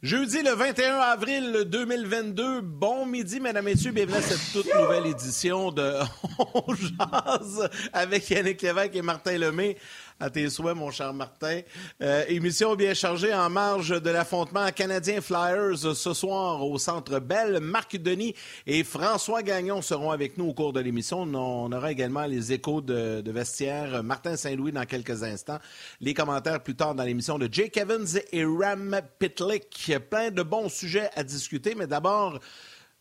Jeudi 0.00 0.44
le 0.44 0.52
21 0.52 0.94
avril 1.00 1.64
2022, 1.66 2.60
bon 2.60 3.04
midi, 3.04 3.40
mesdames, 3.40 3.64
messieurs, 3.64 3.90
bienvenue 3.90 4.18
à 4.18 4.22
cette 4.22 4.52
toute 4.52 4.72
nouvelle 4.72 5.06
édition 5.06 5.72
de 5.72 5.92
On 6.38 6.72
jase 6.72 7.68
avec 7.92 8.30
Yannick 8.30 8.62
Lévesque 8.62 8.94
et 8.94 9.02
Martin 9.02 9.36
Lemay. 9.36 9.76
À 10.20 10.30
tes 10.30 10.50
souhaits, 10.50 10.74
mon 10.74 10.90
cher 10.90 11.14
Martin. 11.14 11.60
Euh, 12.02 12.24
émission 12.26 12.74
bien 12.74 12.92
chargée 12.92 13.32
en 13.32 13.48
marge 13.48 14.02
de 14.02 14.10
l'affrontement 14.10 14.68
canadien 14.72 15.20
Flyers 15.20 15.94
ce 15.94 16.12
soir 16.12 16.66
au 16.66 16.76
Centre 16.76 17.20
Bell. 17.20 17.60
Marc 17.60 17.96
Denis 17.96 18.34
et 18.66 18.82
François 18.82 19.44
Gagnon 19.44 19.80
seront 19.80 20.10
avec 20.10 20.36
nous 20.36 20.46
au 20.46 20.54
cours 20.54 20.72
de 20.72 20.80
l'émission. 20.80 21.20
On 21.22 21.70
aura 21.70 21.92
également 21.92 22.26
les 22.26 22.52
échos 22.52 22.80
de, 22.80 23.22
vestiaire. 23.30 24.02
Martin 24.02 24.36
Saint-Louis 24.36 24.72
dans 24.72 24.86
quelques 24.86 25.22
instants. 25.22 25.60
Les 26.00 26.14
commentaires 26.14 26.64
plus 26.64 26.74
tard 26.74 26.96
dans 26.96 27.04
l'émission 27.04 27.38
de 27.38 27.48
Jake 27.48 27.76
Evans 27.76 28.08
et 28.32 28.44
Ram 28.44 29.00
Pitlick. 29.20 29.92
Plein 30.10 30.32
de 30.32 30.42
bons 30.42 30.68
sujets 30.68 31.10
à 31.14 31.22
discuter, 31.22 31.76
mais 31.76 31.86
d'abord, 31.86 32.40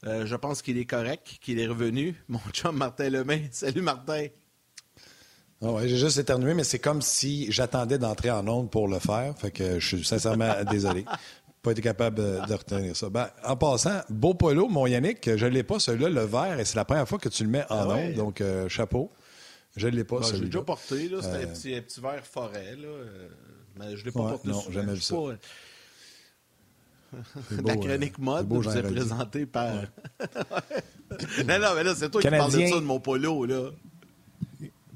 euh, 0.05 0.27
je 0.27 0.35
pense 0.35 0.61
qu'il 0.61 0.77
est 0.77 0.85
correct, 0.85 1.39
qu'il 1.41 1.59
est 1.59 1.67
revenu. 1.67 2.13
Mon 2.27 2.41
chum 2.53 2.77
Martin 2.77 3.09
Lemay. 3.09 3.49
Salut 3.51 3.81
Martin. 3.81 4.27
Ah 5.61 5.71
ouais, 5.71 5.87
j'ai 5.87 5.97
juste 5.97 6.17
éternué, 6.17 6.53
mais 6.53 6.63
c'est 6.63 6.79
comme 6.79 7.01
si 7.01 7.51
j'attendais 7.51 7.97
d'entrer 7.97 8.29
en 8.29 8.47
onde 8.47 8.69
pour 8.69 8.87
le 8.87 8.99
faire. 8.99 9.33
Fait 9.37 9.51
que 9.51 9.79
je 9.79 9.87
suis 9.87 10.05
sincèrement 10.05 10.53
désolé. 10.71 11.03
Pas 11.63 11.71
été 11.71 11.81
capable 11.81 12.17
de 12.17 12.53
retenir 12.53 12.95
ça. 12.95 13.09
Ben, 13.09 13.29
en 13.43 13.57
passant, 13.57 14.01
beau 14.09 14.35
polo, 14.35 14.67
mon 14.67 14.85
Yannick, 14.85 15.35
je 15.35 15.45
ne 15.45 15.51
l'ai 15.51 15.63
pas, 15.63 15.79
celui-là, 15.79 16.09
le 16.09 16.21
vert, 16.21 16.59
et 16.59 16.65
c'est 16.65 16.75
la 16.75 16.85
première 16.85 17.07
fois 17.07 17.17
que 17.17 17.29
tu 17.29 17.43
le 17.43 17.49
mets 17.49 17.65
en 17.69 17.89
ah 17.89 17.95
onde, 17.95 18.13
donc 18.13 18.41
euh, 18.41 18.69
chapeau. 18.69 19.11
Je 19.75 19.87
ne 19.87 19.95
l'ai 19.95 20.03
pas, 20.03 20.17
ben, 20.17 20.23
celui-là. 20.23 20.43
J'ai 20.43 20.49
déjà 20.49 20.61
porté, 20.61 21.09
là. 21.09 21.21
C'était 21.21 21.43
un, 21.43 21.47
petit, 21.47 21.75
un, 21.75 21.81
petit, 21.81 22.01
vert 22.01 22.25
forêt, 22.25 22.75
là. 22.75 22.87
Euh, 22.87 23.27
mais 23.79 23.95
je 23.95 24.01
ne 24.01 24.05
l'ai 24.05 24.11
pas 24.11 24.19
porté 24.19 24.49
Non, 24.49 24.63
jamais 24.69 24.93
vu 24.93 25.01
ça. 25.01 25.15
Pas... 25.15 25.33
la 27.65 27.73
euh, 27.73 27.75
chronique 27.77 28.17
mode 28.19 28.47
vous 28.47 28.77
est 28.77 28.83
présentée 28.83 29.45
par. 29.45 29.73
non, 31.45 31.59
non, 31.59 31.75
mais 31.75 31.83
là, 31.83 31.95
c'est 31.95 32.09
toi 32.09 32.21
qui 32.21 32.29
parles 32.29 32.51
de 32.51 32.67
ça 32.67 32.75
de 32.75 32.81
mon 32.81 32.99
polo, 32.99 33.45
là. 33.45 33.71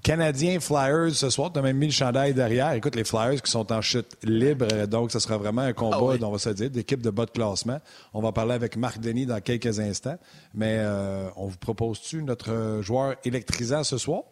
Canadiens 0.04 0.60
Flyers 0.60 1.14
ce 1.14 1.30
soir. 1.30 1.52
Tu 1.54 1.60
as 1.60 1.62
même 1.62 1.78
mis 1.78 1.88
le 1.88 1.92
chandail 1.92 2.34
derrière. 2.34 2.74
Écoute, 2.74 2.96
les 2.96 3.04
Flyers 3.04 3.42
qui 3.42 3.52
sont 3.52 3.72
en 3.72 3.82
chute 3.82 4.18
libre, 4.24 4.88
donc 4.88 5.12
ce 5.12 5.20
sera 5.20 5.38
vraiment 5.38 5.62
un 5.62 5.74
combat, 5.74 5.98
ah 6.22 6.26
on 6.26 6.32
va 6.32 6.38
se 6.38 6.50
dire, 6.50 6.70
d'équipe 6.70 7.02
de 7.02 7.10
bas 7.10 7.26
de 7.26 7.32
classement. 7.32 7.80
On 8.14 8.22
va 8.22 8.32
parler 8.32 8.54
avec 8.54 8.78
Marc 8.78 9.00
Denis 9.00 9.26
dans 9.26 9.42
quelques 9.42 9.80
instants. 9.80 10.18
Mais 10.54 10.78
euh, 10.80 11.30
on 11.36 11.48
vous 11.48 11.58
propose-tu 11.58 12.24
notre 12.24 12.80
joueur 12.82 13.16
électrisant 13.24 13.84
ce 13.84 13.98
soir? 13.98 14.24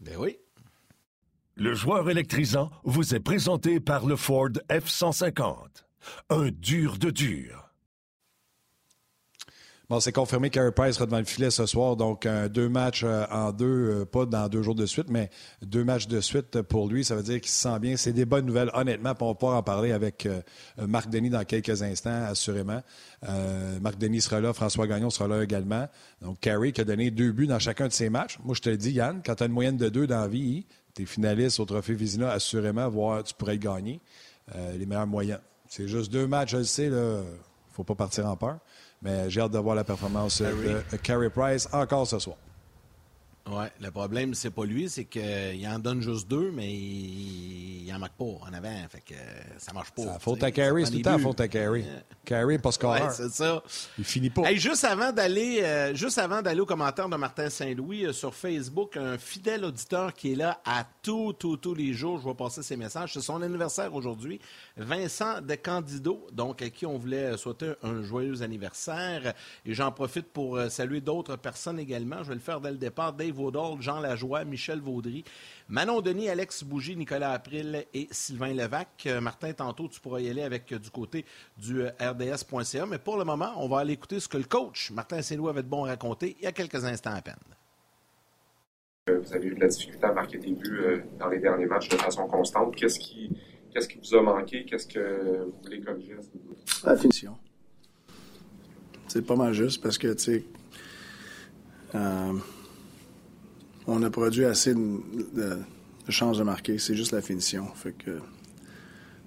Ben 0.00 0.14
oui. 0.18 0.38
Le 1.54 1.74
joueur 1.74 2.08
électrisant 2.08 2.70
vous 2.84 3.14
est 3.14 3.20
présenté 3.20 3.78
par 3.78 4.06
le 4.06 4.16
Ford 4.16 4.50
F-150. 4.70 5.54
Un 6.30 6.48
dur 6.50 6.98
de 6.98 7.10
dur. 7.10 7.61
Bon, 9.92 10.00
c'est 10.00 10.10
confirmé 10.10 10.48
qu'Harry 10.48 10.72
Price 10.72 10.94
sera 10.94 11.04
devant 11.04 11.18
le 11.18 11.26
filet 11.26 11.50
ce 11.50 11.66
soir. 11.66 11.96
Donc, 11.96 12.26
deux 12.26 12.70
matchs 12.70 13.02
euh, 13.04 13.26
en 13.30 13.52
deux, 13.52 13.66
euh, 13.66 14.04
pas 14.06 14.24
dans 14.24 14.48
deux 14.48 14.62
jours 14.62 14.74
de 14.74 14.86
suite, 14.86 15.10
mais 15.10 15.28
deux 15.60 15.84
matchs 15.84 16.06
de 16.06 16.22
suite 16.22 16.62
pour 16.62 16.88
lui. 16.88 17.04
Ça 17.04 17.14
veut 17.14 17.22
dire 17.22 17.38
qu'il 17.42 17.50
se 17.50 17.60
sent 17.60 17.78
bien. 17.78 17.98
C'est 17.98 18.14
des 18.14 18.24
bonnes 18.24 18.46
nouvelles, 18.46 18.70
honnêtement. 18.72 19.12
on 19.20 19.26
va 19.26 19.34
pouvoir 19.34 19.58
en 19.58 19.62
parler 19.62 19.92
avec 19.92 20.24
euh, 20.24 20.40
Marc 20.78 21.10
Denis 21.10 21.28
dans 21.28 21.44
quelques 21.44 21.82
instants, 21.82 22.24
assurément. 22.24 22.80
Marc 23.82 23.98
Denis 23.98 24.22
sera 24.22 24.40
là, 24.40 24.54
François 24.54 24.86
Gagnon 24.86 25.10
sera 25.10 25.28
là 25.28 25.42
également. 25.42 25.86
Donc, 26.22 26.40
Carey 26.40 26.72
qui 26.72 26.80
a 26.80 26.84
donné 26.84 27.10
deux 27.10 27.32
buts 27.32 27.46
dans 27.46 27.58
chacun 27.58 27.86
de 27.86 27.92
ses 27.92 28.08
matchs. 28.08 28.38
Moi, 28.42 28.54
je 28.54 28.62
te 28.62 28.70
le 28.70 28.78
dis, 28.78 28.92
Yann, 28.92 29.20
quand 29.22 29.34
tu 29.34 29.42
as 29.42 29.46
une 29.46 29.52
moyenne 29.52 29.76
de 29.76 29.90
deux 29.90 30.06
dans 30.06 30.20
la 30.20 30.28
vie, 30.28 30.64
tu 30.94 31.02
es 31.02 31.04
finaliste 31.04 31.60
au 31.60 31.66
Trophée 31.66 31.92
Vizina, 31.92 32.30
assurément, 32.30 32.88
voire 32.88 33.24
tu 33.24 33.34
pourrais 33.34 33.58
gagner. 33.58 34.00
les 34.74 34.86
meilleurs 34.86 35.06
moyens. 35.06 35.40
C'est 35.68 35.86
juste 35.86 36.10
deux 36.10 36.26
matchs, 36.26 36.52
je 36.52 36.56
le 36.56 36.64
sais, 36.64 36.86
il 36.86 36.92
ne 36.92 37.22
faut 37.74 37.84
pas 37.84 37.94
partir 37.94 38.24
en 38.24 38.38
peur. 38.38 38.58
Mais 39.02 39.28
j'ai 39.28 39.40
hâte 39.40 39.52
de 39.52 39.58
voir 39.58 39.74
la 39.74 39.84
performance 39.84 40.40
de 40.40 40.96
Carey 41.02 41.30
Price 41.30 41.68
encore 41.72 42.06
ce 42.06 42.18
soir. 42.18 42.36
Oui, 43.50 43.64
le 43.80 43.90
problème, 43.90 44.34
c'est 44.34 44.50
pas 44.50 44.64
lui, 44.64 44.88
c'est 44.88 45.04
qu'il 45.04 45.66
en 45.66 45.78
donne 45.78 46.00
juste 46.00 46.28
deux, 46.28 46.50
mais 46.52 46.72
il, 46.72 47.84
il 47.84 47.92
en 47.92 47.98
marque 47.98 48.14
pas 48.14 48.24
en 48.24 48.52
avant. 48.52 48.86
Fait 48.88 49.00
que 49.00 49.14
ça 49.58 49.72
marche 49.72 49.90
pas. 49.90 50.04
Ça 50.04 50.18
faute 50.18 50.42
à 50.42 50.50
Carey, 50.50 50.84
c'est 50.84 50.92
tout 50.92 50.98
le 50.98 51.02
temps 51.02 51.18
faute 51.18 51.40
à 51.40 51.48
Carey. 51.48 51.84
Carey, 52.24 52.58
pas 52.58 52.72
scoreur. 52.72 53.08
Ouais, 53.08 53.12
c'est 53.12 53.30
ça. 53.30 53.62
Il 53.98 54.04
finit 54.04 54.30
pas. 54.30 54.42
Hey, 54.42 54.58
juste 54.58 54.84
avant 54.84 55.12
d'aller 55.12 55.60
euh, 55.62 55.94
juste 55.94 56.18
avant 56.18 56.40
d'aller 56.40 56.60
au 56.60 56.66
commentaire 56.66 57.08
de 57.08 57.16
Martin 57.16 57.50
Saint-Louis 57.50 58.06
euh, 58.06 58.12
sur 58.12 58.34
Facebook, 58.34 58.96
un 58.96 59.18
fidèle 59.18 59.64
auditeur 59.64 60.14
qui 60.14 60.32
est 60.32 60.36
là 60.36 60.60
à 60.64 60.86
tous, 61.02 61.32
tous, 61.32 61.56
tous 61.56 61.74
les 61.74 61.92
jours, 61.92 62.20
je 62.20 62.28
vais 62.28 62.34
passer 62.34 62.62
ses 62.62 62.76
messages. 62.76 63.12
C'est 63.14 63.20
son 63.20 63.42
anniversaire 63.42 63.92
aujourd'hui. 63.94 64.40
Vincent 64.76 65.40
de 65.40 65.54
Candido, 65.56 66.26
donc 66.32 66.62
à 66.62 66.70
qui 66.70 66.86
on 66.86 66.96
voulait 66.96 67.36
souhaiter 67.36 67.72
un 67.82 68.02
joyeux 68.02 68.42
anniversaire. 68.42 69.34
Et 69.66 69.74
j'en 69.74 69.90
profite 69.90 70.26
pour 70.32 70.56
euh, 70.56 70.68
saluer 70.68 71.00
d'autres 71.00 71.36
personnes 71.36 71.80
également. 71.80 72.22
Je 72.22 72.28
vais 72.28 72.34
le 72.34 72.40
faire 72.40 72.60
dès 72.60 72.70
le 72.70 72.78
départ. 72.78 73.12
Dave 73.12 73.31
Vaudol, 73.32 73.80
Jean 73.80 74.00
Lajoie, 74.00 74.44
Michel 74.44 74.80
Vaudry, 74.80 75.24
Manon 75.68 76.00
Denis, 76.00 76.28
Alex 76.28 76.64
Bougie, 76.64 76.96
Nicolas 76.96 77.32
April 77.32 77.84
et 77.92 78.08
Sylvain 78.10 78.54
Levac. 78.54 79.04
Euh, 79.06 79.20
Martin, 79.20 79.52
tantôt, 79.52 79.88
tu 79.88 80.00
pourras 80.00 80.20
y 80.20 80.30
aller 80.30 80.42
avec 80.42 80.70
euh, 80.72 80.78
du 80.78 80.90
côté 80.90 81.24
du 81.58 81.84
RDS.ca. 81.84 82.86
Mais 82.86 82.98
pour 82.98 83.16
le 83.16 83.24
moment, 83.24 83.52
on 83.56 83.68
va 83.68 83.80
aller 83.80 83.94
écouter 83.94 84.20
ce 84.20 84.28
que 84.28 84.36
le 84.36 84.44
coach 84.44 84.90
Martin 84.90 85.22
Saint-Louis 85.22 85.50
avait 85.50 85.62
de 85.62 85.68
bon 85.68 85.84
à 85.84 85.88
raconter 85.88 86.36
il 86.38 86.44
y 86.44 86.46
a 86.46 86.52
quelques 86.52 86.84
instants 86.84 87.14
à 87.14 87.22
peine. 87.22 87.34
Vous 89.08 89.34
avez 89.34 89.48
eu 89.48 89.54
de 89.54 89.60
la 89.60 89.66
difficulté 89.66 90.04
à 90.06 90.12
marquer 90.12 90.38
des 90.38 90.52
buts 90.52 91.02
dans 91.18 91.28
les 91.28 91.40
derniers 91.40 91.66
matchs 91.66 91.88
de 91.88 91.96
façon 91.96 92.26
constante. 92.28 92.76
Qu'est-ce 92.76 93.00
qui 93.00 93.30
Qu'est-ce 93.72 93.88
qui 93.88 93.98
vous 93.98 94.14
a 94.16 94.22
manqué? 94.22 94.64
Qu'est-ce 94.64 94.86
que 94.86 95.44
vous 95.44 95.54
voulez 95.62 95.80
corriger 95.80 96.12
à 96.12 96.22
ce 96.22 96.28
niveau? 96.36 96.54
La 96.84 96.96
finition. 96.96 97.36
C'est 99.08 99.26
pas 99.26 99.36
mal 99.36 99.52
juste 99.54 99.82
parce 99.82 99.96
que, 99.96 100.12
tu 100.12 100.22
sais, 100.22 100.44
euh, 101.94 102.32
on 103.86 104.02
a 104.02 104.10
produit 104.10 104.44
assez 104.44 104.74
de, 104.74 105.58
chances 106.08 106.38
de 106.38 106.42
marquer. 106.42 106.78
C'est 106.78 106.94
juste 106.94 107.12
la 107.12 107.22
finition. 107.22 107.66
Fait 107.74 107.92
que 107.92 108.18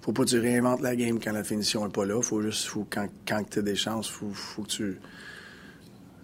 faut 0.02 0.12
pas 0.12 0.24
que 0.24 0.30
tu 0.30 0.38
réinventes 0.38 0.82
la 0.82 0.94
game 0.94 1.18
quand 1.18 1.32
la 1.32 1.44
finition 1.44 1.86
est 1.86 1.92
pas 1.92 2.04
là. 2.04 2.20
Faut 2.22 2.42
juste, 2.42 2.68
quand, 2.90 3.08
quand 3.26 3.42
tu 3.48 3.58
as 3.58 3.62
des 3.62 3.76
chances, 3.76 4.08
faut, 4.08 4.30
faut 4.32 4.62
que 4.62 4.68
tu, 4.68 4.98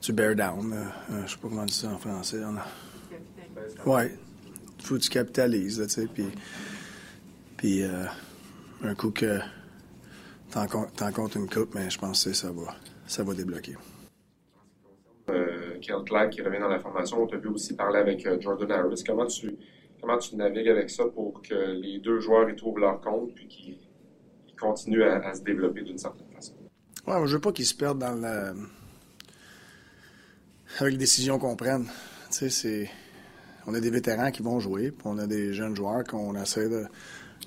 tu 0.01 0.13
bear 0.13 0.35
down. 0.35 0.73
Euh, 0.73 1.23
je 1.27 1.33
sais 1.33 1.39
pas 1.39 1.49
comment 1.49 1.65
dire 1.65 1.75
ça 1.75 1.89
en 1.89 1.99
français. 1.99 2.41
On 2.45 3.91
Ouais. 3.91 4.17
Faut 4.79 4.97
que 4.97 5.01
tu 5.01 5.11
capitalises, 5.11 5.83
tu 5.87 5.89
sais. 5.89 6.07
Puis 6.13 6.27
puis 7.63 7.85
euh, 7.85 8.07
un 8.83 8.97
coup 8.97 9.13
que 9.13 9.39
t'en 10.51 11.13
comptes 11.13 11.37
une 11.37 11.49
coupe, 11.49 11.77
mais 11.77 11.89
je 11.89 11.97
pense 11.97 12.25
que 12.25 12.33
ça 12.33 12.51
va, 12.51 12.75
ça 13.07 13.23
va 13.23 13.35
débloquer. 13.35 13.77
Euh, 15.91 16.03
Clack 16.03 16.31
qui 16.31 16.43
revient 16.43 16.61
dans 16.61 16.69
la 16.69 16.79
formation, 16.79 17.23
on 17.23 17.27
t'a 17.27 17.37
vu 17.37 17.49
aussi 17.49 17.75
parler 17.75 17.99
avec 17.99 18.27
euh, 18.27 18.41
Jordan 18.41 18.71
Harris. 18.71 19.03
Comment 19.07 19.27
tu, 19.27 19.57
comment 20.01 20.19
tu 20.19 20.37
navigues 20.37 20.69
avec 20.69 20.91
ça 20.91 21.05
pour 21.07 21.43
que 21.43 21.55
les 21.81 21.99
deux 21.99 22.21
joueurs 22.21 22.49
y 22.49 22.57
trouvent 22.57 22.79
leur 22.79 23.01
compte 23.01 23.35
puis 23.35 23.47
qu'ils 23.49 23.79
continuent 24.59 25.03
à, 25.03 25.35
se 25.35 25.43
développer 25.43 25.83
d'une 25.83 25.99
certaine 25.99 26.29
façon? 26.35 26.55
Ouais, 27.07 27.27
je 27.27 27.35
veux 27.35 27.41
pas 27.41 27.53
qu'ils 27.53 27.67
se 27.67 27.75
perdent 27.75 27.99
dans 27.99 28.55
avec 30.79 30.93
les 30.93 30.99
décisions 30.99 31.39
qu'on 31.39 31.57
prenne. 31.57 31.85
Tu 32.31 32.39
sais, 32.39 32.51
c'est... 32.51 32.91
On 33.67 33.75
a 33.75 33.81
des 33.81 33.91
vétérans 33.91 34.31
qui 34.31 34.43
vont 34.43 34.59
jouer, 34.59 34.91
puis 34.91 35.03
on 35.05 35.19
a 35.19 35.27
des 35.27 35.53
jeunes 35.53 35.77
joueurs 35.77 36.03
qu'on 36.05 36.35
essaie 36.35 36.69
de 36.69 36.85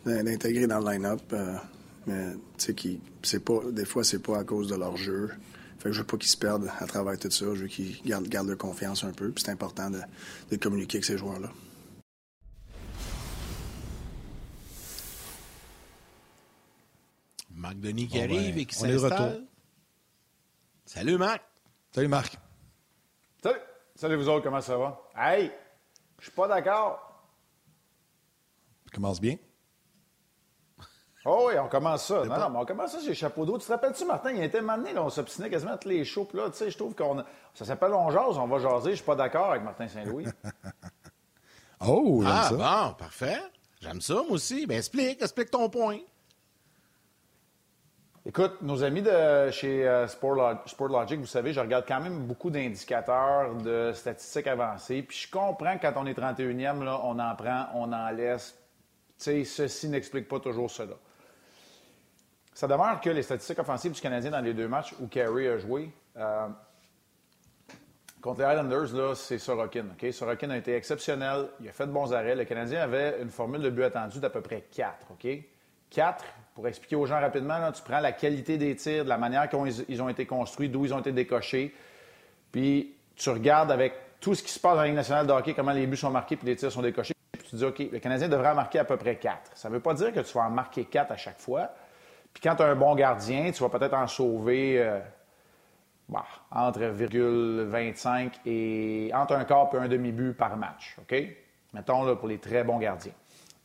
d'intégrer 0.06 0.68
dans 0.68 0.80
le 0.80 0.92
line-up. 0.92 1.22
Euh, 1.34 1.56
mais 2.06 2.34
tu 2.58 2.74
sais, 2.74 3.00
c'est 3.24 3.44
pas, 3.44 3.60
des 3.72 3.86
fois, 3.86 4.04
c'est 4.04 4.22
pas 4.22 4.38
à 4.38 4.44
cause 4.44 4.68
de 4.68 4.76
leur 4.76 4.96
jeu. 4.96 5.32
Fait 5.86 5.92
que 5.92 5.98
je 5.98 6.02
veux 6.02 6.08
pas 6.08 6.18
qu'ils 6.18 6.32
se 6.32 6.38
perdent 6.38 6.68
à 6.80 6.88
travers 6.88 7.16
tout 7.20 7.30
ça. 7.30 7.46
Je 7.54 7.62
veux 7.62 7.68
qu'ils 7.68 8.02
gardent, 8.02 8.28
gardent 8.28 8.48
leur 8.48 8.58
confiance 8.58 9.04
un 9.04 9.12
peu. 9.12 9.30
Puis 9.30 9.44
c'est 9.46 9.52
important 9.52 9.92
de, 9.92 10.02
de 10.50 10.56
communiquer 10.56 10.98
avec 10.98 11.06
ces 11.06 11.16
joueurs-là. 11.16 11.52
Marc 17.52 17.76
Denis 17.76 18.08
qui 18.08 18.20
arrive 18.20 18.56
ben, 18.56 18.62
et 18.62 18.66
qui 18.66 18.74
s'installe. 18.74 19.46
Salut 20.88 21.20
Marc. 21.20 21.44
Salut 21.92 22.08
Marc. 22.08 22.40
Salut. 23.44 23.60
Salut 23.94 24.16
vous 24.16 24.28
autres, 24.28 24.44
comment 24.44 24.62
ça 24.62 24.80
va? 24.80 25.00
Hey, 25.16 25.52
je 26.18 26.24
suis 26.24 26.32
pas 26.34 26.48
d'accord. 26.48 27.28
Commence 28.92 29.22
bien. 29.22 29.38
Oh 31.28 31.48
oui, 31.50 31.58
on 31.60 31.68
commence 31.68 32.06
ça. 32.06 32.24
Non, 32.24 32.38
non, 32.38 32.50
mais 32.52 32.60
on 32.60 32.66
commence 32.66 32.92
ça 32.92 33.00
chez 33.02 33.16
Chapeau 33.16 33.46
d'eau. 33.46 33.58
Tu 33.58 33.66
te 33.66 33.72
rappelles-tu, 33.72 34.06
Martin, 34.06 34.32
il 34.32 34.44
était 34.44 34.60
amené, 34.60 34.94
là, 34.94 35.04
on 35.04 35.10
s'obstinait 35.10 35.50
quasiment 35.50 35.72
à 35.74 35.78
tous 35.78 35.90
les 35.90 36.06
shows. 36.06 36.26
Puis 36.26 36.38
là, 36.38 36.50
tu 36.52 36.58
sais, 36.58 36.70
je 36.70 36.78
trouve 36.78 36.94
qu'on. 36.94 37.24
Ça 37.56 37.66
s'appelle 37.66 37.94
On 37.94 38.12
jase, 38.12 38.38
on 38.38 38.46
va 38.46 38.60
jaser. 38.60 38.92
Je 38.92 38.96
suis 38.98 39.04
pas 39.06 39.16
d'accord 39.16 39.50
avec 39.52 39.64
Martin 39.64 39.88
Saint-Louis. 39.88 40.26
Oh, 41.88 42.22
j'aime 42.24 42.32
Ah, 42.34 42.44
ça. 42.50 42.56
bon, 42.56 42.94
parfait. 42.94 43.38
J'aime 43.82 44.00
ça, 44.00 44.14
moi 44.14 44.32
aussi. 44.32 44.66
Ben, 44.66 44.78
explique, 44.78 45.22
explique 45.22 45.52
ton 45.52 45.70
point. 45.70 45.98
Écoute, 48.26 48.54
nos 48.62 48.84
amis 48.84 49.02
de 49.04 49.52
chez 49.52 49.86
euh, 49.88 50.08
Sportlog- 50.08 50.66
Sportlogic, 50.68 51.20
vous 51.20 51.28
savez, 51.28 51.54
je 51.54 51.60
regarde 51.60 51.86
quand 51.88 52.00
même 52.00 52.26
beaucoup 52.26 52.50
d'indicateurs 52.50 53.54
de 53.56 53.92
statistiques 53.94 54.48
avancées. 54.48 55.04
Puis 55.04 55.28
je 55.28 55.32
comprends 55.32 55.78
que 55.78 55.82
quand 55.84 55.94
on 55.98 56.08
est 56.08 56.18
31e, 56.18 56.84
là, 56.84 57.00
on 57.04 57.20
en 57.20 57.36
prend, 57.36 57.66
on 57.76 57.92
en 57.94 58.10
laisse. 58.10 58.58
Tu 59.20 59.26
sais, 59.26 59.44
ceci 59.44 59.88
n'explique 59.90 60.28
pas 60.28 60.40
toujours 60.40 60.72
cela. 60.72 60.96
Ça 62.56 62.68
demeure 62.68 63.02
que 63.02 63.10
les 63.10 63.22
statistiques 63.22 63.60
offensives 63.60 63.92
du 63.92 64.02
Canadien 64.02 64.32
dans 64.32 64.40
les 64.40 64.54
deux 64.54 64.68
matchs 64.68 64.96
où 65.02 65.08
Carey 65.08 65.48
a 65.48 65.58
joué, 65.58 65.92
euh, 66.16 66.48
contre 68.22 68.40
les 68.40 68.46
Highlanders, 68.46 68.94
là, 68.94 69.14
c'est 69.14 69.38
Sorokin. 69.38 69.86
OK? 69.92 70.12
Sorokin 70.14 70.50
a 70.50 70.58
été 70.58 70.74
exceptionnel. 70.74 71.50
Il 71.60 71.68
a 71.68 71.74
fait 71.74 71.86
de 71.86 71.92
bons 71.92 72.14
arrêts. 72.14 72.34
Le 72.34 72.46
Canadien 72.46 72.82
avait 72.82 73.22
une 73.22 73.30
formule 73.30 73.62
de 73.62 73.70
but 73.70 73.84
attendu 73.84 74.20
d'à 74.20 74.30
peu 74.30 74.42
près 74.42 74.62
4. 74.72 75.12
OK? 75.12 75.28
4, 75.92 76.26
pour 76.56 76.68
expliquer 76.68 76.96
aux 76.96 77.06
gens 77.06 77.20
rapidement, 77.20 77.72
tu 77.72 77.84
prends 77.84 78.00
la 78.00 78.14
qualité 78.14 78.58
des 78.58 78.76
tirs, 78.76 79.04
de 79.04 79.10
la 79.10 79.18
manière 79.18 79.50
qu'ils 79.50 79.60
ont, 79.60 79.66
ils 79.66 80.02
ont 80.02 80.10
été 80.10 80.26
construits, 80.26 80.70
d'où 80.70 80.86
ils 80.86 80.94
ont 80.94 81.00
été 81.00 81.12
décochés, 81.12 81.76
puis 82.52 82.96
tu 83.16 83.30
regardes 83.30 83.72
avec 83.72 83.94
tout 84.20 84.34
ce 84.34 84.42
qui 84.42 84.52
se 84.52 84.60
passe 84.60 84.76
dans 84.76 84.82
la 84.82 84.88
Ligue 84.88 84.96
nationale 84.96 85.28
de 85.28 85.32
hockey, 85.32 85.54
comment 85.54 85.72
les 85.72 85.86
buts 85.86 85.98
sont 85.98 86.10
marqués 86.10 86.36
puis 86.36 86.48
les 86.48 86.56
tirs 86.56 86.72
sont 86.72 86.82
décochés, 86.82 87.14
puis 87.32 87.48
tu 87.48 87.56
dis, 87.58 87.66
OK, 87.66 87.80
le 87.92 88.00
Canadien 88.00 88.28
devrait 88.28 88.50
en 88.50 88.56
marquer 88.56 88.80
à 88.80 88.86
peu 88.86 88.98
près 88.98 89.18
4. 89.18 89.52
Ça 89.54 89.70
ne 89.70 89.76
veut 89.76 89.80
pas 89.80 89.94
dire 89.94 90.12
que 90.14 90.22
tu 90.22 90.34
vas 90.34 90.46
en 90.46 90.50
marquer 90.50 90.86
4 90.86 91.12
à 91.12 91.18
chaque 91.18 91.40
fois. 91.40 91.70
Puis 92.36 92.44
quand 92.44 92.58
tu 92.58 92.64
as 92.64 92.68
un 92.68 92.76
bon 92.76 92.94
gardien, 92.96 93.50
tu 93.52 93.64
vas 93.64 93.70
peut-être 93.70 93.94
en 93.94 94.08
sauver 94.08 94.78
euh, 94.78 95.00
bah, 96.10 96.26
entre 96.52 96.82
0,25 96.82 98.42
et 98.46 99.10
entre 99.14 99.36
un 99.36 99.46
quart 99.46 99.70
et 99.74 99.78
un 99.78 99.88
demi-but 99.88 100.34
par 100.34 100.58
match. 100.58 100.98
OK? 101.00 101.16
Mettons 101.74 102.04
là, 102.04 102.18
pour 102.18 102.28
les 102.28 102.38
très 102.38 102.66
bons 102.66 102.78
gardiens. 102.78 103.14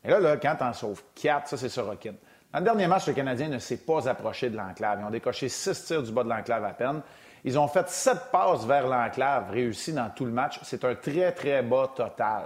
Et 0.05 0.09
là, 0.09 0.21
là 0.21 0.37
quand 0.37 0.55
tu 0.55 0.63
en 0.63 0.73
sauves 0.73 1.03
4, 1.17 1.49
ça, 1.49 1.57
c'est 1.57 1.69
Sorokin. 1.69 2.15
Dans 2.53 2.61
le 2.61 2.65
dernier 2.65 2.87
match, 2.87 3.09
le 3.09 3.13
Canadien 3.13 3.49
ne 3.49 3.59
s'est 3.59 3.79
pas 3.79 4.09
approché 4.09 4.51
de 4.51 4.57
l'enclave. 4.57 5.01
Ils 5.01 5.07
ont 5.07 5.11
décoché 5.11 5.49
6 5.49 5.85
tirs 5.87 6.03
du 6.05 6.13
bas 6.13 6.23
de 6.23 6.29
l'enclave 6.29 6.65
à 6.65 6.73
peine. 6.73 7.03
Ils 7.43 7.59
ont 7.59 7.67
fait 7.67 7.89
7 7.89 8.31
passes 8.31 8.65
vers 8.67 8.87
l'enclave 8.87 9.51
réussies 9.51 9.95
dans 9.95 10.11
tout 10.11 10.27
le 10.27 10.33
match. 10.33 10.61
C'est 10.63 10.85
un 10.85 10.95
très, 10.95 11.33
très 11.33 11.63
bas 11.63 11.91
total. 11.97 12.45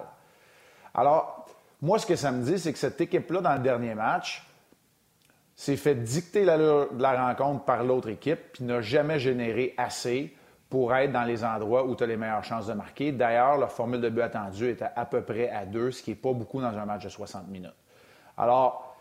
Alors, 0.94 1.46
moi, 1.82 1.98
ce 1.98 2.06
que 2.06 2.16
ça 2.16 2.30
me 2.30 2.42
dit, 2.42 2.58
c'est 2.58 2.72
que 2.72 2.78
cette 2.78 2.98
équipe-là, 2.98 3.42
dans 3.42 3.52
le 3.52 3.58
dernier 3.58 3.94
match, 3.94 4.42
s'est 5.56 5.76
fait 5.76 5.94
dicter 5.94 6.44
la 6.44 7.26
rencontre 7.26 7.64
par 7.64 7.84
l'autre 7.84 8.08
équipe, 8.08 8.52
puis 8.54 8.64
n'a 8.64 8.80
jamais 8.80 9.18
généré 9.18 9.74
assez 9.76 10.34
pour 10.68 10.94
être 10.94 11.12
dans 11.12 11.22
les 11.22 11.44
endroits 11.44 11.84
où 11.84 11.94
tu 11.94 12.02
as 12.02 12.06
les 12.06 12.16
meilleures 12.16 12.42
chances 12.42 12.66
de 12.66 12.72
marquer. 12.72 13.12
D'ailleurs, 13.12 13.58
leur 13.58 13.70
formule 13.70 14.00
de 14.00 14.08
but 14.08 14.22
attendue 14.22 14.76
à, 14.80 15.00
à 15.00 15.04
peu 15.04 15.22
près 15.22 15.48
à 15.48 15.64
2, 15.66 15.92
ce 15.92 16.02
qui 16.02 16.10
n'est 16.10 16.16
pas 16.16 16.32
beaucoup 16.32 16.60
dans 16.60 16.76
un 16.76 16.84
match 16.84 17.04
de 17.04 17.08
60 17.08 17.46
minutes. 17.48 17.70
Alors, 18.36 18.96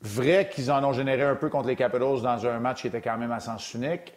vrai 0.00 0.48
qu'ils 0.48 0.70
en 0.72 0.82
ont 0.82 0.92
généré 0.92 1.22
un 1.22 1.36
peu 1.36 1.48
contre 1.48 1.68
les 1.68 1.76
Capitals 1.76 2.22
dans 2.22 2.46
un 2.46 2.58
match 2.58 2.80
qui 2.80 2.88
était 2.88 3.00
quand 3.00 3.16
même 3.16 3.32
à 3.32 3.40
sens 3.40 3.72
unique. 3.74 4.14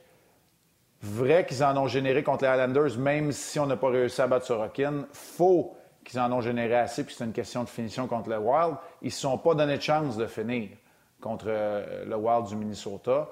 Vrai 1.02 1.46
qu'ils 1.46 1.64
en 1.64 1.78
ont 1.78 1.88
généré 1.88 2.24
contre 2.24 2.44
les 2.44 2.50
Highlanders, 2.50 2.98
même 2.98 3.32
si 3.32 3.60
on 3.60 3.66
n'a 3.66 3.78
pas 3.78 3.90
réussi 3.90 4.22
à 4.22 4.28
battre 4.28 4.46
Sorokin. 4.46 5.06
Faux 5.14 5.76
qu'ils 6.10 6.20
en 6.20 6.32
ont 6.32 6.42
généré 6.42 6.76
assez, 6.76 7.04
puis 7.04 7.14
c'est 7.16 7.24
une 7.24 7.34
question 7.34 7.64
de 7.64 7.70
finition 7.70 8.08
contre 8.08 8.30
le 8.30 8.40
Wild. 8.40 8.76
Ils 9.04 9.06
ne 9.06 9.12
se 9.12 9.20
sont 9.20 9.38
pas 9.38 9.54
donné 9.54 9.78
de 9.78 9.82
chance 9.82 10.18
de 10.18 10.26
finir 10.26 10.70
contre 11.22 11.46
euh, 11.50 12.04
le 12.06 12.16
Wild 12.16 12.48
du 12.48 12.56
Minnesota. 12.56 13.30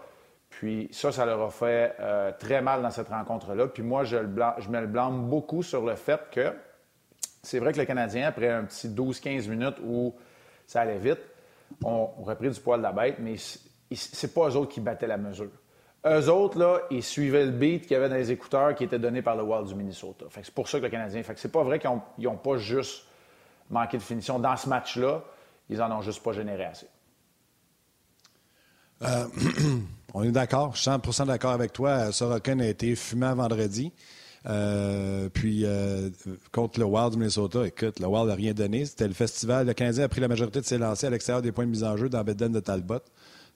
Puis 0.49 0.87
ça, 0.91 1.11
ça 1.11 1.25
leur 1.25 1.41
a 1.41 1.49
fait 1.49 1.95
euh, 1.99 2.31
très 2.37 2.61
mal 2.61 2.83
dans 2.83 2.91
cette 2.91 3.09
rencontre-là. 3.09 3.67
Puis 3.67 3.81
moi, 3.81 4.03
je, 4.03 4.17
me 4.17 4.79
le 4.79 4.87
blâme 4.87 5.27
beaucoup 5.27 5.63
sur 5.63 5.83
le 5.83 5.95
fait 5.95 6.21
que 6.31 6.53
c'est 7.41 7.57
vrai 7.57 7.73
que 7.73 7.79
le 7.79 7.85
Canadien, 7.85 8.27
après 8.27 8.49
un 8.49 8.63
petit 8.63 8.89
12-15 8.89 9.49
minutes 9.49 9.77
où 9.83 10.15
ça 10.67 10.81
allait 10.81 10.99
vite, 10.99 11.21
ont 11.83 12.11
ont 12.17 12.23
repris 12.23 12.49
du 12.49 12.59
poil 12.59 12.79
de 12.79 12.83
la 12.83 12.91
bête, 12.91 13.15
mais 13.19 13.35
c'est 13.91 14.33
pas 14.33 14.49
eux 14.49 14.55
autres 14.55 14.71
qui 14.71 14.81
battaient 14.81 15.07
la 15.07 15.17
mesure. 15.17 15.49
Eux 16.09 16.29
autres, 16.29 16.57
là, 16.57 16.79
ils 16.91 17.03
suivaient 17.03 17.45
le 17.45 17.51
beat 17.51 17.83
qu'il 17.83 17.91
y 17.91 17.95
avait 17.95 18.09
dans 18.09 18.15
les 18.15 18.31
écouteurs 18.31 18.75
qui 18.75 18.83
était 18.83 18.99
donné 18.99 19.21
par 19.21 19.35
le 19.35 19.43
Wild 19.43 19.67
du 19.67 19.75
Minnesota. 19.75 20.25
C'est 20.31 20.53
pour 20.53 20.67
ça 20.67 20.79
que 20.79 20.83
le 20.83 20.89
Canadien. 20.89 21.21
C'est 21.35 21.51
pas 21.51 21.63
vrai 21.63 21.79
qu'ils 21.79 21.89
n'ont 22.25 22.37
pas 22.37 22.57
juste 22.57 23.03
manqué 23.69 23.97
de 23.97 24.03
finition 24.03 24.39
dans 24.39 24.55
ce 24.55 24.69
match-là. 24.69 25.23
Ils 25.69 25.81
en 25.81 25.91
ont 25.91 26.01
juste 26.01 26.23
pas 26.23 26.33
généré 26.33 26.65
assez. 26.65 26.87
On 30.13 30.23
est 30.23 30.31
d'accord, 30.31 30.75
je 30.75 30.81
suis 30.81 30.89
100% 30.89 31.27
d'accord 31.27 31.51
avec 31.51 31.73
toi. 31.73 32.11
Sorokin 32.11 32.59
a 32.59 32.65
été 32.65 32.95
fumant 32.95 33.35
vendredi. 33.35 33.91
Euh, 34.47 35.29
puis 35.29 35.63
euh, 35.65 36.09
contre 36.51 36.79
le 36.79 36.85
Wild 36.85 37.11
du 37.11 37.17
Minnesota, 37.17 37.67
écoute, 37.67 37.99
le 37.99 38.07
Wild 38.07 38.27
n'a 38.27 38.35
rien 38.35 38.53
donné. 38.53 38.85
C'était 38.85 39.07
le 39.07 39.13
festival. 39.13 39.67
Le 39.67 39.73
Canadien 39.73 40.05
a 40.05 40.07
pris 40.07 40.21
la 40.21 40.27
majorité 40.27 40.61
de 40.61 40.65
ses 40.65 40.77
lancers 40.77 41.07
à 41.07 41.11
l'extérieur 41.11 41.41
des 41.41 41.51
points 41.51 41.65
de 41.65 41.71
mise 41.71 41.83
en 41.83 41.97
jeu 41.97 42.07
dans 42.07 42.23
Beden 42.23 42.51
de 42.51 42.59
Talbot. 42.59 43.01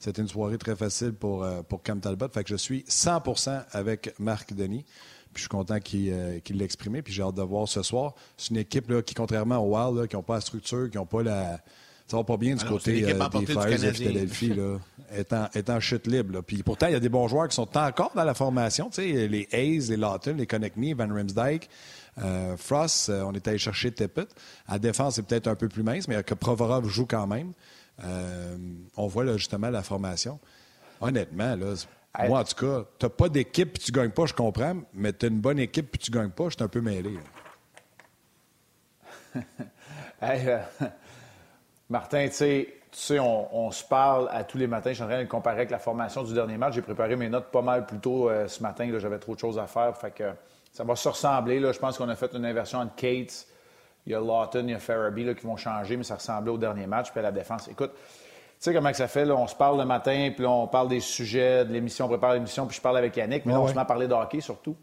C'était 0.02 0.20
une 0.20 0.26
soirée 0.26 0.58
très 0.58 0.74
facile 0.74 1.12
pour, 1.12 1.44
euh, 1.44 1.62
pour 1.62 1.80
Cam 1.84 2.00
Talbot. 2.00 2.28
Fait 2.34 2.42
que 2.42 2.50
je 2.50 2.56
suis 2.56 2.84
100% 2.88 3.62
avec 3.70 4.12
Marc 4.18 4.52
Denis. 4.52 4.84
Puis 5.32 5.36
je 5.36 5.40
suis 5.42 5.48
content 5.48 5.78
qu'il 5.78 6.10
euh, 6.12 6.40
l'ait 6.50 6.64
exprimé. 6.64 7.02
Puis 7.02 7.14
j'ai 7.14 7.22
hâte 7.22 7.36
de 7.36 7.42
voir 7.42 7.68
ce 7.68 7.84
soir. 7.84 8.14
C'est 8.36 8.50
une 8.50 8.56
équipe 8.56 8.90
là, 8.90 9.00
qui, 9.02 9.14
contrairement 9.14 9.58
au 9.58 9.76
Wild, 9.76 10.00
là, 10.00 10.06
qui 10.08 10.16
n'ont 10.16 10.24
pas 10.24 10.34
la 10.34 10.40
structure, 10.40 10.90
qui 10.90 10.96
n'ont 10.96 11.06
pas 11.06 11.22
la. 11.22 11.60
Ça 12.08 12.16
va 12.16 12.24
pas 12.24 12.36
bien 12.36 12.56
du 12.56 12.62
Ah 12.62 12.64
non, 12.64 12.72
côté 12.72 13.04
euh, 13.04 13.28
des 13.28 13.46
Flyers 13.46 13.78
de. 13.78 13.92
Philadelphie, 13.92 14.54
là, 14.54 14.78
est 15.54 15.70
en 15.70 15.80
chute 15.80 16.08
libre. 16.08 16.34
là. 16.34 16.42
Puis 16.42 16.64
pourtant, 16.64 16.88
il 16.88 16.94
y 16.94 16.96
a 16.96 17.00
des 17.00 17.08
bons 17.08 17.28
joueurs 17.28 17.46
qui 17.46 17.54
sont 17.54 17.78
encore 17.78 18.10
dans 18.16 18.24
la 18.24 18.34
formation. 18.34 18.90
Les 18.98 19.48
Hayes, 19.52 19.86
les 19.88 19.96
Lawton, 19.96 20.36
les 20.36 20.46
Connect 20.48 20.76
Me, 20.76 20.94
Van 20.96 21.14
Rimsdijk, 21.14 21.70
euh, 22.18 22.56
Frost, 22.56 23.08
euh, 23.08 23.22
on 23.22 23.32
est 23.32 23.46
allé 23.48 23.58
chercher 23.58 23.92
Tippett. 23.92 24.28
À 24.66 24.78
défense, 24.78 25.14
c'est 25.14 25.22
peut-être 25.22 25.46
un 25.48 25.54
peu 25.54 25.68
plus 25.68 25.82
mince, 25.82 26.08
mais 26.08 26.22
que 26.22 26.34
Provorov 26.34 26.88
joue 26.88 27.06
quand 27.06 27.26
même. 27.26 27.52
Euh, 28.04 28.56
on 28.96 29.06
voit 29.06 29.24
là, 29.24 29.36
justement 29.36 29.70
la 29.70 29.82
formation. 29.82 30.38
Honnêtement, 31.00 31.56
là, 31.56 31.74
Hey. 32.18 32.28
moi, 32.28 32.40
en 32.40 32.44
tout 32.44 32.66
cas, 32.66 32.84
tu 32.98 33.08
pas 33.08 33.28
d'équipe 33.30 33.72
puis 33.72 33.82
tu 33.84 33.90
gagnes 33.90 34.10
pas, 34.10 34.26
je 34.26 34.34
comprends, 34.34 34.76
mais 34.92 35.14
tu 35.14 35.24
as 35.24 35.28
une 35.30 35.40
bonne 35.40 35.58
équipe 35.58 35.90
puis 35.90 35.98
tu 35.98 36.10
gagnes 36.10 36.28
pas, 36.28 36.44
je 36.50 36.56
suis 36.56 36.62
un 36.62 36.68
peu 36.68 36.80
mêlé. 36.80 37.18
Hey, 40.20 40.46
euh, 40.46 40.58
Martin, 41.90 42.28
tu 42.28 42.34
sais, 42.34 42.74
tu 42.92 42.98
sais, 42.98 43.18
on, 43.18 43.66
on 43.66 43.70
se 43.72 43.82
parle 43.82 44.28
à 44.30 44.44
tous 44.44 44.56
les 44.56 44.68
matins. 44.68 44.90
Je 44.90 44.94
suis 44.94 45.02
en 45.02 45.06
train 45.08 45.16
de 45.16 45.22
le 45.22 45.26
comparer 45.28 45.56
avec 45.56 45.70
la 45.70 45.80
formation 45.80 46.22
du 46.22 46.32
dernier 46.32 46.56
match. 46.58 46.74
J'ai 46.74 46.82
préparé 46.82 47.16
mes 47.16 47.28
notes 47.28 47.50
pas 47.50 47.62
mal 47.62 47.86
plus 47.86 47.98
tôt 47.98 48.30
euh, 48.30 48.46
ce 48.46 48.62
matin. 48.62 48.88
J'avais 48.98 49.18
trop 49.18 49.34
de 49.34 49.40
choses 49.40 49.58
à 49.58 49.66
faire. 49.66 49.96
Fait 49.96 50.12
que 50.12 50.30
ça 50.72 50.84
va 50.84 50.94
se 50.94 51.08
ressembler. 51.08 51.58
Là. 51.58 51.72
Je 51.72 51.78
pense 51.80 51.98
qu'on 51.98 52.08
a 52.08 52.14
fait 52.14 52.32
une 52.34 52.44
inversion 52.44 52.78
entre 52.78 52.94
Cates, 52.94 53.48
il 54.06 54.12
y 54.12 54.14
a 54.14 54.20
Lawton, 54.20 54.64
il 54.64 54.72
y 54.72 54.74
a 54.74 54.78
Farabee 54.78 55.24
là, 55.24 55.34
qui 55.34 55.46
vont 55.46 55.56
changer, 55.56 55.96
mais 55.96 56.02
ça 56.02 56.16
ressemblait 56.16 56.50
au 56.50 56.58
dernier 56.58 56.86
match. 56.86 57.10
Puis 57.10 57.20
à 57.20 57.22
la 57.22 57.32
défense. 57.32 57.68
Écoute, 57.68 57.92
tu 57.94 58.00
sais 58.58 58.74
comment 58.74 58.90
que 58.90 58.96
ça 58.96 59.08
fait? 59.08 59.24
Là? 59.24 59.34
On 59.36 59.46
se 59.46 59.54
parle 59.54 59.78
le 59.78 59.84
matin, 59.84 60.30
puis 60.34 60.44
là, 60.44 60.50
on 60.50 60.66
parle 60.66 60.88
des 60.88 61.00
sujets 61.00 61.64
de 61.64 61.72
l'émission, 61.72 62.06
on 62.06 62.08
prépare 62.08 62.34
l'émission, 62.34 62.66
puis 62.66 62.76
je 62.76 62.80
parle 62.80 62.96
avec 62.96 63.16
Yannick, 63.16 63.44
mais 63.46 63.52
là, 63.52 63.60
on 63.60 63.68
se 63.68 63.74
met 63.74 63.80
à 63.80 63.84
parler 63.84 64.06
de 64.06 64.14
hockey 64.14 64.40
surtout. 64.40 64.76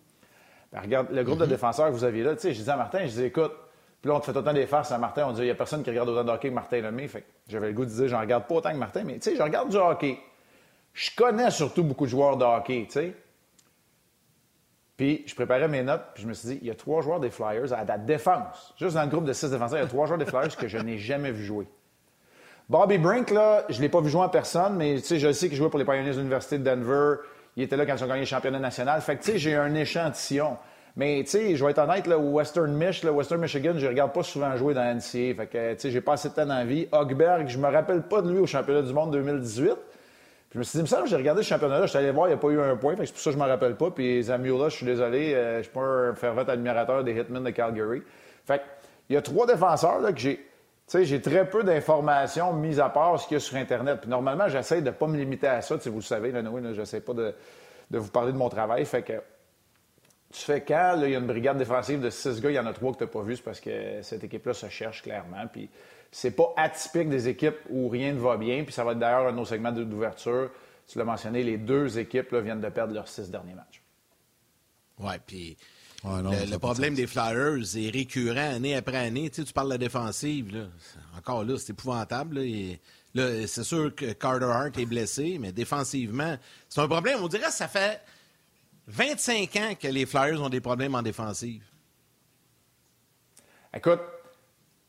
Ben, 0.71 0.81
regarde, 0.81 1.07
le 1.11 1.23
groupe 1.23 1.39
de 1.39 1.45
défenseurs 1.45 1.87
que 1.87 1.93
vous 1.93 2.03
aviez 2.03 2.23
là, 2.23 2.35
tu 2.35 2.41
sais, 2.41 2.53
je 2.53 2.59
disais 2.59 2.71
à 2.71 2.75
Martin, 2.75 2.99
je 2.99 3.05
disais, 3.05 3.27
écoute, 3.27 3.53
puis 4.01 4.09
là, 4.09 4.15
on 4.15 4.19
te 4.19 4.25
fait 4.25 4.37
autant 4.37 4.53
des 4.53 4.65
farces 4.65 4.91
à 4.91 4.97
Martin, 4.97 5.27
on 5.27 5.31
dit, 5.31 5.41
il 5.41 5.45
n'y 5.45 5.51
a 5.51 5.55
personne 5.55 5.83
qui 5.83 5.89
regarde 5.89 6.09
autant 6.09 6.23
de 6.23 6.29
hockey 6.29 6.49
que 6.49 6.53
Martin 6.53 6.81
Lemay. 6.81 7.07
Fait 7.07 7.25
j'avais 7.47 7.67
le 7.67 7.73
goût 7.73 7.85
de 7.85 7.89
dire, 7.89 8.07
j'en 8.07 8.19
regarde 8.19 8.45
pas 8.45 8.55
autant 8.55 8.71
que 8.71 8.77
Martin, 8.77 9.03
mais 9.03 9.15
tu 9.15 9.31
sais, 9.31 9.35
je 9.35 9.41
regarde 9.41 9.69
du 9.69 9.77
hockey. 9.77 10.19
Je 10.93 11.11
connais 11.15 11.51
surtout 11.51 11.83
beaucoup 11.83 12.05
de 12.05 12.09
joueurs 12.09 12.37
de 12.37 12.45
hockey, 12.45 12.85
tu 12.85 12.93
sais. 12.93 13.15
Puis 14.99 15.23
je 15.25 15.33
préparais 15.33 15.69
mes 15.69 15.81
notes, 15.81 16.01
puis 16.13 16.23
je 16.23 16.27
me 16.27 16.33
suis 16.33 16.49
dit, 16.49 16.59
il 16.61 16.67
y 16.67 16.71
a 16.71 16.75
trois 16.75 17.01
joueurs 17.01 17.21
des 17.21 17.29
Flyers 17.29 17.71
à 17.71 17.85
la 17.85 17.97
défense. 17.97 18.73
Juste 18.77 18.95
dans 18.95 19.03
le 19.03 19.07
groupe 19.07 19.23
de 19.23 19.31
six 19.31 19.49
défenseurs, 19.49 19.77
il 19.77 19.83
y 19.83 19.85
a 19.85 19.87
trois 19.87 20.05
joueurs 20.05 20.17
des 20.17 20.25
Flyers 20.25 20.57
que 20.57 20.67
je 20.67 20.77
n'ai 20.77 20.97
jamais 20.97 21.31
vu 21.31 21.45
jouer. 21.45 21.67
Bobby 22.67 22.97
Brink, 22.97 23.29
là, 23.29 23.63
je 23.69 23.77
ne 23.77 23.83
l'ai 23.83 23.87
pas 23.87 24.01
vu 24.01 24.09
jouer 24.09 24.23
en 24.23 24.27
personne, 24.27 24.75
mais 24.75 24.97
je 24.97 25.31
sais 25.31 25.47
qu'il 25.47 25.55
jouait 25.55 25.69
pour 25.69 25.79
les 25.79 25.85
Pioneers 25.85 26.11
de 26.11 26.17
l'Université 26.17 26.57
de 26.57 26.65
Denver. 26.65 27.15
Il 27.55 27.63
était 27.63 27.77
là 27.77 27.85
quand 27.85 27.95
ils 27.95 28.03
ont 28.03 28.07
gagné 28.07 28.19
le 28.19 28.25
championnat 28.25 28.59
national. 28.59 28.99
Fait 28.99 29.15
que, 29.15 29.23
tu 29.23 29.31
sais, 29.31 29.37
j'ai 29.37 29.55
un 29.55 29.73
échantillon. 29.73 30.57
Mais, 30.97 31.21
tu 31.23 31.29
sais, 31.29 31.55
je 31.55 31.63
vais 31.63 31.71
être 31.71 31.79
honnête, 31.79 32.05
là, 32.05 32.17
Western 32.17 32.73
Mich, 32.73 33.01
Western 33.05 33.39
Michigan, 33.39 33.75
je 33.77 33.85
ne 33.85 33.91
regarde 33.91 34.11
pas 34.11 34.23
souvent 34.23 34.53
jouer 34.57 34.73
dans 34.73 34.81
la 34.81 34.95
NCAA. 34.95 35.33
Fait 35.33 35.47
que, 35.49 35.73
tu 35.75 35.79
sais, 35.79 35.91
j'ai 35.91 36.01
pas 36.01 36.15
assez 36.15 36.27
de 36.27 36.33
temps 36.33 36.45
dans 36.45 36.55
la 36.55 36.65
vie. 36.65 36.89
Hogberg, 36.91 37.47
je 37.47 37.57
me 37.57 37.71
rappelle 37.71 38.01
pas 38.01 38.21
de 38.21 38.29
lui 38.29 38.39
au 38.39 38.45
championnat 38.45 38.81
du 38.81 38.91
monde 38.91 39.11
2018. 39.11 39.77
Puis 40.49 40.55
je 40.55 40.59
me 40.59 40.63
suis 40.63 40.79
dit, 40.81 40.87
semble 40.87 41.03
que 41.03 41.09
j'ai 41.09 41.15
regardé 41.15 41.43
ce 41.43 41.47
championnat-là, 41.49 41.85
je 41.85 41.89
suis 41.89 41.99
allé 41.99 42.09
voir, 42.09 42.27
il 42.27 42.31
n'y 42.31 42.33
a 42.33 42.37
pas 42.37 42.47
eu 42.47 42.59
un 42.59 42.75
point, 42.75 42.95
c'est 42.97 43.11
pour 43.11 43.21
ça 43.21 43.29
que 43.29 43.35
je 43.35 43.37
ne 43.37 43.43
m'en 43.43 43.49
rappelle 43.49 43.75
pas. 43.75 43.91
Puis 43.91 44.23
Zamula, 44.23 44.69
je 44.69 44.77
suis 44.77 44.85
désolé, 44.85 45.35
euh, 45.35 45.53
je 45.53 45.57
ne 45.57 45.63
suis 45.63 45.71
pas 45.71 45.81
un 45.81 46.15
fervent 46.15 46.41
admirateur 46.41 47.03
des 47.03 47.13
Hitmen 47.13 47.43
de 47.43 47.51
Calgary. 47.51 48.01
Fait 48.45 48.61
il 49.09 49.13
y 49.13 49.17
a 49.17 49.21
trois 49.21 49.45
défenseurs 49.45 49.99
là, 49.99 50.11
que 50.11 50.19
j'ai. 50.19 50.37
Tu 50.37 50.43
sais, 50.87 51.05
j'ai 51.05 51.21
très 51.21 51.47
peu 51.47 51.63
d'informations 51.63 52.51
mis 52.53 52.79
à 52.79 52.89
part 52.89 53.19
ce 53.19 53.27
qu'il 53.27 53.35
y 53.35 53.37
a 53.37 53.39
sur 53.39 53.57
Internet. 53.57 53.99
Puis 54.01 54.09
normalement, 54.09 54.47
j'essaie 54.47 54.81
de 54.81 54.87
ne 54.87 54.91
pas 54.91 55.05
me 55.05 55.17
limiter 55.17 55.45
à 55.45 55.61
ça. 55.61 55.75
Vous 55.75 55.95
le 55.95 56.01
savez, 56.01 56.31
là, 56.31 56.41
là, 56.41 56.73
j'essaie 56.73 57.01
pas 57.01 57.13
de, 57.13 57.35
vous 57.91 58.09
parler 58.09 58.31
de 58.31 58.37
mon 58.37 58.49
travail. 58.49 58.85
Fait 58.85 59.03
que 59.03 59.13
tu 60.31 60.41
fais 60.41 60.61
quand 60.61 60.99
il 61.03 61.11
y 61.11 61.15
a 61.15 61.19
une 61.19 61.27
brigade 61.27 61.57
défensive 61.57 62.01
de 62.01 62.09
six 62.09 62.41
gars, 62.41 62.49
il 62.49 62.55
y 62.55 62.59
en 62.59 62.65
a 62.65 62.73
trois 62.73 62.91
que 62.91 62.97
tu 62.97 63.03
n'as 63.03 63.09
pas 63.09 63.21
vu, 63.21 63.35
c'est 63.35 63.43
parce 63.43 63.59
que 63.59 64.01
cette 64.01 64.23
équipe-là 64.23 64.53
se 64.53 64.67
cherche 64.69 65.03
clairement. 65.03 65.45
Puis 65.51 65.69
c'est 66.11 66.31
pas 66.31 66.53
atypique 66.57 67.09
des 67.09 67.27
équipes 67.27 67.57
où 67.69 67.87
rien 67.89 68.13
ne 68.13 68.19
va 68.19 68.37
bien. 68.37 68.63
Puis 68.63 68.73
ça 68.73 68.83
va 68.83 68.93
être 68.93 68.99
d'ailleurs 68.99 69.27
un 69.27 69.31
de 69.31 69.37
nos 69.37 69.45
segments 69.45 69.71
d'ouverture. 69.71 70.49
Tu 70.87 70.97
l'as 70.97 71.05
mentionné, 71.05 71.43
les 71.43 71.57
deux 71.57 71.99
équipes 71.99 72.31
là, 72.31 72.41
viennent 72.41 72.61
de 72.61 72.69
perdre 72.69 72.93
leurs 72.93 73.07
six 73.07 73.29
derniers 73.29 73.53
matchs. 73.53 73.81
Ouais, 74.97 75.19
puis 75.25 75.55
le, 76.03 76.57
problème 76.57 76.95
des 76.95 77.07
Flyers 77.07 77.77
est 77.77 77.89
récurrent 77.89 78.55
année 78.55 78.75
après 78.75 78.97
année. 78.97 79.29
Tu, 79.29 79.37
sais, 79.37 79.43
tu 79.43 79.53
parles 79.53 79.67
de 79.67 79.73
la 79.73 79.77
défensive. 79.77 80.55
Là. 80.55 80.65
Encore 81.17 81.43
là, 81.43 81.57
c'est 81.57 81.71
épouvantable. 81.71 82.39
Là, 83.13 83.47
c'est 83.47 83.63
sûr 83.63 83.93
que 83.93 84.13
Carter 84.13 84.45
Hart 84.45 84.77
est 84.77 84.85
blessé, 84.85 85.37
mais 85.39 85.51
défensivement, 85.51 86.37
c'est 86.67 86.81
un 86.81 86.87
problème. 86.87 87.19
On 87.21 87.27
dirait 87.27 87.47
que 87.47 87.53
ça 87.53 87.67
fait 87.67 88.01
25 88.87 89.55
ans 89.57 89.73
que 89.79 89.87
les 89.87 90.05
Flyers 90.05 90.41
ont 90.41 90.49
des 90.49 90.61
problèmes 90.61 90.95
en 90.95 91.01
défensive. 91.01 91.63
Écoute, 93.73 94.01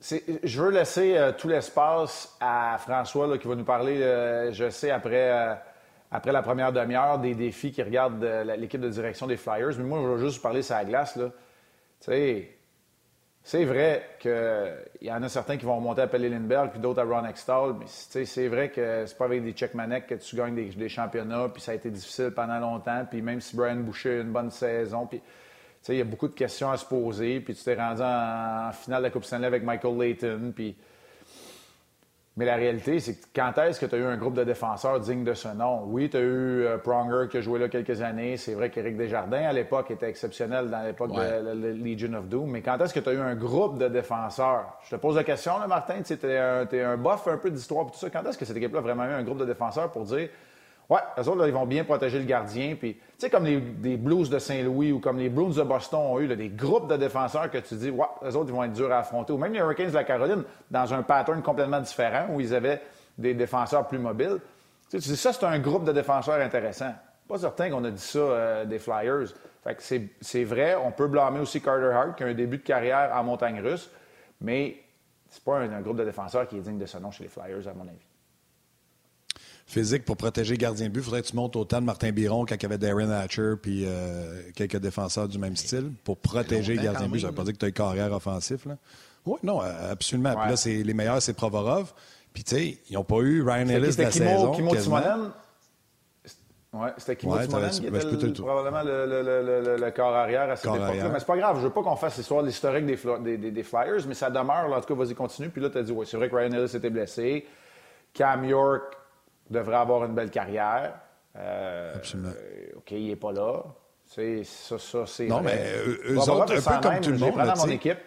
je 0.00 0.62
veux 0.62 0.70
laisser 0.70 1.16
euh, 1.16 1.32
tout 1.32 1.48
l'espace 1.48 2.34
à 2.40 2.78
François 2.78 3.36
qui 3.38 3.46
va 3.46 3.54
nous 3.54 3.64
parler, 3.64 4.00
euh, 4.00 4.52
je 4.52 4.70
sais, 4.70 4.90
après, 4.90 5.30
euh, 5.30 5.54
après 6.10 6.32
la 6.32 6.42
première 6.42 6.72
demi-heure, 6.72 7.18
des 7.18 7.34
défis 7.34 7.70
qui 7.70 7.82
regardent 7.82 8.24
l'équipe 8.56 8.80
de 8.80 8.88
direction 8.88 9.26
des 9.26 9.36
Flyers. 9.36 9.76
Mais 9.76 9.84
moi, 9.84 10.00
je 10.02 10.06
veux 10.06 10.26
juste 10.28 10.42
parler 10.42 10.62
sur 10.62 10.74
la 10.76 10.84
glace. 10.84 11.16
Là. 11.16 11.30
c'est 12.00 13.64
vrai 13.64 14.08
qu'il 14.18 15.06
y 15.06 15.12
en 15.12 15.22
a 15.22 15.28
certains 15.28 15.58
qui 15.58 15.66
vont 15.66 15.76
remonter 15.76 16.00
à 16.00 16.06
Pelé 16.06 16.30
Lindbergh 16.30 16.70
puis 16.70 16.80
d'autres 16.80 17.00
à 17.00 17.04
Ron 17.04 17.26
Extall. 17.26 17.74
Mais 17.78 17.86
c'est 17.86 18.48
vrai 18.48 18.70
que 18.70 19.04
c'est 19.06 19.18
pas 19.18 19.26
avec 19.26 19.44
des 19.44 19.52
check 19.52 19.74
manettes 19.74 20.06
que 20.06 20.14
tu 20.14 20.34
gagnes 20.34 20.54
des, 20.54 20.88
championnats. 20.88 21.48
Puis 21.52 21.60
ça 21.60 21.72
a 21.72 21.74
été 21.74 21.90
difficile 21.90 22.30
pendant 22.34 22.58
longtemps. 22.58 23.04
Puis 23.08 23.20
même 23.20 23.42
si 23.42 23.54
Brian 23.54 23.76
Boucher 23.76 24.20
a 24.20 24.22
une 24.22 24.32
bonne 24.32 24.50
saison. 24.50 25.06
Puis 25.06 25.20
il 25.88 25.96
y 25.96 26.00
a 26.00 26.04
beaucoup 26.04 26.28
de 26.28 26.34
questions 26.34 26.70
à 26.70 26.76
se 26.76 26.84
poser. 26.84 27.40
Puis 27.40 27.54
tu 27.54 27.64
t'es 27.64 27.74
rendu 27.74 28.02
en, 28.02 28.70
finale 28.72 29.00
de 29.00 29.06
la 29.06 29.10
Coupe 29.10 29.24
Stanley 29.24 29.46
avec 29.46 29.62
Michael 29.64 29.98
Layton. 29.98 30.52
Puis... 30.54 30.76
Mais 32.36 32.44
la 32.46 32.54
réalité, 32.54 33.00
c'est 33.00 33.16
que 33.16 33.26
quand 33.34 33.58
est-ce 33.58 33.80
que 33.80 33.86
tu 33.86 33.96
as 33.96 33.98
eu 33.98 34.04
un 34.04 34.16
groupe 34.16 34.34
de 34.34 34.44
défenseurs 34.44 35.00
digne 35.00 35.24
de 35.24 35.34
ce 35.34 35.48
nom? 35.48 35.82
Oui, 35.86 36.08
tu 36.08 36.16
as 36.16 36.20
eu 36.20 36.62
euh, 36.62 36.78
Pronger 36.78 37.28
qui 37.28 37.38
a 37.38 37.40
joué 37.40 37.58
là 37.58 37.68
quelques 37.68 38.00
années. 38.02 38.36
C'est 38.36 38.54
vrai 38.54 38.70
qu'Éric 38.70 38.96
Desjardins, 38.96 39.42
à 39.42 39.52
l'époque, 39.52 39.90
était 39.90 40.08
exceptionnel 40.08 40.70
dans 40.70 40.82
l'époque 40.82 41.12
de 41.12 41.20
la, 41.20 41.54
Legion 41.54 42.14
of 42.14 42.28
Doom. 42.28 42.50
Mais 42.50 42.62
quand 42.62 42.78
est-ce 42.78 42.94
que 42.94 43.00
tu 43.00 43.08
as 43.08 43.12
eu 43.12 43.20
un 43.20 43.34
groupe 43.34 43.78
de 43.78 43.88
défenseurs? 43.88 44.78
Je 44.84 44.94
te 44.94 45.00
pose 45.00 45.16
la 45.16 45.24
question, 45.24 45.58
là, 45.58 45.66
Martin. 45.66 46.02
Tu 46.02 46.14
es 46.14 46.38
un, 46.38 46.66
un 46.72 46.96
buff 46.96 47.26
un 47.26 47.36
peu 47.36 47.50
d'histoire 47.50 47.90
tout 47.90 47.98
ça. 47.98 48.08
Quand 48.10 48.24
est-ce 48.24 48.38
que 48.38 48.44
cette 48.44 48.56
équipe-là 48.56 48.78
a 48.78 48.82
vraiment 48.82 49.04
eu 49.04 49.12
un 49.12 49.24
groupe 49.24 49.38
de 49.38 49.44
défenseurs 49.44 49.90
pour 49.90 50.04
dire 50.04 50.30
oui, 50.90 50.98
eux 51.18 51.28
autres, 51.28 51.46
ils 51.46 51.54
vont 51.54 51.66
bien 51.66 51.84
protéger 51.84 52.18
le 52.18 52.24
gardien. 52.24 52.74
Puis, 52.74 52.94
tu 52.94 53.00
sais, 53.16 53.30
comme 53.30 53.44
les, 53.44 53.96
Blues 53.96 54.28
de 54.28 54.40
Saint-Louis 54.40 54.90
ou 54.90 54.98
comme 54.98 55.18
les 55.18 55.28
Bruins 55.28 55.54
de 55.54 55.62
Boston 55.62 56.00
ont 56.00 56.18
eu 56.18 56.26
des 56.26 56.48
groupes 56.48 56.90
de 56.90 56.96
défenseurs 56.96 57.48
que 57.48 57.58
tu 57.58 57.76
dis, 57.76 57.90
ouais, 57.90 58.06
eux 58.24 58.36
autres, 58.36 58.48
ils 58.48 58.54
vont 58.54 58.64
être 58.64 58.72
durs 58.72 58.90
à 58.90 58.98
affronter. 58.98 59.32
Ou 59.32 59.38
même 59.38 59.52
les 59.52 59.60
Hurricanes 59.60 59.90
de 59.90 59.94
la 59.94 60.02
Caroline, 60.02 60.42
dans 60.68 60.92
un 60.92 61.02
pattern 61.04 61.42
complètement 61.42 61.80
différent 61.80 62.26
où 62.30 62.40
ils 62.40 62.52
avaient 62.52 62.82
des 63.16 63.34
défenseurs 63.34 63.86
plus 63.86 64.00
mobiles. 64.00 64.38
Tu, 64.90 64.96
dis, 64.96 65.16
ça, 65.16 65.32
c'est 65.32 65.44
un 65.44 65.60
groupe 65.60 65.84
de 65.84 65.92
défenseurs 65.92 66.40
intéressant. 66.40 66.92
Pas 67.28 67.38
certain 67.38 67.70
qu'on 67.70 67.84
a 67.84 67.90
dit 67.92 68.02
ça 68.02 68.18
euh, 68.18 68.64
des 68.64 68.80
Flyers. 68.80 69.28
Fait 69.62 69.76
que 69.76 69.82
c'est 70.20 70.44
vrai, 70.44 70.74
on 70.74 70.90
peut 70.90 71.06
blâmer 71.06 71.38
aussi 71.38 71.60
Carter 71.60 71.92
Hart, 71.94 72.16
qui 72.16 72.24
a 72.24 72.26
un 72.26 72.34
début 72.34 72.58
de 72.58 72.64
carrière 72.64 73.12
en 73.14 73.22
montagne 73.22 73.60
russe, 73.60 73.88
mais 74.40 74.76
c'est 75.28 75.44
pas 75.44 75.58
un 75.58 75.80
groupe 75.82 75.98
de 75.98 76.04
défenseurs 76.04 76.48
qui 76.48 76.56
est 76.56 76.60
digne 76.60 76.78
de 76.78 76.86
ce 76.86 76.98
nom 76.98 77.12
chez 77.12 77.22
les 77.22 77.28
Flyers, 77.28 77.68
à 77.68 77.74
mon 77.74 77.86
avis 77.86 78.09
physique 79.70 80.04
pour 80.04 80.16
protéger 80.16 80.56
gardien 80.56 80.86
de 80.86 80.92
but. 80.92 81.00
Il 81.00 81.04
faudrait 81.04 81.22
que 81.22 81.28
tu 81.28 81.36
montes 81.36 81.56
autant 81.56 81.80
de 81.80 81.86
Martin 81.86 82.10
Biron 82.12 82.44
quand 82.44 82.56
il 82.56 82.62
y 82.62 82.66
avait 82.66 82.78
Darren 82.78 83.10
Hatcher 83.10 83.54
puis 83.60 83.84
euh, 83.86 84.42
quelques 84.54 84.78
défenseurs 84.78 85.28
du 85.28 85.38
même 85.38 85.56
style 85.56 85.92
pour 86.04 86.18
protéger 86.18 86.74
le 86.74 86.82
gardien 86.82 87.06
de 87.06 87.12
but. 87.12 87.20
Ça 87.20 87.28
veut 87.28 87.34
pas 87.34 87.44
dire 87.44 87.54
que 87.54 87.58
tu 87.58 87.64
as 87.64 87.68
une 87.68 87.74
carrière 87.74 88.12
offensif. 88.12 88.66
Là. 88.66 88.76
Oui, 89.26 89.38
non, 89.42 89.60
absolument. 89.60 90.34
Puis 90.34 90.50
là, 90.50 90.56
c'est, 90.56 90.82
les 90.82 90.94
meilleurs, 90.94 91.22
c'est 91.22 91.34
Provorov. 91.34 91.92
Puis, 92.32 92.44
tu 92.44 92.56
sais, 92.56 92.78
ils 92.88 92.94
n'ont 92.94 93.04
pas 93.04 93.18
eu 93.18 93.42
Ryan 93.42 93.68
Ellis 93.68 93.96
de 93.96 94.02
la 94.02 94.10
Kimo, 94.10 94.24
saison. 94.26 94.52
Kimo. 94.52 94.72
Ouais, 96.72 96.90
c'était 96.98 97.16
Kimo 97.16 97.34
ouais, 97.34 97.48
Timonen 97.48 97.70
qui 97.70 97.86
était 97.86 98.26
le, 98.26 98.32
probablement 98.32 98.82
le, 98.84 99.04
le, 99.04 99.76
le, 99.76 99.90
corps 99.90 100.14
arrière 100.14 100.48
à 100.48 100.54
cette 100.54 100.72
époque-là. 100.72 101.08
Mais 101.08 101.18
c'est 101.18 101.26
pas 101.26 101.36
grave, 101.36 101.56
je 101.56 101.62
veux 101.62 101.72
pas 101.72 101.82
qu'on 101.82 101.96
fasse 101.96 102.16
l'histoire 102.16 102.42
de 102.42 102.46
l'historique 102.46 102.86
des, 102.86 103.36
des, 103.36 103.50
des, 103.50 103.62
Flyers, 103.64 104.06
mais 104.06 104.14
ça 104.14 104.30
demeure. 104.30 104.72
en 104.72 104.80
tout 104.80 104.94
cas, 104.94 105.02
vas-y, 105.02 105.16
continue. 105.16 105.48
Puis 105.48 105.60
là, 105.60 105.68
tu 105.68 105.78
as 105.78 105.82
dit, 105.82 105.90
oui, 105.90 106.06
c'est 106.08 106.16
vrai 106.16 106.30
que 106.30 106.36
Ryan 106.36 106.52
Ellis 106.52 106.76
était 106.76 106.90
blessé. 106.90 107.44
Cam 108.14 108.44
York 108.44 108.99
devrait 109.50 109.76
avoir 109.76 110.04
une 110.04 110.14
belle 110.14 110.30
carrière. 110.30 110.94
Euh, 111.36 111.94
Absolument. 111.96 112.32
OK, 112.76 112.90
il 112.92 113.08
n'est 113.08 113.16
pas 113.16 113.32
là. 113.32 113.64
C'est, 114.06 114.42
ça, 114.44 114.78
ça, 114.78 115.06
c'est. 115.06 115.26
Non, 115.26 115.40
mais 115.40 115.72
eux, 115.86 116.18
autres, 116.18 116.56
un 116.56 116.80
peu 116.80 116.88
comme 116.88 117.00
tout 117.00 117.10
le 117.10 117.18
monde. 117.18 117.36
Là, 117.36 117.54
mon 117.56 117.68
équipe. 117.68 117.98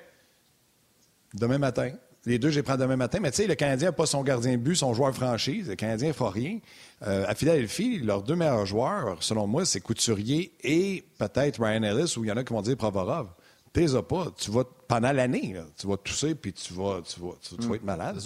Demain 1.34 1.58
matin. 1.58 1.92
Les 2.26 2.40
deux, 2.40 2.50
je 2.50 2.56
les 2.56 2.64
prends 2.64 2.78
demain 2.78 2.96
matin. 2.96 3.20
Mais 3.22 3.32
tu 3.32 3.38
sais, 3.38 3.48
le 3.48 3.56
Canadien 3.56 3.90
n'a 3.90 3.92
pas 3.92 4.06
son 4.06 4.24
gardien 4.24 4.54
de 4.54 4.58
but, 4.58 4.76
son 4.76 4.94
joueur 4.94 5.14
franchise. 5.14 5.68
Le 5.68 5.76
Canadien 5.76 6.10
ne 6.10 6.14
fait 6.14 6.30
rien. 6.30 6.60
Euh, 7.06 7.26
à 7.28 7.36
Philadelphie, 7.36 8.00
leurs 8.00 8.24
deux 8.24 8.36
meilleurs 8.36 8.66
joueurs, 8.66 9.22
selon 9.22 9.46
moi, 9.46 9.66
c'est 9.66 9.82
Couturier 9.82 10.54
et 10.64 11.04
peut-être 11.18 11.62
Ryan 11.62 11.84
Ellis, 11.84 12.16
ou 12.18 12.24
il 12.24 12.30
y 12.30 12.32
en 12.32 12.38
a 12.38 12.44
qui 12.44 12.54
vont 12.54 12.62
dire 12.62 12.78
Provorov. 12.78 13.28
T'es 13.74 13.88
pas. 14.08 14.28
Tu 14.38 14.52
vas, 14.52 14.64
pendant 14.88 15.12
l'année, 15.12 15.56
tu 15.78 15.88
vas 15.88 15.98
tousser 15.98 16.36
puis 16.36 16.54
tu 16.54 16.74
vas, 16.74 17.02
tu 17.02 17.20
vas, 17.20 17.34
tu, 17.42 17.56
vas 17.56 17.68
mm. 17.68 17.76
être 17.76 17.84
malade. 17.84 18.20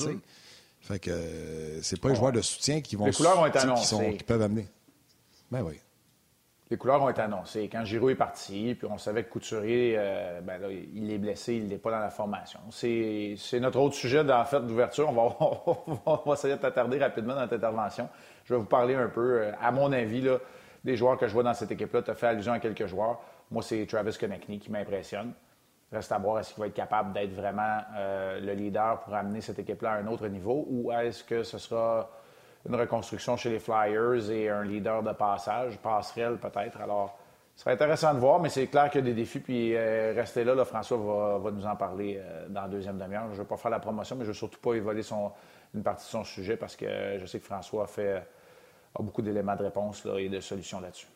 Fait 0.87 0.99
que 0.99 1.11
euh, 1.11 1.81
c'est 1.81 1.99
pas 1.99 2.07
les 2.07 2.15
joueurs 2.15 2.31
de 2.31 2.41
soutien 2.41 2.79
qui 2.79 2.95
vont 2.95 3.05
Les 3.05 3.11
couleurs 3.11 3.37
ont 3.39 3.45
été 3.45 3.59
annoncées. 3.59 4.15
Qui, 4.17 4.23
peuvent 4.23 4.41
amener. 4.41 4.69
Ben 5.51 5.61
oui. 5.61 5.81
Les 6.69 6.77
couleurs 6.77 7.01
ont 7.01 7.09
été 7.09 7.21
annoncées. 7.21 7.67
Quand 7.69 7.83
Giroud 7.83 8.11
est 8.11 8.15
parti, 8.15 8.73
puis 8.73 8.87
on 8.89 8.97
savait 8.97 9.25
que 9.25 9.29
Couturier, 9.29 9.95
euh, 9.97 10.39
ben 10.39 10.61
là, 10.61 10.69
il 10.71 11.11
est 11.11 11.17
blessé, 11.17 11.55
il 11.55 11.67
n'est 11.67 11.77
pas 11.77 11.91
dans 11.91 11.99
la 11.99 12.09
formation. 12.09 12.61
C'est 12.71 13.37
notre 13.59 13.79
autre 13.79 13.95
sujet 13.95 14.19
en 14.31 14.45
fait 14.45 14.61
d'ouverture. 14.61 15.09
On 15.09 15.13
va, 15.13 15.97
on 16.05 16.15
va 16.25 16.33
essayer 16.33 16.55
de 16.55 16.59
t'attarder 16.59 16.99
rapidement 16.99 17.35
dans 17.35 17.47
ta 17.49 17.55
intervention. 17.55 18.07
Je 18.45 18.53
vais 18.53 18.59
vous 18.59 18.65
parler 18.65 18.95
un 18.95 19.09
peu, 19.09 19.41
euh, 19.41 19.51
à 19.61 19.71
mon 19.73 19.91
avis, 19.91 20.21
là, 20.21 20.37
des 20.85 20.95
joueurs 20.95 21.17
que 21.17 21.27
je 21.27 21.33
vois 21.33 21.43
dans 21.43 21.53
cette 21.53 21.71
équipe-là. 21.71 22.01
Tu 22.01 22.11
as 22.11 22.15
fait 22.15 22.27
allusion 22.27 22.53
à 22.53 22.59
quelques 22.59 22.87
joueurs. 22.87 23.19
Moi, 23.51 23.61
c'est 23.61 23.85
Travis 23.85 24.17
Konechny 24.17 24.57
qui 24.57 24.71
m'impressionne. 24.71 25.33
Reste 25.91 26.11
à 26.11 26.17
voir 26.17 26.39
est-ce 26.39 26.53
qu'il 26.53 26.61
va 26.61 26.67
être 26.67 26.73
capable 26.73 27.13
d'être 27.13 27.33
vraiment 27.33 27.79
euh, 27.95 28.41
le 28.41 28.53
leader 28.53 28.99
pour 28.99 29.13
amener 29.13 29.39
cette 29.39 29.59
équipe-là 29.59 29.91
à 29.91 29.95
un 29.95 30.07
autre 30.07 30.27
niveau 30.27 30.65
ou 30.69 30.91
est-ce 30.91 31.23
que 31.23 31.43
ce 31.43 31.57
sera 31.57 32.09
une 32.67 32.75
reconstruction 32.75 33.37
chez 33.37 33.51
les 33.51 33.59
Flyers 33.59 34.29
et 34.29 34.49
un 34.49 34.63
leader 34.63 35.01
de 35.01 35.13
passage, 35.13 35.77
passerelle 35.77 36.37
peut-être? 36.37 36.81
Alors, 36.81 37.17
ce 37.55 37.63
serait 37.63 37.73
intéressant 37.73 38.13
de 38.13 38.19
voir, 38.19 38.39
mais 38.41 38.49
c'est 38.49 38.67
clair 38.67 38.89
qu'il 38.89 38.99
y 38.99 39.03
a 39.03 39.05
des 39.05 39.13
défis. 39.13 39.39
Puis 39.39 39.75
euh, 39.75 40.11
restez 40.13 40.43
là, 40.43 40.63
François 40.65 40.97
va, 40.97 41.51
nous 41.51 41.65
en 41.65 41.75
parler 41.77 42.19
euh, 42.19 42.47
dans 42.49 42.63
la 42.63 42.67
deuxième 42.67 42.97
demi-heure. 42.97 43.27
Je 43.29 43.33
ne 43.33 43.37
veux 43.37 43.45
pas 43.45 43.57
faire 43.57 43.71
la 43.71 43.79
promotion, 43.79 44.17
mais 44.17 44.25
je 44.25 44.29
ne 44.29 44.33
veux 44.33 44.37
surtout 44.37 44.59
pas 44.59 44.73
évoler 44.73 45.03
son, 45.03 45.31
une 45.73 45.83
partie 45.83 46.05
de 46.05 46.09
son 46.09 46.25
sujet 46.25 46.57
parce 46.57 46.75
que 46.75 47.17
je 47.17 47.25
sais 47.25 47.39
que 47.39 47.45
François 47.45 47.85
a, 47.85 47.87
fait, 47.87 48.17
a 48.93 49.01
beaucoup 49.01 49.21
d'éléments 49.21 49.55
de 49.55 49.63
réponse 49.63 50.05
et 50.17 50.27
de 50.27 50.39
solutions 50.41 50.81
là-dessus. 50.81 51.07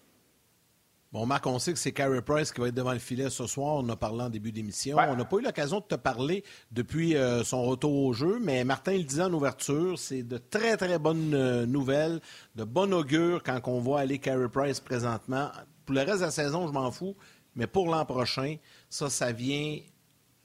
Bon, 1.11 1.25
Marc, 1.25 1.45
on 1.45 1.59
sait 1.59 1.73
que 1.73 1.79
c'est 1.79 1.91
Carey 1.91 2.21
Price 2.21 2.53
qui 2.53 2.61
va 2.61 2.69
être 2.69 2.73
devant 2.73 2.93
le 2.93 2.99
filet 2.99 3.29
ce 3.29 3.45
soir. 3.45 3.75
On 3.75 3.79
en 3.79 3.89
a 3.89 3.95
parlé 3.97 4.23
en 4.23 4.29
début 4.29 4.53
d'émission. 4.53 4.95
On 4.97 5.15
n'a 5.17 5.25
pas 5.25 5.37
eu 5.37 5.41
l'occasion 5.41 5.79
de 5.79 5.85
te 5.85 5.95
parler 5.95 6.45
depuis 6.71 7.17
euh, 7.17 7.43
son 7.43 7.63
retour 7.63 7.93
au 8.05 8.13
jeu, 8.13 8.39
mais 8.41 8.63
Martin 8.63 8.93
le 8.93 9.03
disait 9.03 9.23
en 9.23 9.33
ouverture, 9.33 9.99
c'est 9.99 10.23
de 10.23 10.37
très, 10.37 10.77
très 10.77 10.99
bonnes 10.99 11.33
euh, 11.33 11.65
nouvelles, 11.65 12.21
de 12.55 12.63
bon 12.63 12.93
augure 12.93 13.43
quand 13.43 13.59
on 13.65 13.79
voit 13.81 13.99
aller 13.99 14.19
Carey 14.19 14.47
Price 14.47 14.79
présentement. 14.79 15.51
Pour 15.85 15.95
le 15.95 16.01
reste 16.01 16.19
de 16.19 16.25
la 16.25 16.31
saison, 16.31 16.65
je 16.67 16.71
m'en 16.71 16.91
fous, 16.91 17.17
mais 17.55 17.67
pour 17.67 17.89
l'an 17.89 18.05
prochain, 18.05 18.55
ça, 18.89 19.09
ça 19.09 19.33
vient, 19.33 19.79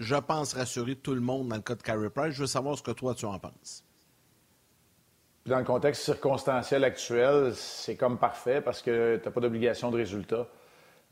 je 0.01 0.17
pense, 0.17 0.55
rassurer 0.55 0.97
tout 0.97 1.15
le 1.15 1.21
monde 1.21 1.47
dans 1.47 1.57
le 1.57 1.63
cas 1.63 1.77
de 1.77 1.83
Carey 1.83 2.11
Price. 2.11 2.35
Je 2.35 2.41
veux 2.41 2.49
savoir 2.49 2.77
ce 2.77 2.83
que 2.83 2.91
toi, 2.91 3.15
tu 3.15 3.25
en 3.25 3.39
penses. 3.39 3.85
Dans 5.47 5.59
le 5.59 5.65
contexte 5.65 6.03
circonstanciel 6.03 6.83
actuel, 6.83 7.55
c'est 7.55 7.95
comme 7.95 8.19
parfait 8.19 8.61
parce 8.61 8.83
que 8.83 9.17
tu 9.19 9.25
n'as 9.25 9.31
pas 9.31 9.41
d'obligation 9.41 9.93
de 9.93 9.97
résultat. 9.97 10.49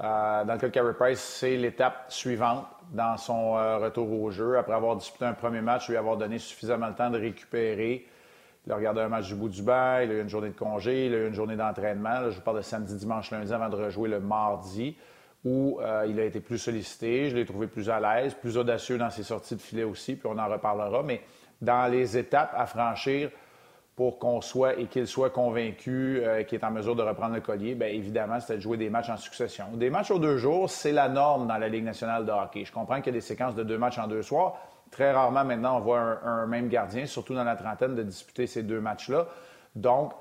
Euh, 0.03 0.45
dans 0.45 0.55
le 0.55 0.59
cas 0.59 0.67
de 0.67 0.73
Carey 0.73 0.95
Price, 0.95 1.21
c'est 1.21 1.57
l'étape 1.57 2.07
suivante 2.09 2.67
dans 2.93 3.17
son 3.17 3.57
euh, 3.57 3.79
retour 3.79 4.11
au 4.11 4.31
jeu. 4.31 4.59
Après 4.59 4.75
avoir 4.75 4.97
disputé 4.97 5.25
un 5.25 5.35
premier 5.35 5.61
match, 5.61 5.89
lui 5.89 5.97
avoir 5.97 6.17
donné 6.17 6.39
suffisamment 6.39 6.91
de 6.91 6.97
temps 6.97 7.11
de 7.11 7.19
récupérer. 7.19 8.07
Il 8.67 8.73
a 8.73 8.77
regardé 8.77 9.03
un 9.03 9.09
match 9.09 9.29
du 9.29 9.35
bout 9.35 9.49
du 9.49 9.63
bail, 9.63 10.07
il 10.07 10.11
a 10.11 10.15
eu 10.15 10.23
une 10.23 10.29
journée 10.29 10.49
de 10.49 10.57
congé, 10.57 11.07
il 11.07 11.15
a 11.15 11.19
eu 11.19 11.29
une 11.29 11.35
journée 11.35 11.55
d'entraînement. 11.55 12.31
je 12.31 12.41
parle 12.41 12.57
de 12.57 12.63
samedi, 12.63 12.97
dimanche, 12.97 13.31
lundi 13.31 13.53
avant 13.53 13.69
de 13.69 13.77
rejouer 13.77 14.09
le 14.09 14.21
mardi, 14.21 14.97
où 15.45 15.79
euh, 15.81 16.07
il 16.09 16.19
a 16.19 16.25
été 16.25 16.41
plus 16.41 16.59
sollicité. 16.59 17.29
Je 17.29 17.37
l'ai 17.37 17.45
trouvé 17.45 17.69
plus 17.69 17.89
à 17.89 18.01
l'aise, 18.01 18.35
plus 18.35 18.57
audacieux 18.59 18.99
dans 18.99 19.11
ses 19.11 19.23
sorties 19.23 19.55
de 19.55 19.61
filet 19.61 19.85
aussi, 19.85 20.17
puis 20.17 20.27
on 20.27 20.39
en 20.39 20.49
reparlera. 20.49 21.03
Mais 21.05 21.21
dans 21.61 21.91
les 21.91 22.17
étapes 22.17 22.53
à 22.57 22.67
franchir 22.67 23.31
pour 23.97 24.19
qu'on 24.19 24.41
soit 24.41 24.79
et 24.79 24.87
qu'il 24.87 25.07
soit 25.07 25.31
convaincu 25.31 26.21
euh, 26.23 26.43
qu'il 26.43 26.59
est 26.59 26.65
en 26.65 26.71
mesure 26.73 26.97
de 26.97 27.03
reprendre 27.03 27.35
le 27.35 27.41
collier, 27.41 27.75
bien 27.75 27.89
évidemment, 27.89 28.41
c'était 28.41 28.57
de 28.57 28.61
jouer 28.61 28.77
des 28.77 28.91
matchs 28.91 29.11
en 29.11 29.17
succession. 29.17 29.67
Des 29.75 29.89
matchs 29.89 30.11
aux 30.11 30.19
deux 30.19 30.37
jours, 30.37 30.69
c'est 30.69 30.91
la 30.91 31.09
norme 31.09 31.47
dans 31.47 31.59
la 31.59 31.69
Ligue 31.69 31.85
nationale 31.85 32.27
de 32.27 32.33
hockey. 32.33 32.65
Je 32.65 32.73
comprends 32.73 32.97
qu'il 32.97 33.07
y 33.07 33.11
a 33.11 33.13
des 33.13 33.21
séquences 33.21 33.55
de 33.55 33.63
deux 33.63 33.79
matchs 33.79 33.99
en 33.99 34.09
deux 34.09 34.23
soirs. 34.23 34.57
Très 34.91 35.13
rarement, 35.13 35.45
maintenant, 35.45 35.77
on 35.77 35.81
voit 35.81 36.01
un, 36.25 36.47
même 36.47 36.69
gardien, 36.69 37.07
surtout 37.07 37.35
dans 37.35 37.45
la 37.45 37.57
trentaine, 37.57 37.95
de 37.95 38.03
disputer 38.03 38.47
ces 38.47 38.63
deux 38.63 38.81
matchs-là. 38.81 39.27
Donc, 39.77 40.13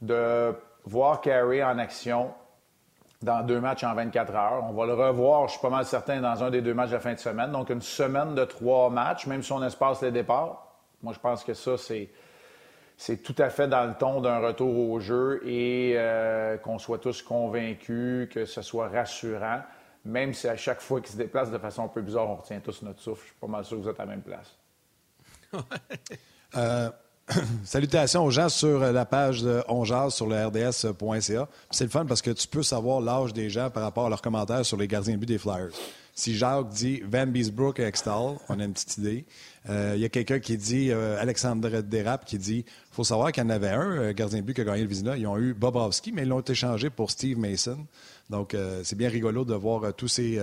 de 0.00 0.54
voir 0.84 1.20
Carey 1.20 1.62
en 1.62 1.78
action 1.78 2.30
dans 3.20 3.42
deux 3.42 3.60
matchs 3.60 3.82
en 3.82 3.94
24 3.94 4.34
heures. 4.34 4.64
On 4.68 4.72
va 4.72 4.86
le 4.86 4.94
revoir, 4.94 5.48
je 5.48 5.52
suis 5.52 5.60
pas 5.60 5.70
mal 5.70 5.84
certain, 5.84 6.20
dans 6.20 6.44
un 6.44 6.50
des 6.50 6.62
deux 6.62 6.74
matchs 6.74 6.90
de 6.90 6.94
la 6.94 7.00
fin 7.00 7.14
de 7.14 7.18
semaine. 7.18 7.50
Donc, 7.50 7.70
une 7.70 7.82
semaine 7.82 8.36
de 8.36 8.44
trois 8.44 8.90
matchs, 8.90 9.26
même 9.26 9.42
si 9.42 9.52
on 9.52 9.62
espace 9.62 10.02
les 10.02 10.12
départs. 10.12 10.66
Moi, 11.02 11.12
je 11.12 11.18
pense 11.18 11.42
que 11.42 11.54
ça, 11.54 11.76
c'est 11.76 12.08
c'est 12.98 13.22
tout 13.22 13.34
à 13.38 13.48
fait 13.48 13.68
dans 13.68 13.86
le 13.86 13.94
ton 13.94 14.20
d'un 14.20 14.40
retour 14.40 14.90
au 14.90 14.98
jeu 14.98 15.40
et 15.46 15.94
euh, 15.96 16.58
qu'on 16.58 16.80
soit 16.80 16.98
tous 16.98 17.22
convaincus, 17.22 18.28
que 18.28 18.44
ce 18.44 18.60
soit 18.60 18.88
rassurant. 18.88 19.62
même 20.04 20.34
si 20.34 20.48
à 20.48 20.56
chaque 20.56 20.80
fois 20.80 21.00
qu'il 21.00 21.12
se 21.12 21.16
déplace 21.16 21.50
de 21.52 21.58
façon 21.58 21.84
un 21.84 21.88
peu 21.88 22.02
bizarre, 22.02 22.28
on 22.28 22.34
retient 22.34 22.58
tous 22.58 22.82
notre 22.82 23.00
souffle. 23.00 23.22
Je 23.22 23.26
suis 23.28 23.40
pas 23.40 23.46
mal 23.46 23.64
sûr 23.64 23.78
que 23.78 23.82
vous 23.84 23.88
êtes 23.88 24.00
à 24.00 24.04
la 24.04 24.10
même 24.10 24.22
place. 24.22 24.58
Euh, 26.56 26.90
salutations 27.64 28.24
aux 28.24 28.30
gens 28.30 28.48
sur 28.48 28.80
la 28.80 29.04
page 29.04 29.42
de 29.42 29.62
Ongeaz 29.68 30.14
sur 30.14 30.26
le 30.26 30.46
rds.ca. 30.46 31.46
C'est 31.70 31.84
le 31.84 31.90
fun 31.90 32.06
parce 32.06 32.22
que 32.22 32.30
tu 32.30 32.48
peux 32.48 32.62
savoir 32.62 33.02
l'âge 33.02 33.34
des 33.34 33.50
gens 33.50 33.68
par 33.68 33.82
rapport 33.82 34.06
à 34.06 34.08
leurs 34.08 34.22
commentaires 34.22 34.64
sur 34.64 34.78
les 34.78 34.88
gardiens 34.88 35.12
de 35.12 35.18
but 35.18 35.26
des 35.26 35.36
Flyers. 35.36 35.74
Si 36.18 36.36
Jacques 36.36 36.70
dit 36.70 37.00
Van 37.08 37.26
Beesbrook 37.26 37.78
et 37.80 37.84
Extall, 37.84 38.36
on 38.48 38.60
a 38.60 38.64
une 38.64 38.72
petite 38.72 38.98
idée. 38.98 39.24
Euh, 39.68 39.92
il 39.94 40.00
y 40.00 40.04
a 40.04 40.08
quelqu'un 40.08 40.40
qui 40.40 40.56
dit, 40.56 40.90
euh, 40.90 41.20
Alexandre 41.20 41.80
Derap, 41.80 42.24
qui 42.24 42.38
dit 42.38 42.64
il 42.66 42.94
faut 42.94 43.04
savoir 43.04 43.32
qu'il 43.32 43.42
y 43.42 43.46
en 43.46 43.50
avait 43.50 43.68
un, 43.68 44.12
gardien 44.12 44.40
de 44.40 44.44
but 44.44 44.54
qui 44.54 44.60
a 44.62 44.64
gagné 44.64 44.82
le 44.82 44.88
Vizina. 44.88 45.16
Ils 45.16 45.26
ont 45.26 45.38
eu 45.38 45.54
Bobrovski, 45.54 46.12
mais 46.12 46.22
ils 46.22 46.28
l'ont 46.28 46.40
échangé 46.40 46.90
pour 46.90 47.10
Steve 47.10 47.38
Mason. 47.38 47.86
Donc, 48.30 48.54
c'est 48.82 48.96
bien 48.96 49.08
rigolo 49.08 49.44
de 49.44 49.54
voir 49.54 49.94
tous 49.94 50.08
ces 50.08 50.38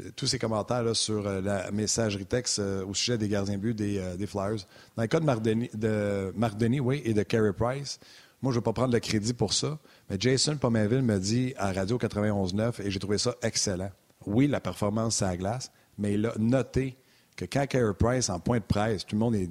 euh, 0.00 0.10
tous 0.16 0.26
ces 0.26 0.38
commentaires 0.38 0.96
sur 0.96 1.26
euh, 1.26 1.40
la 1.40 1.70
messagerie 1.70 2.26
texte 2.26 2.58
euh, 2.58 2.84
au 2.84 2.94
sujet 2.94 3.18
des 3.18 3.28
gardiens 3.28 3.58
but 3.58 3.74
des, 3.74 4.26
Flyers. 4.26 4.66
Dans 4.96 5.02
le 5.02 5.08
cas 5.08 5.20
de 5.20 5.24
Marc 5.24 5.42
Denis, 5.42 5.70
de 5.74 6.32
Marc 6.36 6.54
oui, 6.60 7.02
et 7.04 7.14
de 7.14 7.22
Carey 7.22 7.52
Price, 7.52 8.00
moi, 8.42 8.52
je 8.52 8.58
ne 8.58 8.60
vais 8.60 8.64
pas 8.64 8.72
prendre 8.72 8.92
le 8.92 9.00
crédit 9.00 9.32
pour 9.32 9.52
ça, 9.54 9.78
mais 10.10 10.16
Jason 10.18 10.56
Pomainville 10.56 11.02
me 11.02 11.18
dit 11.18 11.54
à 11.56 11.72
Radio 11.72 11.98
91.9, 11.98 12.82
et 12.82 12.90
j'ai 12.90 12.98
trouvé 12.98 13.18
ça 13.18 13.34
excellent. 13.42 13.90
Oui, 14.26 14.46
la 14.46 14.60
performance, 14.60 15.22
à 15.22 15.36
glace, 15.36 15.70
mais 15.98 16.14
il 16.14 16.26
a 16.26 16.32
noté 16.38 16.96
que 17.36 17.44
quand 17.44 17.66
Carey 17.66 17.94
Price, 17.98 18.30
en 18.30 18.40
point 18.40 18.58
de 18.58 18.64
presse, 18.64 19.04
tout 19.04 19.16
le 19.16 19.20
monde 19.20 19.34
est 19.34 19.48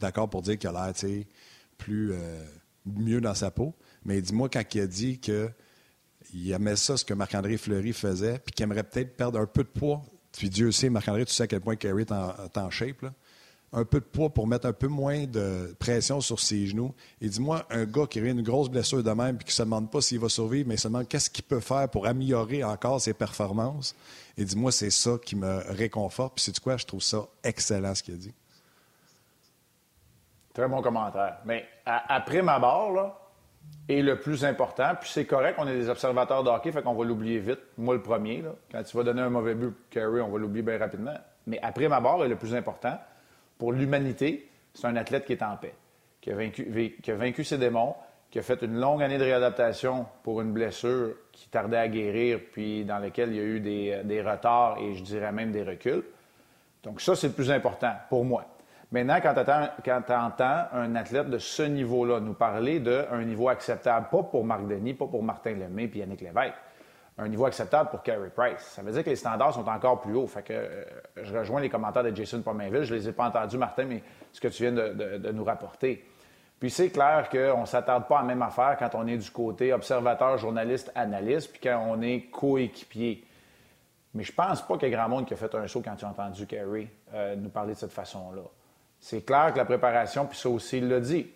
d'accord 0.00 0.30
pour 0.30 0.42
dire 0.42 0.58
qu'il 0.58 0.70
a 0.70 0.72
l'air 0.72 1.24
plus 1.76 2.12
mieux 2.86 3.20
dans 3.20 3.34
sa 3.34 3.50
peau, 3.50 3.74
mais 4.04 4.20
dis-moi 4.20 4.48
quand 4.48 4.62
il 4.74 4.80
a 4.80 4.86
dit 4.86 5.18
que 5.18 5.50
il 6.32 6.50
aimait 6.52 6.76
ça, 6.76 6.96
ce 6.96 7.04
que 7.04 7.14
Marc-André 7.14 7.56
Fleury 7.56 7.92
faisait, 7.92 8.38
puis 8.38 8.52
qu'il 8.52 8.64
aimerait 8.64 8.84
peut-être 8.84 9.16
perdre 9.16 9.38
un 9.38 9.46
peu 9.46 9.62
de 9.62 9.68
poids. 9.68 10.02
Puis 10.32 10.48
Dieu 10.48 10.72
sait, 10.72 10.88
Marc-André, 10.88 11.24
tu 11.24 11.32
sais 11.32 11.44
à 11.44 11.46
quel 11.46 11.60
point 11.60 11.76
Kerry 11.76 12.02
est 12.02 12.12
en, 12.58 12.70
shape. 12.70 13.06
Un 13.76 13.84
peu 13.84 13.98
de 13.98 14.04
poids 14.04 14.30
pour 14.30 14.46
mettre 14.46 14.66
un 14.66 14.72
peu 14.72 14.86
moins 14.86 15.26
de 15.26 15.74
pression 15.80 16.20
sur 16.20 16.38
ses 16.38 16.68
genoux. 16.68 16.94
Et 17.20 17.28
dis-moi, 17.28 17.64
un 17.70 17.86
gars 17.86 18.06
qui 18.06 18.20
a 18.20 18.22
une 18.22 18.42
grosse 18.42 18.70
blessure 18.70 19.02
de 19.02 19.10
même 19.10 19.36
puis 19.36 19.46
qui 19.46 19.50
ne 19.50 19.54
se 19.54 19.62
demande 19.62 19.90
pas 19.90 20.00
s'il 20.00 20.20
va 20.20 20.28
survivre, 20.28 20.68
mais 20.68 20.76
se 20.76 20.86
demande 20.86 21.08
qu'est-ce 21.08 21.28
qu'il 21.28 21.42
peut 21.42 21.58
faire 21.58 21.88
pour 21.88 22.06
améliorer 22.06 22.62
encore 22.62 23.00
ses 23.00 23.14
performances. 23.14 23.96
Et 24.38 24.44
dis-moi, 24.44 24.70
c'est 24.70 24.90
ça 24.90 25.18
qui 25.24 25.34
me 25.34 25.60
réconforte. 25.72 26.36
Puis 26.36 26.44
c'est 26.44 26.58
quoi, 26.60 26.76
je 26.76 26.86
trouve 26.86 27.02
ça 27.02 27.26
excellent 27.42 27.96
ce 27.96 28.04
qu'il 28.04 28.14
a 28.14 28.16
dit. 28.16 28.34
Très 30.52 30.68
bon 30.68 30.80
commentaire. 30.80 31.38
Mais 31.44 31.66
après 31.84 32.42
ma 32.42 32.60
barre, 32.60 32.92
là, 32.92 33.18
et 33.88 34.02
le 34.02 34.20
plus 34.20 34.44
important. 34.44 34.92
Puis 35.00 35.10
c'est 35.12 35.26
correct, 35.26 35.56
on 35.58 35.66
est 35.66 35.76
des 35.76 35.88
observateurs 35.88 36.44
de 36.44 36.70
fait 36.70 36.82
qu'on 36.82 36.94
va 36.94 37.04
l'oublier 37.04 37.40
vite. 37.40 37.58
Moi, 37.76 37.94
le 37.94 38.02
premier, 38.02 38.40
là, 38.40 38.54
quand 38.70 38.82
tu 38.84 38.96
vas 38.96 39.02
donner 39.02 39.22
un 39.22 39.30
mauvais 39.30 39.56
but, 39.56 39.74
Kerry, 39.90 40.20
on 40.20 40.28
va 40.28 40.38
l'oublier 40.38 40.62
bien 40.62 40.78
rapidement. 40.78 41.14
Mais 41.48 41.58
après 41.60 41.88
ma 41.88 42.00
barre, 42.00 42.24
et 42.24 42.28
le 42.28 42.36
plus 42.36 42.54
important, 42.54 42.96
pour 43.64 43.72
l'humanité, 43.72 44.46
c'est 44.74 44.86
un 44.86 44.96
athlète 44.96 45.24
qui 45.24 45.32
est 45.32 45.42
en 45.42 45.56
paix, 45.56 45.72
qui 46.20 46.30
a, 46.30 46.34
vaincu, 46.34 46.98
qui 47.02 47.10
a 47.10 47.14
vaincu 47.14 47.44
ses 47.44 47.56
démons, 47.56 47.94
qui 48.30 48.38
a 48.38 48.42
fait 48.42 48.60
une 48.60 48.78
longue 48.78 49.02
année 49.02 49.16
de 49.16 49.24
réadaptation 49.24 50.04
pour 50.22 50.42
une 50.42 50.52
blessure 50.52 51.14
qui 51.32 51.48
tardait 51.48 51.78
à 51.78 51.88
guérir, 51.88 52.40
puis 52.52 52.84
dans 52.84 52.98
laquelle 52.98 53.30
il 53.30 53.36
y 53.36 53.40
a 53.40 53.42
eu 53.42 53.60
des, 53.60 54.02
des 54.04 54.20
retards 54.20 54.76
et 54.82 54.92
je 54.92 55.02
dirais 55.02 55.32
même 55.32 55.50
des 55.50 55.62
reculs. 55.62 56.04
Donc 56.82 57.00
ça, 57.00 57.16
c'est 57.16 57.28
le 57.28 57.32
plus 57.32 57.50
important 57.50 57.94
pour 58.10 58.26
moi. 58.26 58.44
Maintenant, 58.92 59.18
quand 59.22 60.02
tu 60.04 60.12
entends 60.12 60.64
un 60.70 60.94
athlète 60.94 61.30
de 61.30 61.38
ce 61.38 61.62
niveau-là 61.62 62.20
nous 62.20 62.34
parler 62.34 62.80
d'un 62.80 63.24
niveau 63.24 63.48
acceptable, 63.48 64.08
pas 64.10 64.24
pour 64.24 64.44
Marc 64.44 64.66
Denis, 64.66 64.92
pas 64.92 65.06
pour 65.06 65.22
Martin 65.22 65.52
Lemay 65.52 65.84
et 65.84 65.98
Yannick 66.00 66.20
Lévesque, 66.20 66.52
un 67.16 67.28
niveau 67.28 67.46
acceptable 67.46 67.90
pour 67.90 68.02
Carey 68.02 68.30
Price. 68.34 68.60
Ça 68.60 68.82
veut 68.82 68.90
dire 68.90 69.04
que 69.04 69.10
les 69.10 69.16
standards 69.16 69.54
sont 69.54 69.68
encore 69.68 70.00
plus 70.00 70.14
hauts. 70.14 70.26
Fait 70.26 70.42
que 70.42 70.52
euh, 70.52 70.84
je 71.22 71.36
rejoins 71.36 71.60
les 71.60 71.68
commentaires 71.68 72.02
de 72.02 72.14
Jason 72.14 72.42
Pominville. 72.42 72.82
Je 72.82 72.94
ne 72.94 72.98
les 72.98 73.08
ai 73.08 73.12
pas 73.12 73.26
entendus, 73.26 73.56
Martin, 73.56 73.84
mais 73.84 74.02
ce 74.32 74.40
que 74.40 74.48
tu 74.48 74.64
viens 74.64 74.72
de, 74.72 75.30
nous 75.32 75.44
rapporter. 75.44 76.04
Puis 76.58 76.70
c'est 76.70 76.90
clair 76.90 77.28
qu'on 77.30 77.60
ne 77.60 77.66
s'attarde 77.66 78.08
pas 78.08 78.18
à 78.18 78.22
la 78.22 78.28
même 78.28 78.42
affaire 78.42 78.76
quand 78.78 78.94
on 78.94 79.06
est 79.06 79.16
du 79.16 79.30
côté 79.30 79.72
observateur, 79.72 80.38
journaliste, 80.38 80.90
analyste, 80.94 81.52
puis 81.52 81.60
quand 81.62 81.84
on 81.88 82.00
est 82.02 82.22
coéquipier. 82.30 83.24
Mais 84.14 84.22
je 84.22 84.32
pense 84.32 84.62
pas 84.62 84.74
qu'il 84.78 84.88
y 84.88 84.92
ait 84.92 84.96
grand 84.96 85.08
monde 85.08 85.26
qui 85.26 85.34
a 85.34 85.36
fait 85.36 85.54
un 85.54 85.66
saut 85.66 85.82
quand 85.82 85.96
tu 85.96 86.04
as 86.04 86.08
entendu 86.08 86.46
Carey 86.46 86.88
euh, 87.12 87.36
nous 87.36 87.50
parler 87.50 87.74
de 87.74 87.78
cette 87.78 87.92
façon-là. 87.92 88.42
C'est 88.98 89.24
clair 89.24 89.52
que 89.52 89.58
la 89.58 89.64
préparation, 89.64 90.26
puis 90.26 90.38
ça 90.38 90.48
aussi, 90.48 90.78
il 90.78 90.88
l'a 90.88 91.00
dit, 91.00 91.30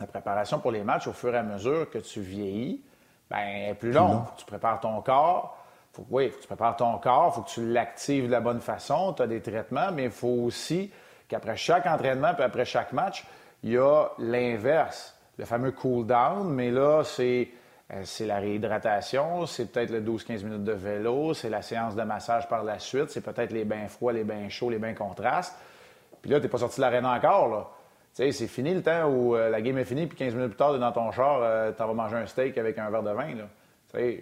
la 0.00 0.06
préparation 0.06 0.58
pour 0.58 0.72
les 0.72 0.82
matchs, 0.82 1.06
au 1.06 1.12
fur 1.12 1.34
et 1.34 1.38
à 1.38 1.42
mesure 1.42 1.88
que 1.90 1.98
tu 1.98 2.20
vieillis, 2.20 2.82
ben, 3.30 3.70
est 3.70 3.74
plus 3.74 3.92
longue. 3.92 4.24
tu 4.36 4.44
prépares 4.44 4.80
ton 4.80 5.00
corps. 5.02 5.56
Faut, 5.92 6.06
oui, 6.10 6.28
faut 6.28 6.36
que 6.36 6.42
tu 6.42 6.46
prépares 6.46 6.76
ton 6.76 6.98
corps, 6.98 7.32
il 7.32 7.34
faut 7.34 7.42
que 7.42 7.50
tu 7.50 7.72
l'actives 7.72 8.26
de 8.26 8.30
la 8.30 8.40
bonne 8.40 8.60
façon. 8.60 9.12
Tu 9.12 9.22
as 9.22 9.26
des 9.26 9.40
traitements, 9.40 9.92
mais 9.92 10.04
il 10.04 10.10
faut 10.10 10.28
aussi 10.28 10.90
qu'après 11.28 11.56
chaque 11.56 11.86
entraînement 11.86 12.34
puis 12.34 12.42
après 12.42 12.64
chaque 12.64 12.92
match, 12.92 13.24
il 13.62 13.72
y 13.72 13.78
a 13.78 14.08
l'inverse, 14.18 15.16
le 15.38 15.44
fameux 15.44 15.72
cool 15.72 16.06
down. 16.06 16.48
Mais 16.52 16.70
là, 16.70 17.02
c'est, 17.04 17.48
euh, 17.92 18.02
c'est 18.04 18.26
la 18.26 18.38
réhydratation, 18.38 19.46
c'est 19.46 19.72
peut-être 19.72 19.90
le 19.90 20.00
12-15 20.00 20.44
minutes 20.44 20.64
de 20.64 20.72
vélo, 20.72 21.34
c'est 21.34 21.50
la 21.50 21.62
séance 21.62 21.94
de 21.94 22.02
massage 22.02 22.48
par 22.48 22.64
la 22.64 22.78
suite, 22.78 23.10
c'est 23.10 23.20
peut-être 23.20 23.52
les 23.52 23.64
bains 23.64 23.88
froids, 23.88 24.12
les 24.12 24.24
bains 24.24 24.48
chauds, 24.48 24.70
les 24.70 24.78
bains 24.78 24.94
contrastes. 24.94 25.54
Puis 26.22 26.30
là, 26.30 26.38
tu 26.38 26.44
n'es 26.44 26.48
pas 26.48 26.58
sorti 26.58 26.76
de 26.76 26.82
l'arène 26.82 27.06
encore. 27.06 27.48
Là. 27.48 27.66
Tu 28.14 28.24
sais, 28.24 28.32
c'est 28.32 28.48
fini 28.48 28.74
le 28.74 28.82
temps 28.82 29.08
où 29.08 29.36
euh, 29.36 29.50
la 29.50 29.60
game 29.62 29.78
est 29.78 29.84
finie, 29.84 30.06
puis 30.06 30.18
15 30.18 30.34
minutes 30.34 30.50
plus 30.50 30.56
tard, 30.56 30.76
dans 30.78 30.92
ton 30.92 31.12
char, 31.12 31.40
euh, 31.42 31.70
tu 31.72 31.78
vas 31.78 31.92
manger 31.92 32.16
un 32.16 32.26
steak 32.26 32.58
avec 32.58 32.76
un 32.78 32.90
verre 32.90 33.02
de 33.04 33.10
vin. 33.10 33.34
Là. 33.34 33.44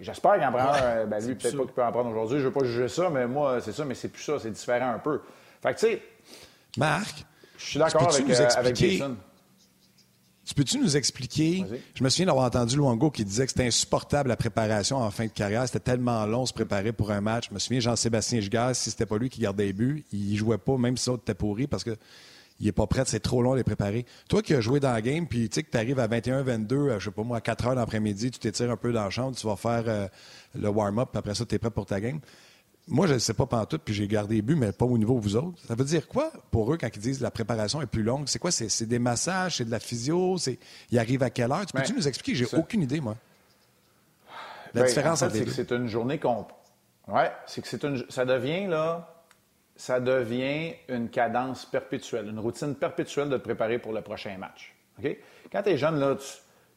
J'espère 0.01 0.33
qu'il 0.35 0.43
en 0.43 0.51
prend 0.51 0.73
un. 0.73 1.05
Ben, 1.05 1.25
lui, 1.25 1.35
peut-être 1.35 1.57
pas 1.57 1.63
qu'il 1.63 1.73
peut 1.73 1.83
en 1.83 1.91
prendre 1.91 2.09
aujourd'hui. 2.09 2.37
Je 2.37 2.43
ne 2.43 2.47
veux 2.47 2.53
pas 2.53 2.65
juger 2.65 2.87
ça, 2.87 3.09
mais 3.09 3.27
moi, 3.27 3.61
c'est 3.61 3.71
ça, 3.71 3.85
mais 3.85 3.95
c'est 3.95 4.09
plus 4.09 4.23
ça. 4.23 4.39
C'est 4.39 4.51
différent 4.51 4.91
un 4.91 4.99
peu. 4.99 5.21
Fait 5.61 5.73
que, 5.73 5.79
tu 5.79 5.85
sais. 5.87 6.01
Marc. 6.77 7.25
Je 7.57 7.65
suis 7.65 7.79
d'accord 7.79 8.13
avec, 8.13 8.29
euh, 8.29 8.47
avec 8.55 8.75
Jason. 8.75 9.17
Tu 10.45 10.55
peux-tu 10.55 10.79
nous 10.79 10.97
expliquer? 10.97 11.63
Je 11.93 12.03
me 12.03 12.09
souviens 12.09 12.25
d'avoir 12.25 12.45
entendu 12.45 12.75
Luango 12.75 13.11
qui 13.11 13.23
disait 13.23 13.45
que 13.45 13.51
c'était 13.51 13.67
insupportable 13.67 14.29
la 14.29 14.35
préparation 14.35 14.97
en 14.97 15.11
fin 15.11 15.25
de 15.25 15.31
carrière. 15.31 15.67
C'était 15.67 15.79
tellement 15.79 16.25
long 16.25 16.47
se 16.47 16.53
préparer 16.53 16.91
pour 16.91 17.11
un 17.11 17.21
match. 17.21 17.49
Je 17.49 17.53
me 17.53 17.59
souviens, 17.59 17.81
Jean-Sébastien 17.81 18.39
Gigard, 18.39 18.75
si 18.75 18.89
c'était 18.89 19.05
pas 19.05 19.19
lui 19.19 19.29
qui 19.29 19.41
gardait 19.41 19.65
les 19.65 19.73
buts, 19.73 20.05
il 20.11 20.35
jouait 20.37 20.57
pas, 20.57 20.75
même 20.77 20.97
si 20.97 21.07
l'autre 21.07 21.21
était 21.23 21.35
pourri, 21.35 21.67
parce 21.67 21.83
que 21.83 21.95
il 22.59 22.67
est 22.67 22.73
pas 22.73 22.87
prêt, 22.87 23.03
c'est 23.05 23.19
trop 23.19 23.41
long 23.41 23.53
de 23.53 23.57
les 23.57 23.63
préparer. 23.63 24.05
Toi 24.27 24.41
qui 24.41 24.53
as 24.53 24.61
joué 24.61 24.79
dans 24.79 24.91
la 24.91 25.01
game, 25.01 25.27
puis 25.27 25.49
tu 25.49 25.55
sais 25.55 25.63
que 25.63 25.71
tu 25.71 25.77
arrives 25.77 25.99
à 25.99 26.07
21-22, 26.07 26.99
je 26.99 27.05
sais 27.05 27.11
pas 27.11 27.23
moi, 27.23 27.37
à 27.37 27.41
4 27.41 27.67
heures 27.67 27.75
d'après-midi, 27.75 28.31
tu 28.31 28.39
t'étires 28.39 28.71
un 28.71 28.77
peu 28.77 28.91
dans 28.91 29.03
la 29.03 29.09
chambre, 29.09 29.35
tu 29.35 29.47
vas 29.47 29.55
faire 29.55 29.83
euh, 29.87 30.07
le 30.55 30.69
warm-up, 30.69 31.09
puis 31.11 31.19
après 31.19 31.35
ça, 31.35 31.45
tu 31.45 31.55
es 31.55 31.59
prêt 31.59 31.71
pour 31.71 31.85
ta 31.85 32.01
game. 32.01 32.19
Moi, 32.87 33.05
je 33.05 33.13
ne 33.13 33.19
sais 33.19 33.35
pas 33.35 33.45
pantoute, 33.45 33.83
puis 33.85 33.93
j'ai 33.93 34.07
gardé 34.07 34.35
les 34.35 34.41
buts, 34.41 34.55
mais 34.55 34.71
pas 34.71 34.85
au 34.85 34.97
niveau 34.97 35.15
de 35.15 35.21
vous 35.21 35.35
autres. 35.35 35.59
Ça 35.67 35.75
veut 35.75 35.83
dire 35.83 36.07
quoi 36.07 36.31
pour 36.49 36.73
eux 36.73 36.77
quand 36.77 36.89
ils 36.93 36.99
disent 36.99 37.19
que 37.19 37.23
la 37.23 37.29
préparation 37.29 37.81
est 37.83 37.87
plus 37.87 38.01
longue? 38.01 38.23
C'est 38.27 38.39
quoi? 38.39 38.49
C'est 38.51 38.85
des 38.87 38.97
massages, 38.97 39.57
c'est 39.57 39.65
de 39.65 39.71
la 39.71 39.79
physio? 39.79 40.37
Ils 40.89 40.97
arrivent 40.97 41.21
à 41.21 41.29
quelle 41.29 41.51
heure? 41.51 41.65
Tu 41.67 41.73
peux-tu 41.73 41.91
ben, 41.91 41.99
nous 41.99 42.07
expliquer? 42.07 42.35
J'ai 42.35 42.57
aucune 42.57 42.81
idée, 42.81 42.99
moi. 42.99 43.15
La 44.73 44.81
ben, 44.81 44.87
différence 44.87 45.21
en 45.21 45.29
fait, 45.29 45.39
c'est 45.39 45.45
que 45.45 45.51
c'est 45.51 45.71
une 45.71 45.87
journée 45.87 46.17
qu'on. 46.19 46.47
Oui, 47.07 47.23
c'est 47.45 47.61
que 47.61 47.67
c'est 47.67 47.83
une. 47.83 48.03
Ça 48.09 48.25
devient, 48.25 48.65
là. 48.65 49.18
Ça 49.79 50.01
devient 50.01 50.73
une 50.89 51.09
cadence 51.09 51.65
perpétuelle, 51.65 52.27
une 52.27 52.39
routine 52.39 52.75
perpétuelle 52.75 53.29
de 53.29 53.37
te 53.37 53.43
préparer 53.43 53.79
pour 53.79 53.93
le 53.93 54.01
prochain 54.01 54.37
match. 54.37 54.75
Quand 55.49 55.63
tu 55.63 55.69
es 55.69 55.77
jeune, 55.77 55.97
là, 55.99 56.17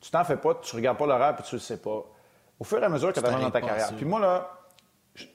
tu 0.00 0.10
t'en 0.12 0.22
fais 0.22 0.36
pas, 0.36 0.54
tu 0.62 0.76
regardes 0.76 0.98
pas 0.98 1.06
l'horaire 1.06 1.34
puis 1.34 1.44
tu 1.44 1.56
le 1.56 1.60
sais 1.60 1.78
pas. 1.78 2.04
Au 2.60 2.64
fur 2.64 2.80
et 2.80 2.84
à 2.84 2.88
mesure 2.88 3.12
que 3.12 3.18
tu 3.18 3.26
avances 3.26 3.40
dans 3.40 3.50
ta 3.50 3.60
carrière. 3.60 3.92
Puis 3.96 4.04
moi, 4.04 4.20
là, 4.20 4.48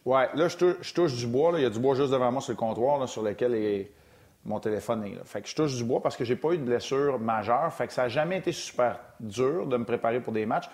Ouais, 0.06 0.30
là, 0.34 0.48
je 0.48 0.94
touche, 0.94 1.14
du 1.16 1.28
bois. 1.28 1.52
Il 1.58 1.62
y 1.62 1.66
a 1.66 1.70
du 1.70 1.80
bois 1.80 1.96
juste 1.96 2.12
devant 2.12 2.32
moi 2.32 2.42
sur 2.42 2.52
le 2.52 2.58
comptoir 2.58 3.08
sur 3.08 3.22
lequel 3.22 3.88
mon 4.46 4.60
téléphone 4.60 5.04
est. 5.06 5.16
Là. 5.16 5.22
Fait 5.26 5.42
que 5.42 5.48
je 5.48 5.56
touche 5.56 5.76
du 5.76 5.84
bois 5.84 6.02
parce 6.02 6.16
que 6.18 6.26
j'ai 6.26 6.36
pas 6.36 6.54
eu 6.54 6.58
de 6.58 6.64
blessure 6.64 7.20
majeure. 7.20 7.72
Fait 7.74 7.88
que 7.88 7.94
ça 7.94 8.04
n'a 8.04 8.10
jamais 8.10 8.38
été 8.38 8.52
super 8.52 9.00
dur 9.20 9.68
de 9.68 9.78
me 9.78 9.86
préparer 9.86 10.20
pour 10.20 10.34
des 10.34 10.46
matchs. 10.46 10.70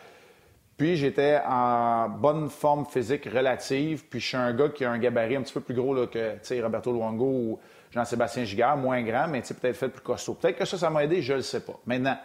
Puis 0.78 0.96
j'étais 0.96 1.40
en 1.48 2.10
bonne 2.10 2.50
forme 2.50 2.86
physique 2.86 3.26
relative. 3.26 4.06
Puis 4.10 4.20
je 4.20 4.28
suis 4.28 4.38
un 4.38 4.54
gars 4.54 4.70
qui 4.70 4.86
a 4.86 4.92
un 4.92 4.98
gabarit 4.98 5.36
un 5.36 5.42
petit 5.42 5.54
peu 5.54 5.62
plus 5.62 5.76
gros 5.76 5.94
là, 5.94 6.08
que 6.08 6.62
Roberto 6.62 6.92
Luongo 6.92 7.26
ou 7.26 7.60
Jean-Sébastien 7.92 8.44
Gigard, 8.44 8.76
moins 8.76 9.02
grand, 9.04 9.28
mais 9.28 9.42
peut-être 9.42 9.76
fait 9.76 9.90
plus 9.90 10.02
costaud. 10.02 10.34
Peut-être 10.34 10.58
que 10.58 10.66
ça, 10.66 10.78
ça 10.78 10.90
m'a 10.90 11.04
aidé, 11.04 11.22
je 11.22 11.34
le 11.34 11.42
sais 11.42 11.60
pas. 11.60 11.80
Maintenant, 11.86 12.18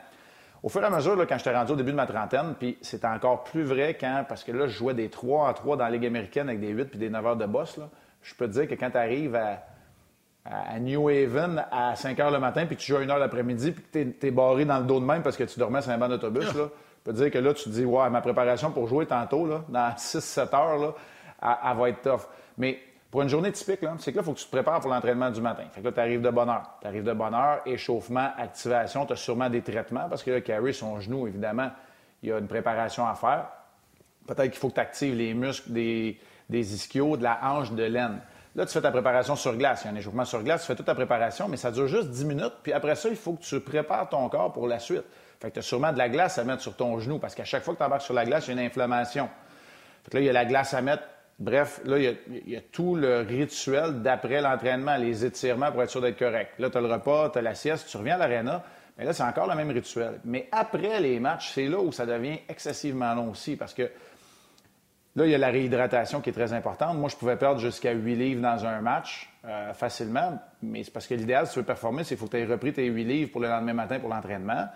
au 0.63 0.69
fur 0.69 0.83
et 0.83 0.87
à 0.87 0.91
mesure, 0.91 1.15
là, 1.15 1.27
quand 1.27 1.39
j'étais 1.39 1.55
rendu 1.55 1.73
au 1.73 1.77
début 1.77 1.93
de 1.93 1.97
ma 1.97 2.07
trentaine, 2.07 2.55
puis 2.59 2.79
c'était 2.81 3.07
encore 3.07 3.45
plus 3.45 3.63
vrai 3.63 3.97
quand, 4.01 4.25
parce 4.29 4.43
que 4.43 4.53
là, 4.53 4.67
je 4.67 4.77
jouais 4.77 4.95
des 4.95 5.09
3 5.09 5.49
en 5.49 5.53
3 5.53 5.77
dans 5.77 5.85
la 5.85 5.91
Ligue 5.91 6.07
américaine 6.07 6.49
avec 6.49 6.61
des 6.61 6.69
8 6.69 6.87
puis 6.87 6.99
des 6.99 7.11
9 7.11 7.27
heures 7.27 7.37
de 7.37 7.47
boss, 7.47 7.77
là, 7.77 7.89
je 8.23 8.35
peux 8.35 8.47
te 8.47 8.53
dire 8.53 8.69
que 8.69 8.75
quand 8.75 8.91
tu 8.91 8.97
arrives 8.97 9.37
à, 9.37 10.79
New 10.81 11.11
Haven 11.11 11.63
à 11.71 11.95
5 11.95 12.19
heures 12.21 12.31
le 12.31 12.41
matin, 12.41 12.65
puis 12.65 12.77
tu 12.77 12.87
joues 12.87 12.97
à 12.97 13.01
1 13.01 13.11
heure 13.11 13.19
l'après-midi, 13.19 13.73
puis 13.73 13.85
que 13.85 14.19
tu 14.19 14.27
es, 14.27 14.31
barré 14.31 14.65
dans 14.65 14.79
le 14.79 14.85
dos 14.85 14.99
de 14.99 15.05
même 15.05 15.23
parce 15.23 15.37
que 15.37 15.45
tu 15.45 15.59
dormais 15.59 15.83
sur 15.83 15.93
un 15.93 15.99
banc 15.99 16.09
d'autobus, 16.09 16.55
là, 16.55 16.71
te 17.05 17.11
dire 17.11 17.31
que 17.31 17.39
là, 17.39 17.55
tu 17.55 17.65
te 17.65 17.69
dis, 17.71 17.85
ouais, 17.85 18.11
ma 18.11 18.21
préparation 18.21 18.71
pour 18.71 18.87
jouer 18.87 19.07
tantôt, 19.07 19.47
là, 19.47 19.65
dans 19.69 19.91
6-7 19.97 20.55
heures, 20.55 20.79
là, 20.79 20.95
elle, 21.43 21.71
elle, 21.71 21.77
va 21.77 21.89
être 21.89 22.03
tough. 22.03 22.29
Mais 22.57 22.79
pour 23.11 23.23
une 23.23 23.29
journée 23.29 23.53
typique, 23.53 23.81
c'est 23.99 24.13
que 24.13 24.17
là, 24.17 24.23
il 24.23 24.25
faut 24.25 24.35
que 24.35 24.39
tu 24.39 24.45
te 24.45 24.51
prépares 24.51 24.81
pour 24.81 24.91
l'entraînement 24.91 25.31
du 25.31 25.41
matin. 25.41 25.65
Fait 25.73 25.81
que 25.81 25.87
là, 25.87 25.93
tu 25.93 26.01
arrives 26.01 26.21
de 26.21 26.31
bonne 26.31 26.51
heure. 26.51 26.79
Tu 26.81 26.87
arrives 26.87 27.05
de 27.05 27.13
bonne 27.13 27.35
heure, 27.35 27.61
échauffement, 27.65 28.31
activation, 28.37 29.07
tu 29.07 29.15
as 29.15 29.17
sûrement 29.17 29.49
des 29.49 29.63
traitements 29.63 30.09
parce 30.09 30.23
que 30.23 30.31
là, 30.31 30.41
Carrie, 30.43 30.75
son 30.75 31.01
genou, 31.01 31.27
évidemment, 31.27 31.71
il 32.23 32.29
y 32.29 32.33
a 32.33 32.39
une 32.39 32.49
préparation 32.49 33.07
à 33.07 33.15
faire. 33.15 33.47
Peut-être 34.27 34.51
qu'il 34.51 34.61
faut 34.61 34.69
que 34.69 34.75
tu 34.75 34.81
actives 34.81 35.15
les 35.15 35.33
muscles 35.33 35.73
des, 35.73 36.21
des 36.51 36.75
ischios, 36.75 37.17
de 37.17 37.23
la 37.23 37.39
hanche, 37.43 37.73
de 37.73 37.85
laine. 37.85 38.21
Là, 38.55 38.67
tu 38.67 38.73
fais 38.73 38.81
ta 38.83 38.91
préparation 38.91 39.37
sur 39.37 39.57
glace. 39.57 39.83
Il 39.85 39.87
y 39.87 39.91
a 39.91 39.93
un 39.93 39.97
échauffement 39.97 40.25
sur 40.27 40.43
glace, 40.43 40.63
tu 40.63 40.67
fais 40.67 40.77
toute 40.77 40.85
ta 40.85 40.95
préparation, 40.95 41.49
mais 41.49 41.57
ça 41.57 41.71
dure 41.71 41.87
juste 41.87 42.11
10 42.11 42.25
minutes. 42.27 42.55
Puis 42.63 42.73
après 42.73 42.95
ça, 42.95 43.09
il 43.09 43.17
faut 43.17 43.35
que 43.35 43.43
tu 43.43 43.61
prépares 43.61 44.09
ton 44.11 44.29
corps 44.29 44.53
pour 44.53 44.67
la 44.67 44.79
suite. 44.79 45.05
Fait 45.41 45.49
que 45.49 45.55
tu 45.55 45.59
as 45.61 45.63
sûrement 45.63 45.93
de 45.93 45.99
la 45.99 46.09
glace 46.09 46.39
à 46.39 46.45
mettre 46.45 46.63
sur 46.63 46.77
ton 46.77 46.99
genou 46.99 47.19
parce 47.19 47.35
qu'à 47.35 47.45
chaque 47.45 47.63
fois 47.63 47.75
que 47.75 47.79
tu 47.79 47.85
embarques 47.85 48.03
sur 48.03 48.15
la 48.15 48.25
glace, 48.25 48.47
il 48.47 48.55
y 48.55 48.59
a 48.59 48.61
une 48.61 48.67
inflammation. 48.67 49.29
Fait 50.05 50.11
que 50.11 50.17
là, 50.17 50.23
il 50.23 50.27
y 50.27 50.31
a 50.31 50.33
la 50.33 50.45
glace 50.45 50.75
à 50.75 50.83
mettre. 50.83 51.05
Bref, 51.39 51.81
là, 51.85 51.99
il 51.99 52.49
y 52.49 52.57
a, 52.57 52.61
tout 52.61 52.97
le 52.97 53.21
rituel 53.21 54.03
d'après 54.03 54.41
l'entraînement, 54.41 54.97
les 54.97 55.25
étirements 55.25 55.71
pour 55.71 55.83
être 55.85 55.91
sûr 55.91 56.01
d'être 56.01 56.19
correct. 56.19 56.55
Là, 56.59 56.69
tu 56.69 56.79
as 56.79 56.81
le 56.81 56.93
repas, 56.93 57.31
tu 57.31 57.39
as 57.39 57.43
la 57.43 57.55
sieste, 57.55 57.89
tu 57.89 57.97
reviens 57.97 58.17
à 58.17 58.19
l'aréna. 58.19 58.65
Mais 58.97 59.05
là, 59.05 59.13
c'est 59.13 59.23
encore 59.23 59.49
le 59.49 59.55
même 59.55 59.71
rituel. 59.71 60.19
Mais 60.25 60.49
après 60.51 60.99
les 60.99 61.21
matchs, 61.21 61.53
c'est 61.55 61.69
là 61.69 61.79
où 61.79 61.93
ça 61.93 62.07
devient 62.07 62.39
excessivement 62.49 63.15
long 63.15 63.31
aussi 63.31 63.55
parce 63.55 63.75
que 63.75 63.89
Là, 65.19 65.27
il 65.27 65.33
y 65.33 65.35
a 65.35 65.39
la 65.39 65.49
réhydratation 65.49 66.21
qui 66.21 66.31
est 66.31 66.33
très 66.33 66.53
importante. 66.53 66.97
Moi, 66.97 67.09
je 67.09 67.17
pouvais 67.17 67.35
perdre 67.35 67.61
jusqu'à 67.61 67.91
8 67.91 68.15
livres 68.15 68.41
dans 68.41 68.65
un 68.65 68.81
match 68.81 69.29
euh, 69.45 69.73
facilement, 69.73 70.39
mais 70.63 70.85
c'est 70.85 70.93
parce 70.93 71.09
que 71.09 71.15
l'idéal, 71.15 71.49
si 71.49 71.55
tu 71.55 71.59
veux 71.59 71.65
performer, 71.65 72.05
c'est 72.05 72.11
qu'il 72.11 72.19
faut 72.19 72.27
que 72.27 72.37
tu 72.37 72.39
aies 72.39 72.45
repris 72.45 72.73
tes 72.73 72.87
8 72.87 73.05
livres 73.05 73.33
pour 73.33 73.41
le 73.41 73.49
lendemain 73.49 73.73
matin 73.73 73.99
pour 73.99 74.11
l'entraînement. 74.11 74.69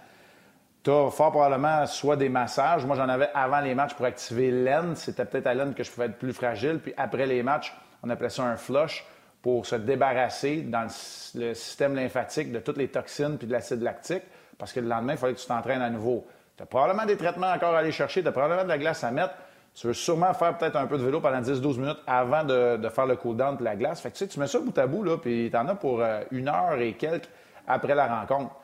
Tu 0.82 0.90
as 0.90 1.10
fort 1.10 1.30
probablement 1.30 1.86
soit 1.86 2.16
des 2.16 2.28
massages. 2.28 2.84
Moi, 2.84 2.96
j'en 2.96 3.08
avais 3.08 3.30
avant 3.34 3.60
les 3.60 3.74
matchs 3.74 3.94
pour 3.94 4.04
activer 4.04 4.50
l'aine. 4.50 4.96
C'était 4.96 5.24
peut-être 5.24 5.46
à 5.46 5.54
l'aine 5.54 5.74
que 5.74 5.84
je 5.84 5.90
pouvais 5.90 6.06
être 6.06 6.18
plus 6.18 6.32
fragile. 6.32 6.80
Puis 6.82 6.92
après 6.96 7.26
les 7.26 7.42
matchs, 7.44 7.72
on 8.02 8.10
appelait 8.10 8.30
ça 8.30 8.42
un 8.42 8.56
flush 8.56 9.06
pour 9.42 9.64
se 9.64 9.76
débarrasser 9.76 10.62
dans 10.62 10.88
le, 11.34 11.54
système 11.54 11.94
lymphatique 11.94 12.50
de 12.50 12.58
toutes 12.58 12.78
les 12.78 12.88
toxines 12.88 13.38
puis 13.38 13.46
de 13.46 13.52
l'acide 13.52 13.80
lactique. 13.80 14.24
Parce 14.58 14.72
que 14.72 14.80
le 14.80 14.88
lendemain, 14.88 15.12
il 15.12 15.18
fallait 15.18 15.34
que 15.34 15.40
tu 15.40 15.46
t'entraînes 15.46 15.82
à 15.82 15.90
nouveau. 15.90 16.26
Tu 16.56 16.64
as 16.64 16.66
probablement 16.66 17.06
des 17.06 17.16
traitements 17.16 17.52
encore 17.52 17.74
à 17.74 17.78
aller 17.78 17.92
chercher. 17.92 18.22
Tu 18.22 18.28
as 18.28 18.32
probablement 18.32 18.64
de 18.64 18.68
la 18.68 18.78
glace 18.78 19.04
à 19.04 19.12
mettre. 19.12 19.34
Tu 19.74 19.86
veux 19.86 19.94
sûrement 19.94 20.34
faire 20.34 20.58
peut-être 20.58 20.76
un 20.76 20.86
peu 20.86 20.98
de 20.98 21.04
vélo 21.04 21.20
pendant 21.20 21.40
10-12 21.40 21.78
minutes 21.78 22.02
avant 22.08 22.42
de, 22.42 22.88
faire 22.92 23.06
le 23.06 23.14
cool-down 23.14 23.56
de 23.56 23.64
la 23.64 23.76
glace. 23.76 24.00
Fait 24.00 24.10
que, 24.10 24.14
tu 24.14 24.24
sais, 24.24 24.28
tu 24.28 24.40
mets 24.40 24.48
ça 24.48 24.58
bout 24.58 24.76
à 24.76 24.86
bout, 24.86 25.04
là, 25.04 25.16
puis 25.16 25.48
tu 25.50 25.56
en 25.56 25.66
as 25.68 25.76
pour 25.76 26.02
euh, 26.02 26.22
une 26.32 26.48
heure 26.48 26.78
et 26.78 26.92
quelques 26.94 27.28
après 27.66 27.94
la 27.94 28.06
rencontre. 28.06 28.54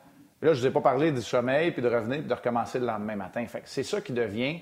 Là, 0.41 0.53
je 0.53 0.57
ne 0.57 0.61
vous 0.61 0.67
ai 0.67 0.71
pas 0.71 0.81
parlé 0.81 1.11
du 1.11 1.21
sommeil, 1.21 1.71
puis 1.71 1.81
de 1.81 1.89
revenir, 1.89 2.19
puis 2.19 2.27
de 2.27 2.33
recommencer 2.33 2.79
le 2.79 2.85
lendemain 2.85 3.15
matin. 3.15 3.45
Fait 3.47 3.61
que 3.61 3.69
c'est 3.69 3.83
ça 3.83 4.01
qui 4.01 4.13
devient, 4.13 4.59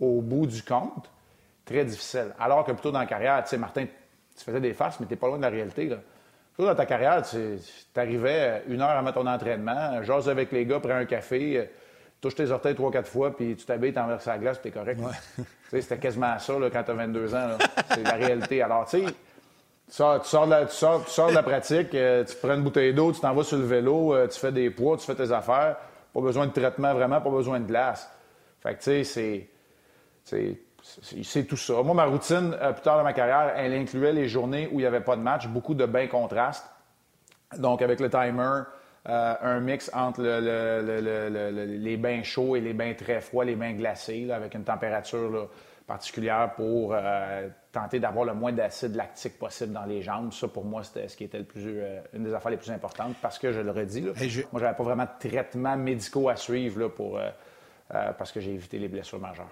au 0.00 0.20
bout 0.20 0.46
du 0.46 0.62
compte, 0.62 1.10
très 1.64 1.84
difficile. 1.84 2.34
Alors 2.38 2.64
que 2.64 2.72
plutôt 2.72 2.90
dans 2.90 2.98
la 2.98 3.06
carrière, 3.06 3.42
tu 3.44 3.50
sais, 3.50 3.58
Martin, 3.58 3.86
tu 4.36 4.44
faisais 4.44 4.60
des 4.60 4.74
farces, 4.74 4.98
mais 5.00 5.06
tu 5.06 5.12
n'es 5.12 5.16
pas 5.16 5.28
loin 5.28 5.36
de 5.36 5.42
la 5.42 5.50
réalité. 5.50 5.86
Là. 5.86 5.96
Plutôt 6.54 6.68
dans 6.68 6.74
ta 6.74 6.86
carrière, 6.86 7.22
tu 7.22 7.38
arrivais 7.96 8.62
une 8.68 8.80
heure 8.80 8.90
avant 8.90 9.12
ton 9.12 9.26
entraînement, 9.26 10.02
j'ose 10.02 10.28
avec 10.28 10.52
les 10.52 10.66
gars, 10.66 10.80
prends 10.80 10.90
un 10.90 11.06
café, 11.06 11.56
euh, 11.56 11.64
touche 12.20 12.34
tes 12.34 12.50
orteils 12.50 12.74
trois, 12.74 12.90
quatre 12.90 13.08
fois, 13.08 13.34
puis 13.34 13.56
tu 13.56 13.64
t'habilles, 13.64 13.92
t'enverses 13.92 14.26
la 14.26 14.38
glace, 14.38 14.58
puis 14.58 14.70
t'es 14.70 14.78
correct. 14.78 15.00
C'était 15.70 15.98
quasiment 15.98 16.38
ça 16.38 16.58
là, 16.58 16.68
quand 16.70 16.82
t'as 16.82 16.92
22 16.92 17.34
ans. 17.34 17.58
C'est 17.88 18.02
la 18.02 18.12
réalité. 18.12 18.60
Alors, 18.60 18.86
tu 18.86 18.98
sais, 18.98 19.14
tu 19.92 19.98
sors, 19.98 20.46
de 20.46 20.50
la, 20.50 20.64
tu 20.64 20.74
sors, 20.74 21.28
de 21.28 21.34
la 21.34 21.42
pratique, 21.42 21.94
euh, 21.94 22.24
tu 22.24 22.34
prends 22.36 22.54
une 22.54 22.62
bouteille 22.62 22.94
d'eau, 22.94 23.12
tu 23.12 23.20
t'en 23.20 23.34
vas 23.34 23.44
sur 23.44 23.58
le 23.58 23.64
vélo, 23.64 24.14
euh, 24.14 24.26
tu 24.26 24.40
fais 24.40 24.50
des 24.50 24.70
poids, 24.70 24.96
tu 24.96 25.04
fais 25.04 25.14
tes 25.14 25.30
affaires. 25.30 25.76
Pas 26.14 26.20
besoin 26.22 26.46
de 26.46 26.52
traitement 26.52 26.94
vraiment, 26.94 27.20
pas 27.20 27.28
besoin 27.28 27.60
de 27.60 27.66
glace. 27.66 28.10
Fait 28.60 28.74
que, 28.74 28.78
tu 28.78 29.04
sais, 29.04 29.48
c'est... 30.24 30.58
C'est 31.22 31.44
tout 31.44 31.58
ça. 31.58 31.74
Moi, 31.82 31.94
ma 31.94 32.06
routine, 32.06 32.56
euh, 32.60 32.72
plus 32.72 32.80
tard 32.80 32.96
dans 32.96 33.04
ma 33.04 33.12
carrière, 33.12 33.52
elle 33.54 33.74
incluait 33.74 34.12
les 34.12 34.28
journées 34.28 34.66
où 34.72 34.80
il 34.80 34.82
n'y 34.82 34.86
avait 34.86 35.00
pas 35.00 35.14
de 35.14 35.20
match, 35.20 35.46
beaucoup 35.46 35.74
de 35.74 35.84
bains 35.84 36.06
contrastes. 36.06 36.66
Donc, 37.58 37.82
avec 37.82 38.00
le 38.00 38.08
timer, 38.08 38.62
un 39.04 39.60
mix 39.60 39.90
entre 39.94 40.22
les 40.22 41.96
bains 41.98 42.22
chauds 42.22 42.56
et 42.56 42.60
les 42.60 42.72
bains 42.72 42.94
très 42.94 43.20
froids, 43.20 43.44
les 43.44 43.56
bains 43.56 43.74
glacés, 43.74 44.30
avec 44.32 44.54
une 44.54 44.64
température 44.64 45.50
particulière 45.86 46.52
pour 46.56 46.96
tenter 47.72 47.98
d'avoir 47.98 48.24
le 48.24 48.34
moins 48.34 48.52
d'acide 48.52 48.94
lactique 48.94 49.38
possible 49.38 49.72
dans 49.72 49.84
les 49.84 50.02
jambes. 50.02 50.32
Ça, 50.32 50.46
pour 50.46 50.64
moi, 50.64 50.84
c'était 50.84 51.08
ce 51.08 51.16
qui 51.16 51.24
était 51.24 51.38
le 51.38 51.44
plus, 51.44 51.80
euh, 51.80 52.00
une 52.12 52.24
des 52.24 52.34
affaires 52.34 52.50
les 52.50 52.58
plus 52.58 52.70
importantes 52.70 53.16
parce 53.20 53.38
que, 53.38 53.52
je 53.52 53.60
le 53.60 53.70
redis, 53.70 54.02
là, 54.02 54.12
je... 54.14 54.42
moi, 54.52 54.60
j'avais 54.60 54.76
pas 54.76 54.84
vraiment 54.84 55.04
de 55.04 55.28
traitements 55.28 55.76
médicaux 55.76 56.28
à 56.28 56.36
suivre 56.36 56.80
là, 56.80 56.88
pour, 56.88 57.18
parce 57.88 58.30
que 58.32 58.40
j'ai 58.40 58.52
évité 58.52 58.78
les 58.78 58.88
blessures 58.88 59.20
majeures. 59.20 59.50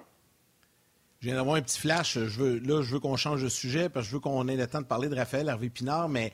Je 1.20 1.26
viens 1.26 1.36
d'avoir 1.36 1.56
un 1.56 1.62
petit 1.62 1.78
flash. 1.78 2.18
Je 2.18 2.40
veux, 2.40 2.58
là, 2.60 2.82
je 2.82 2.94
veux 2.94 3.00
qu'on 3.00 3.16
change 3.16 3.42
de 3.42 3.48
sujet 3.48 3.88
parce 3.88 4.06
que 4.06 4.10
je 4.10 4.16
veux 4.16 4.20
qu'on 4.20 4.48
ait 4.48 4.56
le 4.56 4.66
temps 4.66 4.80
de 4.80 4.86
parler 4.86 5.08
de 5.08 5.14
Raphaël 5.14 5.48
Hervé 5.48 5.68
Pinard, 5.68 6.08
mais 6.08 6.32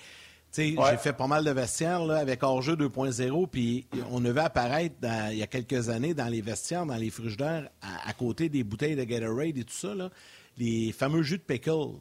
j'ai 0.57 0.97
fait 0.99 1.13
pas 1.13 1.27
mal 1.27 1.45
de 1.45 1.51
vestiaires 1.51 2.05
là, 2.05 2.17
avec 2.17 2.43
Hors-jeu 2.43 2.77
2.0, 2.77 3.49
puis 3.49 3.87
on 4.11 4.21
devait 4.21 4.43
apparaître 4.43 4.95
il 5.31 5.39
y 5.39 5.43
a 5.43 5.47
quelques 5.47 5.89
années 5.89 6.15
dans 6.15 6.29
les 6.29 6.41
vestiaires, 6.41 6.87
dans 6.87 6.97
les 6.97 7.11
frigidaires, 7.11 7.69
à, 7.83 8.09
à, 8.09 8.13
côté 8.13 8.49
des 8.49 8.65
bouteilles 8.65 8.97
de 8.97 9.05
Gatorade 9.05 9.59
et 9.59 9.65
tout 9.65 9.75
ça, 9.75 9.95
là, 9.95 10.11
les 10.59 10.93
fameux 10.93 11.23
jus 11.23 11.39
de 11.39 11.43
pickle. 11.43 11.99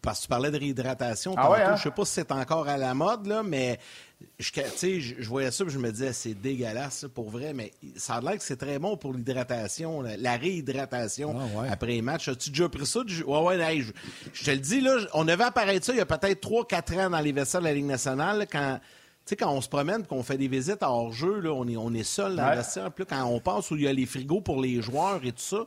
Parce 0.00 0.18
que 0.18 0.22
tu 0.24 0.28
parlais 0.28 0.50
de 0.50 0.58
réhydratation. 0.58 1.34
Ah 1.36 1.50
ouais, 1.50 1.60
hein? 1.60 1.76
Je 1.76 1.82
sais 1.82 1.90
pas 1.90 2.04
si 2.04 2.12
c'est 2.12 2.30
encore 2.30 2.68
à 2.68 2.76
la 2.76 2.94
mode, 2.94 3.26
là, 3.26 3.42
mais 3.42 3.80
je, 4.38 4.52
je 5.18 5.28
voyais 5.28 5.50
ça 5.50 5.64
et 5.64 5.70
je 5.70 5.78
me 5.78 5.90
disais, 5.90 6.12
c'est 6.12 6.34
dégueulasse 6.34 7.06
pour 7.12 7.30
vrai, 7.30 7.52
mais 7.52 7.72
ça 7.96 8.14
a 8.14 8.20
l'air 8.20 8.36
que 8.36 8.42
c'est 8.42 8.56
très 8.56 8.78
bon 8.78 8.96
pour 8.96 9.12
l'hydratation, 9.12 10.02
la, 10.02 10.36
réhydratation 10.36 11.36
ah 11.38 11.64
après 11.70 11.88
les 11.88 12.02
matchs. 12.02 12.28
As-tu 12.28 12.50
déjà 12.50 12.68
pris 12.68 12.86
ça? 12.86 13.00
Ouais, 13.26 13.42
ouais, 13.42 13.80
je, 14.32 14.44
te 14.44 14.50
le 14.50 14.58
dis, 14.58 14.80
là, 14.80 14.98
on 15.14 15.26
avait 15.26 15.44
apparaître 15.44 15.86
ça 15.86 15.92
il 15.92 15.98
y 15.98 16.00
a 16.00 16.06
peut-être 16.06 16.48
3-4 16.48 17.06
ans 17.06 17.10
dans 17.10 17.20
les 17.20 17.32
vestiaires 17.32 17.60
de 17.60 17.66
la 17.66 17.74
Ligue 17.74 17.86
nationale, 17.86 18.46
quand 18.50 18.78
tu 19.26 19.30
sais, 19.30 19.36
quand 19.36 19.52
on 19.52 19.60
se 19.60 19.68
promène 19.68 20.06
qu'on 20.06 20.22
fait 20.22 20.38
des 20.38 20.48
visites 20.48 20.82
hors 20.82 21.12
jeu, 21.12 21.40
là, 21.40 21.52
on 21.52 21.68
est, 21.68 21.76
on 21.76 21.92
est 21.92 22.02
seul 22.02 22.36
dans 22.36 22.48
le 22.48 22.56
vestiaire. 22.56 22.90
Puis 22.90 23.04
quand 23.04 23.24
on 23.26 23.40
passe 23.40 23.70
où 23.70 23.76
il 23.76 23.82
y 23.82 23.88
a 23.88 23.92
les 23.92 24.06
frigos 24.06 24.40
pour 24.40 24.62
les 24.62 24.80
joueurs 24.80 25.20
et 25.22 25.32
tout 25.32 25.42
ça, 25.42 25.66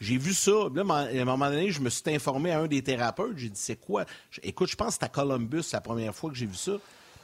j'ai 0.00 0.16
vu 0.16 0.32
ça. 0.32 0.50
Là, 0.74 0.82
à 0.88 1.20
un 1.20 1.24
moment 1.24 1.50
donné, 1.50 1.70
je 1.70 1.80
me 1.80 1.90
suis 1.90 2.02
informé 2.14 2.52
à 2.52 2.60
un 2.60 2.66
des 2.66 2.82
thérapeutes. 2.82 3.36
J'ai 3.36 3.50
dit, 3.50 3.60
c'est 3.60 3.76
quoi? 3.76 4.04
Écoute, 4.42 4.70
je 4.70 4.76
pense 4.76 4.88
que 4.88 4.92
c'était 4.94 5.04
à 5.06 5.08
Columbus 5.08 5.64
la 5.72 5.80
première 5.80 6.14
fois 6.14 6.30
que 6.30 6.36
j'ai 6.36 6.46
vu 6.46 6.54
ça. 6.54 6.72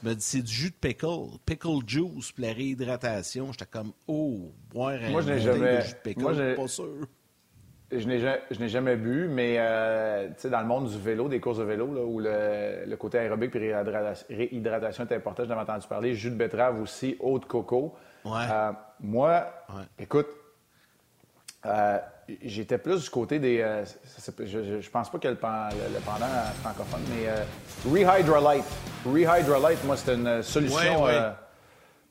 Il 0.03 0.09
m'a 0.09 0.13
dit, 0.13 0.21
c'est 0.21 0.43
du 0.43 0.53
jus 0.53 0.69
de 0.69 0.75
pickle, 0.75 1.39
pickle 1.45 1.79
juice 1.87 2.31
pour 2.31 2.45
la 2.45 2.53
réhydratation. 2.53 3.51
J'étais 3.51 3.65
comme, 3.65 3.93
oh, 4.07 4.51
boire 4.69 4.99
un 5.01 5.09
Moi, 5.09 5.21
je 5.21 5.31
n'ai 5.31 5.39
jamais... 5.39 5.81
jus 5.81 5.93
de 5.93 5.97
pickle, 5.97 6.21
Moi, 6.21 6.33
pas 6.55 6.67
sûr. 6.67 7.07
Je 7.89 8.05
n'ai 8.59 8.67
jamais 8.67 8.97
bu, 8.97 9.27
mais 9.29 9.55
euh, 9.57 10.27
dans 10.51 10.59
le 10.59 10.67
monde 10.67 10.89
du 10.89 10.99
vélo, 10.99 11.29
des 11.29 11.39
courses 11.39 11.57
de 11.57 11.63
vélo, 11.63 11.91
là, 11.93 12.03
où 12.03 12.19
le, 12.19 12.95
côté 12.95 13.17
aérobique 13.17 13.55
et 13.55 13.73
réhydratation 14.29 15.07
est 15.07 15.15
important, 15.15 15.45
j'en 15.45 15.55
ai 15.55 15.61
entendu 15.61 15.87
parler. 15.87 16.13
Jus 16.13 16.29
de 16.29 16.35
betterave 16.35 16.81
aussi, 16.81 17.15
eau 17.19 17.39
de 17.39 17.45
coco. 17.45 17.95
Ouais. 18.25 18.45
Euh, 18.51 18.71
moi, 18.99 19.47
écoute, 19.97 20.27
euh, 21.65 21.97
j'étais 22.43 22.77
plus 22.77 23.03
du 23.03 23.09
côté 23.09 23.39
des. 23.39 23.61
Euh, 23.61 23.85
je, 24.39 24.81
je, 24.81 24.89
pense 24.89 25.09
pas 25.09 25.17
qu'il 25.17 25.29
y 25.29 25.33
a 25.33 25.35
le, 25.35 25.99
pendant 26.05 26.25
francophone, 26.61 27.01
mais 27.09 27.27
euh, 27.27 27.43
Rehydrolite. 27.85 28.65
Rehydrolite, 29.05 29.83
moi, 29.85 29.97
c'est 29.97 30.13
une 30.13 30.43
solution 30.43 31.07
euh, 31.07 31.31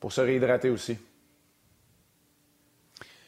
pour 0.00 0.12
se 0.12 0.20
réhydrater 0.20 0.70
aussi. 0.70 0.96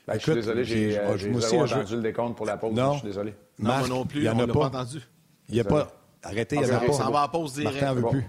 Ben, 0.06 0.14
je 0.14 0.20
suis 0.20 0.34
désolé, 0.34 0.64
j'ai 0.64 0.98
entendu 1.00 1.96
le 1.96 2.02
décompte 2.02 2.36
pour 2.36 2.46
la 2.46 2.56
pause. 2.56 2.74
Non. 2.74 2.94
Je 2.94 2.98
suis 2.98 3.08
désolé. 3.08 3.34
Non, 3.58 3.78
moi 3.78 3.88
non 3.88 4.06
plus, 4.06 4.20
il 4.20 4.24
y 4.24 4.28
en 4.28 4.38
a 4.38 4.46
pas. 4.46 4.66
entendu. 4.66 5.02
Il 5.48 5.54
n'y 5.54 5.60
a 5.60 5.64
pas. 5.64 5.88
Arrêtez, 6.22 6.56
il 6.56 6.62
n'y 6.62 6.70
en 6.70 6.76
a 6.76 6.80
pas. 6.80 7.06
On 7.06 7.10
va 7.10 7.24
en 7.24 7.28
pause 7.28 7.54
direct. 7.54 7.80
Martin 7.80 7.94
veut 7.94 8.08
plus? 8.08 8.24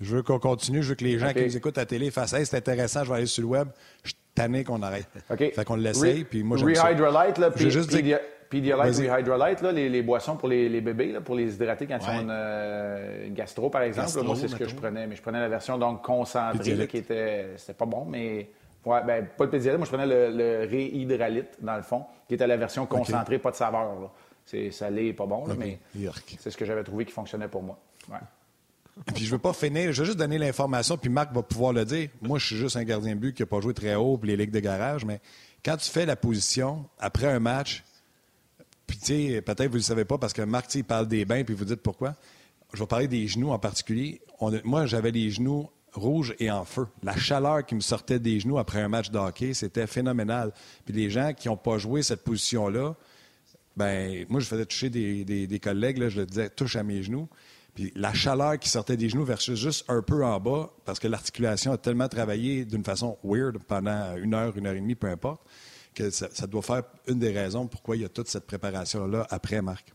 Je 0.00 0.16
veux 0.16 0.22
qu'on 0.22 0.38
continue. 0.38 0.82
Je 0.82 0.90
veux 0.90 0.94
que 0.94 1.04
les 1.04 1.18
gens 1.18 1.32
qui 1.32 1.44
nous 1.44 1.56
écoutent 1.56 1.78
à 1.78 1.82
la 1.82 1.86
télé 1.86 2.10
fassent 2.10 2.32
Hey, 2.32 2.46
c'est 2.46 2.56
intéressant, 2.56 3.04
je 3.04 3.10
vais 3.10 3.16
aller 3.16 3.26
sur 3.26 3.42
le 3.42 3.48
web. 3.48 3.68
Je 4.02 4.12
tanné 4.34 4.64
qu'on 4.64 4.82
arrête. 4.82 5.08
OK. 5.30 5.52
Fait 5.54 5.64
qu'on 5.64 5.76
l'essaye, 5.76 6.24
puis 6.24 6.42
moi, 6.42 6.56
j'aime 6.56 6.68
Rehydrolite, 6.68 7.38
là, 7.38 7.50
puis 7.50 7.70
juste 7.70 7.90
dire... 7.90 8.18
Pedialyte, 8.50 9.10
Rehydrolite, 9.10 9.62
là, 9.62 9.72
les, 9.72 9.88
les, 9.88 10.02
boissons 10.02 10.36
pour 10.36 10.48
les, 10.48 10.68
les 10.68 10.80
bébés, 10.80 11.12
là, 11.12 11.20
pour 11.20 11.34
les 11.34 11.54
hydrater 11.54 11.86
quand 11.86 11.98
ils 11.98 12.08
ont 12.08 12.20
une, 12.20 12.30
euh, 12.30 13.26
une, 13.26 13.34
gastro, 13.34 13.68
par 13.68 13.82
exemple. 13.82 14.06
Gastro, 14.06 14.22
moi, 14.22 14.36
c'est 14.36 14.46
ce 14.46 14.54
que 14.54 14.68
je 14.68 14.74
prenais. 14.76 15.08
Mais 15.08 15.16
je 15.16 15.22
prenais 15.22 15.40
la 15.40 15.48
version 15.48 15.76
donc 15.76 16.04
concentrée, 16.04 16.86
qui 16.86 16.98
était... 16.98 17.46
C'était 17.56 17.74
pas 17.74 17.86
bon, 17.86 18.04
mais... 18.04 18.50
Ouais, 18.84 19.02
ben, 19.02 19.26
pas 19.26 19.44
le 19.44 19.50
Pédialyte, 19.50 19.78
moi, 19.78 19.86
je 19.86 19.90
prenais 19.90 20.06
le, 20.06 20.36
le 20.36 20.68
Réhydralite, 20.68 21.56
dans 21.62 21.76
le 21.76 21.82
fond, 21.82 22.04
qui 22.28 22.34
était 22.34 22.46
la 22.46 22.58
version 22.58 22.84
concentrée, 22.84 23.38
pas 23.38 23.50
de 23.50 23.56
saveur. 23.56 23.98
Là. 23.98 24.10
C'est 24.44 24.70
salé 24.70 25.06
et 25.06 25.12
pas 25.14 25.26
bon, 25.26 25.46
là, 25.46 25.54
mais 25.58 25.78
c'est 26.38 26.50
ce 26.50 26.56
que 26.56 26.64
j'avais 26.64 26.84
trouvé 26.84 27.06
qui 27.06 27.12
fonctionnait 27.12 27.48
pour 27.48 27.62
moi. 27.62 27.78
Ouais. 28.10 28.18
Puis 29.14 29.24
je 29.24 29.30
veux 29.30 29.38
pas 29.38 29.52
finir, 29.52 29.92
je 29.92 30.00
veux 30.00 30.06
juste 30.06 30.18
donner 30.18 30.38
l'information, 30.38 30.96
puis 30.96 31.10
Marc 31.10 31.32
va 31.32 31.42
pouvoir 31.42 31.72
le 31.72 31.84
dire. 31.84 32.10
Moi, 32.22 32.38
je 32.38 32.46
suis 32.46 32.56
juste 32.56 32.76
un 32.76 32.84
gardien 32.84 33.14
de 33.14 33.20
but 33.20 33.34
qui 33.34 33.42
n'a 33.42 33.46
pas 33.46 33.60
joué 33.60 33.74
très 33.74 33.94
haut 33.96 34.16
pour 34.16 34.26
les 34.26 34.36
ligues 34.36 34.52
de 34.52 34.60
garage, 34.60 35.04
mais 35.04 35.20
quand 35.64 35.76
tu 35.76 35.90
fais 35.90 36.06
la 36.06 36.14
position 36.14 36.88
après 36.98 37.26
un 37.26 37.40
match, 37.40 37.82
puis 38.86 38.98
tu 38.98 39.06
sais, 39.06 39.42
peut-être 39.42 39.66
vous 39.66 39.74
ne 39.74 39.78
le 39.78 39.82
savez 39.82 40.04
pas 40.04 40.18
parce 40.18 40.32
que 40.32 40.42
Marc, 40.42 40.80
parle 40.84 41.08
des 41.08 41.24
bains, 41.24 41.42
puis 41.42 41.54
vous 41.54 41.64
dites 41.64 41.80
pourquoi. 41.80 42.14
Je 42.72 42.80
vais 42.80 42.86
parler 42.86 43.08
des 43.08 43.26
genoux 43.26 43.50
en 43.50 43.58
particulier. 43.58 44.20
moi, 44.64 44.86
j'avais 44.86 45.10
les 45.10 45.30
genoux 45.30 45.68
rouges 45.92 46.34
et 46.38 46.50
en 46.50 46.64
feu. 46.64 46.86
La 47.02 47.16
chaleur 47.16 47.64
qui 47.64 47.74
me 47.74 47.80
sortait 47.80 48.18
des 48.18 48.40
genoux 48.40 48.58
après 48.58 48.80
un 48.80 48.88
match 48.88 49.10
de 49.10 49.18
hockey, 49.18 49.54
c'était 49.54 49.86
phénoménal. 49.86 50.52
Puis 50.84 50.94
les 50.94 51.08
gens 51.08 51.32
qui 51.32 51.48
n'ont 51.48 51.56
pas 51.56 51.78
joué 51.78 52.02
cette 52.02 52.22
position-là, 52.22 52.94
ben 53.76 54.26
moi, 54.28 54.40
je 54.40 54.46
faisais 54.46 54.66
toucher 54.66 54.90
des, 54.90 55.24
des 55.24 55.60
collègues, 55.60 56.08
je 56.08 56.20
le 56.20 56.26
disais, 56.26 56.50
touche 56.50 56.76
à 56.76 56.82
mes 56.82 57.02
genoux. 57.02 57.28
Puis 57.74 57.92
la 57.96 58.12
chaleur 58.12 58.58
qui 58.58 58.68
sortait 58.68 58.96
des 58.96 59.08
genoux 59.08 59.24
versus 59.24 59.58
juste 59.58 59.84
un 59.88 60.00
peu 60.00 60.24
en 60.24 60.38
bas, 60.38 60.70
parce 60.84 61.00
que 61.00 61.08
l'articulation 61.08 61.72
a 61.72 61.78
tellement 61.78 62.08
travaillé 62.08 62.64
d'une 62.64 62.84
façon 62.84 63.18
weird 63.24 63.58
pendant 63.64 64.16
une 64.16 64.34
heure, 64.34 64.56
une 64.56 64.66
heure 64.66 64.74
et 64.74 64.80
demie, 64.80 64.94
peu 64.94 65.08
importe, 65.08 65.42
que 65.94 66.10
ça, 66.10 66.46
doit 66.46 66.62
faire 66.62 66.82
une 67.08 67.18
des 67.18 67.32
raisons 67.32 67.66
pourquoi 67.66 67.96
il 67.96 68.02
y 68.02 68.04
a 68.04 68.08
toute 68.08 68.28
cette 68.28 68.46
préparation-là 68.46 69.26
après, 69.30 69.60
Marc. 69.62 69.92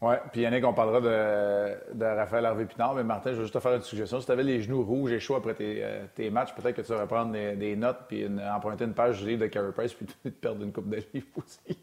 Oui, 0.00 0.14
puis 0.30 0.42
Yannick, 0.42 0.64
on 0.64 0.72
parlera 0.72 1.00
de, 1.00 1.94
de 1.94 2.04
Raphaël 2.04 2.46
Harvey-Pinard, 2.46 2.94
mais 2.94 3.02
Martin, 3.02 3.32
je 3.32 3.36
veux 3.36 3.42
juste 3.42 3.54
te 3.54 3.58
faire 3.58 3.74
une 3.74 3.82
suggestion. 3.82 4.20
Si 4.20 4.26
tu 4.26 4.32
avais 4.32 4.44
les 4.44 4.62
genoux 4.62 4.84
rouges 4.84 5.10
et 5.10 5.18
chauds 5.18 5.34
après 5.34 5.54
tes, 5.54 5.82
euh, 5.82 6.06
tes 6.14 6.30
matchs, 6.30 6.54
peut-être 6.54 6.76
que 6.76 6.82
tu 6.82 6.92
vas 6.92 7.04
prendre 7.08 7.32
des, 7.32 7.56
des 7.56 7.74
notes 7.74 8.02
puis 8.06 8.22
une, 8.22 8.40
emprunter 8.40 8.84
une 8.84 8.94
page 8.94 9.20
du 9.20 9.26
livre 9.26 9.40
de 9.40 9.46
Carey 9.48 9.72
Price 9.72 9.94
puis 9.94 10.06
te 10.22 10.28
perdre 10.28 10.62
une 10.62 10.72
coupe 10.72 10.88
de 10.88 11.02
livres 11.12 11.26
aussi. 11.36 11.76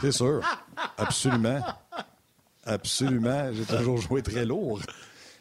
C'est 0.00 0.12
sûr. 0.12 0.40
Absolument. 0.96 1.60
Absolument. 2.64 3.52
J'ai 3.52 3.64
toujours 3.64 3.98
joué 3.98 4.22
très 4.22 4.44
lourd. 4.44 4.80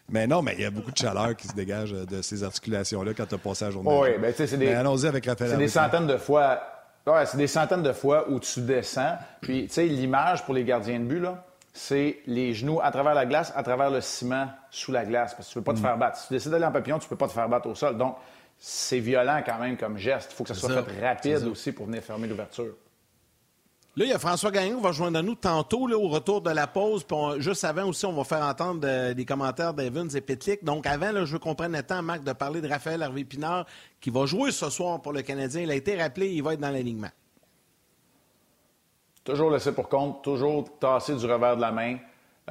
Mais 0.10 0.26
non, 0.26 0.42
mais 0.42 0.56
il 0.58 0.62
y 0.62 0.66
a 0.66 0.72
beaucoup 0.72 0.92
de 0.92 0.98
chaleur 0.98 1.36
qui 1.36 1.48
se 1.48 1.54
dégage 1.54 1.92
de 1.92 2.22
ces 2.22 2.44
articulations-là 2.44 3.14
quand 3.14 3.26
tu 3.26 3.36
as 3.36 3.38
passé 3.38 3.66
la 3.66 3.72
journée. 3.72 3.90
Oui, 3.92 4.18
bien, 4.18 4.32
tu 4.32 4.38
sais, 4.38 4.48
c'est 4.48 4.58
des. 4.58 4.70
allons-y 4.70 5.06
avec 5.06 5.26
Raphaël 5.26 5.52
C'est 5.52 5.58
des 5.58 5.68
centaines 5.68 6.08
de 6.08 6.18
fois 6.18 6.62
Ouais, 7.06 7.26
c'est 7.26 7.38
des 7.38 7.48
centaines 7.48 7.84
de 7.84 7.94
fois 7.94 8.30
où 8.30 8.40
tu 8.40 8.62
descends. 8.62 9.18
Puis, 9.40 9.68
tu 9.68 9.74
sais, 9.74 9.86
l'image 9.86 10.44
pour 10.44 10.54
les 10.54 10.66
gardiens 10.66 11.00
de 11.00 11.06
but, 11.06 11.20
là, 11.20 11.46
c'est 11.72 12.20
les 12.26 12.54
genoux 12.54 12.82
à 12.82 12.92
travers 12.92 13.14
la 13.14 13.26
glace, 13.26 13.54
à 13.56 13.64
travers 13.64 13.90
le 13.90 14.02
ciment 14.02 14.50
sous 14.72 14.92
la 14.92 15.06
glace, 15.06 15.34
parce 15.34 15.48
que 15.48 15.54
tu 15.54 15.58
ne 15.58 15.62
veux 15.62 15.66
pas 15.66 15.74
te 15.74 15.80
mm. 15.80 15.84
faire 15.84 15.98
battre. 15.98 16.18
Si 16.18 16.28
tu 16.28 16.34
décides 16.34 16.52
d'aller 16.52 16.66
en 16.66 16.72
papillon, 16.72 17.00
tu 17.00 17.06
ne 17.06 17.10
peux 17.10 17.16
pas 17.16 17.28
te 17.28 17.34
faire 17.34 17.48
battre 17.48 17.68
au 17.68 17.76
sol. 17.76 17.98
Donc, 17.98 18.18
c'est 18.60 19.00
violent 19.00 19.42
quand 19.46 19.58
même 19.60 19.78
comme 19.78 19.98
geste. 19.98 20.32
Il 20.34 20.36
faut 20.36 20.44
que 20.44 20.54
ça 20.54 20.60
soit 20.60 20.84
fait 20.84 21.06
rapide 21.06 21.48
aussi 21.48 21.72
pour 21.72 21.86
venir 21.86 22.02
fermer 22.02 22.28
l'ouverture. 22.28 22.74
Là, 23.98 24.06
il 24.06 24.12
y 24.12 24.14
a 24.14 24.20
François 24.20 24.52
Gagnon 24.52 24.78
qui 24.78 24.84
va 24.84 24.92
joindre 24.92 25.24
nous 25.24 25.34
tantôt 25.34 25.90
au 25.90 26.08
retour 26.08 26.40
de 26.42 26.52
la 26.52 26.68
pause. 26.68 27.04
Juste 27.40 27.64
avant 27.64 27.86
aussi, 27.86 28.06
on 28.06 28.14
va 28.14 28.24
faire 28.24 28.44
entendre 28.44 28.82
euh, 28.84 29.16
des 29.16 29.26
commentaires 29.26 29.74
d'Evans 29.74 30.08
et 30.10 30.22
Petlik. 30.22 30.64
Donc 30.64 30.86
avant, 30.86 31.26
je 31.26 31.34
veux 31.34 31.40
qu'on 31.40 31.56
prenne 31.56 31.72
le 31.76 31.82
temps, 31.82 32.04
Marc, 32.04 32.24
de 32.24 32.32
parler 32.34 32.62
de 32.62 32.68
Raphaël 32.68 33.02
Harvey-Pinard 33.02 33.66
qui 34.00 34.12
va 34.12 34.28
jouer 34.28 34.52
ce 34.52 34.70
soir 34.70 35.02
pour 35.02 35.14
le 35.14 35.24
Canadien. 35.24 35.62
Il 35.62 35.72
a 35.72 35.74
été 35.74 36.00
rappelé, 36.00 36.30
il 36.32 36.44
va 36.44 36.54
être 36.54 36.60
dans 36.60 36.70
l'alignement. 36.70 37.10
Toujours 39.24 39.50
laissé 39.50 39.72
pour 39.72 39.90
compte, 39.90 40.24
toujours 40.24 40.78
tassé 40.78 41.16
du 41.16 41.26
revers 41.26 41.56
de 41.56 41.62
la 41.62 41.72
main. 41.72 41.98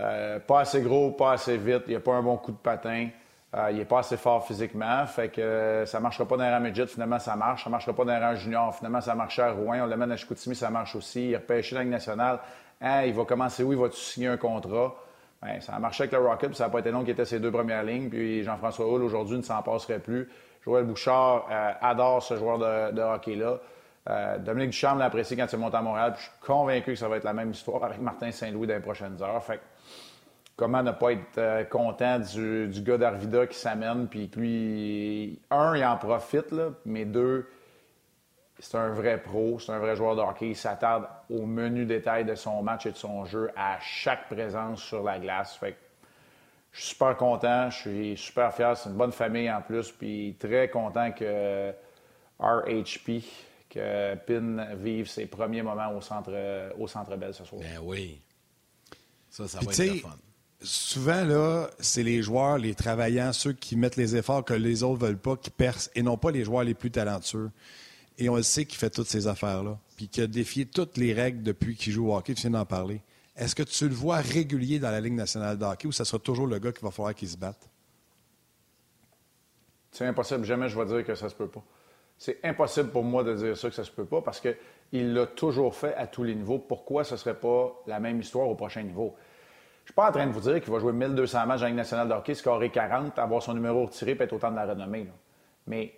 Euh, 0.00 0.40
pas 0.40 0.62
assez 0.62 0.80
gros, 0.80 1.12
pas 1.12 1.34
assez 1.34 1.56
vite. 1.56 1.84
Il 1.86 1.90
n'y 1.90 1.96
a 1.96 2.00
pas 2.00 2.14
un 2.14 2.22
bon 2.24 2.38
coup 2.38 2.50
de 2.50 2.56
patin. 2.56 3.08
Euh, 3.56 3.70
il 3.70 3.78
n'est 3.78 3.86
pas 3.86 4.00
assez 4.00 4.18
fort 4.18 4.46
physiquement. 4.46 5.06
Fait 5.06 5.28
que 5.28 5.40
euh, 5.40 5.86
ça 5.86 5.98
ne 5.98 6.02
marchera 6.02 6.26
pas 6.28 6.36
dans 6.36 6.44
un 6.44 6.86
finalement 6.86 7.18
ça 7.18 7.36
marche. 7.36 7.64
Ça 7.64 7.70
ne 7.70 7.72
marchera 7.72 7.94
pas 7.94 8.04
dans 8.04 8.12
un 8.12 8.34
junior, 8.34 8.74
finalement 8.74 9.00
ça 9.00 9.14
marche 9.14 9.38
à 9.38 9.50
Rouen. 9.52 9.80
On 9.82 9.86
l'amène 9.86 10.12
à 10.12 10.16
Chicoutimi, 10.16 10.54
ça 10.54 10.68
marche 10.68 10.94
aussi. 10.94 11.28
Il 11.28 11.32
est 11.32 11.36
repêché 11.36 11.74
dans 11.74 11.80
la 11.80 11.84
Ligue 11.84 11.92
nationale. 11.92 12.40
Hein, 12.82 13.04
il 13.04 13.14
va 13.14 13.24
commencer 13.24 13.62
où? 13.62 13.72
Il 13.72 13.78
va 13.78 13.88
signer 13.90 14.28
un 14.28 14.36
contrat? 14.36 14.94
Ben, 15.40 15.60
ça 15.60 15.74
a 15.74 15.78
marché 15.78 16.02
avec 16.02 16.12
le 16.12 16.18
Rocket, 16.18 16.50
puis 16.50 16.56
ça 16.56 16.64
n'a 16.64 16.70
pas 16.70 16.80
été 16.80 16.90
long 16.90 17.04
qui 17.04 17.12
était 17.12 17.24
ses 17.24 17.40
deux 17.40 17.50
premières 17.50 17.82
lignes. 17.82 18.10
Puis 18.10 18.42
Jean-François 18.42 18.86
Hull, 18.86 19.02
aujourd'hui, 19.02 19.38
ne 19.38 19.42
s'en 19.42 19.62
passerait 19.62 20.00
plus. 20.00 20.28
Joël 20.62 20.84
Bouchard 20.84 21.46
euh, 21.50 21.72
adore 21.80 22.22
ce 22.22 22.36
joueur 22.36 22.58
de, 22.58 23.00
hockey-là. 23.00 23.58
Dominique 24.38 24.70
Duchamp 24.70 24.94
l'apprécie 24.94 25.36
quand 25.36 25.52
il 25.52 25.58
monte 25.58 25.74
à 25.74 25.82
Montréal. 25.82 26.12
Puis 26.12 26.24
je 26.24 26.28
suis 26.30 26.46
convaincu 26.46 26.92
que 26.92 26.98
ça 26.98 27.08
va 27.08 27.16
être 27.16 27.24
la 27.24 27.32
même 27.32 27.50
histoire 27.50 27.82
avec 27.82 28.00
Martin 28.00 28.30
Saint-Louis 28.30 28.66
dans 28.66 28.74
les 28.74 28.80
prochaines 28.80 29.20
heures. 29.20 29.42
Fait 29.42 29.60
comment 30.56 30.82
ne 30.82 30.90
pas 30.90 31.12
être 31.12 31.38
euh, 31.38 31.64
content 31.64 32.18
du, 32.18 32.82
gars 32.82 32.98
d'Arvida 32.98 33.46
qui 33.46 33.58
s'amène, 33.58 34.08
puis 34.08 34.30
que 34.30 34.40
lui, 34.40 35.40
un, 35.50 35.76
il 35.76 35.84
en 35.84 35.96
profite, 35.98 36.50
là, 36.50 36.70
mais 36.86 37.04
deux, 37.04 37.48
c'est 38.58 38.78
un 38.78 38.88
vrai 38.88 39.20
pro, 39.20 39.58
c'est 39.58 39.72
un 39.72 39.78
vrai 39.78 39.94
joueur 39.96 40.16
de 40.16 40.22
hockey. 40.22 40.48
Il 40.48 40.56
s'attarde 40.56 41.06
au 41.28 41.44
menu 41.44 41.84
détail 41.84 42.24
de 42.24 42.34
son 42.34 42.62
match 42.62 42.86
et 42.86 42.92
de 42.92 42.96
son 42.96 43.26
jeu 43.26 43.50
à 43.54 43.78
chaque 43.80 44.28
présence 44.28 44.82
sur 44.82 45.02
la 45.02 45.18
glace. 45.18 45.56
Fait 45.56 45.76
je 46.72 46.80
suis 46.80 46.88
super 46.90 47.16
content, 47.16 47.70
je 47.70 47.76
suis 47.76 48.16
super 48.16 48.54
fier. 48.54 48.76
C'est 48.76 48.88
une 48.88 48.96
bonne 48.96 49.12
famille 49.12 49.50
en 49.50 49.60
plus, 49.60 49.92
puis 49.92 50.36
très 50.38 50.68
content 50.68 51.10
que 51.12 51.72
RHP, 52.38 53.22
que 53.70 54.14
Pin 54.14 54.74
vive 54.74 55.06
ses 55.06 55.26
premiers 55.26 55.62
moments 55.62 55.92
au 55.94 56.00
centre, 56.00 56.32
au 56.78 56.86
centre 56.86 57.14
Bell 57.16 57.34
ce 57.34 57.44
soir. 57.44 57.60
Ben 57.62 57.80
oui. 57.82 58.20
Ça, 59.28 59.46
ça 59.48 59.60
va 59.60 59.70
être 59.70 60.00
fun 60.00 60.10
souvent, 60.66 61.24
là, 61.24 61.70
c'est 61.78 62.02
les 62.02 62.22
joueurs, 62.22 62.58
les 62.58 62.74
travaillants, 62.74 63.32
ceux 63.32 63.52
qui 63.52 63.76
mettent 63.76 63.96
les 63.96 64.16
efforts 64.16 64.44
que 64.44 64.54
les 64.54 64.82
autres 64.82 65.00
ne 65.00 65.06
veulent 65.06 65.18
pas, 65.18 65.36
qui 65.36 65.50
percent, 65.50 65.90
et 65.94 66.02
non 66.02 66.16
pas 66.16 66.30
les 66.30 66.44
joueurs 66.44 66.64
les 66.64 66.74
plus 66.74 66.90
talentueux. 66.90 67.50
Et 68.18 68.28
on 68.28 68.36
le 68.36 68.42
sait 68.42 68.64
qu'il 68.64 68.78
fait 68.78 68.90
toutes 68.90 69.08
ces 69.08 69.26
affaires-là, 69.26 69.78
puis 69.96 70.08
qu'il 70.08 70.24
a 70.24 70.26
défié 70.26 70.66
toutes 70.66 70.96
les 70.96 71.12
règles 71.12 71.42
depuis 71.42 71.76
qu'il 71.76 71.92
joue 71.92 72.10
au 72.10 72.16
hockey, 72.16 72.34
tu 72.34 72.42
viens 72.42 72.50
d'en 72.50 72.66
parler. 72.66 73.02
Est-ce 73.36 73.54
que 73.54 73.62
tu 73.62 73.88
le 73.88 73.94
vois 73.94 74.16
régulier 74.16 74.78
dans 74.78 74.90
la 74.90 75.00
Ligue 75.00 75.12
nationale 75.12 75.58
de 75.58 75.64
hockey 75.64 75.86
ou 75.86 75.92
ça 75.92 76.04
sera 76.04 76.18
toujours 76.18 76.46
le 76.46 76.58
gars 76.58 76.72
qu'il 76.72 76.82
va 76.82 76.90
falloir 76.90 77.14
qu'il 77.14 77.28
se 77.28 77.36
batte? 77.36 77.68
C'est 79.92 80.06
impossible. 80.06 80.44
Jamais 80.44 80.68
je 80.68 80.78
vais 80.78 80.86
dire 80.86 81.04
que 81.04 81.14
ça 81.14 81.28
se 81.28 81.34
peut 81.34 81.48
pas. 81.48 81.62
C'est 82.18 82.38
impossible 82.44 82.90
pour 82.90 83.04
moi 83.04 83.24
de 83.24 83.34
dire 83.34 83.56
ça 83.56 83.68
que 83.68 83.74
ça 83.74 83.84
se 83.84 83.90
peut 83.90 84.06
pas 84.06 84.22
parce 84.22 84.40
qu'il 84.40 85.12
l'a 85.12 85.26
toujours 85.26 85.74
fait 85.74 85.94
à 85.94 86.06
tous 86.06 86.24
les 86.24 86.34
niveaux. 86.34 86.58
Pourquoi 86.58 87.04
ce 87.04 87.16
serait 87.16 87.38
pas 87.38 87.74
la 87.86 88.00
même 88.00 88.20
histoire 88.20 88.48
au 88.48 88.54
prochain 88.54 88.82
niveau? 88.82 89.14
Je 89.86 89.92
suis 89.92 89.94
pas 89.94 90.08
en 90.08 90.12
train 90.12 90.26
de 90.26 90.32
vous 90.32 90.40
dire 90.40 90.60
qu'il 90.60 90.72
va 90.72 90.80
jouer 90.80 90.92
1200 90.92 91.46
matchs 91.46 91.60
dans 91.60 91.62
la 91.62 91.68
Ligue 91.68 91.76
nationale 91.76 92.08
de 92.08 92.12
hockey, 92.12 92.34
scorer 92.34 92.70
40, 92.70 93.16
avoir 93.20 93.40
son 93.40 93.54
numéro 93.54 93.84
retiré 93.84 94.16
et 94.18 94.20
être 94.20 94.32
autant 94.32 94.50
de 94.50 94.56
la 94.56 94.66
renommée. 94.66 95.06
Mais 95.68 95.94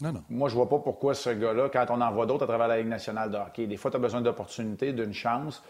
non, 0.00 0.12
non. 0.12 0.22
moi, 0.30 0.48
je 0.48 0.54
vois 0.54 0.68
pas 0.68 0.78
pourquoi 0.78 1.14
ce 1.14 1.30
gars-là, 1.30 1.68
quand 1.68 1.84
on 1.90 2.00
en 2.00 2.12
voit 2.12 2.26
d'autres 2.26 2.44
à 2.44 2.46
travers 2.46 2.68
la 2.68 2.78
Ligue 2.78 2.86
nationale 2.86 3.32
de 3.32 3.36
hockey, 3.36 3.66
des 3.66 3.76
fois, 3.76 3.90
tu 3.90 3.96
as 3.96 4.00
besoin 4.00 4.20
d'opportunités, 4.20 4.92
d'une 4.92 5.12
chance, 5.12 5.64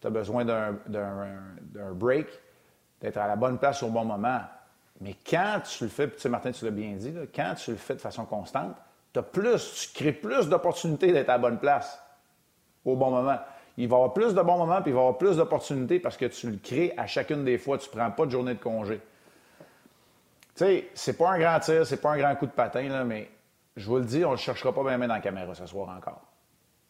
tu 0.00 0.06
as 0.06 0.10
besoin 0.10 0.46
d'un 0.46 1.92
break, 1.92 2.26
d'être 3.02 3.18
à 3.18 3.28
la 3.28 3.36
bonne 3.36 3.58
place 3.58 3.82
au 3.82 3.90
bon 3.90 4.06
moment. 4.06 4.40
Mais 5.02 5.14
quand 5.28 5.60
tu 5.68 5.84
le 5.84 5.90
fais, 5.90 6.06
puis 6.06 6.16
tu 6.16 6.22
sais, 6.22 6.30
Martin, 6.30 6.52
tu 6.52 6.64
l'as 6.64 6.70
bien 6.70 6.92
dit, 6.92 7.12
quand 7.34 7.52
tu 7.54 7.72
le 7.72 7.76
fais 7.76 7.96
de 7.96 8.00
façon 8.00 8.24
constante, 8.24 8.76
as 9.14 9.22
plus, 9.22 9.90
tu 9.92 10.02
crées 10.02 10.12
plus 10.12 10.48
d'opportunités 10.48 11.12
d'être 11.12 11.28
à 11.28 11.32
la 11.32 11.38
bonne 11.38 11.58
place 11.58 12.02
au 12.86 12.96
bon 12.96 13.10
moment 13.10 13.40
il 13.80 13.88
va 13.88 13.96
y 13.96 13.98
avoir 13.98 14.12
plus 14.12 14.34
de 14.34 14.42
bons 14.42 14.58
moments, 14.58 14.82
puis 14.82 14.90
il 14.90 14.94
va 14.94 15.00
y 15.00 15.02
avoir 15.02 15.18
plus 15.18 15.36
d'opportunités 15.36 16.00
parce 16.00 16.16
que 16.16 16.26
tu 16.26 16.50
le 16.50 16.58
crées 16.58 16.92
à 16.96 17.06
chacune 17.06 17.44
des 17.44 17.56
fois. 17.56 17.78
Tu 17.78 17.88
ne 17.88 17.98
prends 17.98 18.10
pas 18.10 18.26
de 18.26 18.30
journée 18.30 18.54
de 18.54 18.60
congé. 18.60 19.00
Tu 20.54 20.64
sais, 20.64 20.88
c'est 20.92 21.16
pas 21.16 21.30
un 21.30 21.38
grand 21.38 21.58
tir, 21.60 21.86
c'est 21.86 22.00
pas 22.00 22.10
un 22.10 22.18
grand 22.18 22.34
coup 22.34 22.46
de 22.46 22.52
patin, 22.52 22.88
là, 22.88 23.04
mais 23.04 23.30
je 23.76 23.86
vous 23.86 23.96
le 23.96 24.04
dis, 24.04 24.22
on 24.24 24.30
ne 24.30 24.34
le 24.34 24.40
cherchera 24.40 24.74
pas 24.74 24.82
bien, 24.82 24.98
dans 24.98 25.06
la 25.06 25.20
caméra 25.20 25.54
ce 25.54 25.64
soir 25.64 25.88
encore. 25.96 26.20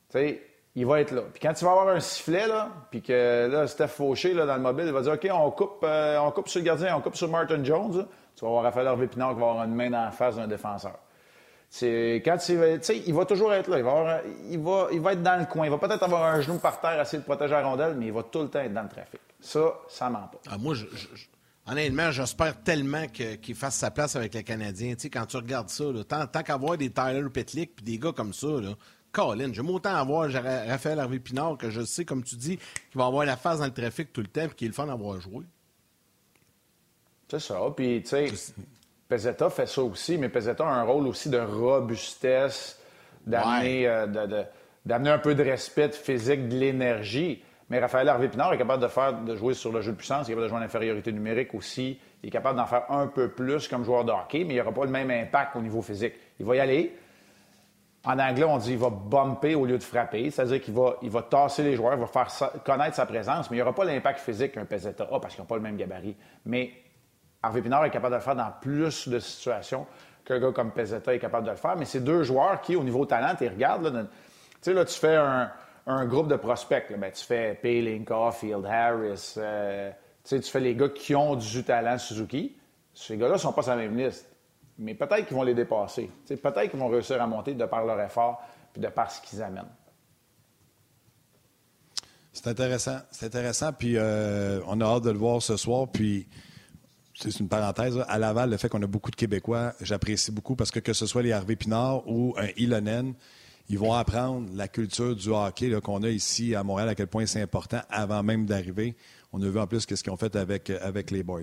Tu 0.08 0.18
sais, 0.18 0.42
il 0.74 0.84
va 0.84 1.00
être 1.00 1.12
là. 1.12 1.22
Puis 1.32 1.40
quand 1.40 1.52
tu 1.52 1.64
vas 1.64 1.70
avoir 1.72 1.88
un 1.88 2.00
sifflet, 2.00 2.48
là, 2.48 2.70
puis 2.90 3.02
que 3.02 3.48
là, 3.50 3.68
Steph 3.68 3.88
Fauché, 3.88 4.34
là, 4.34 4.44
dans 4.44 4.56
le 4.56 4.62
mobile, 4.62 4.86
il 4.86 4.92
va 4.92 5.02
dire 5.02 5.12
OK, 5.12 5.28
on 5.32 5.50
coupe, 5.52 5.84
euh, 5.84 6.18
on 6.18 6.32
coupe 6.32 6.48
sur 6.48 6.58
le 6.60 6.64
gardien, 6.64 6.96
on 6.96 7.00
coupe 7.00 7.16
sur 7.16 7.28
Martin 7.28 7.62
Jones. 7.62 8.06
Tu 8.34 8.40
vas 8.40 8.48
avoir 8.48 8.64
Raphaël 8.64 8.86
Hervé 8.86 9.06
Pinard 9.06 9.34
qui 9.34 9.40
va 9.40 9.50
avoir 9.50 9.64
une 9.64 9.74
main 9.74 9.90
dans 9.90 10.04
la 10.04 10.10
face 10.10 10.36
d'un 10.36 10.48
défenseur. 10.48 10.98
C'est 11.72 12.20
quand 12.24 12.36
il, 12.48 12.80
il 13.06 13.14
va 13.14 13.24
toujours 13.24 13.54
être 13.54 13.68
là. 13.68 13.78
Il 13.78 13.84
va, 13.84 14.22
il, 14.50 14.58
va, 14.58 14.88
il 14.90 15.00
va 15.00 15.12
être 15.12 15.22
dans 15.22 15.38
le 15.38 15.46
coin. 15.46 15.66
Il 15.66 15.70
va 15.70 15.78
peut-être 15.78 16.02
avoir 16.02 16.24
un 16.24 16.40
genou 16.40 16.58
par 16.58 16.80
terre, 16.80 17.00
essayer 17.00 17.18
de 17.18 17.24
protéger 17.24 17.52
la 17.52 17.62
rondelle, 17.62 17.94
mais 17.96 18.06
il 18.06 18.12
va 18.12 18.24
tout 18.24 18.42
le 18.42 18.48
temps 18.48 18.58
être 18.58 18.74
dans 18.74 18.82
le 18.82 18.88
trafic. 18.88 19.20
Ça, 19.40 19.74
ça 19.88 20.10
ment 20.10 20.28
pas. 20.32 20.40
Ah, 20.50 20.58
moi, 20.58 20.74
je, 20.74 20.84
honnêtement, 21.68 22.10
j'espère 22.10 22.60
tellement 22.62 23.06
qu'il 23.06 23.54
fasse 23.54 23.76
sa 23.76 23.92
place 23.92 24.16
avec 24.16 24.34
les 24.34 24.42
Canadiens. 24.42 24.94
sais, 24.98 25.10
quand 25.10 25.26
tu 25.26 25.36
regardes 25.36 25.68
ça, 25.68 25.84
là, 25.84 26.02
tant, 26.02 26.26
tant 26.26 26.42
qu'avoir 26.42 26.76
des 26.76 26.90
Tyler 26.90 27.22
Petlick 27.32 27.76
puis 27.76 27.84
des 27.84 27.98
gars 27.98 28.12
comme 28.12 28.34
ça, 28.34 28.48
là, 28.48 28.74
Colin, 29.12 29.52
j'aime 29.52 29.70
autant 29.70 29.94
avoir 29.94 30.28
Raphaël 30.28 30.98
Harvey 30.98 31.20
Pinard 31.20 31.56
que 31.56 31.70
je 31.70 31.82
sais, 31.82 32.04
comme 32.04 32.24
tu 32.24 32.34
dis, 32.34 32.56
qu'il 32.56 32.98
va 32.98 33.06
avoir 33.06 33.24
la 33.24 33.36
face 33.36 33.60
dans 33.60 33.64
le 33.64 33.72
trafic 33.72 34.12
tout 34.12 34.22
le 34.22 34.26
temps 34.26 34.42
et 34.42 34.48
qu'il 34.48 34.66
est 34.66 34.70
le 34.70 34.74
fun 34.74 34.86
d'avoir 34.86 35.20
joué. 35.20 35.44
C'est 37.28 37.40
ça. 37.40 37.60
Puis, 37.76 38.02
tu 38.02 38.08
sais, 38.08 38.32
Pezzetta 39.10 39.50
fait 39.50 39.66
ça 39.66 39.82
aussi, 39.82 40.18
mais 40.18 40.28
Pezzetta 40.28 40.64
a 40.64 40.70
un 40.70 40.84
rôle 40.84 41.08
aussi 41.08 41.28
de 41.28 41.38
robustesse, 41.40 42.80
d'amener 43.26 43.88
euh, 43.88 44.06
un 44.86 45.18
peu 45.18 45.34
de 45.34 45.42
respect 45.42 45.90
physique, 45.90 46.48
de 46.48 46.56
l'énergie. 46.56 47.42
Mais 47.70 47.80
Raphaël 47.80 48.08
Harvey-Pinard 48.08 48.52
est 48.52 48.58
capable 48.58 48.84
de 48.84 48.88
faire, 48.88 49.12
de 49.14 49.34
jouer 49.34 49.54
sur 49.54 49.72
le 49.72 49.80
jeu 49.80 49.90
de 49.90 49.96
puissance, 49.96 50.28
il 50.28 50.30
est 50.30 50.34
capable 50.34 50.44
de 50.44 50.48
jouer 50.50 50.58
en 50.58 50.62
infériorité 50.62 51.10
numérique 51.10 51.54
aussi. 51.54 51.98
Il 52.22 52.28
est 52.28 52.30
capable 52.30 52.56
d'en 52.56 52.66
faire 52.66 52.88
un 52.88 53.08
peu 53.08 53.28
plus 53.28 53.66
comme 53.66 53.84
joueur 53.84 54.04
de 54.04 54.12
hockey, 54.12 54.44
mais 54.44 54.50
il 54.50 54.54
n'y 54.54 54.60
aura 54.60 54.72
pas 54.72 54.84
le 54.84 54.92
même 54.92 55.10
impact 55.10 55.56
au 55.56 55.60
niveau 55.60 55.82
physique. 55.82 56.14
Il 56.38 56.46
va 56.46 56.54
y 56.54 56.60
aller. 56.60 56.96
En 58.04 58.16
anglais, 58.16 58.44
on 58.44 58.58
dit 58.58 58.70
qu'il 58.70 58.78
va 58.78 58.90
bumper 58.90 59.56
au 59.56 59.66
lieu 59.66 59.76
de 59.76 59.82
frapper, 59.82 60.30
c'est-à-dire 60.30 60.60
qu'il 60.60 60.72
va, 60.72 60.96
il 61.02 61.10
va 61.10 61.22
tasser 61.22 61.64
les 61.64 61.74
joueurs, 61.74 61.94
il 61.94 62.00
va 62.00 62.06
faire 62.06 62.28
connaître 62.64 62.94
sa 62.94 63.06
présence, 63.06 63.50
mais 63.50 63.56
il 63.56 63.58
n'y 63.58 63.62
aura 63.62 63.74
pas 63.74 63.84
l'impact 63.84 64.20
physique 64.20 64.52
qu'un 64.52 64.64
Pezzetta 64.64 65.08
a 65.10 65.18
parce 65.18 65.34
qu'ils 65.34 65.42
n'ont 65.42 65.48
pas 65.48 65.56
le 65.56 65.62
même 65.62 65.76
gabarit. 65.76 66.16
Mais 66.46 66.70
Harvey 67.42 67.62
Pinard 67.62 67.84
est 67.84 67.90
capable 67.90 68.12
de 68.12 68.18
le 68.18 68.22
faire 68.22 68.36
dans 68.36 68.52
plus 68.60 69.08
de 69.08 69.18
situations 69.18 69.86
qu'un 70.24 70.38
gars 70.38 70.52
comme 70.52 70.72
Pezzetta 70.72 71.14
est 71.14 71.18
capable 71.18 71.46
de 71.46 71.52
le 71.52 71.56
faire. 71.56 71.76
Mais 71.76 71.86
c'est 71.86 72.00
deux 72.00 72.22
joueurs 72.22 72.60
qui, 72.60 72.76
au 72.76 72.84
niveau 72.84 73.06
talent, 73.06 73.34
tu 73.36 73.48
regardes, 73.48 73.90
tu 73.90 74.58
sais, 74.60 74.74
là, 74.74 74.84
tu 74.84 74.98
fais 74.98 75.16
un, 75.16 76.04
groupe 76.04 76.28
de 76.28 76.36
prospects. 76.36 76.92
Ben, 76.96 77.10
tu 77.10 77.24
fais 77.24 77.58
Paling, 77.60 78.04
Caulfield, 78.04 78.64
Harris. 78.66 79.34
Euh, 79.38 79.90
tu 80.24 80.42
fais 80.42 80.60
les 80.60 80.74
gars 80.74 80.90
qui 80.90 81.14
ont 81.14 81.34
du 81.34 81.64
talent 81.64 81.98
Suzuki. 81.98 82.56
Ces 82.94 83.16
gars-là 83.16 83.34
ne 83.34 83.38
sont 83.38 83.52
pas 83.52 83.62
sur 83.62 83.72
la 83.72 83.78
même 83.78 83.96
liste. 83.96 84.26
Mais 84.78 84.94
peut-être 84.94 85.26
qu'ils 85.26 85.36
vont 85.36 85.42
les 85.42 85.54
dépasser. 85.54 86.10
peut-être 86.28 86.70
qu'ils 86.70 86.78
vont 86.78 86.88
réussir 86.88 87.20
à 87.20 87.26
monter 87.26 87.54
de 87.54 87.64
par 87.64 87.84
leur 87.84 88.00
effort 88.00 88.42
puis 88.72 88.80
de 88.80 88.88
par 88.88 89.10
ce 89.10 89.20
qu'ils 89.20 89.42
amènent. 89.42 89.64
C'est 92.32 92.46
intéressant. 92.46 92.98
C'est 93.10 93.26
intéressant. 93.26 93.72
Puis 93.72 93.96
euh, 93.96 94.60
on 94.66 94.80
a 94.80 94.84
hâte 94.84 95.04
de 95.04 95.10
le 95.10 95.18
voir 95.18 95.42
ce 95.42 95.56
soir. 95.56 95.88
Puis 95.88 96.28
c'est 97.22 97.40
une 97.40 97.48
parenthèse, 97.48 98.02
à 98.08 98.18
Laval, 98.18 98.50
le 98.50 98.56
fait 98.56 98.68
qu'on 98.68 98.82
a 98.82 98.86
beaucoup 98.86 99.10
de 99.10 99.16
Québécois, 99.16 99.74
j'apprécie 99.80 100.32
beaucoup 100.32 100.56
parce 100.56 100.70
que 100.70 100.80
que 100.80 100.92
ce 100.92 101.06
soit 101.06 101.22
les 101.22 101.32
Harvey 101.32 101.56
Pinard 101.56 102.08
ou 102.08 102.34
un 102.38 102.48
Ilonen, 102.56 103.12
ils 103.68 103.78
vont 103.78 103.92
apprendre 103.92 104.48
la 104.54 104.68
culture 104.68 105.14
du 105.14 105.28
hockey 105.28 105.70
qu'on 105.82 106.02
a 106.02 106.08
ici 106.08 106.54
à 106.54 106.64
Montréal, 106.64 106.88
à 106.88 106.94
quel 106.94 107.06
point 107.06 107.26
c'est 107.26 107.42
important 107.42 107.80
avant 107.90 108.22
même 108.22 108.46
d'arriver. 108.46 108.96
On 109.32 109.42
a 109.42 109.48
vu 109.48 109.58
en 109.58 109.66
plus 109.66 109.80
ce 109.80 109.86
qu'ils 109.86 110.10
ont 110.10 110.16
fait 110.16 110.34
avec, 110.34 110.70
avec 110.70 111.10
les 111.10 111.22
boys. 111.22 111.42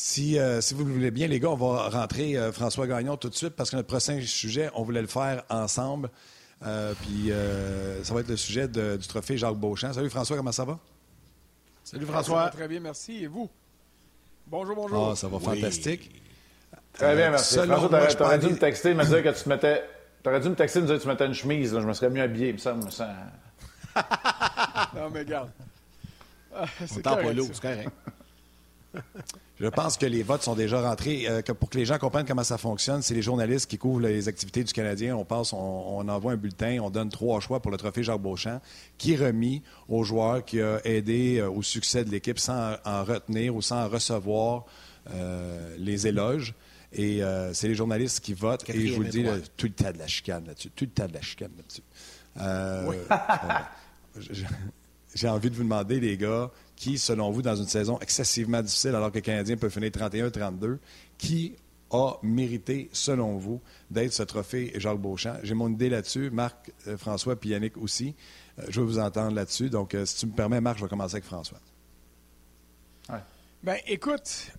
Si, 0.00 0.38
euh, 0.38 0.60
si, 0.60 0.74
vous 0.74 0.84
le 0.84 0.92
voulez 0.92 1.10
bien, 1.10 1.26
les 1.26 1.40
gars, 1.40 1.48
on 1.48 1.56
va 1.56 1.88
rentrer 1.88 2.36
euh, 2.36 2.52
François 2.52 2.86
Gagnon 2.86 3.16
tout 3.16 3.28
de 3.28 3.34
suite 3.34 3.56
parce 3.56 3.70
que 3.70 3.74
notre 3.74 3.88
prochain 3.88 4.20
sujet, 4.24 4.70
on 4.74 4.84
voulait 4.84 5.00
le 5.00 5.08
faire 5.08 5.42
ensemble. 5.50 6.08
Euh, 6.64 6.94
puis 7.02 7.32
ça 8.04 8.14
va 8.14 8.20
être 8.20 8.28
le 8.28 8.36
sujet 8.36 8.68
du 8.68 9.08
trophée 9.08 9.36
Jacques 9.36 9.56
Beauchamp. 9.56 9.92
Salut 9.92 10.08
François, 10.08 10.36
comment 10.36 10.52
ça 10.52 10.64
va? 10.64 10.78
Salut 11.82 12.06
François. 12.06 12.48
très 12.50 12.68
bien, 12.68 12.78
merci. 12.78 13.24
Et 13.24 13.26
vous? 13.26 13.50
Bonjour, 14.46 14.76
bonjour. 14.76 15.10
Ah, 15.10 15.16
ça 15.16 15.26
va 15.26 15.40
fantastique. 15.40 16.22
Très 16.92 17.16
bien, 17.16 17.30
merci. 17.30 17.56
François, 17.56 18.06
t'aurais, 18.14 18.38
dû 18.38 18.46
me 18.50 18.56
texter, 18.56 18.94
me 18.94 19.04
dire 19.04 19.24
que 19.24 19.36
tu 19.36 19.42
te 19.42 19.48
mettais. 19.48 19.82
T'aurais 20.22 20.38
dû 20.38 20.48
me 20.48 20.54
texter, 20.54 20.80
me 20.80 20.86
dire 20.86 20.98
que 20.98 21.02
tu 21.02 21.08
mettais 21.08 21.26
une 21.26 21.34
chemise. 21.34 21.72
Je 21.72 21.84
me 21.84 21.92
serais 21.92 22.10
mieux 22.10 22.22
habillé, 22.22 22.56
ça 22.58 22.72
me 22.72 22.88
sent. 22.88 23.02
non, 24.94 25.10
mais 25.12 25.20
regarde. 25.20 25.50
c'est 26.86 27.02
pas 27.02 27.20
l'eau, 27.32 27.48
c'est 27.52 27.60
correct. 27.60 27.90
Je 29.60 29.66
pense 29.66 29.96
que 29.96 30.06
les 30.06 30.22
votes 30.22 30.42
sont 30.42 30.54
déjà 30.54 30.80
rentrés. 30.80 31.26
Euh, 31.28 31.42
pour 31.42 31.68
que 31.68 31.78
les 31.78 31.84
gens 31.84 31.98
comprennent 31.98 32.26
comment 32.26 32.44
ça 32.44 32.58
fonctionne, 32.58 33.02
c'est 33.02 33.14
les 33.14 33.22
journalistes 33.22 33.68
qui 33.68 33.76
couvrent 33.76 34.00
les 34.00 34.28
activités 34.28 34.62
du 34.62 34.72
Canadien. 34.72 35.16
On 35.16 35.24
passe, 35.24 35.52
on, 35.52 36.08
envoie 36.08 36.32
un 36.32 36.36
bulletin, 36.36 36.78
on 36.80 36.90
donne 36.90 37.08
trois 37.08 37.40
choix 37.40 37.60
pour 37.60 37.72
le 37.72 37.76
trophée 37.76 38.04
Jacques 38.04 38.20
Beauchamp, 38.20 38.60
qui 38.98 39.14
est 39.14 39.16
remis 39.16 39.62
au 39.88 40.04
joueur 40.04 40.44
qui 40.44 40.60
a 40.60 40.80
aidé 40.84 41.38
euh, 41.38 41.50
au 41.50 41.62
succès 41.62 42.04
de 42.04 42.10
l'équipe 42.10 42.38
sans 42.38 42.76
en 42.84 43.02
retenir 43.02 43.56
ou 43.56 43.62
sans 43.62 43.88
recevoir 43.88 44.64
euh, 45.10 45.74
les 45.78 46.06
éloges. 46.06 46.54
Et 46.92 47.20
c'est 47.52 47.68
les 47.68 47.74
journalistes 47.74 48.20
qui 48.20 48.32
votent. 48.32 48.66
et 48.70 48.86
je 48.86 48.94
vous 48.94 49.02
le 49.02 49.10
dis, 49.10 49.22
tout 49.58 49.66
le 49.66 49.72
tas 49.72 49.92
de 49.92 49.98
la 49.98 50.06
chicane 50.06 50.46
là-dessus. 50.46 50.70
Tout 50.70 50.86
le 50.86 50.90
tas 50.90 51.06
de 51.06 51.12
la 51.12 51.20
chicane 51.20 51.50
là-dessus. 51.58 51.82
J'ai 55.14 55.28
envie 55.28 55.50
de 55.50 55.54
vous 55.54 55.64
demander, 55.64 56.00
les 56.00 56.16
gars, 56.16 56.50
qui, 56.78 56.96
selon 56.96 57.32
vous, 57.32 57.42
dans 57.42 57.56
une 57.56 57.66
saison 57.66 57.98
excessivement 57.98 58.62
difficile, 58.62 58.94
alors 58.94 59.10
que 59.10 59.16
le 59.16 59.22
Canadien 59.22 59.56
peut 59.56 59.68
finir 59.68 59.90
31-32, 59.90 60.78
qui 61.18 61.56
a 61.90 62.14
mérité, 62.22 62.88
selon 62.92 63.36
vous, 63.36 63.60
d'être 63.90 64.12
ce 64.12 64.22
trophée 64.22 64.72
Jacques 64.76 65.00
Beauchamp? 65.00 65.38
J'ai 65.42 65.54
mon 65.54 65.70
idée 65.70 65.88
là-dessus. 65.88 66.30
Marc, 66.30 66.70
euh, 66.86 66.96
François, 66.96 67.34
puis 67.34 67.50
Yannick 67.50 67.76
aussi. 67.78 68.14
Euh, 68.58 68.66
je 68.68 68.80
veux 68.80 68.86
vous 68.86 68.98
entendre 69.00 69.34
là-dessus. 69.34 69.70
Donc, 69.70 69.94
euh, 69.94 70.06
si 70.06 70.18
tu 70.18 70.26
me 70.26 70.32
permets, 70.32 70.60
Marc, 70.60 70.78
je 70.78 70.84
vais 70.84 70.88
commencer 70.88 71.16
avec 71.16 71.24
François. 71.24 71.58
Ouais. 73.08 73.22
Ben, 73.64 73.78
écoute, 73.88 74.52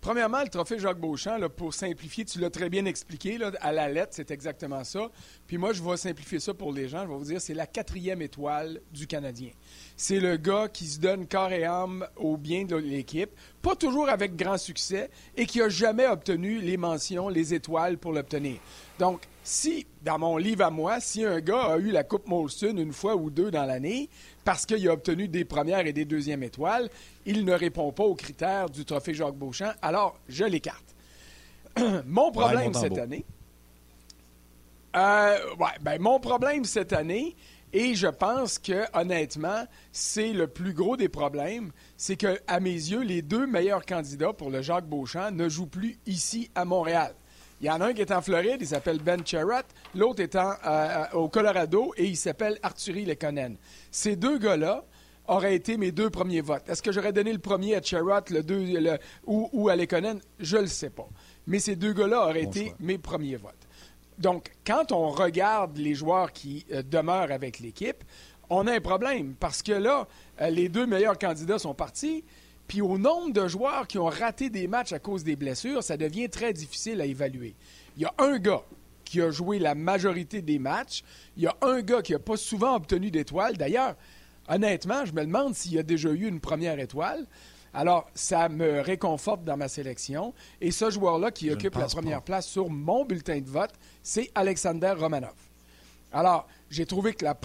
Premièrement, 0.00 0.42
le 0.42 0.48
trophée 0.48 0.78
Jacques 0.78 1.00
Beauchamp, 1.00 1.40
pour 1.56 1.74
simplifier, 1.74 2.24
tu 2.24 2.38
l'as 2.38 2.50
très 2.50 2.68
bien 2.68 2.84
expliqué 2.84 3.36
à 3.60 3.72
la 3.72 3.88
lettre, 3.88 4.12
c'est 4.12 4.30
exactement 4.30 4.84
ça. 4.84 5.10
Puis 5.48 5.58
moi, 5.58 5.72
je 5.72 5.82
vais 5.82 5.96
simplifier 5.96 6.38
ça 6.38 6.54
pour 6.54 6.72
les 6.72 6.88
gens. 6.88 7.02
Je 7.02 7.08
vais 7.08 7.16
vous 7.16 7.24
dire, 7.24 7.40
c'est 7.40 7.54
la 7.54 7.66
quatrième 7.66 8.22
étoile 8.22 8.80
du 8.92 9.08
Canadien. 9.08 9.50
C'est 9.96 10.20
le 10.20 10.36
gars 10.36 10.68
qui 10.68 10.86
se 10.86 11.00
donne 11.00 11.26
corps 11.26 11.50
et 11.50 11.64
âme 11.64 12.06
au 12.16 12.36
bien 12.36 12.64
de 12.64 12.76
l'équipe, 12.76 13.30
pas 13.60 13.74
toujours 13.74 14.08
avec 14.08 14.36
grand 14.36 14.56
succès, 14.56 15.10
et 15.36 15.46
qui 15.46 15.58
n'a 15.58 15.68
jamais 15.68 16.06
obtenu 16.06 16.58
les 16.60 16.76
mentions, 16.76 17.28
les 17.28 17.52
étoiles 17.52 17.98
pour 17.98 18.12
l'obtenir. 18.12 18.58
Donc, 19.00 19.22
si, 19.42 19.86
dans 20.02 20.18
mon 20.18 20.36
livre 20.36 20.64
à 20.64 20.70
moi, 20.70 21.00
si 21.00 21.24
un 21.24 21.40
gars 21.40 21.72
a 21.72 21.78
eu 21.78 21.90
la 21.90 22.04
Coupe 22.04 22.28
Molson 22.28 22.76
une 22.76 22.92
fois 22.92 23.16
ou 23.16 23.30
deux 23.30 23.50
dans 23.50 23.64
l'année, 23.64 24.10
parce 24.48 24.64
qu'il 24.64 24.88
a 24.88 24.94
obtenu 24.94 25.28
des 25.28 25.44
premières 25.44 25.86
et 25.86 25.92
des 25.92 26.06
deuxièmes 26.06 26.42
étoiles, 26.42 26.88
il 27.26 27.44
ne 27.44 27.52
répond 27.52 27.92
pas 27.92 28.04
aux 28.04 28.14
critères 28.14 28.70
du 28.70 28.86
trophée 28.86 29.12
Jacques 29.12 29.34
Beauchamp, 29.34 29.72
alors 29.82 30.18
je 30.26 30.42
l'écarte. 30.46 30.96
mon 32.06 32.32
problème 32.32 32.72
cette 32.72 32.96
année. 32.96 33.26
Euh, 34.96 35.36
ben, 35.82 36.00
mon 36.00 36.18
problème 36.18 36.64
cette 36.64 36.94
année, 36.94 37.36
et 37.74 37.94
je 37.94 38.06
pense 38.06 38.58
que, 38.58 38.84
honnêtement, 38.98 39.66
c'est 39.92 40.32
le 40.32 40.46
plus 40.46 40.72
gros 40.72 40.96
des 40.96 41.10
problèmes, 41.10 41.70
c'est 41.98 42.16
que, 42.16 42.40
à 42.46 42.58
mes 42.58 42.70
yeux, 42.70 43.02
les 43.02 43.20
deux 43.20 43.46
meilleurs 43.46 43.84
candidats 43.84 44.32
pour 44.32 44.48
le 44.48 44.62
Jacques 44.62 44.88
Beauchamp 44.88 45.30
ne 45.30 45.46
jouent 45.50 45.66
plus 45.66 45.98
ici 46.06 46.50
à 46.54 46.64
Montréal. 46.64 47.14
Il 47.60 47.66
y 47.66 47.70
en 47.70 47.80
a 47.80 47.86
un 47.86 47.92
qui 47.92 48.02
est 48.02 48.12
en 48.12 48.22
Floride, 48.22 48.58
il 48.60 48.68
s'appelle 48.68 49.00
Ben 49.00 49.26
Charrot. 49.26 49.66
L'autre 49.94 50.22
est 50.22 50.36
euh, 50.36 50.52
euh, 50.64 51.04
au 51.14 51.28
Colorado 51.28 51.92
et 51.96 52.04
il 52.04 52.16
s'appelle 52.16 52.56
Arthurie 52.62 53.04
Lekonen. 53.04 53.56
Ces 53.90 54.14
deux 54.14 54.38
gars-là 54.38 54.84
auraient 55.26 55.56
été 55.56 55.76
mes 55.76 55.90
deux 55.90 56.08
premiers 56.08 56.40
votes. 56.40 56.68
Est-ce 56.68 56.82
que 56.82 56.92
j'aurais 56.92 57.12
donné 57.12 57.32
le 57.32 57.40
premier 57.40 57.74
à 57.74 57.80
le 57.80 58.42
deux, 58.42 58.64
ou, 59.26 59.68
à 59.68 59.74
Lekonen? 59.74 60.20
Je 60.38 60.56
ne 60.56 60.62
le 60.62 60.68
sais 60.68 60.90
pas. 60.90 61.08
Mais 61.48 61.58
ces 61.58 61.74
deux 61.74 61.92
gars-là 61.92 62.28
auraient 62.28 62.44
été 62.44 62.74
mes 62.78 62.96
premiers 62.96 63.36
votes. 63.36 63.54
Donc, 64.18 64.52
quand 64.64 64.92
on 64.92 65.08
regarde 65.10 65.76
les 65.78 65.94
joueurs 65.94 66.32
qui 66.32 66.64
euh, 66.72 66.82
demeurent 66.82 67.32
avec 67.32 67.58
l'équipe, 67.58 68.04
on 68.50 68.68
a 68.68 68.72
un 68.72 68.80
problème 68.80 69.34
parce 69.38 69.62
que 69.62 69.72
là, 69.72 70.06
les 70.48 70.68
deux 70.68 70.86
meilleurs 70.86 71.18
candidats 71.18 71.58
sont 71.58 71.74
partis. 71.74 72.24
Puis 72.68 72.82
au 72.82 72.98
nombre 72.98 73.32
de 73.32 73.48
joueurs 73.48 73.88
qui 73.88 73.98
ont 73.98 74.06
raté 74.06 74.50
des 74.50 74.68
matchs 74.68 74.92
à 74.92 74.98
cause 74.98 75.24
des 75.24 75.36
blessures, 75.36 75.82
ça 75.82 75.96
devient 75.96 76.28
très 76.28 76.52
difficile 76.52 77.00
à 77.00 77.06
évaluer. 77.06 77.54
Il 77.96 78.02
y 78.02 78.04
a 78.04 78.14
un 78.18 78.38
gars 78.38 78.62
qui 79.06 79.22
a 79.22 79.30
joué 79.30 79.58
la 79.58 79.74
majorité 79.74 80.42
des 80.42 80.58
matchs. 80.58 81.02
Il 81.38 81.44
y 81.44 81.46
a 81.46 81.56
un 81.62 81.80
gars 81.80 82.02
qui 82.02 82.12
n'a 82.12 82.18
pas 82.18 82.36
souvent 82.36 82.76
obtenu 82.76 83.10
d'étoile. 83.10 83.56
D'ailleurs, 83.56 83.96
honnêtement, 84.48 85.06
je 85.06 85.14
me 85.14 85.24
demande 85.24 85.54
s'il 85.54 85.78
a 85.78 85.82
déjà 85.82 86.10
eu 86.10 86.28
une 86.28 86.40
première 86.40 86.78
étoile. 86.78 87.26
Alors, 87.72 88.10
ça 88.14 88.50
me 88.50 88.80
réconforte 88.80 89.44
dans 89.44 89.56
ma 89.56 89.68
sélection. 89.68 90.34
Et 90.60 90.70
ce 90.70 90.90
joueur-là 90.90 91.30
qui 91.30 91.50
occupe 91.50 91.76
la 91.76 91.86
première 91.86 92.22
place 92.22 92.46
sur 92.46 92.68
mon 92.68 93.06
bulletin 93.06 93.40
de 93.40 93.48
vote, 93.48 93.72
c'est 94.02 94.30
Alexander 94.34 94.92
Romanov. 94.98 95.34
Alors, 96.12 96.46
j'ai 96.70 96.84
trouvé 96.84 97.14
que 97.14 97.24
la, 97.24 97.36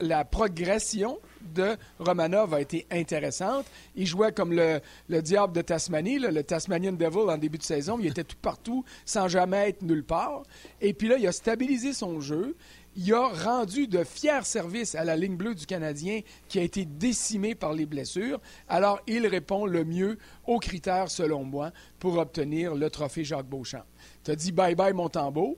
la 0.00 0.24
progression 0.24 1.18
de 1.54 1.76
Romanov 1.98 2.54
a 2.54 2.60
été 2.60 2.86
intéressante. 2.90 3.66
Il 3.96 4.06
jouait 4.06 4.32
comme 4.32 4.52
le, 4.52 4.80
diable 5.22 5.54
de 5.54 5.62
Tasmanie, 5.62 6.18
le 6.18 6.42
Tasmanian 6.42 6.92
Devil 6.92 7.30
en 7.30 7.38
début 7.38 7.58
de 7.58 7.62
saison. 7.62 7.98
Il 8.00 8.06
était 8.06 8.24
tout 8.24 8.36
partout 8.40 8.84
sans 9.04 9.28
jamais 9.28 9.70
être 9.70 9.82
nulle 9.82 10.04
part. 10.04 10.42
Et 10.80 10.92
puis 10.92 11.08
là, 11.08 11.16
il 11.18 11.26
a 11.26 11.32
stabilisé 11.32 11.92
son 11.92 12.20
jeu. 12.20 12.56
Il 12.96 13.14
a 13.14 13.28
rendu 13.28 13.86
de 13.86 14.02
fiers 14.02 14.44
services 14.44 14.94
à 14.96 15.04
la 15.04 15.16
ligne 15.16 15.36
bleue 15.36 15.54
du 15.54 15.64
Canadien 15.64 16.20
qui 16.48 16.58
a 16.58 16.62
été 16.62 16.84
décimée 16.84 17.54
par 17.54 17.72
les 17.72 17.86
blessures. 17.86 18.40
Alors, 18.68 19.00
il 19.06 19.26
répond 19.26 19.64
le 19.64 19.84
mieux 19.84 20.18
aux 20.46 20.58
critères, 20.58 21.08
selon 21.10 21.44
moi, 21.44 21.70
pour 22.00 22.18
obtenir 22.18 22.74
le 22.74 22.90
trophée 22.90 23.22
Jacques 23.22 23.46
Beauchamp. 23.46 23.84
Tu 24.24 24.32
as 24.32 24.36
dit 24.36 24.52
bye-bye, 24.52 24.92
Montembeau. 24.92 25.56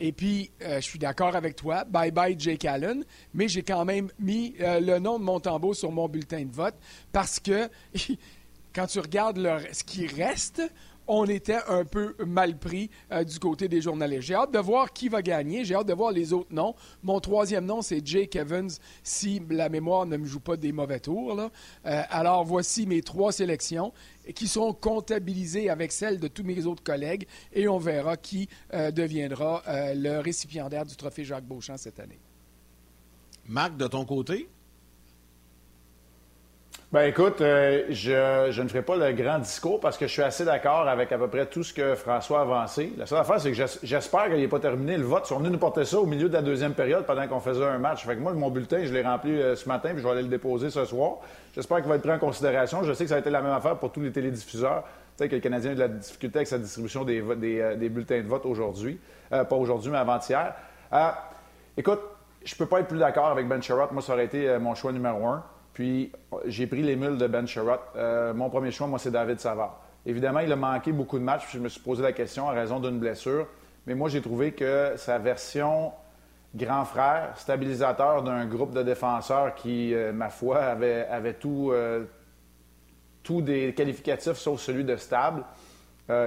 Et 0.00 0.12
puis, 0.12 0.50
euh, 0.62 0.76
je 0.76 0.84
suis 0.84 0.98
d'accord 0.98 1.36
avec 1.36 1.56
toi. 1.56 1.84
Bye 1.84 2.10
bye, 2.10 2.34
Jake 2.38 2.64
Allen. 2.64 3.04
Mais 3.32 3.48
j'ai 3.48 3.62
quand 3.62 3.84
même 3.84 4.10
mis 4.18 4.54
euh, 4.60 4.80
le 4.80 4.98
nom 4.98 5.18
de 5.18 5.24
Montembeau 5.24 5.74
sur 5.74 5.92
mon 5.92 6.08
bulletin 6.08 6.44
de 6.44 6.52
vote 6.52 6.74
parce 7.12 7.38
que 7.38 7.68
quand 8.74 8.86
tu 8.86 8.98
regardes 8.98 9.40
ce 9.72 9.84
qui 9.84 10.06
reste, 10.06 10.62
on 11.06 11.26
était 11.26 11.60
un 11.68 11.84
peu 11.84 12.14
mal 12.26 12.58
pris 12.58 12.90
euh, 13.12 13.24
du 13.24 13.38
côté 13.38 13.68
des 13.68 13.80
journalistes. 13.80 14.22
J'ai 14.22 14.34
hâte 14.34 14.52
de 14.52 14.58
voir 14.58 14.92
qui 14.92 15.08
va 15.08 15.22
gagner. 15.22 15.64
J'ai 15.64 15.74
hâte 15.74 15.86
de 15.86 15.92
voir 15.92 16.12
les 16.12 16.32
autres 16.32 16.52
noms. 16.52 16.74
Mon 17.02 17.20
troisième 17.20 17.66
nom, 17.66 17.82
c'est 17.82 18.04
Jake 18.06 18.36
Evans, 18.36 18.70
si 19.02 19.40
la 19.50 19.68
mémoire 19.68 20.06
ne 20.06 20.16
me 20.16 20.24
joue 20.24 20.40
pas 20.40 20.56
des 20.56 20.72
mauvais 20.72 21.00
tours. 21.00 21.38
Euh, 21.40 22.02
alors, 22.10 22.44
voici 22.44 22.86
mes 22.86 23.02
trois 23.02 23.32
sélections 23.32 23.92
qui 24.34 24.48
sont 24.48 24.72
comptabilisées 24.72 25.68
avec 25.68 25.92
celles 25.92 26.18
de 26.18 26.28
tous 26.28 26.44
mes 26.44 26.64
autres 26.64 26.82
collègues 26.82 27.26
et 27.52 27.68
on 27.68 27.78
verra 27.78 28.16
qui 28.16 28.48
euh, 28.72 28.90
deviendra 28.90 29.62
le 29.66 30.18
récipiendaire 30.20 30.86
du 30.86 30.96
trophée 30.96 31.24
Jacques 31.24 31.44
Beauchamp 31.44 31.76
cette 31.76 32.00
année. 32.00 32.18
Marc, 33.46 33.76
de 33.76 33.86
ton 33.86 34.04
côté? 34.04 34.48
Ben 36.94 37.08
écoute, 37.08 37.40
euh, 37.40 37.86
je, 37.90 38.62
ne 38.62 38.68
ferai 38.68 38.82
pas 38.82 38.94
le 38.94 39.12
grand 39.14 39.40
discours 39.40 39.80
parce 39.80 39.98
que 39.98 40.06
je 40.06 40.12
suis 40.12 40.22
assez 40.22 40.44
d'accord 40.44 40.86
avec 40.86 41.10
à 41.10 41.18
peu 41.18 41.26
près 41.26 41.44
tout 41.44 41.64
ce 41.64 41.74
que 41.74 41.96
François 41.96 42.38
a 42.38 42.42
avancé. 42.42 42.92
La 42.96 43.04
seule 43.04 43.18
affaire, 43.18 43.40
c'est 43.40 43.50
que 43.50 43.66
j'espère 43.82 44.26
qu'il 44.26 44.36
n'est 44.36 44.46
pas 44.46 44.60
terminé 44.60 44.96
le 44.96 45.02
vote. 45.02 45.24
Ils 45.24 45.30
sont 45.30 45.38
venus 45.38 45.50
nous 45.50 45.58
porter 45.58 45.84
ça 45.84 45.98
au 45.98 46.06
milieu 46.06 46.28
de 46.28 46.34
la 46.34 46.40
deuxième 46.40 46.72
période 46.72 47.04
pendant 47.04 47.26
qu'on 47.26 47.40
faisait 47.40 47.64
un 47.64 47.78
match. 47.78 48.06
Fait 48.06 48.14
que 48.14 48.20
moi, 48.20 48.32
mon 48.34 48.48
bulletin, 48.48 48.84
je 48.84 48.92
l'ai 48.92 49.02
rempli 49.02 49.32
euh, 49.32 49.56
ce 49.56 49.68
matin 49.68 49.88
puis 49.88 50.02
je 50.02 50.04
vais 50.04 50.12
aller 50.12 50.22
le 50.22 50.28
déposer 50.28 50.70
ce 50.70 50.84
soir. 50.84 51.16
J'espère 51.52 51.78
qu'il 51.78 51.88
va 51.88 51.96
être 51.96 52.02
pris 52.02 52.12
en 52.12 52.20
considération. 52.20 52.84
Je 52.84 52.92
sais 52.92 53.02
que 53.02 53.10
ça 53.10 53.16
a 53.16 53.18
été 53.18 53.30
la 53.30 53.42
même 53.42 53.54
affaire 53.54 53.76
pour 53.76 53.90
tous 53.90 54.00
les 54.00 54.12
télédiffuseurs. 54.12 54.84
Sais 55.16 55.28
que 55.28 55.34
le 55.34 55.40
Canadien 55.40 55.72
a 55.72 55.74
de 55.74 55.80
la 55.80 55.88
difficulté 55.88 56.38
avec 56.38 56.46
sa 56.46 56.58
distribution 56.58 57.02
des, 57.02 57.20
euh, 57.20 57.88
bulletins 57.88 58.22
de 58.22 58.28
vote 58.28 58.46
aujourd'hui. 58.46 59.00
pas 59.30 59.56
aujourd'hui, 59.56 59.90
mais 59.90 59.98
avant-hier. 59.98 60.54
écoute, 61.76 62.02
je 62.44 62.54
peux 62.54 62.66
pas 62.66 62.78
être 62.78 62.86
plus 62.86 63.00
d'accord 63.00 63.26
avec 63.26 63.48
Ben 63.48 63.60
Sherrod. 63.60 63.90
Moi, 63.90 64.00
ça 64.00 64.12
aurait 64.12 64.26
été 64.26 64.58
mon 64.60 64.76
choix 64.76 64.92
numéro 64.92 65.26
un. 65.26 65.42
Puis 65.74 66.12
j'ai 66.46 66.66
pris 66.68 66.82
les 66.82 66.96
mules 66.96 67.18
de 67.18 67.26
Ben 67.26 67.46
Sherratt. 67.46 67.80
Euh, 67.96 68.32
mon 68.32 68.48
premier 68.48 68.70
choix, 68.70 68.86
moi, 68.86 69.00
c'est 69.00 69.10
David 69.10 69.40
Savard. 69.40 69.80
Évidemment, 70.06 70.40
il 70.40 70.52
a 70.52 70.56
manqué 70.56 70.92
beaucoup 70.92 71.18
de 71.18 71.24
matchs, 71.24 71.46
puis 71.48 71.58
je 71.58 71.62
me 71.62 71.68
suis 71.68 71.80
posé 71.80 72.02
la 72.02 72.12
question 72.12 72.48
à 72.48 72.52
raison 72.52 72.78
d'une 72.78 72.98
blessure. 72.98 73.48
Mais 73.86 73.94
moi, 73.94 74.08
j'ai 74.08 74.22
trouvé 74.22 74.52
que 74.52 74.94
sa 74.96 75.18
version 75.18 75.92
grand 76.54 76.84
frère, 76.84 77.32
stabilisateur 77.36 78.22
d'un 78.22 78.46
groupe 78.46 78.72
de 78.72 78.82
défenseurs 78.84 79.56
qui, 79.56 79.92
euh, 79.92 80.12
ma 80.12 80.30
foi, 80.30 80.60
avait, 80.60 81.34
tout, 81.34 81.70
euh, 81.72 82.04
tout 83.24 83.42
des 83.42 83.74
qualificatifs 83.74 84.36
sauf 84.36 84.60
celui 84.60 84.84
de 84.84 84.96
stable, 84.96 85.44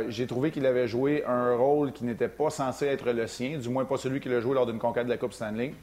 j'ai 0.10 0.26
trouvé 0.26 0.50
qu'il 0.50 0.66
avait 0.66 0.88
joué 0.88 1.24
un 1.26 1.56
rôle 1.56 1.94
qui 1.94 2.04
n'était 2.04 2.28
pas 2.28 2.50
censé 2.50 2.88
être 2.88 3.12
le 3.12 3.28
sien, 3.28 3.60
du 3.60 3.70
moins 3.70 3.86
pas 3.86 3.98
celui 3.98 4.20
qu'il 4.20 4.34
a 4.34 4.40
joué 4.40 4.56
lors 4.56 4.66
d'une 4.66 4.80
conquête 4.80 5.06
de 5.06 5.12
la 5.12 5.18
Coupe 5.18 5.34
Stanley. 5.34 5.76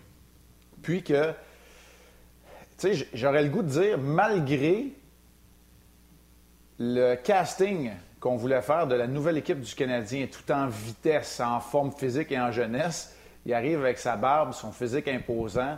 Puis 0.82 1.04
que, 1.04 1.32
tu 2.78 2.94
sais, 2.94 3.08
j'aurais 3.12 3.42
le 3.42 3.48
goût 3.48 3.62
de 3.62 3.68
dire, 3.68 3.98
malgré 3.98 4.92
le 6.78 7.14
casting 7.16 7.92
qu'on 8.18 8.36
voulait 8.36 8.62
faire 8.62 8.86
de 8.86 8.94
la 8.94 9.06
nouvelle 9.06 9.36
équipe 9.36 9.60
du 9.60 9.74
Canadien, 9.74 10.26
tout 10.26 10.50
en 10.50 10.66
vitesse, 10.66 11.40
en 11.40 11.60
forme 11.60 11.92
physique 11.92 12.32
et 12.32 12.40
en 12.40 12.50
jeunesse, 12.50 13.14
il 13.46 13.52
arrive 13.52 13.80
avec 13.80 13.98
sa 13.98 14.16
barbe, 14.16 14.52
son 14.52 14.72
physique 14.72 15.06
imposant, 15.08 15.76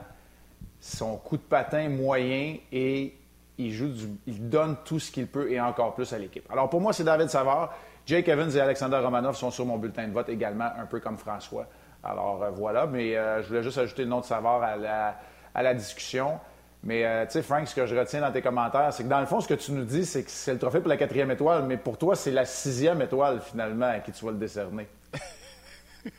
son 0.80 1.16
coup 1.16 1.36
de 1.36 1.42
patin 1.42 1.88
moyen 1.88 2.57
et 2.72 3.14
il 3.59 4.49
donne 4.49 4.76
tout 4.84 4.99
ce 4.99 5.11
qu'il 5.11 5.26
peut 5.26 5.51
et 5.51 5.61
encore 5.61 5.94
plus 5.94 6.12
à 6.12 6.18
l'équipe. 6.18 6.44
Alors 6.51 6.70
pour 6.70 6.80
moi, 6.80 6.92
c'est 6.92 7.05
David 7.05 7.28
Savard. 7.28 7.74
Jake 8.07 8.28
Evans 8.28 8.51
et 8.55 8.61
Alexander 8.61 8.99
Romanov 8.99 9.36
sont 9.36 9.51
sur 9.51 9.66
mon 9.66 9.78
bulletin 9.78 10.07
de 10.07 10.12
vote 10.12 10.28
également, 10.28 10.68
un 10.78 10.86
peu 10.86 11.01
comme 11.01 11.18
François. 11.18 11.66
Alors 12.05 12.42
euh, 12.44 12.51
voilà, 12.51 12.86
mais 12.86 13.16
euh, 13.16 13.42
je 13.42 13.49
voulais 13.49 13.62
juste 13.64 13.78
ajouter 13.78 14.05
le 14.05 14.11
nom 14.11 14.20
de 14.20 14.24
Savard 14.24 14.62
à 14.62 15.62
la 15.62 15.74
discussion. 15.74 16.38
Mais 16.87 17.05
euh, 17.05 17.26
tu 17.26 17.32
sais, 17.32 17.43
Frank, 17.43 17.66
ce 17.66 17.74
que 17.74 17.84
je 17.84 17.97
retiens 17.97 18.20
dans 18.20 18.30
tes 18.30 18.41
commentaires, 18.41 18.93
c'est 18.93 19.03
que 19.03 19.09
dans 19.09 19.18
le 19.18 19.26
fond, 19.26 19.41
ce 19.41 19.49
que 19.49 19.55
tu 19.55 19.72
nous 19.72 19.84
dis, 19.84 20.07
c'est 20.07 20.22
que 20.22 20.30
c'est 20.30 20.53
le 20.53 20.59
trophée 20.61 20.78
pour 20.78 20.89
la 20.89 20.97
quatrième 20.97 21.32
étoile, 21.32 21.64
mais 21.66 21.76
pour 21.76 21.99
toi, 21.99 22.14
c'est 22.14 22.30
la 22.30 22.45
sixième 22.45 23.03
étoile 23.03 23.41
finalement 23.41 23.87
à 23.87 23.99
qui 23.99 24.12
tu 24.12 24.24
vas 24.24 24.30
le 24.30 24.37
décerner. 24.39 24.87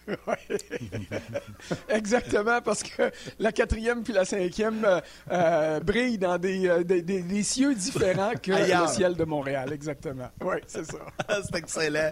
Exactement, 1.89 2.61
parce 2.61 2.83
que 2.83 3.11
la 3.39 3.51
quatrième 3.51 4.03
puis 4.03 4.13
la 4.13 4.25
cinquième 4.25 4.83
euh, 4.85 4.99
euh, 5.31 5.79
brillent 5.79 6.17
dans 6.17 6.38
euh, 6.43 6.83
des, 6.83 7.01
des, 7.01 7.43
cieux 7.43 7.75
différents 7.75 8.33
que 8.41 8.51
le 8.51 8.88
ciel 8.88 9.15
de 9.15 9.23
Montréal. 9.23 9.71
Exactement. 9.73 10.29
Oui, 10.41 10.57
c'est 10.67 10.85
ça. 10.85 10.97
c'est 11.43 11.57
excellent. 11.57 12.11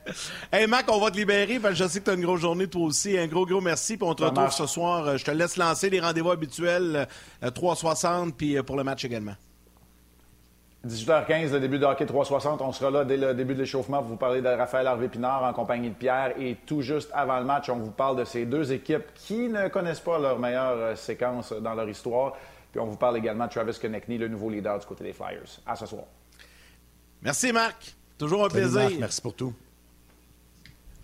Hey, 0.51 0.67
Mac, 0.67 0.85
on 0.89 0.99
va 0.99 1.11
te 1.11 1.17
libérer 1.17 1.59
parce 1.59 1.77
que 1.77 1.83
je 1.83 1.89
sais 1.89 1.99
que 1.99 2.05
tu 2.05 2.11
as 2.11 2.15
une 2.15 2.25
grosse 2.25 2.41
journée 2.41 2.67
toi 2.67 2.83
aussi. 2.83 3.17
Un 3.17 3.27
gros, 3.27 3.45
gros 3.45 3.61
merci. 3.61 3.97
Puis 3.97 4.07
on 4.07 4.15
te 4.15 4.23
retrouve 4.23 4.51
ce 4.51 4.65
soir. 4.65 5.17
Je 5.17 5.23
te 5.23 5.31
laisse 5.31 5.57
lancer 5.57 5.89
les 5.89 5.99
rendez-vous 5.99 6.31
habituels 6.31 7.07
3,60 7.41 8.33
puis 8.33 8.61
pour 8.63 8.75
le 8.75 8.83
match 8.83 9.05
également. 9.05 9.35
18h15, 10.85 11.51
le 11.51 11.59
début 11.59 11.79
de 11.79 11.85
Hockey 11.85 12.05
360. 12.05 12.61
On 12.61 12.71
sera 12.71 12.91
là 12.91 13.05
dès 13.05 13.17
le 13.17 13.33
début 13.33 13.55
de 13.55 13.59
l'échauffement 13.59 13.99
pour 13.99 14.07
vous 14.07 14.15
parler 14.17 14.41
de 14.41 14.47
Raphaël 14.47 14.85
Harvey-Pinard 14.85 15.43
en 15.43 15.53
compagnie 15.53 15.89
de 15.89 15.95
Pierre. 15.95 16.33
Et 16.39 16.57
tout 16.65 16.81
juste 16.81 17.09
avant 17.13 17.39
le 17.39 17.45
match, 17.45 17.69
on 17.69 17.77
vous 17.77 17.91
parle 17.91 18.17
de 18.17 18.23
ces 18.23 18.45
deux 18.45 18.71
équipes 18.71 19.13
qui 19.15 19.49
ne 19.49 19.67
connaissent 19.67 19.99
pas 19.99 20.19
leur 20.19 20.37
meilleure 20.37 20.77
euh, 20.77 20.95
séquence 20.95 21.53
dans 21.53 21.73
leur 21.73 21.89
histoire. 21.89 22.33
Puis 22.71 22.79
on 22.79 22.85
vous 22.85 22.97
parle 22.97 23.17
également 23.17 23.47
de 23.47 23.51
Travis 23.51 23.77
Konechny, 23.79 24.17
le 24.17 24.27
nouveau 24.27 24.49
leader 24.49 24.77
du 24.77 24.85
côté 24.85 25.03
des 25.03 25.13
Flyers. 25.13 25.59
À 25.65 25.75
ce 25.75 25.85
soir. 25.85 26.03
Merci, 27.21 27.51
Marc. 27.51 27.95
Toujours 28.17 28.45
un 28.45 28.49
plaisir. 28.49 28.89
merci 28.99 29.21
pour 29.21 29.33
tout. 29.33 29.53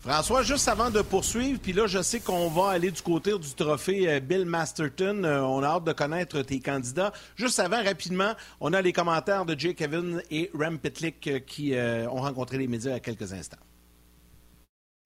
François, 0.01 0.41
juste 0.41 0.67
avant 0.67 0.89
de 0.89 1.03
poursuivre, 1.03 1.59
puis 1.61 1.73
là, 1.73 1.85
je 1.85 2.01
sais 2.01 2.19
qu'on 2.19 2.49
va 2.49 2.69
aller 2.69 2.89
du 2.89 3.03
côté 3.03 3.37
du 3.37 3.53
trophée 3.53 4.11
euh, 4.11 4.19
Bill 4.19 4.45
Masterton. 4.45 5.23
Euh, 5.23 5.41
on 5.41 5.61
a 5.61 5.67
hâte 5.67 5.83
de 5.83 5.93
connaître 5.93 6.41
tes 6.41 6.59
candidats. 6.59 7.13
Juste 7.35 7.59
avant, 7.59 7.83
rapidement, 7.83 8.33
on 8.59 8.73
a 8.73 8.81
les 8.81 8.93
commentaires 8.93 9.45
de 9.45 9.53
Jake 9.55 9.75
Kevin 9.75 10.23
et 10.31 10.49
Ram 10.55 10.79
Pitlick 10.79 11.27
euh, 11.27 11.39
qui 11.39 11.75
ont 11.75 12.21
rencontré 12.21 12.57
les 12.57 12.67
médias 12.67 12.95
a 12.95 12.99
quelques 12.99 13.31
instants. 13.31 13.59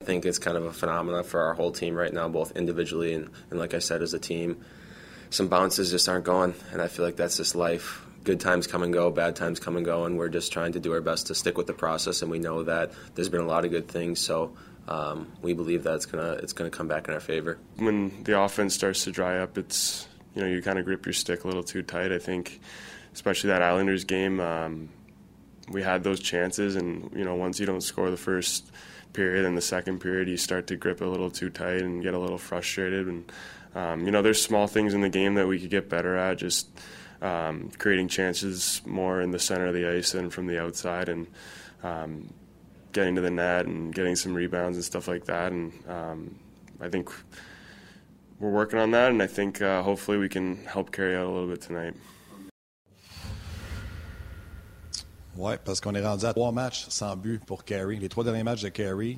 I 0.01 0.05
think 0.05 0.23
it's 0.23 0.39
kind 0.39 0.55
of 0.55 0.63
a 0.63 0.71
phenomenon 0.71 1.23
for 1.23 1.41
our 1.41 1.55
whole 1.55 1.73
team 1.73 1.97
right 1.97 2.13
now, 2.13 2.29
both 2.29 2.55
individually 2.55 3.15
and, 3.15 3.27
and 3.51 3.59
like 3.59 3.73
I 3.73 3.79
said, 3.79 4.01
as 4.01 4.13
a 4.13 4.19
team. 4.19 4.55
Some 5.29 5.49
bounces 5.49 5.91
just 5.91 6.07
aren't 6.07 6.23
going, 6.23 6.53
and 6.71 6.81
I 6.81 6.87
feel 6.87 7.03
like 7.03 7.17
that's 7.17 7.35
just 7.35 7.53
life. 7.53 8.04
Good 8.25 8.39
times 8.39 8.67
come 8.67 8.83
and 8.83 8.91
go, 8.91 9.09
bad 9.09 9.35
times 9.35 9.59
come 9.59 9.77
and 9.77 9.85
go, 9.85 10.05
and 10.05 10.17
we're 10.17 10.29
just 10.29 10.51
trying 10.51 10.73
to 10.73 10.79
do 10.79 10.91
our 10.91 11.01
best 11.01 11.27
to 11.27 11.35
stick 11.35 11.57
with 11.57 11.67
the 11.67 11.73
process. 11.73 12.21
And 12.21 12.29
we 12.29 12.39
know 12.39 12.63
that 12.63 12.91
there's 13.13 13.29
been 13.29 13.41
a 13.41 13.47
lot 13.47 13.63
of 13.63 13.71
good 13.71 13.87
things, 13.87 14.19
so 14.19 14.51
um, 14.87 15.31
we 15.41 15.53
believe 15.53 15.83
that 15.83 15.95
it's 15.95 16.05
gonna 16.05 16.33
it's 16.33 16.53
gonna 16.53 16.69
come 16.69 16.87
back 16.87 17.07
in 17.07 17.13
our 17.13 17.19
favor. 17.19 17.57
When 17.77 18.23
the 18.23 18.39
offense 18.39 18.73
starts 18.73 19.03
to 19.05 19.11
dry 19.11 19.39
up, 19.39 19.57
it's 19.57 20.07
you 20.33 20.41
know 20.41 20.47
you 20.47 20.61
kind 20.61 20.77
of 20.77 20.85
grip 20.85 21.05
your 21.05 21.13
stick 21.13 21.43
a 21.43 21.47
little 21.47 21.63
too 21.63 21.83
tight. 21.83 22.11
I 22.11 22.19
think, 22.19 22.59
especially 23.13 23.49
that 23.49 23.61
Islanders 23.61 24.03
game, 24.03 24.39
um, 24.39 24.89
we 25.69 25.81
had 25.81 26.03
those 26.03 26.19
chances, 26.19 26.75
and 26.75 27.11
you 27.15 27.23
know 27.23 27.35
once 27.35 27.59
you 27.59 27.65
don't 27.65 27.81
score 27.81 28.09
the 28.09 28.17
first 28.17 28.71
period 29.13 29.45
and 29.45 29.55
the 29.55 29.61
second 29.61 29.99
period, 29.99 30.27
you 30.27 30.37
start 30.37 30.67
to 30.67 30.75
grip 30.75 31.01
a 31.01 31.05
little 31.05 31.31
too 31.31 31.49
tight 31.49 31.81
and 31.81 32.03
get 32.03 32.13
a 32.13 32.19
little 32.19 32.37
frustrated. 32.37 33.07
And 33.07 33.31
um, 33.75 34.05
you 34.05 34.11
know 34.11 34.21
there's 34.21 34.41
small 34.41 34.67
things 34.67 34.93
in 34.93 35.01
the 35.01 35.09
game 35.09 35.35
that 35.35 35.47
we 35.47 35.59
could 35.59 35.69
get 35.69 35.89
better 35.89 36.15
at, 36.15 36.37
just 36.37 36.67
um, 37.25 37.71
creating 37.77 38.07
chances 38.09 38.81
more 38.85 39.21
in 39.21 39.31
the 39.31 39.39
center 39.39 39.65
of 39.67 39.73
the 39.73 39.85
ice 39.97 40.11
than 40.11 40.29
from 40.29 40.47
the 40.47 40.61
outside, 40.61 41.09
and 41.09 41.27
um, 41.83 42.29
getting 42.91 43.15
to 43.15 43.21
the 43.21 43.31
net 43.31 43.65
and 43.65 43.93
getting 43.93 44.15
some 44.15 44.33
rebounds 44.33 44.77
and 44.77 44.85
stuff 44.85 45.07
like 45.07 45.25
that. 45.25 45.51
And 45.51 45.71
um, 45.89 46.35
I 46.79 46.89
think 46.89 47.09
we're 48.39 48.51
working 48.51 48.79
on 48.79 48.91
that, 48.91 49.11
and 49.11 49.21
I 49.21 49.27
think 49.27 49.61
uh, 49.61 49.81
hopefully 49.81 50.17
we 50.17 50.29
can 50.29 50.57
help 50.65 50.91
carry 50.91 51.15
out 51.15 51.25
a 51.25 51.31
little 51.31 51.47
bit 51.47 51.61
tonight. 51.61 51.95
Oui, 55.37 55.55
parce 55.65 55.81
qu'on 55.81 55.95
est 55.95 56.01
rendu 56.01 56.25
à 56.25 56.33
trois 56.33 56.53
matchs 56.53 56.85
sans 56.89 57.17
but 57.17 57.43
pour 57.45 57.65
Carey. 57.65 57.97
Les 57.97 58.07
trois 58.07 58.23
derniers 58.23 58.43
matchs 58.43 58.61
de 58.61 58.69
Carey, 58.69 59.17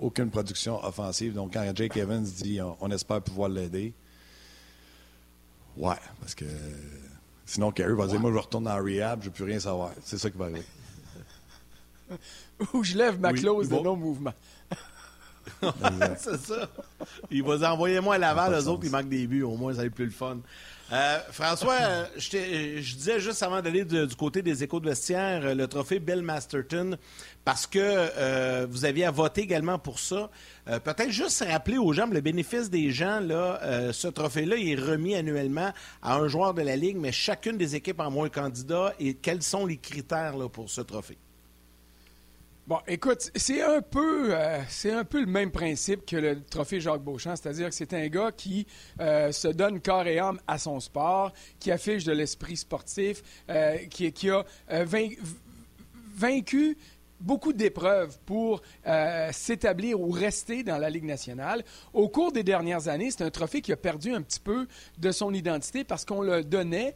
aucune 0.00 0.28
production 0.28 0.84
offensive. 0.84 1.32
Donc, 1.34 1.52
quand 1.52 1.76
Jake 1.76 1.96
Evans 1.96 2.24
dit 2.24 2.60
on, 2.60 2.76
on 2.80 2.90
espère 2.90 3.22
pouvoir 3.22 3.48
l'aider, 3.48 3.94
ouais, 5.76 5.94
parce 6.20 6.34
que 6.34 6.44
sinon 7.44 7.72
Carey 7.72 7.94
va 7.94 8.06
dire 8.06 8.20
Moi, 8.20 8.32
je 8.32 8.38
retourne 8.38 8.68
en 8.68 8.76
rehab, 8.76 9.20
je 9.20 9.26
ne 9.26 9.30
veux 9.30 9.34
plus 9.34 9.44
rien 9.44 9.60
savoir. 9.60 9.90
C'est 10.02 10.18
ça 10.18 10.30
qui 10.30 10.38
va 10.38 10.46
arriver. 10.46 10.62
Ou 12.74 12.84
je 12.84 12.96
lève 12.96 13.18
ma 13.18 13.32
clause 13.32 13.68
de 13.68 13.76
non-mouvement. 13.76 14.34
c'est 16.18 16.38
ça. 16.38 16.68
Il 17.30 17.42
va 17.42 17.72
envoyer 17.72 18.00
moi 18.00 18.14
à 18.14 18.18
Laval, 18.18 18.54
eux 18.54 18.68
autres, 18.68 18.84
ils 18.84 18.90
manquent 18.90 19.08
des 19.08 19.26
buts. 19.26 19.42
Au 19.42 19.56
moins, 19.56 19.72
ça 19.72 19.80
va 19.80 19.86
être 19.86 19.94
plus 19.94 20.06
le 20.06 20.10
fun. 20.10 20.38
Euh, 20.92 21.18
François, 21.30 21.78
je, 22.16 22.94
disais 22.94 23.18
juste 23.18 23.42
avant 23.42 23.62
d'aller 23.62 23.84
du 23.84 24.14
côté 24.16 24.42
des 24.42 24.62
échos 24.62 24.80
de 24.80 24.88
vestiaire, 24.88 25.40
euh, 25.44 25.54
le 25.54 25.66
trophée 25.66 25.98
Bill 25.98 26.20
Masterton, 26.20 26.98
parce 27.42 27.66
que 27.66 27.78
euh, 27.80 28.66
vous 28.68 28.84
aviez 28.84 29.06
à 29.06 29.10
voter 29.10 29.42
également 29.42 29.78
pour 29.78 29.98
ça. 29.98 30.30
Peut-être 30.66 31.10
juste 31.10 31.44
rappeler 31.46 31.76
aux 31.76 31.92
gens, 31.92 32.06
le 32.06 32.22
bénéfice 32.22 32.70
des 32.70 32.90
gens, 32.90 33.20
là, 33.20 33.92
ce 33.92 34.08
trophée-là 34.08 34.56
est 34.56 34.76
remis 34.76 35.14
annuellement 35.14 35.72
à 36.02 36.14
un 36.14 36.26
joueur 36.26 36.54
de 36.54 36.62
la 36.62 36.74
Ligue, 36.74 36.96
mais 36.96 37.12
chacune 37.12 37.58
des 37.58 37.76
équipes 37.76 38.00
en 38.00 38.10
moins 38.10 38.30
candidat. 38.30 38.94
Et 38.98 39.12
quels 39.12 39.42
sont 39.42 39.66
les 39.66 39.76
critères 39.76 40.34
pour 40.50 40.70
ce 40.70 40.80
trophée? 40.80 41.18
Bon, 42.66 42.78
écoute, 42.88 43.30
c'est 43.36 43.60
un 43.60 43.82
peu, 43.82 44.34
euh, 44.34 44.58
c'est 44.70 44.90
un 44.90 45.04
peu 45.04 45.20
le 45.20 45.26
même 45.26 45.50
principe 45.50 46.06
que 46.06 46.16
le 46.16 46.42
trophée 46.42 46.80
Jacques 46.80 47.02
Beauchamp, 47.02 47.36
c'est-à-dire 47.36 47.68
que 47.68 47.74
c'est 47.74 47.92
un 47.92 48.08
gars 48.08 48.32
qui 48.32 48.66
euh, 49.00 49.32
se 49.32 49.48
donne 49.48 49.82
corps 49.82 50.06
et 50.06 50.18
âme 50.18 50.40
à 50.46 50.56
son 50.56 50.80
sport, 50.80 51.34
qui 51.60 51.70
affiche 51.70 52.04
de 52.04 52.12
l'esprit 52.12 52.56
sportif, 52.56 53.22
euh, 53.50 53.76
qui, 53.90 54.30
a 54.30 54.44
vaincu 56.16 56.78
beaucoup 57.20 57.52
d'épreuves 57.52 58.18
pour 58.24 58.62
s'établir 59.32 60.00
ou 60.00 60.10
rester 60.10 60.62
dans 60.62 60.78
la 60.78 60.88
Ligue 60.88 61.04
nationale. 61.04 61.64
Au 61.92 62.08
cours 62.08 62.32
des 62.32 62.44
dernières 62.44 62.88
années, 62.88 63.10
c'est 63.10 63.24
un 63.24 63.30
trophée 63.30 63.60
qui 63.60 63.72
a 63.72 63.76
perdu 63.76 64.14
un 64.14 64.22
petit 64.22 64.40
peu 64.40 64.66
de 64.96 65.10
son 65.10 65.34
identité 65.34 65.84
parce 65.84 66.06
qu'on 66.06 66.22
le 66.22 66.42
donnait 66.42 66.94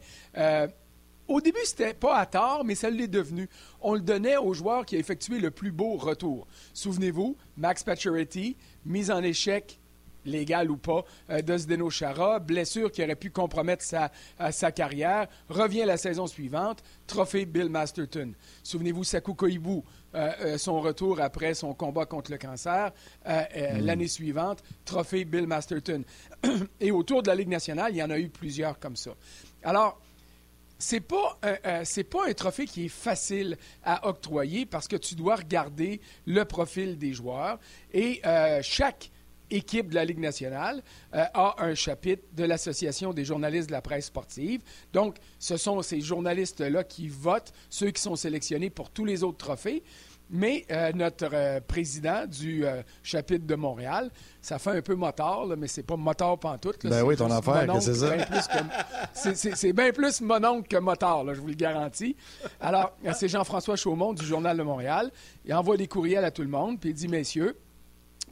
au 1.29 1.41
début, 1.41 1.59
c'était 1.63 1.93
pas 1.93 2.17
à 2.17 2.25
tort, 2.25 2.63
mais 2.65 2.75
ça 2.75 2.89
l'est 2.89 3.07
devenu. 3.07 3.47
On 3.81 3.93
le 3.93 4.01
donnait 4.01 4.37
au 4.37 4.53
joueur 4.53 4.85
qui 4.85 4.95
a 4.95 4.99
effectué 4.99 5.39
le 5.39 5.51
plus 5.51 5.71
beau 5.71 5.95
retour. 5.95 6.47
Souvenez-vous, 6.73 7.37
Max 7.55 7.83
Pacioretty, 7.83 8.57
mise 8.85 9.11
en 9.11 9.23
échec 9.23 9.79
légal 10.25 10.71
ou 10.71 10.77
pas, 10.77 11.05
euh, 11.29 11.41
de 11.41 11.57
Zdeno 11.57 11.89
Chara, 11.89 12.39
blessure 12.39 12.91
qui 12.91 13.03
aurait 13.03 13.15
pu 13.15 13.29
compromettre 13.29 13.83
sa, 13.83 14.11
euh, 14.41 14.51
sa, 14.51 14.71
carrière, 14.71 15.27
revient 15.49 15.83
la 15.85 15.97
saison 15.97 16.27
suivante, 16.27 16.83
trophée 17.07 17.45
Bill 17.45 17.69
Masterton. 17.69 18.33
Souvenez-vous, 18.63 19.03
Saku 19.03 19.33
Koibu, 19.33 19.81
euh, 20.15 20.57
son 20.57 20.81
retour 20.81 21.21
après 21.21 21.53
son 21.53 21.73
combat 21.73 22.05
contre 22.05 22.31
le 22.31 22.37
cancer, 22.37 22.91
mm. 23.25 23.79
l'année 23.81 24.07
suivante, 24.07 24.63
trophée 24.85 25.25
Bill 25.25 25.47
Masterton. 25.47 26.03
Et 26.79 26.91
autour 26.91 27.21
de 27.23 27.27
la 27.27 27.35
Ligue 27.35 27.49
nationale, 27.49 27.91
il 27.93 27.97
y 27.97 28.03
en 28.03 28.09
a 28.09 28.19
eu 28.19 28.29
plusieurs 28.29 28.79
comme 28.79 28.95
ça. 28.95 29.11
Alors, 29.63 29.99
c'est 30.79 31.01
pas 31.01 31.37
c'est 31.83 32.05
pas 32.05 32.27
un 32.27 32.33
trophée 32.33 32.65
qui 32.65 32.85
est 32.85 32.89
facile 32.89 33.57
à 33.83 34.07
octroyer 34.07 34.65
parce 34.65 34.87
que 34.87 34.95
tu 34.95 35.15
dois 35.15 35.35
regarder 35.35 35.99
le 36.25 36.45
profil 36.45 36.97
des 36.97 37.13
joueurs 37.13 37.59
et 37.93 38.21
euh, 38.25 38.61
chaque 38.63 39.11
équipe 39.51 39.89
de 39.89 39.95
la 39.95 40.05
Ligue 40.05 40.19
nationale 40.19 40.81
euh, 41.13 41.23
a 41.33 41.55
un 41.59 41.75
chapitre 41.75 42.23
de 42.33 42.43
l'Association 42.43 43.13
des 43.13 43.25
journalistes 43.25 43.67
de 43.67 43.73
la 43.73 43.81
presse 43.81 44.05
sportive. 44.05 44.61
Donc, 44.93 45.17
ce 45.39 45.57
sont 45.57 45.81
ces 45.81 46.01
journalistes-là 46.01 46.83
qui 46.83 47.07
votent, 47.07 47.53
ceux 47.69 47.91
qui 47.91 48.01
sont 48.01 48.15
sélectionnés 48.15 48.69
pour 48.69 48.89
tous 48.89 49.05
les 49.05 49.23
autres 49.23 49.37
trophées. 49.37 49.83
Mais 50.31 50.65
euh, 50.69 50.91
notre 50.93 51.27
euh, 51.33 51.59
président 51.59 52.25
du 52.27 52.63
euh, 52.65 52.83
chapitre 53.01 53.47
de 53.47 53.55
Montréal, 53.55 54.11
ça 54.41 54.59
fait 54.59 54.69
un 54.77 54.81
peu 54.81 54.93
motard, 54.93 55.47
là, 55.47 55.55
mais 55.55 55.67
c'est 55.67 55.81
pas 55.83 55.95
motard 55.97 56.37
pantoute. 56.37 56.83
Là, 56.83 56.89
Ben 56.91 57.01
oui, 57.03 57.15
ton 57.17 57.31
affaire, 57.31 57.65
que 57.65 57.79
c'est 57.79 58.03
oncle, 58.03 58.15
bien 58.17 58.25
plus 58.25 58.47
que- 58.47 59.55
c'est- 59.55 59.73
bien 59.73 59.91
plus 59.91 60.21
mon 60.21 60.43
oncle 60.45 60.67
que 60.67 60.77
motard, 60.77 61.23
là, 61.23 61.33
je 61.33 61.41
vous 61.41 61.47
le 61.47 61.53
garantis. 61.55 62.15
Alors, 62.61 62.95
c'est 63.15 63.27
Jean-François 63.27 63.75
Chaumont 63.75 64.13
du 64.13 64.23
Journal 64.23 64.55
de 64.55 64.61
Montréal. 64.63 65.09
Il 65.45 65.53
envoie 65.55 65.77
des 65.77 65.87
courriels 65.87 66.23
à 66.25 66.29
tout 66.31 66.43
le 66.43 66.47
monde, 66.49 66.79
puis 66.79 66.91
il 66.91 66.93
dit, 66.95 67.07
messieurs, 67.07 67.57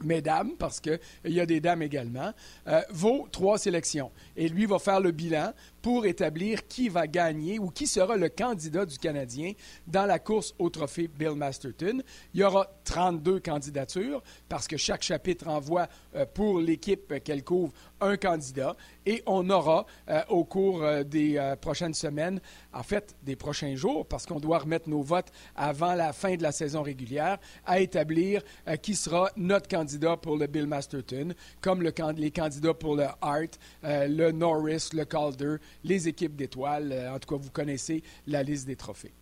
mesdames, 0.00 0.52
parce 0.56 0.78
qu'il 0.78 1.00
y 1.24 1.40
a 1.40 1.46
des 1.46 1.58
dames 1.60 1.82
également, 1.82 2.30
euh, 2.68 2.80
vos 2.90 3.26
trois 3.32 3.58
sélections. 3.58 4.12
Et 4.36 4.48
lui 4.48 4.64
va 4.66 4.78
faire 4.78 5.00
le 5.00 5.10
bilan 5.10 5.52
pour 5.82 6.06
établir 6.06 6.66
qui 6.66 6.88
va 6.88 7.06
gagner 7.06 7.58
ou 7.58 7.68
qui 7.70 7.86
sera 7.86 8.16
le 8.16 8.28
candidat 8.28 8.86
du 8.86 8.98
Canadien 8.98 9.52
dans 9.86 10.06
la 10.06 10.18
course 10.18 10.54
au 10.58 10.70
trophée 10.70 11.08
Bill 11.08 11.34
Masterton. 11.34 12.02
Il 12.34 12.40
y 12.40 12.44
aura 12.44 12.68
32 12.84 13.40
candidatures 13.40 14.22
parce 14.48 14.66
que 14.66 14.76
chaque 14.76 15.02
chapitre 15.02 15.48
envoie 15.48 15.88
euh, 16.14 16.26
pour 16.26 16.60
l'équipe 16.60 17.22
qu'elle 17.22 17.44
couvre 17.44 17.72
un 18.00 18.16
candidat 18.16 18.76
et 19.06 19.22
on 19.26 19.48
aura 19.50 19.86
euh, 20.08 20.22
au 20.28 20.44
cours 20.44 20.82
euh, 20.82 21.02
des 21.02 21.54
prochaines 21.60 21.94
semaines, 21.94 22.40
en 22.72 22.82
fait 22.82 23.14
des 23.22 23.36
prochains 23.36 23.74
jours, 23.74 24.06
parce 24.06 24.26
qu'on 24.26 24.40
doit 24.40 24.58
remettre 24.58 24.88
nos 24.88 25.02
votes 25.02 25.30
avant 25.56 25.94
la 25.94 26.12
fin 26.12 26.36
de 26.36 26.42
la 26.42 26.52
saison 26.52 26.82
régulière, 26.82 27.38
à 27.64 27.80
établir 27.80 28.42
qui 28.82 28.94
sera 28.94 29.30
notre 29.36 29.68
candidat 29.68 30.16
pour 30.16 30.36
le 30.36 30.46
Bill 30.46 30.66
Masterton, 30.66 31.34
comme 31.60 31.82
les 31.82 32.30
candidats 32.30 32.74
pour 32.74 32.96
le 32.96 33.06
Hart, 33.20 33.58
le 33.82 34.30
Norris, 34.30 34.90
le 34.92 35.04
Calder, 35.04 35.56
les 35.84 36.08
équipes 36.08 36.36
d'étoiles. 36.36 36.92
Euh, 36.92 37.14
en 37.14 37.18
tout 37.18 37.28
cas, 37.28 37.40
vous 37.40 37.50
connaissez 37.50 38.02
la 38.26 38.42
liste 38.42 38.66
des 38.66 38.76
trophées. 38.76 39.12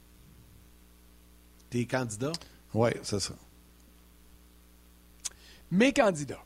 Tes 1.71 1.87
candidats? 1.87 2.33
Oui, 2.75 2.91
c'est 3.03 3.21
ça. 3.21 3.35
Mes 5.71 5.93
candidats. 5.93 6.45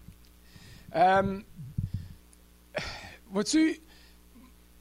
Euh, 0.96 1.40
Vois-tu, 3.30 3.80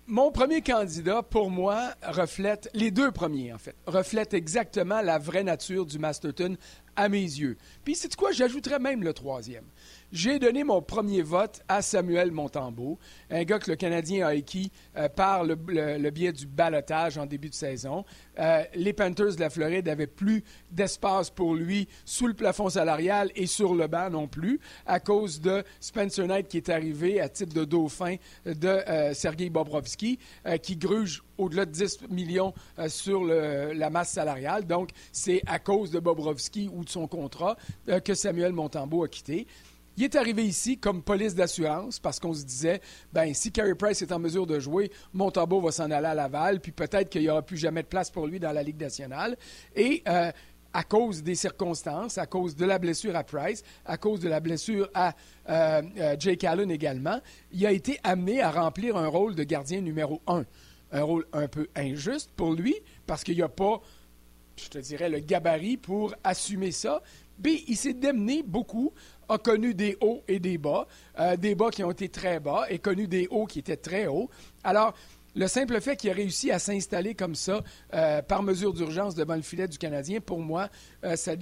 mon 0.07 0.31
premier 0.31 0.63
candidat, 0.63 1.21
pour 1.21 1.51
moi, 1.51 1.93
reflète, 2.01 2.67
les 2.73 2.89
deux 2.89 3.11
premiers 3.11 3.53
en 3.53 3.59
fait, 3.59 3.75
reflètent 3.85 4.33
exactement 4.33 5.01
la 5.01 5.19
vraie 5.19 5.43
nature 5.43 5.85
du 5.85 5.99
Masterton 5.99 6.57
à 6.95 7.09
mes 7.09 7.21
yeux. 7.21 7.57
Puis 7.83 7.95
c'est 7.95 8.15
quoi, 8.15 8.31
j'ajouterais 8.31 8.79
même 8.79 9.03
le 9.03 9.13
troisième? 9.13 9.65
J'ai 10.11 10.39
donné 10.39 10.63
mon 10.63 10.81
premier 10.81 11.21
vote 11.21 11.61
à 11.67 11.83
Samuel 11.83 12.31
Montembeau, 12.31 12.97
un 13.29 13.43
gars 13.43 13.59
que 13.59 13.69
le 13.69 13.75
Canadien 13.75 14.25
a 14.25 14.31
acquis 14.31 14.71
euh, 14.97 15.07
par 15.07 15.43
le, 15.43 15.53
biais 16.09 16.33
du 16.33 16.47
balotage 16.47 17.19
en 17.19 17.27
début 17.27 17.49
de 17.49 17.53
saison. 17.53 18.03
Euh, 18.39 18.63
les 18.73 18.91
Panthers 18.91 19.35
de 19.35 19.39
la 19.39 19.51
Floride 19.51 19.85
n'avaient 19.85 20.07
plus 20.07 20.43
d'espace 20.71 21.29
pour 21.29 21.53
lui 21.53 21.87
sous 22.05 22.25
le 22.25 22.33
plafond 22.33 22.69
salarial 22.69 23.29
et 23.35 23.45
sur 23.45 23.75
le 23.75 23.85
banc 23.85 24.09
non 24.09 24.27
plus, 24.27 24.59
à 24.87 24.99
cause 24.99 25.41
de 25.41 25.63
Spencer 25.79 26.25
Knight 26.25 26.47
qui 26.47 26.57
est 26.57 26.69
arrivé 26.69 27.21
à 27.21 27.29
titre 27.29 27.53
de 27.53 27.63
dauphin 27.63 28.15
de 28.47 28.67
euh, 28.67 29.13
Sergei 29.13 29.51
Bobrovski, 29.51 30.17
qui 30.63 30.75
gruge 30.75 31.21
au-delà 31.37 31.65
de 31.65 31.71
10 31.71 32.09
millions 32.09 32.53
sur 32.87 33.23
la 33.23 33.89
masse 33.91 34.09
salariale. 34.09 34.65
Donc, 34.65 34.89
c'est 35.11 35.41
à 35.45 35.59
cause 35.59 35.91
de 35.91 35.99
Bobrovski 35.99 36.67
ou 36.73 36.83
de 36.83 36.89
son 36.89 37.07
contrat 37.07 37.55
que 38.03 38.13
Samuel 38.15 38.53
Montembeau 38.53 39.03
a 39.03 39.07
quitté. 39.07 39.45
Il 39.99 40.05
est 40.05 40.15
arrivé 40.15 40.45
ici 40.45 40.77
comme 40.77 41.03
police 41.03 41.35
d'assurance 41.35 41.99
parce 41.99 42.21
qu'on 42.21 42.33
se 42.33 42.45
disait, 42.45 42.79
ben 43.11 43.33
si 43.33 43.51
Carey 43.51 43.75
Price 43.75 44.01
est 44.01 44.13
en 44.13 44.19
mesure 44.19 44.47
de 44.47 44.57
jouer, 44.57 44.89
Montembeau 45.11 45.59
va 45.59 45.73
s'en 45.73 45.91
aller 45.91 46.07
à 46.07 46.15
Laval, 46.15 46.61
puis 46.61 46.71
peut-être 46.71 47.09
qu'il 47.09 47.23
n'y 47.23 47.29
aura 47.29 47.41
plus 47.41 47.57
jamais 47.57 47.83
de 47.83 47.87
place 47.87 48.09
pour 48.09 48.25
lui 48.25 48.39
dans 48.39 48.53
la 48.53 48.63
Ligue 48.63 48.79
nationale. 48.79 49.35
Et 49.75 50.01
euh, 50.07 50.31
à 50.71 50.83
cause 50.83 51.21
des 51.21 51.35
circonstances, 51.35 52.17
à 52.17 52.27
cause 52.27 52.55
de 52.55 52.63
la 52.63 52.79
blessure 52.79 53.13
à 53.13 53.25
Price, 53.25 53.61
à 53.85 53.97
cause 53.97 54.21
de 54.21 54.29
la 54.29 54.39
blessure 54.39 54.89
à 54.93 55.13
euh, 55.49 55.81
euh, 55.97 56.15
Jake 56.17 56.45
Allen 56.45 56.71
également, 56.71 57.19
il 57.51 57.65
a 57.65 57.73
été 57.73 57.99
amené 58.05 58.41
à 58.41 58.51
remplir 58.51 58.95
un 58.95 59.07
rôle 59.07 59.35
de 59.35 59.43
gardien 59.43 59.81
numéro 59.81 60.21
un. 60.27 60.45
Un 60.93 61.03
rôle 61.03 61.25
un 61.33 61.49
peu 61.49 61.67
injuste 61.75 62.31
pour 62.37 62.53
lui 62.53 62.73
parce 63.05 63.25
qu'il 63.25 63.35
n'y 63.35 63.41
a 63.41 63.49
pas 63.49 63.81
je 64.63 64.69
te 64.69 64.77
dirais, 64.77 65.09
le 65.09 65.19
gabarit 65.19 65.77
pour 65.77 66.13
assumer 66.23 66.71
ça. 66.71 67.01
B, 67.37 67.47
il 67.67 67.77
s'est 67.77 67.93
démené 67.93 68.43
beaucoup, 68.43 68.93
a 69.29 69.37
connu 69.37 69.73
des 69.73 69.97
hauts 70.01 70.23
et 70.27 70.39
des 70.39 70.57
bas, 70.57 70.87
euh, 71.19 71.37
des 71.37 71.55
bas 71.55 71.69
qui 71.69 71.83
ont 71.83 71.91
été 71.91 72.09
très 72.09 72.39
bas 72.39 72.65
et 72.69 72.79
connu 72.79 73.07
des 73.07 73.27
hauts 73.29 73.45
qui 73.45 73.59
étaient 73.59 73.77
très 73.77 74.07
hauts. 74.07 74.29
Alors, 74.63 74.93
le 75.35 75.47
simple 75.47 75.79
fait 75.79 75.95
qu'il 75.95 76.09
a 76.09 76.13
réussi 76.13 76.51
à 76.51 76.57
s'installer 76.57 77.13
comme 77.13 77.35
ça, 77.35 77.61
euh, 77.93 78.21
par 78.23 78.41
mesure 78.41 78.73
d'urgence 78.73 79.13
devant 79.13 79.35
le 79.35 79.43
filet 79.43 79.67
du 79.67 79.77
Canadien, 79.77 80.19
pour 80.19 80.39
moi, 80.39 80.69
euh, 81.05 81.15
ça 81.15 81.33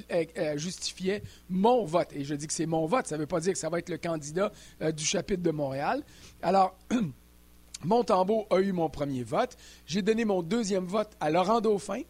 justifiait 0.55 1.23
mon 1.49 1.85
vote. 1.85 2.09
Et 2.13 2.25
je 2.25 2.35
dis 2.35 2.47
que 2.47 2.53
c'est 2.53 2.65
mon 2.65 2.85
vote, 2.85 3.07
ça 3.07 3.15
ne 3.15 3.21
veut 3.21 3.27
pas 3.27 3.39
dire 3.39 3.53
que 3.53 3.59
ça 3.59 3.69
va 3.69 3.79
être 3.79 3.89
le 3.89 3.97
candidat 3.97 4.51
du 4.93 5.05
chapitre 5.05 5.41
de 5.41 5.51
Montréal. 5.51 6.03
Alors, 6.41 6.77
Montembeau 7.83 8.47
a 8.49 8.59
eu 8.59 8.71
mon 8.71 8.89
premier 8.89 9.23
vote. 9.23 9.55
J'ai 9.85 10.01
donné 10.01 10.25
mon 10.25 10.41
deuxième 10.41 10.85
vote 10.85 11.11
à 11.19 11.29
Laurent 11.29 11.61
Dauphin 11.61 12.01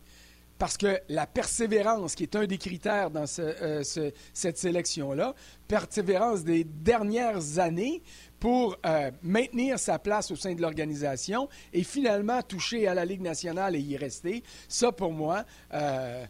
parce 0.57 0.77
que 0.77 0.99
la 1.09 1.27
persévérance, 1.27 2.15
qui 2.15 2.23
est 2.23 2.35
un 2.35 2.45
des 2.45 2.57
critères 2.57 3.11
dans 3.11 3.25
euh, 3.39 3.83
ce- 3.83 4.11
cette 4.33 4.57
sélection-là, 4.57 5.35
persévérance 5.67 6.43
des 6.43 6.63
dernières 6.63 7.59
années 7.59 8.01
pour 8.39 8.77
euh, 8.85 9.11
maintenir 9.21 9.77
sa 9.79 9.99
place 9.99 10.31
au 10.31 10.35
sein 10.35 10.55
de 10.55 10.61
l'organisation 10.61 11.47
et 11.73 11.83
finalement 11.83 12.41
toucher 12.41 12.87
à 12.87 12.93
la 12.93 13.05
Ligue 13.05 13.21
nationale 13.21 13.75
et 13.75 13.79
y 13.79 13.97
rester, 13.97 14.43
ça 14.67 14.91
pour 14.91 15.11
moi, 15.11 15.43
euh, 15.73 16.25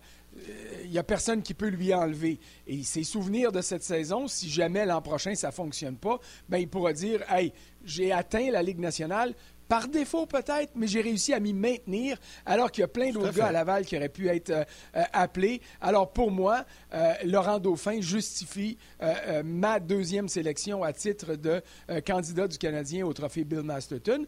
il 0.83 0.91
n'y 0.91 0.99
a 0.99 1.03
personne 1.03 1.41
qui 1.41 1.53
peut 1.55 1.67
lui 1.69 1.93
enlever. 1.93 2.39
Et 2.67 2.83
ses 2.83 3.03
souvenirs 3.03 3.51
de 3.51 3.61
cette 3.61 3.81
saison, 3.83 4.27
si 4.27 4.49
jamais 4.49 4.85
l'an 4.85 5.01
prochain 5.01 5.33
ça 5.35 5.47
ne 5.47 5.53
fonctionne 5.53 5.97
pas, 5.97 6.19
ben, 6.47 6.57
il 6.59 6.67
pourra 6.67 6.93
dire 6.93 7.23
Hey, 7.31 7.53
j'ai 7.83 8.11
atteint 8.11 8.51
la 8.51 8.61
Ligue 8.61 8.79
nationale. 8.79 9.33
Par 9.67 9.87
défaut 9.87 10.25
peut-être, 10.25 10.71
mais 10.75 10.87
j'ai 10.87 11.01
réussi 11.01 11.33
à 11.33 11.39
m'y 11.39 11.53
maintenir 11.53 12.17
alors 12.45 12.71
qu'il 12.71 12.81
y 12.81 12.85
a 12.85 12.87
plein 12.87 13.11
d'autres 13.11 13.33
gars 13.33 13.47
à 13.47 13.51
Laval 13.51 13.85
qui 13.85 13.97
auraient 13.97 14.07
pu 14.09 14.29
être 14.29 14.49
euh, 14.49 14.63
euh, 14.95 15.03
appelés. 15.11 15.61
Alors 15.81 16.11
pour 16.11 16.31
moi, 16.31 16.65
euh, 16.93 17.13
Laurent 17.25 17.59
Dauphin 17.59 17.99
justifie 17.99 18.77
euh, 19.01 19.43
ma 19.43 19.79
deuxième 19.79 20.29
sélection 20.29 20.83
à 20.83 20.93
titre 20.93 21.35
de 21.35 21.61
candidat 22.05 22.47
du 22.47 22.57
Canadien 22.57 23.05
au 23.05 23.13
trophée 23.13 23.43
Bill 23.43 23.61
Masterton. 23.61 24.25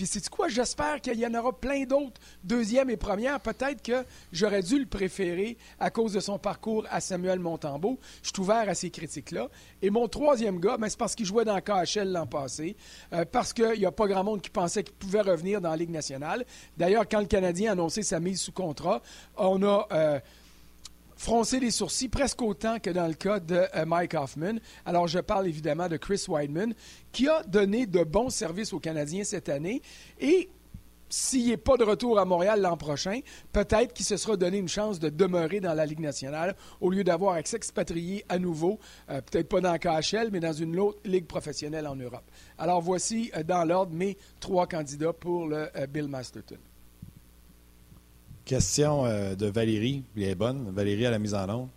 Puis 0.00 0.06
c'est 0.06 0.26
quoi? 0.30 0.48
J'espère 0.48 1.02
qu'il 1.02 1.18
y 1.18 1.26
en 1.26 1.34
aura 1.34 1.52
plein 1.52 1.84
d'autres, 1.84 2.18
deuxième 2.42 2.88
et 2.88 2.96
première. 2.96 3.38
Peut-être 3.38 3.82
que 3.82 4.02
j'aurais 4.32 4.62
dû 4.62 4.78
le 4.78 4.86
préférer 4.86 5.58
à 5.78 5.90
cause 5.90 6.14
de 6.14 6.20
son 6.20 6.38
parcours 6.38 6.86
à 6.90 7.02
Samuel 7.02 7.38
Montembeau. 7.38 7.98
Je 8.22 8.30
suis 8.30 8.40
ouvert 8.40 8.66
à 8.66 8.74
ces 8.74 8.88
critiques-là. 8.88 9.50
Et 9.82 9.90
mon 9.90 10.08
troisième 10.08 10.58
gars, 10.58 10.78
ben, 10.78 10.88
c'est 10.88 10.98
parce 10.98 11.14
qu'il 11.14 11.26
jouait 11.26 11.44
dans 11.44 11.60
KHL 11.60 12.10
l'an 12.10 12.26
passé, 12.26 12.78
euh, 13.12 13.26
parce 13.30 13.52
qu'il 13.52 13.78
n'y 13.78 13.84
a 13.84 13.92
pas 13.92 14.06
grand 14.06 14.24
monde 14.24 14.40
qui 14.40 14.48
pensait 14.48 14.84
qu'il 14.84 14.94
pouvait 14.94 15.20
revenir 15.20 15.60
dans 15.60 15.68
la 15.68 15.76
Ligue 15.76 15.90
nationale. 15.90 16.46
D'ailleurs, 16.78 17.06
quand 17.06 17.20
le 17.20 17.26
Canadien 17.26 17.68
a 17.68 17.72
annoncé 17.72 18.02
sa 18.02 18.20
mise 18.20 18.40
sous 18.40 18.52
contrat, 18.52 19.02
on 19.36 19.62
a... 19.62 19.86
euh, 19.92 20.20
froncer 21.20 21.60
les 21.60 21.70
sourcils 21.70 22.08
presque 22.08 22.40
autant 22.40 22.78
que 22.78 22.88
dans 22.88 23.06
le 23.06 23.12
cas 23.12 23.40
de 23.40 23.66
euh, 23.76 23.84
Mike 23.84 24.14
Hoffman. 24.14 24.54
Alors, 24.86 25.06
je 25.06 25.18
parle 25.18 25.46
évidemment 25.46 25.86
de 25.86 25.98
Chris 25.98 26.24
Weidman, 26.26 26.72
qui 27.12 27.28
a 27.28 27.42
donné 27.42 27.84
de 27.86 28.02
bons 28.04 28.30
services 28.30 28.72
aux 28.72 28.80
Canadiens 28.80 29.22
cette 29.22 29.50
année. 29.50 29.82
Et 30.18 30.48
s'il 31.10 31.48
n'est 31.48 31.58
pas 31.58 31.76
de 31.76 31.84
retour 31.84 32.18
à 32.18 32.24
Montréal 32.24 32.62
l'an 32.62 32.78
prochain, 32.78 33.20
peut-être 33.52 33.92
qu'il 33.92 34.06
se 34.06 34.16
sera 34.16 34.38
donné 34.38 34.56
une 34.56 34.68
chance 34.68 34.98
de 34.98 35.10
demeurer 35.10 35.60
dans 35.60 35.74
la 35.74 35.84
Ligue 35.84 36.00
nationale 36.00 36.56
au 36.80 36.88
lieu 36.88 37.04
d'avoir 37.04 37.34
à 37.34 37.44
s'expatrier 37.44 38.24
à 38.30 38.38
nouveau, 38.38 38.78
euh, 39.10 39.20
peut-être 39.20 39.50
pas 39.50 39.60
dans 39.60 39.76
KHL, 39.76 40.30
mais 40.32 40.40
dans 40.40 40.54
une 40.54 40.78
autre 40.80 41.00
ligue 41.04 41.26
professionnelle 41.26 41.86
en 41.86 41.96
Europe. 41.96 42.24
Alors, 42.56 42.80
voici 42.80 43.30
euh, 43.36 43.42
dans 43.42 43.66
l'ordre 43.66 43.92
mes 43.92 44.16
trois 44.40 44.66
candidats 44.66 45.12
pour 45.12 45.46
le 45.46 45.68
Bill 45.86 46.08
Masterton. 46.08 46.56
Question 48.44 49.06
euh, 49.06 49.34
de 49.34 49.46
Valérie, 49.46 50.04
elle 50.16 50.22
est 50.24 50.34
bonne. 50.34 50.70
Valérie 50.70 51.06
à 51.06 51.10
la 51.10 51.18
mise 51.18 51.34
en 51.34 51.48
onde. 51.48 51.68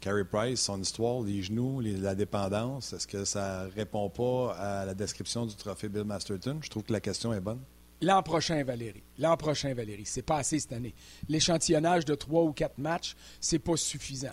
Carey 0.00 0.24
Price, 0.24 0.60
son 0.60 0.80
histoire, 0.80 1.22
les 1.22 1.42
genoux, 1.42 1.80
la 1.80 2.14
dépendance, 2.14 2.94
est-ce 2.94 3.06
que 3.06 3.26
ça 3.26 3.66
répond 3.76 4.08
pas 4.08 4.54
à 4.54 4.86
la 4.86 4.94
description 4.94 5.44
du 5.44 5.54
trophée 5.54 5.90
Bill 5.90 6.04
Masterton? 6.04 6.58
Je 6.62 6.70
trouve 6.70 6.84
que 6.84 6.92
la 6.92 7.00
question 7.00 7.34
est 7.34 7.40
bonne. 7.40 7.60
L'an 8.00 8.22
prochain, 8.22 8.64
Valérie. 8.64 9.02
L'an 9.18 9.36
prochain, 9.36 9.74
Valérie. 9.74 10.06
C'est 10.06 10.22
pas 10.22 10.38
assez 10.38 10.58
cette 10.58 10.72
année. 10.72 10.94
L'échantillonnage 11.28 12.06
de 12.06 12.14
trois 12.14 12.42
ou 12.44 12.52
quatre 12.52 12.78
matchs, 12.78 13.14
c'est 13.40 13.58
pas 13.58 13.76
suffisant. 13.76 14.32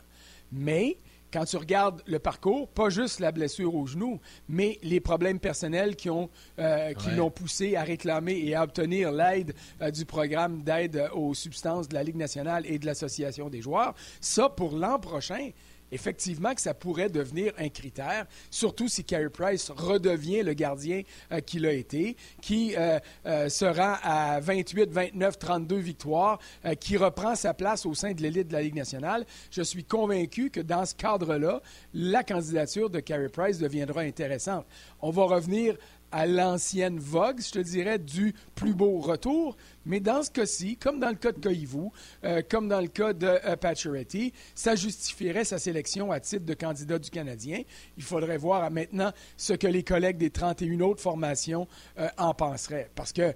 Mais 0.53 0.97
quand 1.31 1.45
tu 1.45 1.57
regardes 1.57 2.01
le 2.05 2.19
parcours, 2.19 2.67
pas 2.69 2.89
juste 2.89 3.19
la 3.19 3.31
blessure 3.31 3.75
au 3.75 3.85
genou, 3.85 4.19
mais 4.47 4.79
les 4.83 4.99
problèmes 4.99 5.39
personnels 5.39 5.95
qui 5.95 6.09
ont 6.09 6.29
euh, 6.59 6.93
qui 6.93 7.11
l'ont 7.11 7.31
poussé 7.31 7.75
à 7.75 7.83
réclamer 7.83 8.33
et 8.33 8.55
à 8.55 8.63
obtenir 8.63 9.11
l'aide 9.11 9.53
euh, 9.81 9.91
du 9.91 10.05
programme 10.05 10.63
d'aide 10.63 10.95
euh, 10.95 11.09
aux 11.11 11.33
substances 11.33 11.87
de 11.87 11.95
la 11.95 12.03
Ligue 12.03 12.15
nationale 12.15 12.63
et 12.65 12.79
de 12.79 12.85
l'Association 12.85 13.49
des 13.49 13.61
joueurs, 13.61 13.93
ça 14.21 14.49
pour 14.49 14.75
l'an 14.75 14.99
prochain, 14.99 15.51
effectivement 15.91 16.53
que 16.53 16.61
ça 16.61 16.73
pourrait 16.73 17.09
devenir 17.09 17.53
un 17.57 17.69
critère, 17.69 18.25
surtout 18.49 18.87
si 18.87 19.03
Carey 19.03 19.29
Price 19.29 19.69
redevient 19.69 20.43
le 20.43 20.53
gardien 20.53 21.03
euh, 21.31 21.39
qu'il 21.39 21.65
a 21.65 21.71
été, 21.71 22.15
qui 22.41 22.75
euh, 22.77 22.99
euh, 23.25 23.49
sera 23.49 23.95
à 24.03 24.39
28, 24.39 24.91
29, 24.91 25.39
32 25.39 25.75
victoires, 25.77 26.39
qui 26.79 26.97
reprend 26.97 27.35
sa 27.35 27.53
place 27.53 27.85
au 27.85 27.93
sein 27.93 28.13
de 28.13 28.21
l'élite 28.21 28.47
de 28.49 28.53
la 28.53 28.61
Ligue 28.61 28.75
nationale. 28.75 29.25
Je 29.51 29.61
suis 29.61 29.83
convaincu 29.83 30.49
que 30.49 30.59
dans 30.59 30.85
ce 30.85 30.95
cadre-là, 30.95 31.61
la 31.93 32.23
candidature 32.23 32.89
de 32.89 32.99
Carey 32.99 33.29
Price 33.29 33.57
deviendra 33.57 34.01
intéressante. 34.01 34.65
On 35.01 35.11
va 35.11 35.23
revenir 35.23 35.75
à 36.17 36.25
l'ancienne 36.25 36.97
vogue, 36.97 37.39
je 37.39 37.51
te 37.51 37.59
dirais, 37.59 37.99
du 37.99 38.33
plus 38.55 38.73
beau 38.73 38.97
retour. 38.97 39.55
Mais 39.85 39.99
dans 39.99 40.23
ce 40.23 40.31
cas-ci, 40.31 40.75
comme 40.75 40.99
dans 40.99 41.09
le 41.09 41.15
cas 41.15 41.31
de 41.31 41.39
Koivu, 41.39 41.89
euh, 42.23 42.41
comme 42.49 42.67
dans 42.67 42.81
le 42.81 42.87
cas 42.87 43.13
de 43.13 43.27
euh, 43.27 44.23
ça 44.55 44.75
justifierait 44.75 45.43
sa 45.43 45.59
sélection 45.59 46.11
à 46.11 46.19
titre 46.19 46.43
de 46.43 46.55
candidat 46.55 46.97
du 46.97 47.11
Canadien. 47.11 47.61
Il 47.97 48.03
faudrait 48.03 48.39
voir 48.39 48.71
maintenant 48.71 49.11
ce 49.37 49.53
que 49.53 49.67
les 49.67 49.83
collègues 49.83 50.17
des 50.17 50.31
31 50.31 50.79
autres 50.79 51.03
formations 51.03 51.67
euh, 51.99 52.09
en 52.17 52.33
penseraient. 52.33 52.89
Parce 52.95 53.13
que 53.13 53.35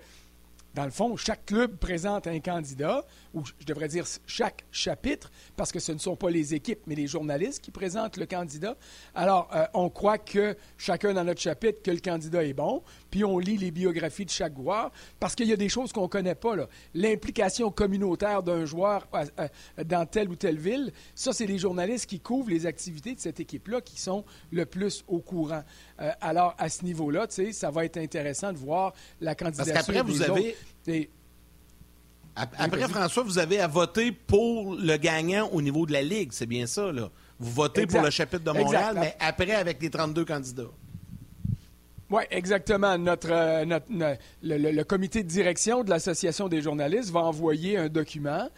dans 0.74 0.86
le 0.86 0.92
fond, 0.92 1.18
chaque 1.18 1.46
club 1.46 1.76
présente 1.78 2.28
un 2.28 2.40
candidat, 2.40 3.06
ou 3.34 3.44
je 3.60 3.66
devrais 3.66 3.90
dire 3.90 4.06
chaque 4.26 4.64
chapitre, 4.72 5.30
parce 5.58 5.72
que 5.72 5.80
ce 5.80 5.92
ne 5.92 5.98
sont 5.98 6.16
pas 6.16 6.30
les 6.30 6.54
équipes, 6.54 6.80
mais 6.88 6.96
les 6.96 7.08
journalistes 7.08 7.62
qui 7.62 7.72
présentent 7.72 8.18
le 8.18 8.26
candidat. 8.26 8.78
Alors, 9.14 9.50
euh, 9.54 9.66
on 9.74 9.90
croit 9.90 10.18
que 10.18 10.56
chacun 10.78 11.14
dans 11.14 11.26
notre 11.26 11.42
chapitre, 11.42 11.82
que 11.84 11.92
le 11.92 12.00
candidat 12.00 12.44
est 12.46 12.54
bon, 12.54 12.84
puis 13.10 13.26
on 13.26 13.38
lit 13.38 13.58
les 13.58 13.72
biographies 13.72 14.26
de 14.26 14.30
chaque 14.30 14.56
joueur, 14.56 14.92
parce 15.20 15.36
qu'il 15.36 15.48
y 15.48 15.54
a 15.54 15.58
des 15.58 15.68
choses 15.68 15.92
qu'on 15.92 16.04
ne 16.04 16.08
connaît 16.08 16.36
pas. 16.36 16.56
L'implication 16.94 17.70
communautaire 17.72 18.42
d'un 18.42 18.66
joueur 18.66 19.08
euh, 19.14 19.26
euh, 19.40 19.84
dans 19.84 20.06
telle 20.06 20.30
ou 20.30 20.36
telle 20.36 20.58
ville, 20.58 20.94
ça, 21.16 21.34
c'est 21.34 21.48
les 21.48 21.58
journalistes 21.58 22.06
qui 22.06 22.22
couvrent 22.22 22.50
les 22.50 22.66
activités 22.66 23.14
de 23.14 23.20
cette 23.20 23.40
équipe-là 23.40 23.82
qui 23.82 24.00
sont 24.00 24.24
le 24.52 24.66
plus 24.66 25.04
au 25.08 25.20
courant. 25.20 25.64
alors, 26.22 26.56
à 26.58 26.70
ce 26.70 26.84
niveau-là, 26.84 27.28
ça 27.30 27.72
va 27.72 27.86
être 27.86 27.98
intéressant 27.98 28.54
de 28.54 28.58
voir 28.58 28.94
la 29.20 29.36
candidature 29.36 29.74
parce 29.74 29.86
qu'après, 29.88 30.04
vous 30.04 30.22
avez 30.22 30.56
après, 32.36 32.88
François, 32.88 33.24
vous 33.24 33.40
avez 33.40 33.60
à 33.60 33.68
voter 33.68 34.12
pour 34.12 34.76
le 34.76 34.98
gagnant 34.98 35.50
au 35.50 35.62
niveau 35.62 35.86
de 35.86 35.92
la 35.92 36.02
Ligue. 36.02 36.30
C'est 36.32 36.46
bien 36.46 36.66
ça, 36.66 36.92
là. 36.92 37.10
Vous 37.40 37.52
votez 37.52 37.88
pour 37.88 38.02
le 38.02 38.10
chapitre 38.10 38.44
de 38.44 38.52
Montréal, 38.52 38.96
mais 39.00 39.16
après 39.20 39.52
avec 39.52 39.82
les 39.82 39.90
32 39.90 40.26
candidats. 40.26 40.64
Oui, 42.12 42.24
exactement. 42.30 42.98
Notre, 42.98 43.32
euh, 43.32 43.80
le, 44.44 44.84
comité 44.84 45.24
de 45.24 45.30
direction 45.30 45.84
de 45.84 45.90
l'Association 45.90 46.50
des 46.50 46.62
journalistes 46.62 47.10
va 47.10 47.22
envoyer 47.22 47.78
un 47.78 47.88
document 47.88 48.50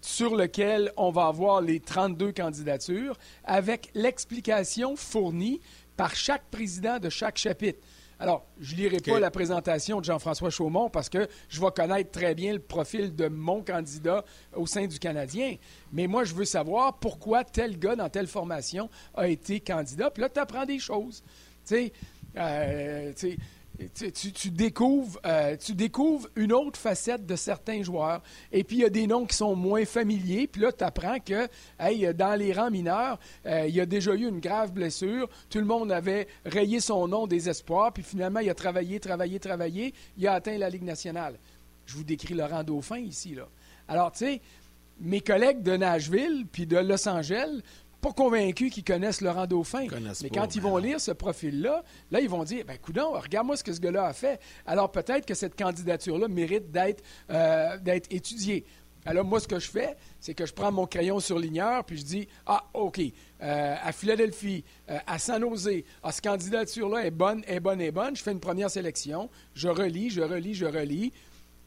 sur 0.00 0.34
lequel 0.34 0.92
on 0.96 1.10
va 1.10 1.26
avoir 1.26 1.60
les 1.60 1.78
32 1.78 2.32
candidatures 2.32 3.18
avec 3.44 3.90
l'explication 3.94 4.96
fournie 4.96 5.60
par 5.96 6.16
chaque 6.16 6.44
président 6.50 6.98
de 6.98 7.10
chaque 7.10 7.36
chapitre. 7.36 7.78
Alors, 8.22 8.46
je 8.60 8.76
ne 8.76 8.82
lirai 8.82 8.98
pas 8.98 9.18
la 9.18 9.32
présentation 9.32 9.98
de 9.98 10.04
Jean-François 10.04 10.48
Chaumont 10.48 10.88
parce 10.88 11.08
que 11.08 11.26
je 11.48 11.60
vais 11.60 11.72
connaître 11.74 12.12
très 12.12 12.36
bien 12.36 12.52
le 12.52 12.60
profil 12.60 13.16
de 13.16 13.26
mon 13.26 13.64
candidat 13.64 14.24
au 14.54 14.64
sein 14.64 14.86
du 14.86 15.00
Canadien. 15.00 15.56
Mais 15.92 16.06
moi, 16.06 16.22
je 16.22 16.32
veux 16.32 16.44
savoir 16.44 17.00
pourquoi 17.00 17.42
tel 17.42 17.76
gars 17.80 17.96
dans 17.96 18.08
telle 18.08 18.28
formation 18.28 18.88
a 19.16 19.26
été 19.26 19.58
candidat. 19.58 20.08
Puis 20.12 20.20
là, 20.20 20.28
tu 20.28 20.38
apprends 20.38 20.64
des 20.64 20.78
choses. 20.78 21.24
Tu 21.66 21.74
sais, 21.74 21.92
euh, 22.36 23.12
tu, 23.88 24.50
découvres, 24.50 25.20
euh, 25.24 25.56
tu 25.56 25.74
découvres 25.74 26.28
une 26.36 26.52
autre 26.52 26.78
facette 26.78 27.26
de 27.26 27.36
certains 27.36 27.82
joueurs. 27.82 28.22
Et 28.50 28.64
puis, 28.64 28.76
il 28.76 28.80
y 28.80 28.84
a 28.84 28.90
des 28.90 29.06
noms 29.06 29.26
qui 29.26 29.36
sont 29.36 29.56
moins 29.56 29.84
familiers. 29.84 30.46
Puis 30.46 30.60
là, 30.60 30.72
tu 30.72 30.84
apprends 30.84 31.18
que 31.20 31.48
dans 32.12 32.38
les 32.38 32.52
rangs 32.52 32.70
mineurs, 32.70 33.18
euh, 33.46 33.66
il 33.68 33.74
y 33.74 33.80
a 33.80 33.86
déjà 33.86 34.14
eu 34.14 34.28
une 34.28 34.40
grave 34.40 34.72
blessure. 34.72 35.28
Tout 35.50 35.58
le 35.58 35.64
monde 35.64 35.92
avait 35.92 36.28
rayé 36.44 36.80
son 36.80 37.08
nom 37.08 37.26
des 37.26 37.48
espoirs. 37.48 37.92
Puis 37.92 38.02
finalement, 38.02 38.40
il 38.40 38.50
a 38.50 38.54
travaillé, 38.54 39.00
travaillé, 39.00 39.38
travaillé. 39.38 39.94
Il 40.16 40.26
a 40.26 40.34
atteint 40.34 40.58
la 40.58 40.70
Ligue 40.70 40.84
nationale. 40.84 41.38
Je 41.86 41.96
vous 41.96 42.04
décris 42.04 42.34
Laurent 42.34 42.64
Dauphin 42.64 42.98
ici. 42.98 43.36
Alors, 43.88 44.12
tu 44.12 44.18
sais, 44.18 44.40
mes 45.00 45.20
collègues 45.20 45.62
de 45.62 45.76
Nashville 45.76 46.46
puis 46.50 46.66
de 46.66 46.76
Los 46.76 47.08
Angeles 47.08 47.62
pas 48.02 48.12
convaincus 48.12 48.72
qu'ils 48.72 48.84
connaissent 48.84 49.20
Laurent 49.20 49.46
Dauphin. 49.46 49.86
mais 50.22 50.28
quand 50.28 50.54
ils 50.56 50.60
vont 50.60 50.76
lire 50.76 51.00
ce 51.00 51.12
profil-là, 51.12 51.84
là, 52.10 52.20
ils 52.20 52.28
vont 52.28 52.42
dire, 52.42 52.64
ben 52.66 52.76
coudon, 52.76 53.12
regarde-moi 53.12 53.56
ce 53.56 53.62
que 53.62 53.72
ce 53.72 53.80
gars-là 53.80 54.06
a 54.06 54.12
fait. 54.12 54.40
Alors 54.66 54.90
peut-être 54.90 55.24
que 55.24 55.34
cette 55.34 55.56
candidature-là 55.56 56.26
mérite 56.26 56.70
d'être 56.72 57.02
euh, 57.30 57.78
étudiée. 58.10 58.66
Alors 59.04 59.24
moi, 59.24 59.40
ce 59.40 59.48
que 59.48 59.58
je 59.58 59.68
fais, 59.68 59.96
c'est 60.20 60.34
que 60.34 60.46
je 60.46 60.52
prends 60.52 60.70
mon 60.70 60.86
crayon 60.86 61.18
surligneur, 61.20 61.84
puis 61.84 61.96
je 61.98 62.04
dis, 62.04 62.28
ah, 62.46 62.64
OK, 62.74 63.00
euh, 63.00 63.74
à 63.80 63.92
Philadelphie, 63.92 64.64
euh, 64.90 64.98
à 65.06 65.18
San 65.18 65.40
Jose, 65.42 65.82
ah, 66.02 66.12
cette 66.12 66.24
candidature-là 66.24 67.06
est 67.06 67.10
bonne, 67.10 67.42
est 67.46 67.60
bonne, 67.60 67.80
est 67.80 67.90
bonne. 67.92 68.16
Je 68.16 68.22
fais 68.22 68.32
une 68.32 68.40
première 68.40 68.70
sélection, 68.70 69.30
je 69.54 69.68
relis, 69.68 70.10
je 70.10 70.20
relis, 70.20 70.54
je 70.54 70.66
relis. 70.66 71.12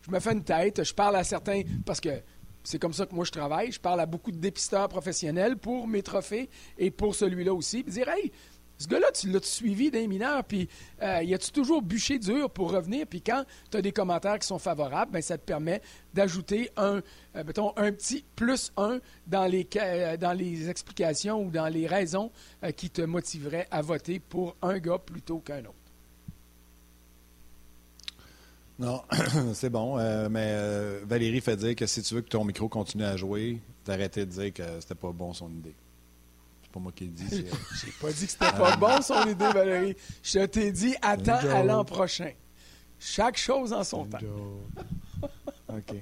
Je 0.05 0.11
me 0.11 0.19
fais 0.19 0.33
une 0.33 0.43
tête, 0.43 0.83
je 0.83 0.93
parle 0.93 1.15
à 1.15 1.23
certains, 1.23 1.63
parce 1.83 1.99
que 1.99 2.21
c'est 2.65 2.79
comme 2.79 2.93
ça 2.93 3.05
que 3.05 3.15
moi 3.15 3.25
je 3.25 3.31
travaille. 3.31 3.71
Je 3.71 3.79
parle 3.79 3.99
à 4.01 4.05
beaucoup 4.05 4.31
de 4.31 4.37
dépisteurs 4.37 4.89
professionnels 4.89 5.57
pour 5.57 5.87
mes 5.87 6.03
trophées 6.03 6.49
et 6.77 6.91
pour 6.91 7.15
celui-là 7.15 7.53
aussi. 7.53 7.83
Puis 7.83 7.93
dire, 7.93 8.09
hey, 8.09 8.31
ce 8.77 8.87
gars-là, 8.87 9.11
tu 9.11 9.29
l'as 9.29 9.41
suivi 9.41 9.89
d'un 9.89 10.05
mineur, 10.05 10.43
puis 10.43 10.67
euh, 11.01 11.23
y 11.23 11.33
a-tu 11.33 11.51
toujours 11.51 11.81
bûché 11.81 12.19
dur 12.19 12.49
pour 12.49 12.71
revenir? 12.71 13.07
Puis 13.07 13.21
quand 13.21 13.45
tu 13.71 13.77
as 13.77 13.81
des 13.81 13.93
commentaires 13.93 14.37
qui 14.37 14.47
sont 14.47 14.59
favorables, 14.59 15.11
ben, 15.13 15.21
ça 15.21 15.37
te 15.37 15.43
permet 15.43 15.81
d'ajouter 16.13 16.69
un, 16.75 17.01
euh, 17.35 17.71
un 17.77 17.91
petit 17.93 18.25
plus 18.35 18.73
un 18.75 18.99
dans 19.27 19.45
les, 19.45 19.67
euh, 19.77 20.17
dans 20.17 20.33
les 20.33 20.69
explications 20.69 21.41
ou 21.41 21.51
dans 21.51 21.67
les 21.67 21.87
raisons 21.87 22.31
qui 22.75 22.89
te 22.89 23.01
motiveraient 23.01 23.67
à 23.71 23.81
voter 23.81 24.19
pour 24.19 24.55
un 24.61 24.77
gars 24.79 24.99
plutôt 24.99 25.39
qu'un 25.39 25.59
autre. 25.59 25.84
Non, 28.77 29.01
c'est 29.53 29.69
bon. 29.69 29.97
Euh, 29.97 30.27
mais 30.29 30.49
euh, 30.51 30.99
Valérie 31.05 31.41
fait 31.41 31.55
dire 31.55 31.75
que 31.75 31.85
si 31.85 32.01
tu 32.01 32.15
veux 32.15 32.21
que 32.21 32.29
ton 32.29 32.43
micro 32.43 32.67
continue 32.67 33.05
à 33.05 33.15
jouer, 33.15 33.61
d'arrêter 33.85 34.25
de 34.25 34.31
dire 34.31 34.53
que 34.53 34.63
c'était 34.81 34.95
pas 34.95 35.11
bon 35.11 35.33
son 35.33 35.49
idée. 35.49 35.75
C'est 36.63 36.71
pas 36.71 36.79
moi 36.79 36.91
qui 36.93 37.05
le 37.05 37.11
dis. 37.11 37.25
J'ai 37.81 37.91
pas 38.01 38.11
dit 38.11 38.25
que 38.25 38.31
c'était 38.31 38.51
pas 38.51 38.75
bon 38.75 39.01
son 39.01 39.27
idée, 39.27 39.51
Valérie. 39.53 39.95
Je 40.21 40.39
t'ai 40.45 40.71
dit 40.71 40.95
attends 41.01 41.37
à 41.49 41.63
l'an 41.63 41.85
prochain. 41.85 42.31
Chaque 42.99 43.37
chose 43.37 43.71
en 43.71 43.83
son 43.83 44.05
temps. 44.05 44.19
OK. 45.69 45.95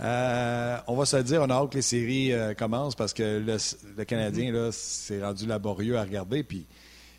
Euh, 0.00 0.78
on 0.86 0.96
va 0.96 1.06
se 1.06 1.16
dire, 1.18 1.42
on 1.42 1.50
a 1.50 1.54
hâte 1.54 1.70
que 1.70 1.76
les 1.76 1.82
séries 1.82 2.32
commencent 2.56 2.94
parce 2.94 3.12
que 3.12 3.38
le, 3.38 3.56
le 3.96 4.04
Canadien, 4.04 4.52
là, 4.52 4.70
c'est 4.72 5.22
rendu 5.22 5.46
laborieux 5.46 5.96
à 5.96 6.02
regarder. 6.02 6.42
Puis 6.42 6.66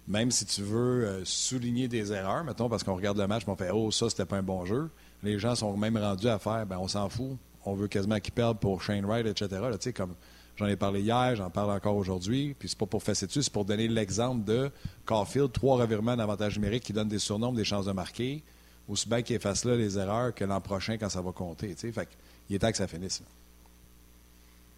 même 0.07 0.31
si 0.31 0.45
tu 0.45 0.61
veux 0.61 1.05
euh, 1.05 1.25
souligner 1.25 1.87
des 1.87 2.13
erreurs, 2.13 2.43
mettons, 2.43 2.69
parce 2.69 2.83
qu'on 2.83 2.95
regarde 2.95 3.17
le 3.17 3.27
match 3.27 3.43
on 3.47 3.55
fait 3.55 3.71
Oh, 3.71 3.91
ça, 3.91 4.09
c'était 4.09 4.25
pas 4.25 4.37
un 4.37 4.43
bon 4.43 4.65
jeu, 4.65 4.89
les 5.23 5.37
gens 5.39 5.55
sont 5.55 5.75
même 5.75 5.97
rendus 5.97 6.29
à 6.29 6.39
faire 6.39 6.65
ben 6.65 6.77
on 6.79 6.87
s'en 6.87 7.09
fout. 7.09 7.37
On 7.65 7.73
veut 7.73 7.87
quasiment 7.87 8.19
qu'ils 8.19 8.33
perdent 8.33 8.59
pour 8.59 8.81
Shane 8.81 9.05
Wright, 9.05 9.25
etc. 9.25 9.61
comme 9.93 10.15
j'en 10.55 10.67
ai 10.67 10.77
parlé 10.77 11.01
hier, 11.01 11.35
j'en 11.35 11.49
parle 11.49 11.71
encore 11.71 11.97
aujourd'hui, 11.97 12.55
puis 12.57 12.69
c'est 12.69 12.77
pas 12.77 12.85
pour 12.85 13.03
fesser 13.03 13.27
dessus, 13.27 13.43
c'est 13.43 13.51
pour 13.51 13.65
donner 13.65 13.89
l'exemple 13.89 14.45
de 14.45 14.71
Caulfield, 15.05 15.51
trois 15.51 15.77
revirements 15.77 16.15
d'avantage 16.15 16.57
numérique 16.57 16.83
qui 16.83 16.93
donnent 16.93 17.09
des 17.09 17.19
surnoms, 17.19 17.51
des 17.51 17.65
chances 17.65 17.85
de 17.85 17.91
marquer, 17.91 18.41
aussi 18.87 19.09
bien 19.09 19.21
qu'il 19.21 19.35
efface 19.35 19.65
là 19.65 19.75
les 19.75 19.97
erreurs 19.97 20.33
que 20.33 20.45
l'an 20.45 20.61
prochain 20.61 20.97
quand 20.97 21.09
ça 21.09 21.21
va 21.21 21.33
compter. 21.33 21.75
Fait 21.75 22.07
il 22.49 22.55
est 22.55 22.59
temps 22.59 22.71
que 22.71 22.77
ça 22.77 22.87
finisse. 22.87 23.21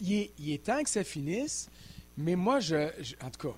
Il 0.02 0.14
est, 0.14 0.32
il 0.40 0.52
est, 0.52 0.64
temps 0.64 0.82
que 0.82 0.90
ça 0.90 1.04
finisse, 1.04 1.70
mais 2.18 2.36
moi, 2.36 2.60
je 2.60 2.88
en 3.24 3.30
tout 3.30 3.50
cas, 3.50 3.56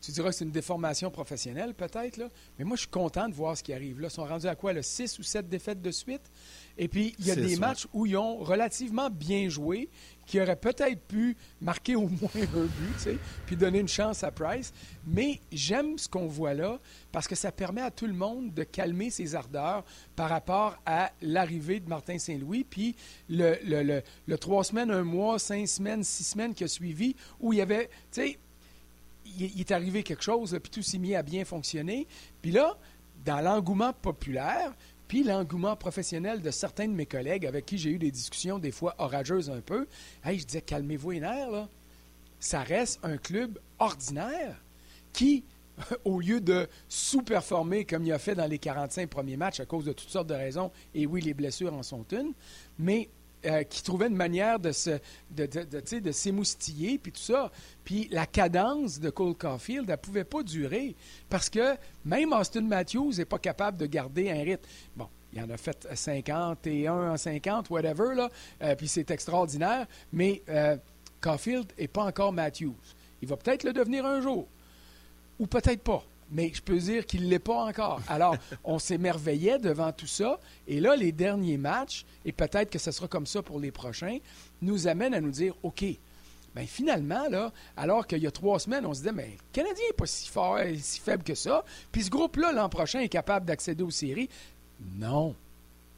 tu 0.00 0.12
diras 0.12 0.30
que 0.30 0.34
c'est 0.34 0.44
une 0.44 0.50
déformation 0.50 1.10
professionnelle, 1.10 1.74
peut-être, 1.74 2.16
là. 2.16 2.28
Mais 2.58 2.64
moi, 2.64 2.76
je 2.76 2.82
suis 2.82 2.90
content 2.90 3.28
de 3.28 3.34
voir 3.34 3.56
ce 3.56 3.62
qui 3.62 3.72
arrive 3.72 4.00
là. 4.00 4.08
Ils 4.08 4.14
sont 4.14 4.24
rendus 4.24 4.46
à 4.46 4.54
quoi, 4.54 4.72
le 4.72 4.82
6 4.82 5.18
ou 5.18 5.22
7 5.22 5.48
défaites 5.48 5.82
de 5.82 5.90
suite? 5.90 6.30
Et 6.78 6.88
puis, 6.88 7.14
il 7.18 7.26
y 7.26 7.30
a 7.30 7.36
des 7.36 7.56
matchs 7.56 7.86
où 7.92 8.06
ils 8.06 8.16
ont 8.16 8.38
relativement 8.38 9.10
bien 9.10 9.48
joué, 9.48 9.90
qui 10.26 10.40
auraient 10.40 10.56
peut-être 10.56 11.00
pu 11.08 11.36
marquer 11.60 11.96
au 11.96 12.08
moins 12.08 12.30
un 12.34 12.64
but, 12.64 12.94
tu 12.94 13.00
sais, 13.00 13.18
puis 13.46 13.56
donner 13.56 13.80
une 13.80 13.88
chance 13.88 14.22
à 14.22 14.30
Price. 14.30 14.72
Mais 15.04 15.40
j'aime 15.50 15.98
ce 15.98 16.08
qu'on 16.08 16.26
voit 16.26 16.54
là 16.54 16.78
parce 17.10 17.26
que 17.26 17.34
ça 17.34 17.50
permet 17.50 17.80
à 17.80 17.90
tout 17.90 18.06
le 18.06 18.12
monde 18.12 18.54
de 18.54 18.62
calmer 18.62 19.10
ses 19.10 19.34
ardeurs 19.34 19.84
par 20.14 20.28
rapport 20.28 20.78
à 20.86 21.10
l'arrivée 21.20 21.80
de 21.80 21.88
Martin 21.88 22.18
Saint-Louis, 22.18 22.64
puis 22.64 22.94
le, 23.28 23.56
le, 23.64 24.02
le, 24.26 24.38
trois 24.38 24.62
semaines, 24.62 24.90
un 24.90 25.02
mois, 25.02 25.38
cinq 25.38 25.66
semaines, 25.66 26.04
six 26.04 26.24
semaines 26.24 26.54
qui 26.54 26.64
a 26.64 26.68
suivi, 26.68 27.16
où 27.40 27.52
il 27.52 27.58
y 27.58 27.62
avait, 27.62 27.90
tu 28.12 28.22
sais, 28.22 28.38
il, 29.38 29.60
est 29.60 29.70
arrivé 29.70 30.02
quelque 30.02 30.22
chose, 30.22 30.58
puis 30.62 30.70
tout 30.70 30.82
s'est 30.82 30.98
mis 30.98 31.14
à 31.14 31.22
bien 31.22 31.44
fonctionner. 31.44 32.06
Puis 32.42 32.50
là, 32.50 32.76
dans 33.24 33.40
l'engouement 33.40 33.92
populaire, 33.92 34.74
puis 35.08 35.24
l'engouement 35.24 35.76
professionnel 35.76 36.40
de 36.40 36.50
certains 36.50 36.86
de 36.86 36.92
mes 36.92 37.06
collègues 37.06 37.46
avec 37.46 37.66
qui 37.66 37.78
j'ai 37.78 37.90
eu 37.90 37.98
des 37.98 38.10
discussions 38.10 38.58
des 38.58 38.70
fois 38.70 38.94
orageuses 38.98 39.50
un 39.50 39.60
peu, 39.60 39.88
je 40.24 40.44
disais, 40.44 40.62
calmez-vous 40.62 41.10
les 41.10 41.20
là. 41.20 41.68
Ça 42.38 42.62
reste 42.62 43.00
un 43.02 43.16
club 43.16 43.58
ordinaire 43.78 44.62
qui, 45.12 45.44
au 46.04 46.20
lieu 46.20 46.40
de 46.40 46.68
sous-performer 46.88 47.84
comme 47.84 48.04
il 48.04 48.12
a 48.12 48.18
fait 48.18 48.34
dans 48.34 48.46
les 48.46 48.58
45 48.58 49.10
premiers 49.10 49.36
matchs 49.36 49.60
à 49.60 49.66
cause 49.66 49.84
de 49.84 49.92
toutes 49.92 50.08
sortes 50.08 50.28
de 50.28 50.34
raisons, 50.34 50.70
et 50.94 51.06
oui, 51.06 51.20
les 51.20 51.34
blessures 51.34 51.74
en 51.74 51.82
sont 51.82 52.06
une, 52.12 52.32
mais 52.78 53.08
euh, 53.46 53.62
qui 53.62 53.82
trouvait 53.82 54.08
une 54.08 54.16
manière 54.16 54.58
de 54.58 54.72
se, 54.72 54.90
de, 55.30 55.46
de, 55.46 55.98
de 55.98 56.12
s'émoustiller, 56.12 56.98
puis 56.98 57.12
tout 57.12 57.20
ça. 57.20 57.50
Puis 57.84 58.08
la 58.10 58.26
cadence 58.26 59.00
de 59.00 59.08
Cole 59.10 59.34
Caulfield, 59.34 59.84
elle 59.88 59.94
ne 59.94 59.96
pouvait 59.96 60.24
pas 60.24 60.42
durer 60.42 60.94
parce 61.28 61.48
que 61.48 61.76
même 62.04 62.32
Austin 62.32 62.62
Matthews 62.62 63.14
n'est 63.16 63.24
pas 63.24 63.38
capable 63.38 63.78
de 63.78 63.86
garder 63.86 64.30
un 64.30 64.42
rythme. 64.42 64.68
Bon, 64.94 65.08
il 65.32 65.40
en 65.42 65.48
a 65.48 65.56
fait 65.56 65.88
51 65.94 67.12
en 67.12 67.16
50, 67.16 67.70
whatever, 67.70 68.14
là, 68.14 68.28
euh, 68.62 68.74
puis 68.74 68.88
c'est 68.88 69.10
extraordinaire, 69.10 69.86
mais 70.12 70.42
euh, 70.48 70.76
Caulfield 71.20 71.72
n'est 71.78 71.88
pas 71.88 72.04
encore 72.04 72.32
Matthews. 72.32 72.76
Il 73.22 73.28
va 73.28 73.36
peut-être 73.36 73.64
le 73.64 73.72
devenir 73.72 74.04
un 74.04 74.20
jour, 74.20 74.48
ou 75.38 75.46
peut-être 75.46 75.82
pas 75.82 76.04
mais 76.30 76.50
je 76.54 76.62
peux 76.62 76.78
dire 76.78 77.06
qu'il 77.06 77.24
ne 77.24 77.28
l'est 77.28 77.38
pas 77.38 77.64
encore. 77.64 78.00
Alors, 78.08 78.36
on 78.64 78.78
s'émerveillait 78.78 79.58
devant 79.58 79.92
tout 79.92 80.06
ça, 80.06 80.38
et 80.66 80.80
là, 80.80 80.96
les 80.96 81.12
derniers 81.12 81.58
matchs, 81.58 82.04
et 82.24 82.32
peut-être 82.32 82.70
que 82.70 82.78
ce 82.78 82.90
sera 82.90 83.08
comme 83.08 83.26
ça 83.26 83.42
pour 83.42 83.58
les 83.60 83.70
prochains, 83.72 84.18
nous 84.62 84.86
amènent 84.86 85.14
à 85.14 85.20
nous 85.20 85.30
dire, 85.30 85.54
OK, 85.62 85.84
Bien, 86.54 86.66
finalement, 86.66 87.28
là, 87.28 87.52
alors 87.76 88.06
qu'il 88.08 88.18
y 88.18 88.26
a 88.26 88.30
trois 88.32 88.58
semaines, 88.58 88.84
on 88.84 88.92
se 88.92 89.00
disait, 89.00 89.12
mais 89.12 89.36
le 89.38 89.52
Canadien 89.52 89.84
n'est 89.86 89.96
pas 89.96 90.06
si 90.06 90.28
fort, 90.28 90.58
si 90.80 90.98
faible 90.98 91.22
que 91.22 91.36
ça. 91.36 91.64
Puis 91.92 92.04
ce 92.04 92.10
groupe-là, 92.10 92.52
l'an 92.52 92.68
prochain, 92.68 92.98
est 92.98 93.08
capable 93.08 93.46
d'accéder 93.46 93.84
aux 93.84 93.90
séries. 93.90 94.28
Non. 94.96 95.36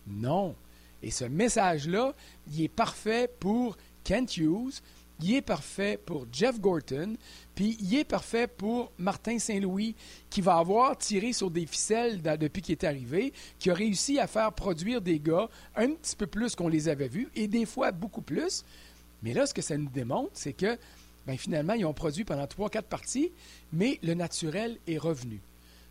Non. 0.06 0.54
Et 1.02 1.10
ce 1.10 1.24
message-là, 1.24 2.12
il 2.52 2.62
est 2.64 2.68
parfait 2.68 3.30
pour 3.40 3.78
Kent 4.04 4.36
Hughes, 4.36 4.74
il 5.20 5.36
est 5.36 5.42
parfait 5.42 5.98
pour 6.04 6.26
Jeff 6.32 6.60
Gorton, 6.60 7.16
puis 7.54 7.76
il 7.80 7.94
est 7.96 8.04
parfait 8.04 8.46
pour 8.46 8.92
Martin 8.98 9.38
Saint-Louis, 9.38 9.94
qui 10.30 10.40
va 10.40 10.56
avoir 10.56 10.96
tiré 10.96 11.32
sur 11.32 11.50
des 11.50 11.66
ficelles 11.66 12.22
depuis 12.22 12.62
qu'il 12.62 12.72
est 12.72 12.84
arrivé, 12.84 13.32
qui 13.58 13.70
a 13.70 13.74
réussi 13.74 14.18
à 14.18 14.26
faire 14.26 14.52
produire 14.52 15.00
des 15.00 15.20
gars 15.20 15.48
un 15.76 15.90
petit 15.90 16.16
peu 16.16 16.26
plus 16.26 16.54
qu'on 16.54 16.68
les 16.68 16.88
avait 16.88 17.08
vus, 17.08 17.28
et 17.34 17.48
des 17.48 17.66
fois 17.66 17.92
beaucoup 17.92 18.22
plus. 18.22 18.64
Mais 19.22 19.34
là, 19.34 19.46
ce 19.46 19.54
que 19.54 19.62
ça 19.62 19.76
nous 19.76 19.90
démontre, 19.90 20.30
c'est 20.34 20.52
que 20.52 20.78
ben, 21.26 21.38
finalement, 21.38 21.74
ils 21.74 21.84
ont 21.84 21.92
produit 21.92 22.24
pendant 22.24 22.46
trois, 22.46 22.68
quatre 22.68 22.88
parties, 22.88 23.30
mais 23.72 23.98
le 24.02 24.14
naturel 24.14 24.78
est 24.88 24.98
revenu. 24.98 25.40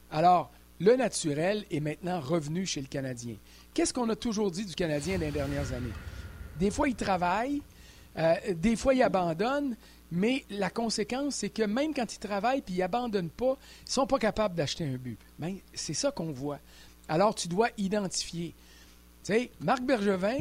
Alors, 0.10 0.52
le 0.80 0.96
naturel 0.96 1.64
est 1.72 1.80
maintenant 1.80 2.20
revenu 2.20 2.66
chez 2.66 2.82
le 2.82 2.88
Canadien. 2.88 3.36
Qu'est-ce 3.74 3.94
qu'on 3.94 4.10
a 4.10 4.16
toujours 4.16 4.52
dit 4.52 4.66
du 4.66 4.76
Canadien 4.76 5.18
dans 5.20 5.26
les 5.26 5.32
dernières 5.32 5.72
années? 5.72 5.94
Des 6.60 6.72
fois, 6.72 6.90
il 6.90 6.96
travaille, 6.96 7.62
euh, 8.18 8.36
des 8.56 8.76
fois, 8.76 8.94
ils 8.94 9.04
abandonnent, 9.04 9.78
mais 10.12 10.44
la 10.50 10.70
conséquence, 10.70 11.36
c'est 11.36 11.50
que 11.50 11.64
même 11.64 11.94
quand 11.94 12.14
ils 12.14 12.20
travaillent 12.20 12.60
et 12.60 12.72
ils 12.72 12.84
abandonnent 12.84 13.30
pas, 13.30 13.58
ils 13.82 13.88
ne 13.88 13.92
sont 13.92 14.08
pas 14.08 14.20
capables 14.20 14.56
d'acheter 14.56 14.84
un 14.84 14.98
but. 14.98 15.18
Ben, 15.40 15.58
c'est 15.74 15.94
ça 15.94 16.12
qu'on 16.12 16.32
voit. 16.32 16.60
Alors, 17.08 17.34
tu 17.34 17.48
dois 17.48 17.70
identifier. 17.78 18.54
Tu 19.24 19.34
sais, 19.34 19.52
Marc 19.62 19.82
Bergevin, 19.84 20.40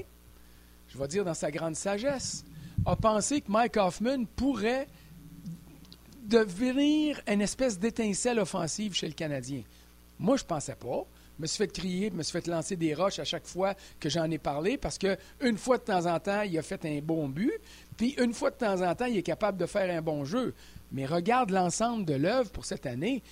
je 0.89 0.99
vais 0.99 1.09
dire 1.09 1.25
dans 1.25 1.35
sa 1.35 1.53
grande 1.53 1.77
sagesse, 1.77 2.45
a 2.85 2.97
pensé 2.97 3.41
que 3.41 3.51
Mike 3.51 3.77
Hoffman 3.77 4.25
pourrait 4.35 4.89
devenir 6.25 7.21
une 7.29 7.41
espèce 7.41 7.79
d'étincelle 7.79 8.41
offensive 8.41 8.95
chez 8.95 9.07
le 9.07 9.15
Canadien. 9.15 9.63
Moi, 10.19 10.37
je 10.37 10.43
ne 10.43 10.49
pensais 10.49 10.75
pas 10.75 11.07
me 11.41 11.47
suis 11.47 11.59
fait 11.59 11.73
crier, 11.73 12.11
me 12.11 12.23
suis 12.23 12.33
fait 12.33 12.47
lancer 12.47 12.77
des 12.77 12.95
roches 12.95 13.19
à 13.19 13.25
chaque 13.25 13.47
fois 13.47 13.75
que 13.99 14.09
j'en 14.09 14.31
ai 14.31 14.39
parlé 14.39 14.77
parce 14.77 14.99
que 14.99 15.17
une 15.41 15.57
fois 15.57 15.79
de 15.79 15.85
temps 15.85 16.07
en 16.07 16.21
temps, 16.21 16.43
il 16.43 16.57
a 16.59 16.63
fait 16.63 16.85
un 16.85 17.01
bon 17.01 17.29
but, 17.29 17.53
puis 18.01 18.15
une 18.17 18.33
fois 18.33 18.49
de 18.49 18.57
temps 18.57 18.81
en 18.81 18.95
temps, 18.95 19.05
il 19.05 19.19
est 19.19 19.23
capable 19.23 19.59
de 19.59 19.67
faire 19.67 19.95
un 19.95 20.01
bon 20.01 20.25
jeu. 20.25 20.55
Mais 20.91 21.05
regarde 21.05 21.51
l'ensemble 21.51 22.07
de 22.07 22.15
l'œuvre 22.15 22.51
pour 22.51 22.65
cette 22.65 22.87
année, 22.87 23.23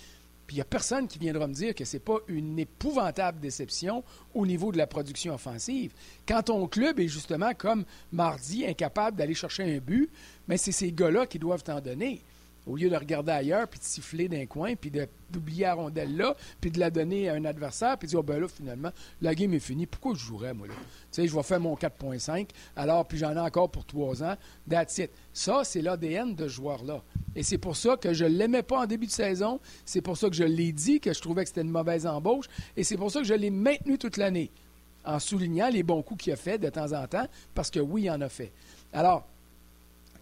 puis 0.47 0.57
il 0.57 0.59
n'y 0.59 0.61
a 0.61 0.67
personne 0.67 1.09
qui 1.09 1.19
viendra 1.19 1.47
me 1.47 1.55
dire 1.55 1.75
que 1.75 1.87
ce 1.87 1.97
n'est 1.97 2.01
pas 2.01 2.19
une 2.29 2.59
épouvantable 2.59 3.41
déception 3.41 4.05
au 4.35 4.45
niveau 4.45 4.71
de 4.71 4.77
la 4.77 4.87
production 4.87 5.33
offensive. 5.33 5.95
Quand 6.27 6.43
ton 6.43 6.67
club 6.67 7.01
est 7.01 7.09
justement, 7.09 7.55
comme 7.55 7.87
mardi, 8.13 8.67
incapable 8.67 9.17
d'aller 9.17 9.33
chercher 9.33 9.75
un 9.75 9.79
but, 9.79 10.11
mais 10.49 10.59
c'est 10.59 10.71
ces 10.71 10.93
gars-là 10.93 11.27
qui 11.27 11.39
doivent 11.39 11.65
t'en 11.65 11.81
donner 11.81 12.21
au 12.69 12.77
lieu 12.77 12.91
de 12.91 12.97
regarder 12.97 13.33
ailleurs, 13.33 13.67
puis 13.67 13.81
de 13.81 13.85
siffler 13.85 14.29
d'un 14.29 14.45
coin, 14.47 14.75
puis 14.77 14.93
d'oublier 15.31 15.63
la 15.63 15.75
rondelle 15.75 16.17
là, 16.17 16.37
puis 16.61 16.71
de 16.71 16.79
la 16.79 16.91
donner 16.91 17.29
à 17.29 17.35
un 17.35 17.45
adversaire, 17.45 17.97
puis 17.97 18.07
de 18.07 18.11
dire, 18.11 18.21
oh, 18.21 18.23
ben 18.23 18.39
là, 18.39 18.47
finalement, 18.47 18.91
la 19.23 19.35
game 19.35 19.55
est 19.55 19.59
finie. 19.59 19.87
Pourquoi 19.87 20.15
je 20.15 20.21
jouerais, 20.21 20.53
moi, 20.53 20.67
là? 20.67 20.75
Tu 20.77 21.23
sais, 21.23 21.27
je 21.29 21.35
vais 21.35 21.43
faire 21.43 21.61
mon 21.61 21.75
4.5, 21.75 22.49
alors, 22.77 23.07
puis 23.07 23.17
j'en 23.17 23.35
ai 23.35 23.41
encore 23.41 23.71
pour 23.71 23.87
trois 23.87 24.23
ans. 24.23 24.37
That's 24.69 24.99
it. 24.99 25.11
Ça, 25.33 25.63
c'est 25.65 25.81
l'ADN 25.81 26.35
de 26.35 26.45
ce 26.47 26.53
joueur-là. 26.53 27.03
Et 27.35 27.43
c'est 27.43 27.59
pour 27.59 27.77
ça 27.77 27.97
que 27.97 28.13
je 28.13 28.25
ne 28.25 28.31
l'aimais 28.31 28.63
pas 28.63 28.81
en 28.81 28.87
début 28.87 29.07
de 29.07 29.13
saison. 29.13 29.61
C'est 29.87 30.03
pour 30.03 30.19
ça 30.19 30.29
que 30.29 30.37
je 30.37 30.45
l'ai 30.45 30.73
dit, 30.73 31.01
que 31.01 31.13
je 31.13 31.21
trouvais 31.21 31.45
que 31.45 31.49
c'était 31.49 31.63
une 31.63 31.71
mauvaise 31.71 32.07
embauche. 32.07 32.47
Et 32.77 32.85
c'est 32.85 32.97
pour 32.97 33.11
ça 33.11 33.21
que 33.21 33.27
je 33.27 33.35
l'ai 33.35 33.51
maintenu 33.51 33.97
toute 33.97 34.19
l'année, 34.19 34.51
en 35.05 35.19
soulignant 35.19 35.71
les 35.71 35.83
bons 35.83 36.03
coups 36.03 36.25
qu'il 36.25 36.33
a 36.35 36.37
fait 36.37 36.59
de 36.59 36.69
temps 36.69 36.93
en 36.93 37.07
temps, 37.07 37.27
parce 37.55 37.71
que 37.71 37.81
oui, 37.81 38.03
il 38.03 38.11
en 38.11 38.21
a 38.21 38.29
fait. 38.29 38.53
Alors, 38.93 39.27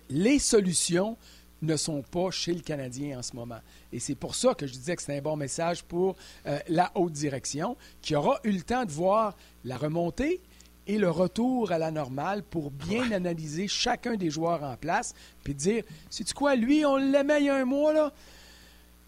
les 0.08 0.38
solutions 0.38 1.16
ne 1.62 1.76
sont 1.76 2.02
pas 2.02 2.30
chez 2.30 2.52
le 2.52 2.60
Canadien 2.60 3.18
en 3.18 3.22
ce 3.22 3.34
moment. 3.34 3.60
Et 3.92 3.98
c'est 3.98 4.14
pour 4.14 4.34
ça 4.34 4.54
que 4.54 4.66
je 4.66 4.72
disais 4.72 4.96
que 4.96 5.02
c'est 5.02 5.16
un 5.16 5.22
bon 5.22 5.36
message 5.36 5.84
pour 5.84 6.16
euh, 6.46 6.58
la 6.68 6.90
haute 6.94 7.12
direction, 7.12 7.76
qui 8.02 8.14
aura 8.14 8.38
eu 8.44 8.52
le 8.52 8.62
temps 8.62 8.84
de 8.84 8.92
voir 8.92 9.36
la 9.64 9.76
remontée 9.76 10.40
et 10.86 10.98
le 10.98 11.10
retour 11.10 11.72
à 11.72 11.78
la 11.78 11.90
normale 11.90 12.42
pour 12.42 12.70
bien 12.70 13.10
analyser 13.10 13.66
chacun 13.68 14.14
des 14.14 14.30
joueurs 14.30 14.62
en 14.62 14.76
place, 14.76 15.14
puis 15.42 15.54
dire, 15.54 15.82
c'est 16.10 16.32
quoi, 16.32 16.54
lui, 16.54 16.84
on 16.84 16.96
l'aimait 16.96 17.40
il 17.40 17.46
y 17.46 17.48
a 17.48 17.56
un 17.56 17.64
mois, 17.64 17.92
là, 17.92 18.12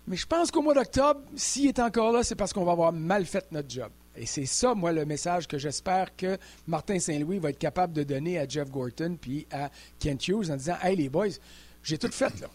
mais 0.08 0.16
je 0.16 0.26
pense 0.26 0.50
qu'au 0.50 0.62
mois 0.62 0.72
d'octobre, 0.72 1.20
s'il 1.36 1.66
est 1.66 1.78
encore 1.78 2.12
là, 2.12 2.22
c'est 2.22 2.34
parce 2.34 2.54
qu'on 2.54 2.64
va 2.64 2.72
avoir 2.72 2.92
mal 2.92 3.26
fait 3.26 3.44
notre 3.52 3.68
job. 3.68 3.90
Et 4.16 4.24
c'est 4.24 4.46
ça, 4.46 4.74
moi, 4.74 4.90
le 4.90 5.04
message 5.04 5.46
que 5.46 5.58
j'espère 5.58 6.16
que 6.16 6.38
Martin 6.66 6.98
Saint-Louis 6.98 7.38
va 7.38 7.50
être 7.50 7.58
capable 7.58 7.92
de 7.92 8.02
donner 8.02 8.38
à 8.38 8.48
Jeff 8.48 8.70
Gorton 8.70 9.18
puis 9.20 9.46
à 9.52 9.70
Kent 10.00 10.28
Hughes 10.28 10.50
en 10.50 10.56
disant 10.56 10.76
Hey, 10.82 10.96
les 10.96 11.10
boys, 11.10 11.28
j'ai 11.88 11.96
tout 11.96 12.12
fait, 12.12 12.38
là. 12.40 12.48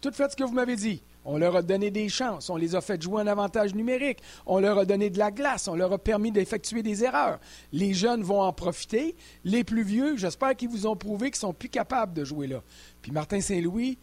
Tout 0.00 0.10
fait 0.10 0.32
ce 0.32 0.34
que 0.34 0.42
vous 0.42 0.54
m'avez 0.54 0.74
dit. 0.74 1.00
On 1.24 1.38
leur 1.38 1.54
a 1.54 1.62
donné 1.62 1.92
des 1.92 2.08
chances, 2.08 2.50
on 2.50 2.56
les 2.56 2.74
a 2.74 2.80
fait 2.80 3.00
jouer 3.00 3.22
un 3.22 3.28
avantage 3.28 3.76
numérique, 3.76 4.18
on 4.44 4.58
leur 4.58 4.76
a 4.76 4.84
donné 4.84 5.08
de 5.08 5.18
la 5.18 5.30
glace, 5.30 5.68
on 5.68 5.76
leur 5.76 5.92
a 5.92 5.98
permis 5.98 6.32
d'effectuer 6.32 6.82
des 6.82 7.04
erreurs. 7.04 7.38
Les 7.72 7.94
jeunes 7.94 8.24
vont 8.24 8.40
en 8.40 8.52
profiter. 8.52 9.14
Les 9.44 9.62
plus 9.62 9.84
vieux, 9.84 10.16
j'espère 10.16 10.56
qu'ils 10.56 10.68
vous 10.68 10.88
ont 10.88 10.96
prouvé 10.96 11.30
qu'ils 11.30 11.38
sont 11.38 11.52
plus 11.52 11.68
capables 11.68 12.12
de 12.12 12.24
jouer 12.24 12.48
là. 12.48 12.60
Puis 13.02 13.12
Martin 13.12 13.40
Saint-Louis, 13.40 13.98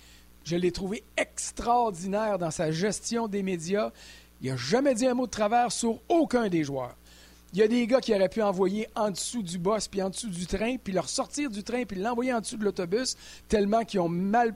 je 0.46 0.56
l'ai 0.56 0.72
trouvé 0.72 1.04
extraordinaire 1.18 2.40
dans 2.40 2.52
sa 2.52 2.72
gestion 2.72 3.28
des 3.28 3.44
médias. 3.44 3.92
Il 4.42 4.52
n'a 4.52 4.56
jamais 4.56 4.96
dit 4.96 5.08
un 5.08 5.14
mot 5.14 5.26
de 5.26 5.32
travers 5.32 5.74
sur 5.74 6.00
aucun 6.08 6.48
des 6.48 6.64
joueurs. 6.64 6.96
Il 7.52 7.60
y 7.60 7.64
a 7.64 7.68
des 7.68 7.88
gars 7.88 8.00
qui 8.00 8.14
auraient 8.14 8.30
pu 8.30 8.44
envoyer 8.44 8.88
en 8.96 9.10
dessous 9.10 9.42
du 9.42 9.58
boss, 9.58 9.88
puis 9.88 10.04
en 10.04 10.10
dessous 10.10 10.30
du 10.30 10.46
train, 10.46 10.78
puis 10.78 10.94
leur 10.94 11.10
sortir 11.10 11.50
du 11.50 11.64
train, 11.64 11.84
puis 11.84 12.00
l'envoyer 12.00 12.32
en 12.32 12.42
dessous 12.42 12.58
de 12.58 12.64
l'autobus, 12.64 13.18
tellement 13.48 13.84
qu'ils 13.86 14.02
ont 14.02 14.10
mal, 14.10 14.54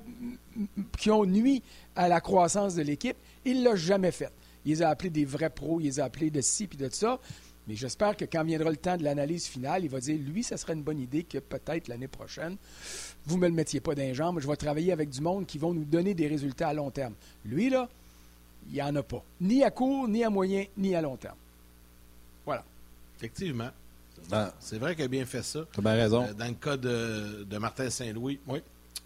qui 0.99 1.09
ont 1.09 1.25
nuit 1.25 1.63
à 1.95 2.07
la 2.07 2.21
croissance 2.21 2.75
de 2.75 2.83
l'équipe. 2.83 3.17
Il 3.45 3.63
l'a 3.63 3.75
jamais 3.75 4.11
fait. 4.11 4.31
Il 4.65 4.71
les 4.71 4.81
a 4.83 4.89
appelés 4.89 5.09
des 5.09 5.25
vrais 5.25 5.49
pros, 5.49 5.79
il 5.79 5.85
les 5.85 5.99
a 5.99 6.05
appelés 6.05 6.29
de 6.29 6.41
ci, 6.41 6.67
puis 6.67 6.77
de 6.77 6.87
ça. 6.91 7.19
Mais 7.67 7.75
j'espère 7.75 8.15
que 8.15 8.25
quand 8.25 8.43
viendra 8.43 8.69
le 8.69 8.77
temps 8.77 8.97
de 8.97 9.03
l'analyse 9.03 9.47
finale, 9.47 9.85
il 9.85 9.89
va 9.89 9.99
dire, 9.99 10.17
lui, 10.19 10.43
ça 10.43 10.57
serait 10.57 10.73
une 10.73 10.83
bonne 10.83 10.99
idée 10.99 11.23
que 11.23 11.37
peut-être 11.39 11.87
l'année 11.87 12.07
prochaine, 12.07 12.57
vous 13.25 13.37
ne 13.37 13.41
me 13.41 13.47
le 13.47 13.53
mettiez 13.53 13.79
pas 13.79 13.95
d'un 13.95 14.13
jambe, 14.13 14.39
je 14.39 14.47
vais 14.47 14.55
travailler 14.55 14.91
avec 14.91 15.09
du 15.09 15.21
monde 15.21 15.45
qui 15.45 15.57
vont 15.57 15.73
nous 15.73 15.85
donner 15.85 16.13
des 16.13 16.27
résultats 16.27 16.67
à 16.67 16.73
long 16.73 16.91
terme. 16.91 17.13
Lui, 17.45 17.69
là, 17.69 17.89
il 18.67 18.73
n'y 18.73 18.81
en 18.81 18.95
a 18.95 19.03
pas. 19.03 19.23
Ni 19.41 19.63
à 19.63 19.71
court, 19.71 20.07
ni 20.07 20.23
à 20.23 20.29
moyen, 20.29 20.65
ni 20.77 20.93
à 20.93 21.01
long 21.01 21.15
terme. 21.15 21.37
Voilà. 22.45 22.63
Effectivement. 23.23 23.69
Ben, 24.29 24.51
c'est 24.59 24.77
vrai 24.77 24.95
qu'il 24.95 25.05
a 25.05 25.07
bien 25.07 25.25
fait 25.25 25.43
ça. 25.43 25.61
Tu 25.71 25.79
as 25.79 25.81
bien 25.81 25.93
raison. 25.93 26.23
Euh, 26.23 26.33
dans 26.33 26.45
le 26.45 26.53
cas 26.53 26.75
de, 26.75 27.57
Martin 27.57 27.89
Saint-Louis. 27.89 28.41
Oui. 28.47 28.59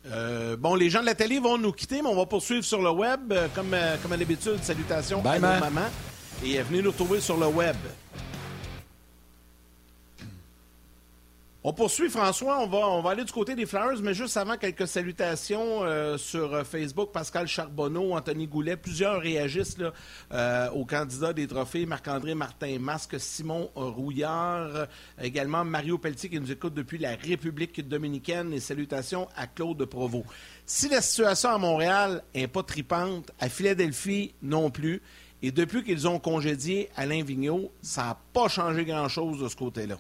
Euh, 0.08 0.58
bon, 0.58 0.74
les 0.74 0.90
gens 0.90 1.02
de 1.02 1.06
la 1.06 1.14
télé 1.14 1.40
vont 1.40 1.60
nous 1.60 1.72
quitter, 1.72 2.02
mais 2.02 2.10
on 2.10 2.16
va 2.16 2.26
poursuivre 2.26 2.64
sur 2.64 2.82
le 2.82 2.90
web. 2.90 3.32
Euh, 3.32 3.48
comme, 3.54 3.76
comme 4.02 4.12
à 4.12 4.18
l'habitude, 4.18 4.58
salutations 4.64 5.24
à 5.24 5.36
nos 5.36 5.42
mamans. 5.42 5.90
Et 6.44 6.60
venez 6.64 6.82
nous 6.82 6.90
retrouver 6.90 7.20
sur 7.20 7.38
le 7.38 7.46
web. 7.46 7.76
On 11.70 11.74
poursuit, 11.74 12.10
François. 12.10 12.62
On 12.62 13.02
va, 13.02 13.10
aller 13.10 13.26
du 13.26 13.32
côté 13.34 13.54
des 13.54 13.66
Flyers, 13.66 14.02
mais 14.02 14.14
juste 14.14 14.38
avant, 14.38 14.56
quelques 14.56 14.88
salutations 14.88 15.84
euh, 15.84 16.18
sur 16.18 16.54
euh, 16.54 16.64
Facebook. 16.64 17.12
Pascal 17.12 17.46
Charbonneau, 17.46 18.14
Anthony 18.14 18.48
Goulet, 18.48 18.78
plusieurs 18.78 19.20
réagissent 19.20 19.76
euh, 20.32 20.70
aux 20.70 20.86
candidats 20.86 21.34
des 21.34 21.46
trophées. 21.46 21.86
Marc-André 21.86 22.36
Martin 22.36 22.80
Masque, 22.80 23.20
Simon 23.20 23.70
Rouillard, 23.76 24.88
également 25.22 25.66
Mario 25.66 25.98
Pelletier 25.98 26.30
qui 26.30 26.40
nous 26.40 26.54
écoute 26.54 26.74
depuis 26.74 27.00
la 27.00 27.18
République 27.18 27.86
dominicaine. 27.86 28.54
Et 28.54 28.62
salutations 28.62 29.28
à 29.36 29.46
Claude 29.46 29.84
Provost. 29.84 30.24
Si 30.66 30.88
la 30.88 31.02
situation 31.02 31.50
à 31.50 31.58
Montréal 31.58 32.24
n'est 32.34 32.48
pas 32.48 32.64
tripante, 32.64 33.32
à 33.42 33.50
Philadelphie 33.50 34.34
non 34.42 34.72
plus, 34.72 35.02
et 35.42 35.52
depuis 35.52 35.84
qu'ils 35.84 36.08
ont 36.08 36.20
congédié 36.20 36.90
Alain 36.96 37.26
Vigneault, 37.26 37.74
ça 37.82 38.04
n'a 38.04 38.18
pas 38.32 38.48
changé 38.48 38.86
grand-chose 38.86 39.42
de 39.42 39.50
ce 39.50 39.58
côté-là. 39.58 39.98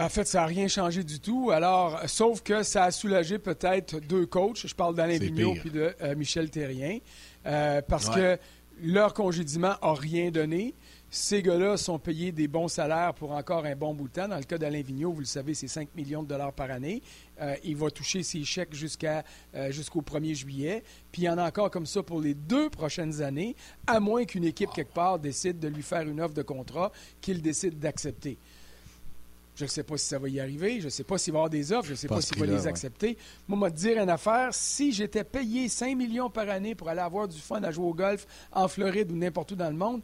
En 0.00 0.08
fait, 0.08 0.26
ça 0.26 0.40
n'a 0.40 0.46
rien 0.46 0.68
changé 0.68 1.02
du 1.02 1.18
tout. 1.18 1.50
Alors, 1.50 2.00
sauf 2.06 2.40
que 2.40 2.62
ça 2.62 2.84
a 2.84 2.90
soulagé 2.92 3.38
peut-être 3.38 3.98
deux 3.98 4.26
coachs. 4.26 4.64
Je 4.64 4.74
parle 4.74 4.94
d'Alain 4.94 5.18
Vigneault 5.18 5.56
et 5.64 5.70
de 5.70 5.94
euh, 6.02 6.14
Michel 6.14 6.50
Terrien. 6.50 6.98
Euh, 7.46 7.82
parce 7.82 8.08
que 8.08 8.38
leur 8.80 9.12
congédiement 9.12 9.74
n'a 9.82 9.92
rien 9.94 10.30
donné. 10.30 10.74
ces 11.10 11.42
gars-là 11.42 11.76
sont 11.76 11.98
payés 11.98 12.32
des 12.32 12.46
bons 12.46 12.68
salaires 12.68 13.14
pour 13.14 13.32
encore 13.32 13.64
un 13.64 13.74
bon 13.74 13.92
bout 13.92 14.06
de 14.06 14.12
temps. 14.12 14.28
Dans 14.28 14.36
le 14.36 14.44
cas 14.44 14.58
d'Alain 14.58 14.82
Vigneault, 14.82 15.12
vous 15.12 15.20
le 15.20 15.26
savez, 15.26 15.54
c'est 15.54 15.66
5 15.66 15.88
millions 15.96 16.22
de 16.22 16.28
dollars 16.28 16.52
par 16.52 16.70
année. 16.70 17.02
Euh, 17.40 17.56
il 17.64 17.76
va 17.76 17.90
toucher 17.90 18.22
ses 18.22 18.44
chèques 18.44 18.74
jusqu'à, 18.74 19.24
euh, 19.54 19.72
jusqu'au 19.72 20.02
1er 20.02 20.34
juillet. 20.34 20.84
Puis 21.10 21.22
il 21.22 21.24
y 21.24 21.28
en 21.28 21.38
a 21.38 21.48
encore 21.48 21.70
comme 21.70 21.86
ça 21.86 22.02
pour 22.02 22.20
les 22.20 22.34
deux 22.34 22.70
prochaines 22.70 23.20
années, 23.22 23.56
à 23.86 23.98
moins 23.98 24.24
qu'une 24.24 24.44
équipe 24.44 24.70
quelque 24.72 24.94
part 24.94 25.18
décide 25.18 25.58
de 25.58 25.68
lui 25.68 25.82
faire 25.82 26.02
une 26.02 26.20
offre 26.20 26.34
de 26.34 26.42
contrat 26.42 26.92
qu'il 27.20 27.42
décide 27.42 27.78
d'accepter. 27.80 28.38
Je 29.58 29.64
ne 29.64 29.68
sais 29.68 29.82
pas 29.82 29.96
si 29.96 30.06
ça 30.06 30.20
va 30.20 30.28
y 30.28 30.38
arriver. 30.38 30.78
Je 30.78 30.84
ne 30.84 30.90
sais 30.90 31.02
pas 31.02 31.18
s'il 31.18 31.32
va 31.32 31.38
y 31.38 31.40
avoir 31.40 31.50
des 31.50 31.72
offres. 31.72 31.86
Je 31.86 31.90
ne 31.90 31.96
sais 31.96 32.06
pas 32.06 32.20
s'il 32.20 32.38
va 32.38 32.46
les 32.46 32.68
accepter. 32.68 33.18
Moi, 33.48 33.58
moi, 33.58 33.72
te 33.72 33.76
dire 33.76 34.00
une 34.00 34.08
affaire, 34.08 34.54
si 34.54 34.92
j'étais 34.92 35.24
payé 35.24 35.68
5 35.68 35.96
millions 35.96 36.30
par 36.30 36.48
année 36.48 36.76
pour 36.76 36.88
aller 36.88 37.00
avoir 37.00 37.26
du 37.26 37.40
fun 37.40 37.60
à 37.64 37.72
jouer 37.72 37.86
au 37.86 37.94
golf 37.94 38.24
en 38.52 38.68
Floride 38.68 39.10
ou 39.10 39.16
n'importe 39.16 39.50
où 39.50 39.56
dans 39.56 39.68
le 39.68 39.76
monde, 39.76 40.02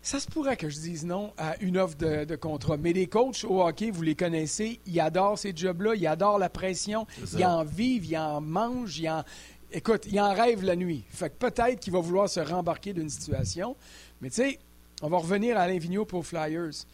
ça 0.00 0.20
se 0.20 0.28
pourrait 0.28 0.56
que 0.56 0.68
je 0.68 0.78
dise 0.78 1.04
non 1.04 1.32
à 1.36 1.60
une 1.60 1.76
offre 1.76 1.96
de, 1.96 2.36
contrat. 2.36 2.76
Mais 2.76 2.92
les 2.92 3.08
coachs 3.08 3.42
au 3.42 3.66
hockey, 3.66 3.90
vous 3.90 4.02
les 4.02 4.14
connaissez, 4.14 4.78
ils 4.86 5.00
adorent 5.00 5.40
ces 5.40 5.52
jobs-là, 5.52 5.96
ils 5.96 6.06
adorent 6.06 6.38
la 6.38 6.48
pression, 6.48 7.04
ils 7.36 7.44
en 7.44 7.64
vivent, 7.64 8.04
ils 8.04 8.16
en 8.16 8.40
mangent, 8.40 9.00
ils 9.00 9.08
en... 9.08 9.24
Écoute, 9.72 10.06
ils 10.08 10.20
en 10.20 10.32
rêvent 10.32 10.62
la 10.62 10.76
nuit. 10.76 11.02
Fait 11.10 11.30
que 11.30 11.34
peut-être 11.34 11.80
qu'il 11.80 11.92
va 11.92 11.98
vouloir 11.98 12.28
se 12.28 12.38
rembarquer 12.38 12.92
d'une 12.92 13.08
situation. 13.08 13.74
Mais 14.20 14.30
tu 14.30 14.36
sais, 14.36 14.60
on 15.02 15.08
va 15.08 15.18
revenir 15.18 15.58
à 15.58 15.62
Alain 15.62 15.78
Vigneault 15.78 16.04
pour 16.04 16.24
Flyers. 16.24 16.86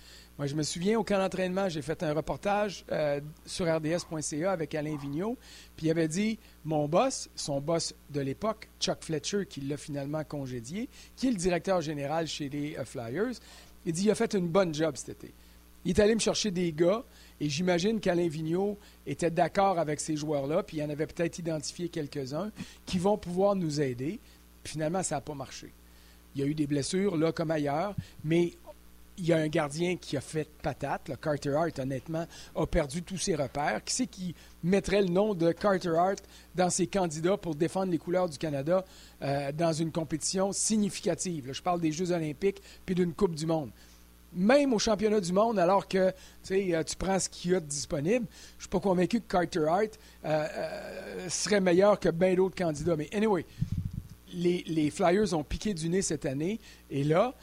Moi, 0.42 0.48
je 0.48 0.56
me 0.56 0.64
souviens, 0.64 0.98
au 0.98 1.04
camp 1.04 1.18
d'entraînement, 1.18 1.68
j'ai 1.68 1.82
fait 1.82 2.02
un 2.02 2.14
reportage 2.14 2.84
euh, 2.90 3.20
sur 3.46 3.64
rds.ca 3.64 4.50
avec 4.50 4.74
Alain 4.74 4.96
Vigneault, 4.96 5.38
puis 5.76 5.86
il 5.86 5.90
avait 5.92 6.08
dit 6.08 6.36
mon 6.64 6.88
boss, 6.88 7.30
son 7.36 7.60
boss 7.60 7.94
de 8.10 8.20
l'époque, 8.20 8.68
Chuck 8.80 9.04
Fletcher, 9.04 9.46
qui 9.48 9.60
l'a 9.60 9.76
finalement 9.76 10.24
congédié, 10.24 10.88
qui 11.14 11.28
est 11.28 11.30
le 11.30 11.36
directeur 11.36 11.80
général 11.80 12.26
chez 12.26 12.48
les 12.48 12.76
euh, 12.76 12.84
Flyers, 12.84 13.34
il 13.86 13.92
dit 13.92 14.02
il 14.02 14.10
a 14.10 14.16
fait 14.16 14.34
une 14.34 14.48
bonne 14.48 14.74
job 14.74 14.96
cet 14.96 15.10
été. 15.10 15.32
Il 15.84 15.90
est 15.90 16.00
allé 16.00 16.12
me 16.12 16.20
chercher 16.20 16.50
des 16.50 16.72
gars, 16.72 17.04
et 17.40 17.48
j'imagine 17.48 18.00
qu'Alain 18.00 18.26
Vigneault 18.26 18.78
était 19.06 19.30
d'accord 19.30 19.78
avec 19.78 20.00
ces 20.00 20.16
joueurs-là, 20.16 20.64
puis 20.64 20.78
il 20.78 20.82
en 20.82 20.90
avait 20.90 21.06
peut-être 21.06 21.38
identifié 21.38 21.88
quelques-uns 21.88 22.50
qui 22.84 22.98
vont 22.98 23.16
pouvoir 23.16 23.54
nous 23.54 23.80
aider. 23.80 24.18
finalement, 24.64 25.04
ça 25.04 25.14
n'a 25.14 25.20
pas 25.20 25.34
marché. 25.34 25.72
Il 26.34 26.40
y 26.40 26.44
a 26.44 26.48
eu 26.48 26.54
des 26.54 26.66
blessures 26.66 27.16
là 27.16 27.30
comme 27.30 27.50
ailleurs, 27.50 27.94
mais 28.24 28.54
il 29.22 29.28
y 29.28 29.32
a 29.32 29.36
un 29.36 29.46
gardien 29.46 29.96
qui 29.96 30.16
a 30.16 30.20
fait 30.20 30.48
patate. 30.62 31.12
Carter 31.20 31.54
Hart, 31.54 31.78
honnêtement, 31.78 32.26
a 32.56 32.66
perdu 32.66 33.04
tous 33.04 33.18
ses 33.18 33.36
repères. 33.36 33.82
Qui 33.84 33.94
c'est 33.94 34.06
qui 34.08 34.34
mettrait 34.64 35.00
le 35.00 35.08
nom 35.08 35.32
de 35.32 35.52
Carter 35.52 35.94
Hart 35.96 36.18
dans 36.56 36.70
ses 36.70 36.88
candidats 36.88 37.36
pour 37.36 37.54
défendre 37.54 37.92
les 37.92 37.98
couleurs 37.98 38.28
du 38.28 38.36
Canada 38.36 38.84
euh, 39.22 39.52
dans 39.52 39.72
une 39.72 39.92
compétition 39.92 40.52
significative? 40.52 41.52
je 41.52 41.62
parle 41.62 41.80
des 41.80 41.92
Jeux 41.92 42.10
olympiques 42.10 42.60
puis 42.84 42.96
d'une 42.96 43.12
Coupe 43.12 43.36
du 43.36 43.46
monde. 43.46 43.70
Même 44.34 44.72
au 44.72 44.80
championnat 44.80 45.20
du 45.20 45.32
monde, 45.32 45.56
alors 45.56 45.86
que 45.86 46.12
euh, 46.50 46.82
tu 46.82 46.96
prends 46.96 47.20
ce 47.20 47.28
qu'il 47.28 47.52
y 47.52 47.54
a 47.54 47.60
de 47.60 47.66
disponible, 47.66 48.26
je 48.28 48.56
ne 48.56 48.60
suis 48.62 48.68
pas 48.68 48.80
convaincu 48.80 49.20
que 49.20 49.28
Carter 49.28 49.66
Hart 49.68 50.00
euh, 50.24 51.28
serait 51.28 51.60
meilleur 51.60 52.00
que 52.00 52.08
bien 52.08 52.34
d'autres 52.34 52.56
candidats. 52.56 52.96
Mais 52.96 53.08
anyway, 53.14 53.46
les 54.34 54.90
Flyers 54.90 55.32
ont 55.32 55.44
piqué 55.44 55.74
du 55.74 55.88
nez 55.88 56.02
cette 56.02 56.26
année. 56.26 56.58
Et 56.90 57.04
là, 57.04 57.36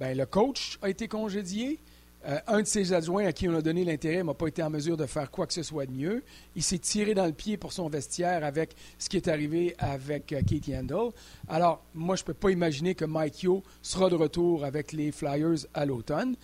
ben, 0.00 0.16
le 0.16 0.24
coach 0.24 0.78
a 0.80 0.88
été 0.88 1.08
congédié. 1.08 1.78
Euh, 2.26 2.38
un 2.46 2.60
de 2.62 2.66
ses 2.66 2.94
adjoints 2.94 3.26
à 3.26 3.32
qui 3.32 3.48
on 3.48 3.54
a 3.54 3.60
donné 3.60 3.84
l'intérêt 3.84 4.22
n'a 4.22 4.32
pas 4.32 4.46
été 4.46 4.62
en 4.62 4.70
mesure 4.70 4.96
de 4.96 5.04
faire 5.04 5.30
quoi 5.30 5.46
que 5.46 5.52
ce 5.52 5.62
soit 5.62 5.84
de 5.84 5.92
mieux. 5.92 6.22
Il 6.56 6.62
s'est 6.62 6.78
tiré 6.78 7.12
dans 7.12 7.26
le 7.26 7.32
pied 7.32 7.58
pour 7.58 7.74
son 7.74 7.88
vestiaire 7.90 8.42
avec 8.42 8.74
ce 8.98 9.10
qui 9.10 9.18
est 9.18 9.28
arrivé 9.28 9.74
avec 9.78 10.32
euh, 10.32 10.40
Katie 10.40 10.74
Handel. 10.74 11.10
Alors, 11.48 11.84
moi, 11.94 12.16
je 12.16 12.22
ne 12.22 12.26
peux 12.26 12.34
pas 12.34 12.50
imaginer 12.50 12.94
que 12.94 13.04
Mike 13.04 13.42
Yo 13.42 13.62
sera 13.82 14.08
de 14.08 14.14
retour 14.14 14.64
avec 14.64 14.92
les 14.92 15.12
Flyers 15.12 15.66
à 15.74 15.84
l'automne. 15.84 16.34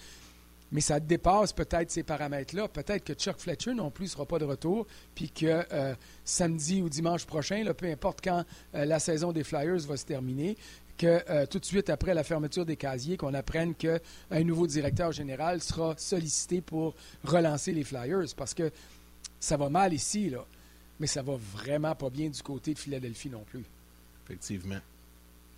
Mais 0.73 0.81
ça 0.83 1.01
dépasse 1.01 1.53
peut-être 1.53 1.91
ces 1.91 2.03
paramètres-là. 2.03 2.69
Peut-être 2.69 3.05
que 3.05 3.15
Chuck 3.15 3.39
Fletcher 3.39 3.73
non 3.73 3.91
plus 3.91 4.07
ne 4.07 4.11
sera 4.11 4.27
pas 4.27 4.39
de 4.39 4.45
retour, 4.45 4.87
puis 5.15 5.31
que 5.31 5.65
euh, 5.73 5.95
samedi 6.25 6.83
ou 6.83 6.89
dimanche 6.89 7.25
prochain, 7.25 7.65
peu 7.73 7.87
importe 7.87 8.19
quand 8.23 8.45
la 8.73 8.99
saison 8.99 9.31
des 9.31 9.45
Flyers 9.45 9.79
va 9.87 9.97
se 9.97 10.05
terminer, 10.05 10.57
que 10.97 11.23
euh, 11.31 11.47
tout 11.47 11.59
de 11.59 11.65
suite 11.65 11.91
après 11.91 12.15
la 12.15 12.25
fermeture 12.25 12.65
des 12.65 12.77
casiers, 12.77 13.17
qu'on 13.17 13.35
apprenne 13.35 13.75
qu'un 13.75 13.99
nouveau 14.45 14.67
directeur 14.67 15.13
général 15.13 15.61
sera 15.61 15.95
sollicité 15.97 16.61
pour 16.61 16.95
relancer 17.25 17.73
les 17.73 17.85
Flyers 17.85 18.35
parce 18.37 18.55
que 18.55 18.71
ça 19.41 19.57
va 19.57 19.69
mal 19.69 19.93
ici, 19.93 20.31
là. 20.31 20.45
Mais 20.99 21.07
ça 21.07 21.23
va 21.23 21.37
vraiment 21.37 21.95
pas 21.95 22.09
bien 22.09 22.31
du 22.31 22.43
côté 22.43 22.73
de 22.73 22.79
Philadelphie 22.79 23.29
non 23.29 23.45
plus. 23.45 23.65
Effectivement. 24.25 24.81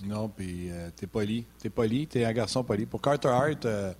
Non, 0.04 0.28
puis 0.28 0.68
euh, 0.70 0.90
t'es 0.94 1.06
poli. 1.06 1.44
T'es 1.58 1.70
poli, 1.70 2.06
t'es 2.06 2.24
un 2.24 2.32
garçon 2.32 2.64
poli. 2.64 2.86
Pour 2.86 3.00
Carter 3.00 3.28
Hart, 3.28 3.64
euh, 3.66 3.92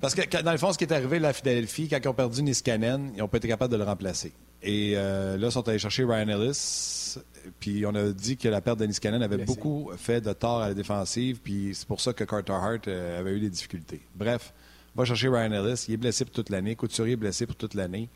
parce 0.00 0.14
que 0.14 0.42
dans 0.42 0.52
le 0.52 0.58
fond, 0.58 0.72
ce 0.72 0.78
qui 0.78 0.84
est 0.84 0.92
arrivé 0.92 1.24
à 1.24 1.32
Philadelphie, 1.32 1.88
quand 1.88 1.98
ils 2.02 2.08
ont 2.08 2.14
perdu 2.14 2.42
Niskanen, 2.42 3.12
ils 3.14 3.18
n'ont 3.18 3.28
pas 3.28 3.38
été 3.38 3.48
capables 3.48 3.72
de 3.72 3.78
le 3.78 3.84
remplacer. 3.84 4.32
Et 4.62 4.94
là, 4.94 5.36
ils 5.36 5.52
sont 5.52 5.68
allés 5.68 5.78
chercher 5.78 6.04
Ryan 6.04 6.28
Ellis. 6.28 7.18
Puis 7.60 7.86
on 7.86 7.94
a 7.94 8.10
dit 8.10 8.36
que 8.36 8.48
la 8.48 8.60
perte 8.60 8.80
de 8.80 8.86
Niskanen 8.86 9.22
avait 9.22 9.44
beaucoup 9.44 9.90
fait 9.96 10.20
de 10.20 10.32
tort 10.32 10.62
à 10.62 10.68
la 10.68 10.74
défensive, 10.74 11.38
puis 11.42 11.74
c'est 11.74 11.86
pour 11.86 12.00
ça 12.00 12.12
que 12.12 12.24
Carter 12.24 12.52
Hart 12.52 12.88
euh, 12.88 13.20
avait 13.20 13.36
eu 13.36 13.40
des 13.40 13.48
difficultés. 13.50 14.00
Bref, 14.16 14.52
va 14.96 15.04
chercher 15.04 15.28
Ryan 15.28 15.52
Ellis. 15.52 15.84
Il 15.86 15.94
est 15.94 15.98
blessé 15.98 16.24
pour 16.24 16.34
toute 16.34 16.50
l'année. 16.50 16.74
Couturier 16.74 17.12
est 17.12 17.16
blessé 17.16 17.46
pour 17.46 17.54
toute 17.54 17.74
l'année. 17.74 18.08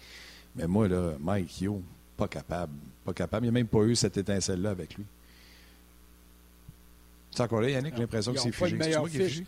Mais 0.57 0.67
moi, 0.67 0.89
là, 0.89 1.13
Mike 1.21 1.61
Yo, 1.61 1.81
pas 2.17 2.27
capable. 2.27 2.73
Pas 3.05 3.13
capable. 3.13 3.47
Il 3.47 3.51
n'y 3.51 3.57
a 3.57 3.61
même 3.61 3.69
pas 3.69 3.83
eu 3.83 3.95
cette 3.95 4.17
étincelle-là 4.17 4.71
avec 4.71 4.97
lui. 4.97 5.05
C'est 7.31 7.43
encore 7.43 7.61
là, 7.61 7.71
Yannick, 7.71 7.97
l'impression 7.97 8.33
que 8.33 8.41
c'est 8.41 8.51
figé. 8.51 8.77
C'est 8.81 8.99
moi 8.99 9.09
qui 9.09 9.19
est 9.19 9.29
figé? 9.29 9.47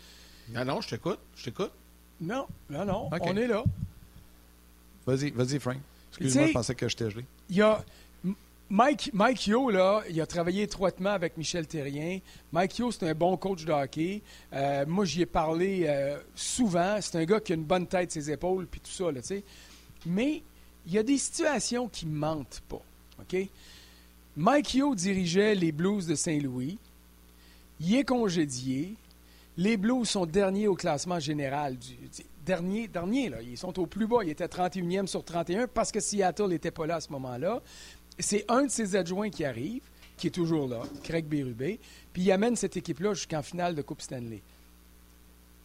Non, 0.53 0.63
non, 0.63 0.81
je 0.81 0.89
t'écoute. 0.89 1.19
Je 1.35 1.43
t'écoute. 1.43 1.71
Non, 2.21 2.47
non, 2.69 2.85
non. 2.85 3.09
On 3.11 3.35
est 3.35 3.47
là. 3.47 3.63
Vas-y, 5.05 5.31
vas-y, 5.31 5.59
Frank. 5.59 5.77
Excuse-moi, 6.19 6.47
je 6.47 6.53
pensais 6.53 6.75
que 6.75 6.87
j'étais 6.87 7.09
gelé. 7.09 7.25
Il 7.49 7.57
y 7.57 7.61
a 7.61 7.83
Mike, 8.69 9.11
Mike 9.13 9.47
Yo, 9.47 9.69
là, 9.69 10.01
il 10.09 10.19
a 10.19 10.25
travaillé 10.25 10.63
étroitement 10.63 11.11
avec 11.11 11.37
Michel 11.37 11.67
Terrien. 11.67 12.19
Mike 12.51 12.79
Yo, 12.79 12.91
c'est 12.91 13.07
un 13.07 13.13
bon 13.13 13.37
coach 13.37 13.65
de 13.65 13.71
hockey. 13.71 14.21
Euh, 14.51 14.83
moi, 14.87 15.05
j'y 15.05 15.21
ai 15.21 15.25
parlé 15.25 15.85
euh, 15.87 16.17
souvent. 16.33 16.97
C'est 16.99 17.17
un 17.17 17.25
gars 17.25 17.39
qui 17.39 17.51
a 17.51 17.55
une 17.55 17.65
bonne 17.65 17.85
tête, 17.85 18.11
ses 18.11 18.31
épaules, 18.31 18.65
puis 18.65 18.79
tout 18.79 18.91
ça, 18.91 19.11
là, 19.11 19.21
tu 19.21 19.27
sais. 19.27 19.43
Mais 20.05 20.41
il 20.87 20.93
y 20.93 20.97
a 20.97 21.03
des 21.03 21.17
situations 21.17 21.87
qui 21.87 22.05
ne 22.05 22.15
mentent 22.15 22.63
pas, 22.67 22.81
OK? 23.21 23.47
Mike 24.35 24.73
Yo 24.73 24.95
dirigeait 24.95 25.53
les 25.53 25.71
Blues 25.71 26.07
de 26.07 26.15
Saint-Louis. 26.15 26.79
Il 27.79 27.95
est 27.95 28.03
congédié. 28.03 28.95
Les 29.55 29.77
Blues 29.77 30.09
sont 30.09 30.25
derniers 30.25 30.67
au 30.67 30.73
classement 30.75 31.19
général. 31.19 31.77
Du, 31.77 31.95
dernier, 32.45 32.87
dernier, 32.87 33.29
là. 33.29 33.41
Ils 33.41 33.57
sont 33.57 33.77
au 33.79 33.85
plus 33.85 34.07
bas. 34.07 34.17
Ils 34.23 34.29
étaient 34.29 34.45
31e 34.45 35.07
sur 35.07 35.23
31 35.23 35.67
parce 35.67 35.91
que 35.91 35.99
Seattle 35.99 36.47
n'était 36.47 36.71
pas 36.71 36.85
là 36.85 36.95
à 36.95 37.01
ce 37.01 37.11
moment-là 37.11 37.61
c'est 38.19 38.45
un 38.49 38.63
de 38.63 38.71
ses 38.71 38.95
adjoints 38.95 39.29
qui 39.29 39.45
arrive, 39.45 39.81
qui 40.17 40.27
est 40.27 40.31
toujours 40.31 40.67
là, 40.67 40.81
Craig 41.03 41.25
Bérubé, 41.25 41.79
puis 42.11 42.23
il 42.23 42.31
amène 42.31 42.55
cette 42.55 42.77
équipe-là 42.77 43.13
jusqu'en 43.13 43.41
finale 43.41 43.75
de 43.75 43.81
Coupe 43.81 44.01
Stanley. 44.01 44.41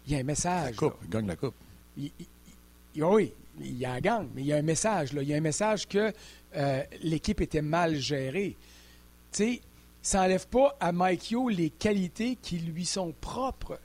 Il 0.07 0.13
y 0.13 0.17
a 0.17 0.21
un 0.21 0.25
message. 0.25 0.71
La 0.71 0.77
coupe, 0.77 0.97
il 1.03 1.11
gagne 1.11 1.27
la 1.27 1.37
Coupe. 1.37 1.55
oui, 2.97 3.33
il 3.61 3.77
y 3.77 3.85
a 3.85 3.93
un 3.93 4.01
gang, 4.01 4.29
mais 4.35 4.43
il 4.43 4.47
y 4.47 4.53
a 4.53 4.57
un 4.57 4.63
message. 4.63 5.13
Là. 5.13 5.23
Il 5.23 5.29
y 5.29 5.35
a 5.35 5.37
un 5.37 5.43
message 5.43 5.87
que 5.87 6.13
euh, 6.57 6.83
l'équipe 7.03 7.41
était 7.41 7.63
mal 7.63 7.97
gérée. 7.97 8.57
Tu 9.33 9.37
sais, 9.37 9.61
ça 10.01 10.23
n'enlève 10.23 10.47
pas 10.49 10.77
à 10.81 10.93
Mike 10.93 11.33
Yo 11.33 11.51
les 11.51 11.69
qualités 11.69 12.39
qui 12.41 12.59
lui 12.59 12.87
sont 12.87 13.13
propres. 13.21 13.79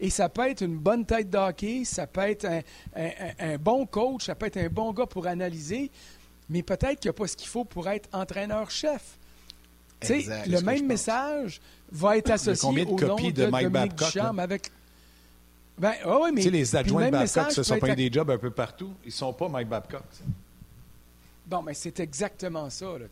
Et 0.00 0.10
ça 0.10 0.28
peut 0.28 0.48
être 0.48 0.62
une 0.62 0.78
bonne 0.78 1.04
tête 1.04 1.28
d'hockey, 1.28 1.84
ça 1.84 2.06
peut 2.06 2.20
être 2.20 2.46
un, 2.94 3.56
bon 3.58 3.84
coach, 3.84 4.26
ça 4.26 4.34
peut 4.34 4.46
être 4.46 4.58
un 4.58 4.68
bon 4.68 4.92
gars 4.92 5.06
pour 5.06 5.26
analyser, 5.26 5.90
mais 6.48 6.62
peut-être 6.62 7.00
qu'il 7.00 7.08
n'y 7.08 7.10
a 7.10 7.14
pas 7.14 7.26
ce 7.26 7.36
qu'il 7.36 7.48
faut 7.48 7.64
pour 7.64 7.88
être 7.88 8.08
entraîneur-chef. 8.12 9.18
Le 10.08 10.60
même 10.60 10.86
message 10.86 11.60
va 11.90 12.16
être 12.16 12.30
associé 12.30 12.68
combien 12.68 12.84
de 12.84 12.90
au 12.90 12.96
copies 12.96 13.24
nom 13.24 13.30
de, 13.30 13.46
Mike 13.46 13.68
Babcock, 13.68 14.16
avec... 14.16 14.70
Ben, 15.76 15.94
oh 16.06 16.20
oui, 16.24 16.30
mais, 16.34 16.42
les 16.42 16.76
adjoints 16.76 17.06
de 17.06 17.10
Babcock 17.10 17.52
se 17.52 17.62
sont 17.62 17.78
payés 17.78 17.96
des 17.96 18.12
jobs 18.12 18.30
un 18.30 18.38
peu 18.38 18.50
partout. 18.50 18.92
Ils 19.04 19.08
ne 19.08 19.12
sont 19.12 19.32
pas 19.32 19.48
Mike 19.48 19.68
Babcock. 19.68 20.04
Bon, 21.48 21.62
mais 21.62 21.72
c'est 21.74 21.98
exactement 22.00 22.68
ça. 22.68 22.86
Là, 22.98 23.06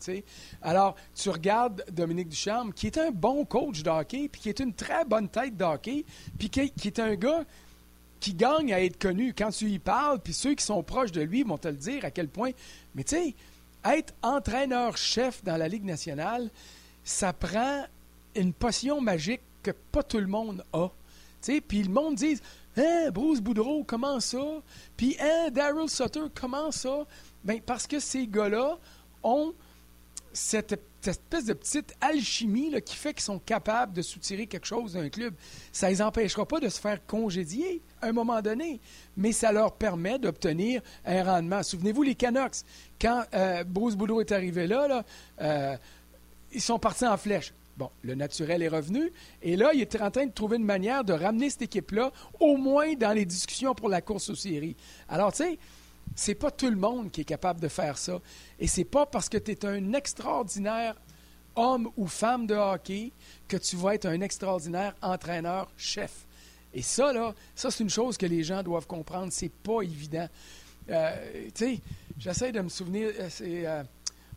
Alors, 0.61 0.95
tu 1.15 1.29
regardes 1.29 1.83
Dominique 1.91 2.29
Ducharme, 2.29 2.71
qui 2.71 2.87
est 2.87 2.97
un 2.97 3.09
bon 3.09 3.45
coach 3.45 3.81
de 3.81 3.89
hockey, 3.89 4.29
puis 4.31 4.41
qui 4.41 4.49
est 4.49 4.59
une 4.59 4.73
très 4.73 5.05
bonne 5.05 5.27
tête 5.27 5.57
de 5.57 5.63
hockey, 5.63 6.05
puis 6.37 6.49
qui, 6.49 6.69
qui 6.71 6.87
est 6.87 6.99
un 6.99 7.15
gars 7.15 7.43
qui 8.19 8.33
gagne 8.33 8.73
à 8.73 8.81
être 8.81 8.99
connu. 8.99 9.33
Quand 9.35 9.49
tu 9.49 9.65
y 9.69 9.79
parles, 9.79 10.19
puis 10.19 10.33
ceux 10.33 10.53
qui 10.53 10.63
sont 10.63 10.83
proches 10.83 11.11
de 11.11 11.21
lui 11.21 11.43
vont 11.43 11.57
te 11.57 11.67
le 11.67 11.75
dire 11.75 12.05
à 12.05 12.11
quel 12.11 12.27
point. 12.27 12.51
Mais 12.93 13.03
tu 13.03 13.15
sais, 13.15 13.35
être 13.85 14.13
entraîneur-chef 14.21 15.43
dans 15.43 15.57
la 15.57 15.67
Ligue 15.67 15.85
nationale, 15.85 16.49
ça 17.03 17.33
prend 17.33 17.85
une 18.35 18.53
potion 18.53 19.01
magique 19.01 19.41
que 19.63 19.71
pas 19.91 20.03
tout 20.03 20.19
le 20.19 20.27
monde 20.27 20.63
a. 20.73 20.89
Puis 21.67 21.83
le 21.83 21.89
monde 21.89 22.15
dit 22.15 22.39
Hein, 22.75 23.09
Bruce 23.11 23.41
Boudreau, 23.41 23.83
comment 23.83 24.19
ça 24.19 24.61
Puis 24.95 25.15
Hein, 25.19 25.49
Daryl 25.51 25.89
Sutter, 25.89 26.25
comment 26.39 26.71
ça? 26.71 27.05
Ben, 27.43 27.59
Parce 27.65 27.87
que 27.87 27.99
ces 27.99 28.27
gars-là 28.27 28.77
ont 29.23 29.53
cette, 30.33 30.79
espèce 31.05 31.45
de 31.45 31.53
petite 31.53 31.95
alchimie 32.01 32.71
qui 32.81 32.95
fait 32.95 33.13
qu'ils 33.13 33.23
sont 33.23 33.39
capables 33.39 33.93
de 33.93 34.01
soutirer 34.01 34.45
quelque 34.45 34.67
chose 34.67 34.93
d'un 34.93 35.09
club. 35.09 35.33
Ça 35.71 35.87
ne 35.87 35.93
les 35.93 36.01
empêchera 36.01 36.45
pas 36.45 36.59
de 36.59 36.69
se 36.69 36.79
faire 36.79 37.05
congédier 37.05 37.81
à 38.01 38.07
un 38.07 38.11
moment 38.11 38.41
donné, 38.41 38.79
mais 39.15 39.31
ça 39.31 39.51
leur 39.51 39.73
permet 39.73 40.19
d'obtenir 40.19 40.81
un 41.05 41.23
rendement. 41.23 41.63
Souvenez-vous, 41.63 42.03
les 42.03 42.15
Canucks, 42.15 42.57
quand 43.01 43.23
euh, 43.33 43.63
Bruce 43.63 43.95
Boudreau 43.95 44.21
est 44.21 44.31
arrivé 44.31 44.67
là, 44.67 44.87
là 44.87 45.05
euh, 45.41 45.77
ils 46.51 46.61
sont 46.61 46.79
partis 46.79 47.05
en 47.05 47.17
flèche. 47.17 47.53
Bon, 47.77 47.91
le 48.01 48.15
naturel 48.15 48.63
est 48.63 48.67
revenu. 48.67 49.11
Et 49.43 49.55
là, 49.55 49.71
il 49.73 49.81
est 49.81 50.01
en 50.01 50.09
train 50.09 50.25
de 50.25 50.31
trouver 50.31 50.57
une 50.57 50.65
manière 50.65 51.03
de 51.03 51.13
ramener 51.13 51.49
cette 51.49 51.61
équipe-là, 51.61 52.11
au 52.39 52.57
moins 52.57 52.95
dans 52.95 53.13
les 53.13 53.25
discussions 53.25 53.75
pour 53.75 53.87
la 53.87 54.01
course 54.01 54.29
aux 54.29 54.35
séries. 54.35 54.75
Alors, 55.07 55.31
tu 55.31 55.43
sais, 55.43 55.59
c'est 56.17 56.35
pas 56.35 56.49
tout 56.49 56.69
le 56.69 56.75
monde 56.75 57.11
qui 57.11 57.21
est 57.21 57.25
capable 57.25 57.61
de 57.61 57.67
faire 57.67 57.97
ça. 57.97 58.19
Et 58.59 58.65
c'est 58.65 58.85
pas 58.85 59.05
parce 59.05 59.29
que 59.29 59.37
tu 59.37 59.51
es 59.51 59.65
un 59.65 59.93
extraordinaire 59.93 60.95
homme 61.55 61.89
ou 61.95 62.07
femme 62.07 62.47
de 62.47 62.55
hockey 62.55 63.11
que 63.47 63.55
tu 63.55 63.75
vas 63.75 63.93
être 63.93 64.07
un 64.07 64.19
extraordinaire 64.21 64.95
entraîneur-chef. 65.01 66.25
Et 66.73 66.81
ça, 66.81 67.13
là, 67.13 67.35
ça, 67.55 67.69
c'est 67.69 67.83
une 67.83 67.89
chose 67.89 68.17
que 68.17 68.25
les 68.25 68.43
gens 68.43 68.63
doivent 68.63 68.87
comprendre. 68.87 69.31
C'est 69.31 69.51
pas 69.51 69.81
évident. 69.83 70.27
Euh, 70.89 71.47
tu 71.53 71.75
sais, 71.75 71.81
j'essaie 72.17 72.51
de 72.51 72.61
me 72.61 72.69
souvenir. 72.69 73.09
Euh, 73.19 73.29
euh, 73.41 73.83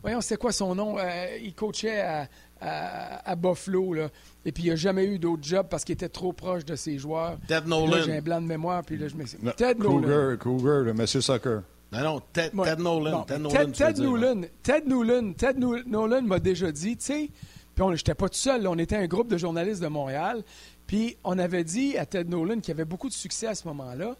voyons, 0.03 0.21
c'est 0.21 0.37
quoi 0.37 0.51
son 0.51 0.75
nom? 0.75 0.97
il 1.41 1.53
coachait 1.55 2.01
à, 2.01 2.27
à, 2.61 3.35
Buffalo. 3.35 3.93
Là. 3.93 4.09
Et 4.45 4.51
puis, 4.51 4.63
il 4.65 4.69
n'a 4.69 4.75
jamais 4.75 5.05
eu 5.05 5.19
d'autre 5.19 5.43
job 5.43 5.67
parce 5.69 5.83
qu'il 5.83 5.93
était 5.93 6.09
trop 6.09 6.33
proche 6.33 6.63
de 6.65 6.75
ses 6.75 6.97
joueurs. 6.97 7.37
Ted 7.47 7.67
Nolan. 7.67 8.03
j'ai 8.05 8.17
un 8.17 8.21
blanc 8.21 8.41
de 8.41 8.47
mémoire. 8.47 8.83
Puis 8.83 8.97
là, 8.97 9.07
je 9.07 9.15
me 9.15 9.51
Ted 9.53 9.75
Nolan. 9.79 10.37
Cougar, 10.37 10.81
le 10.81 10.93
monsieur 10.93 11.21
Soccer. 11.21 11.63
Non, 11.91 12.03
non, 12.03 12.21
Ted, 12.31 12.51
Nolan. 12.53 13.23
Ted, 13.25 13.39
Nolan, 13.39 13.71
Ted, 13.73 13.99
Nolan, 13.99 14.41
Ted 14.63 14.87
Nolan. 14.87 15.33
Ted 15.33 15.59
Nolan 15.59 16.21
m'a 16.21 16.39
déjà 16.39 16.71
dit, 16.71 16.95
tu 16.95 17.05
sais, 17.05 17.29
puis 17.75 17.85
je 17.85 17.91
n'étais 17.91 18.15
pas 18.15 18.29
tout 18.29 18.37
seul, 18.37 18.65
on 18.67 18.77
était 18.77 18.95
un 18.95 19.07
groupe 19.07 19.27
de 19.27 19.37
journalistes 19.37 19.81
de 19.81 19.87
Montréal, 19.87 20.41
puis 20.87 21.17
on 21.25 21.37
avait 21.37 21.65
dit 21.65 21.97
à 21.97 22.05
Ted 22.05 22.29
Nolan 22.29 22.61
qui 22.61 22.71
avait 22.71 22.85
beaucoup 22.85 23.09
de 23.09 23.13
succès 23.13 23.47
à 23.47 23.55
ce 23.55 23.67
moment-là, 23.67 24.15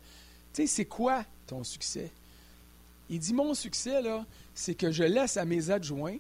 tu 0.54 0.64
sais, 0.64 0.68
c'est 0.68 0.86
quoi 0.86 1.24
ton 1.48 1.64
succès? 1.64 2.12
Il 3.10 3.20
dit, 3.20 3.34
mon 3.34 3.54
succès, 3.54 4.02
là, 4.02 4.26
c'est 4.54 4.76
que 4.76 4.92
je 4.92 5.04
laisse 5.04 5.38
à 5.38 5.46
mes 5.46 5.70
adjoints 5.70 6.18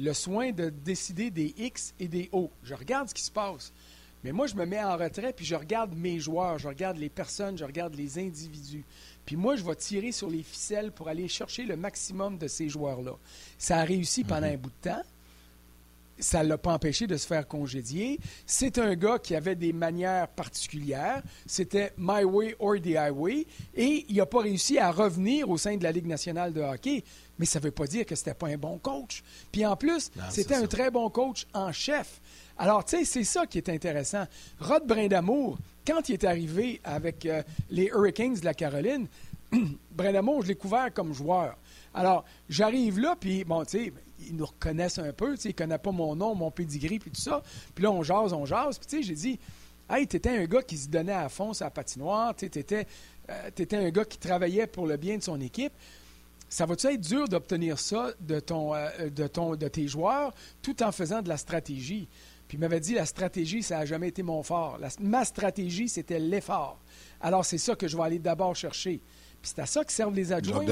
le 0.00 0.14
soin 0.14 0.50
de 0.52 0.70
décider 0.70 1.30
des 1.30 1.54
X 1.56 1.94
et 2.00 2.08
des 2.08 2.28
O. 2.32 2.50
Je 2.62 2.74
regarde 2.74 3.08
ce 3.08 3.14
qui 3.14 3.22
se 3.22 3.30
passe. 3.30 3.72
Mais 4.22 4.32
moi, 4.32 4.46
je 4.46 4.54
me 4.54 4.66
mets 4.66 4.82
en 4.82 4.96
retrait, 4.96 5.32
puis 5.32 5.46
je 5.46 5.54
regarde 5.54 5.94
mes 5.94 6.18
joueurs, 6.18 6.58
je 6.58 6.68
regarde 6.68 6.98
les 6.98 7.08
personnes, 7.08 7.56
je 7.56 7.64
regarde 7.64 7.94
les 7.94 8.18
individus. 8.18 8.84
Puis 9.24 9.36
moi, 9.36 9.56
je 9.56 9.64
vais 9.64 9.74
tirer 9.76 10.12
sur 10.12 10.28
les 10.28 10.42
ficelles 10.42 10.92
pour 10.92 11.08
aller 11.08 11.28
chercher 11.28 11.64
le 11.64 11.76
maximum 11.76 12.36
de 12.36 12.46
ces 12.46 12.68
joueurs-là. 12.68 13.16
Ça 13.56 13.78
a 13.78 13.84
réussi 13.84 14.24
pendant 14.24 14.46
mhm. 14.46 14.54
un 14.54 14.56
bout 14.56 14.70
de 14.70 14.90
temps. 14.90 15.02
Ça 16.18 16.44
ne 16.44 16.50
l'a 16.50 16.58
pas 16.58 16.74
empêché 16.74 17.06
de 17.06 17.16
se 17.16 17.26
faire 17.26 17.48
congédier. 17.48 18.20
C'est 18.44 18.76
un 18.76 18.94
gars 18.94 19.18
qui 19.18 19.34
avait 19.34 19.54
des 19.54 19.72
manières 19.72 20.28
particulières. 20.28 21.22
C'était 21.46 21.94
my 21.96 22.24
way 22.24 22.54
or 22.58 22.74
the 22.78 22.94
highway. 22.94 23.46
Et 23.74 24.04
il 24.06 24.16
n'a 24.16 24.26
pas 24.26 24.40
réussi 24.40 24.78
à 24.78 24.90
revenir 24.90 25.48
au 25.48 25.56
sein 25.56 25.78
de 25.78 25.82
la 25.82 25.92
Ligue 25.92 26.06
nationale 26.06 26.52
de 26.52 26.60
hockey 26.60 27.04
mais 27.40 27.46
ça 27.46 27.58
ne 27.58 27.64
veut 27.64 27.70
pas 27.70 27.86
dire 27.86 28.04
que 28.04 28.14
c'était 28.14 28.34
pas 28.34 28.48
un 28.48 28.58
bon 28.58 28.78
coach. 28.78 29.24
Puis 29.50 29.64
en 29.64 29.74
plus, 29.74 30.10
c'était 30.28 30.56
un 30.56 30.66
très 30.66 30.90
bon 30.90 31.08
coach 31.08 31.46
en 31.54 31.72
chef. 31.72 32.20
Alors, 32.58 32.84
tu 32.84 32.98
sais, 32.98 33.04
c'est 33.06 33.24
ça 33.24 33.46
qui 33.46 33.56
est 33.56 33.70
intéressant. 33.70 34.26
Rod 34.60 34.86
Brindamour, 34.86 35.58
quand 35.86 36.06
il 36.10 36.12
est 36.12 36.24
arrivé 36.24 36.82
avec 36.84 37.24
euh, 37.24 37.42
les 37.70 37.86
Hurricanes 37.86 38.34
de 38.34 38.44
la 38.44 38.52
Caroline, 38.52 39.08
Brindamour, 39.90 40.42
je 40.42 40.48
l'ai 40.48 40.54
couvert 40.54 40.92
comme 40.92 41.14
joueur. 41.14 41.56
Alors, 41.94 42.26
j'arrive 42.50 43.00
là, 43.00 43.16
puis 43.18 43.42
bon, 43.44 43.64
tu 43.64 43.86
sais, 43.86 43.92
ils 44.18 44.36
nous 44.36 44.44
reconnaissent 44.44 44.98
un 44.98 45.14
peu, 45.14 45.34
tu 45.36 45.40
sais, 45.40 45.48
ils 45.48 45.52
ne 45.52 45.56
connaissent 45.56 45.78
pas 45.82 45.92
mon 45.92 46.14
nom, 46.14 46.34
mon 46.34 46.50
pedigree, 46.50 46.98
puis 46.98 47.10
tout 47.10 47.22
ça. 47.22 47.42
Puis 47.74 47.82
là, 47.82 47.90
on 47.90 48.02
jase, 48.02 48.34
on 48.34 48.44
jase, 48.44 48.78
puis 48.78 48.86
tu 48.86 48.96
sais, 48.98 49.02
j'ai 49.02 49.14
dit, 49.14 49.38
hey, 49.88 50.06
t'étais 50.06 50.36
un 50.36 50.44
gars 50.44 50.62
qui 50.62 50.76
se 50.76 50.88
donnait 50.88 51.14
à 51.14 51.30
fond 51.30 51.54
sa 51.54 51.70
patinoire, 51.70 52.36
tu 52.36 52.44
étais, 52.44 52.86
euh, 53.30 53.48
étais 53.56 53.76
un 53.78 53.88
gars 53.88 54.04
qui 54.04 54.18
travaillait 54.18 54.66
pour 54.66 54.86
le 54.86 54.98
bien 54.98 55.16
de 55.16 55.22
son 55.22 55.40
équipe 55.40 55.72
ça 56.50 56.66
va-tu 56.66 56.88
être 56.88 57.00
dur 57.00 57.28
d'obtenir 57.28 57.78
ça 57.78 58.10
de, 58.20 58.40
ton, 58.40 58.74
euh, 58.74 59.08
de, 59.08 59.26
ton, 59.28 59.54
de 59.54 59.68
tes 59.68 59.86
joueurs 59.86 60.34
tout 60.60 60.82
en 60.82 60.92
faisant 60.92 61.22
de 61.22 61.28
la 61.28 61.36
stratégie? 61.36 62.08
Puis 62.48 62.56
il 62.56 62.60
m'avait 62.60 62.80
dit, 62.80 62.94
la 62.94 63.06
stratégie, 63.06 63.62
ça 63.62 63.78
n'a 63.78 63.86
jamais 63.86 64.08
été 64.08 64.24
mon 64.24 64.42
fort. 64.42 64.78
ma 64.98 65.24
stratégie, 65.24 65.88
c'était 65.88 66.18
l'effort. 66.18 66.80
Alors, 67.20 67.44
c'est 67.44 67.58
ça 67.58 67.76
que 67.76 67.86
je 67.86 67.96
vais 67.96 68.02
aller 68.02 68.18
d'abord 68.18 68.56
chercher. 68.56 69.00
Puis 69.40 69.52
c'est 69.54 69.60
à 69.60 69.66
ça 69.66 69.84
que 69.84 69.92
servent 69.92 70.16
les 70.16 70.32
adjoints. 70.32 70.66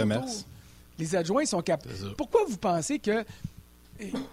Les 0.99 1.15
adjoints 1.15 1.47
sont 1.47 1.63
capables. 1.63 1.95
Pourquoi 2.17 2.41
vous 2.49 2.57
pensez 2.57 2.99
que... 2.99 3.25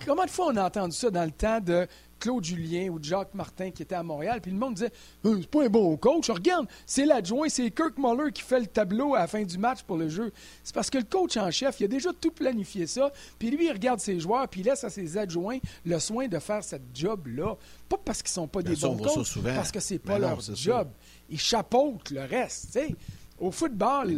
Comment 0.05 0.25
de 0.25 0.29
fois 0.29 0.47
on 0.47 0.57
a 0.57 0.65
entendu 0.65 0.95
ça 0.95 1.11
dans 1.11 1.23
le 1.23 1.31
temps 1.31 1.59
de 1.59 1.87
Claude 2.19 2.43
Julien 2.43 2.89
ou 2.89 2.99
Jacques 3.01 3.33
Martin 3.33 3.71
qui 3.71 3.83
était 3.83 3.95
à 3.95 4.03
Montréal, 4.03 4.41
puis 4.41 4.51
le 4.51 4.57
monde 4.57 4.75
disait 4.75 4.91
euh, 5.25 5.37
C'est 5.41 5.49
pas 5.49 5.65
un 5.65 5.69
bon 5.69 5.95
coach. 5.97 6.29
Regarde, 6.29 6.67
c'est 6.85 7.05
l'adjoint, 7.05 7.49
c'est 7.49 7.69
Kirk 7.71 7.97
Muller 7.97 8.31
qui 8.31 8.41
fait 8.41 8.59
le 8.59 8.67
tableau 8.67 9.15
à 9.15 9.19
la 9.19 9.27
fin 9.27 9.43
du 9.43 9.57
match 9.57 9.83
pour 9.83 9.97
le 9.97 10.09
jeu. 10.09 10.31
C'est 10.63 10.73
parce 10.73 10.89
que 10.89 10.97
le 10.97 11.03
coach 11.03 11.37
en 11.37 11.51
chef, 11.51 11.79
il 11.79 11.85
a 11.85 11.87
déjà 11.87 12.11
tout 12.13 12.31
planifié 12.31 12.87
ça, 12.87 13.11
puis 13.39 13.49
lui, 13.51 13.65
il 13.65 13.71
regarde 13.71 13.99
ses 13.99 14.19
joueurs, 14.19 14.47
puis 14.47 14.61
il 14.61 14.65
laisse 14.65 14.83
à 14.83 14.89
ses 14.89 15.17
adjoints 15.17 15.59
le 15.85 15.99
soin 15.99 16.27
de 16.27 16.39
faire 16.39 16.63
cette 16.63 16.85
job-là. 16.93 17.55
Pas 17.89 17.97
parce 18.03 18.21
qu'ils 18.21 18.31
sont 18.31 18.47
pas 18.47 18.61
des 18.61 18.75
bons 18.75 18.97
coachs, 18.97 19.43
parce 19.43 19.71
que 19.71 19.79
c'est 19.79 19.99
pas 19.99 20.19
leur 20.19 20.39
job. 20.41 20.89
Ils 21.29 21.39
chapeautent 21.39 22.11
le 22.11 22.21
reste, 22.21 22.67
tu 22.67 22.71
sais. 22.79 22.95
Au 23.37 23.51
football, 23.51 24.17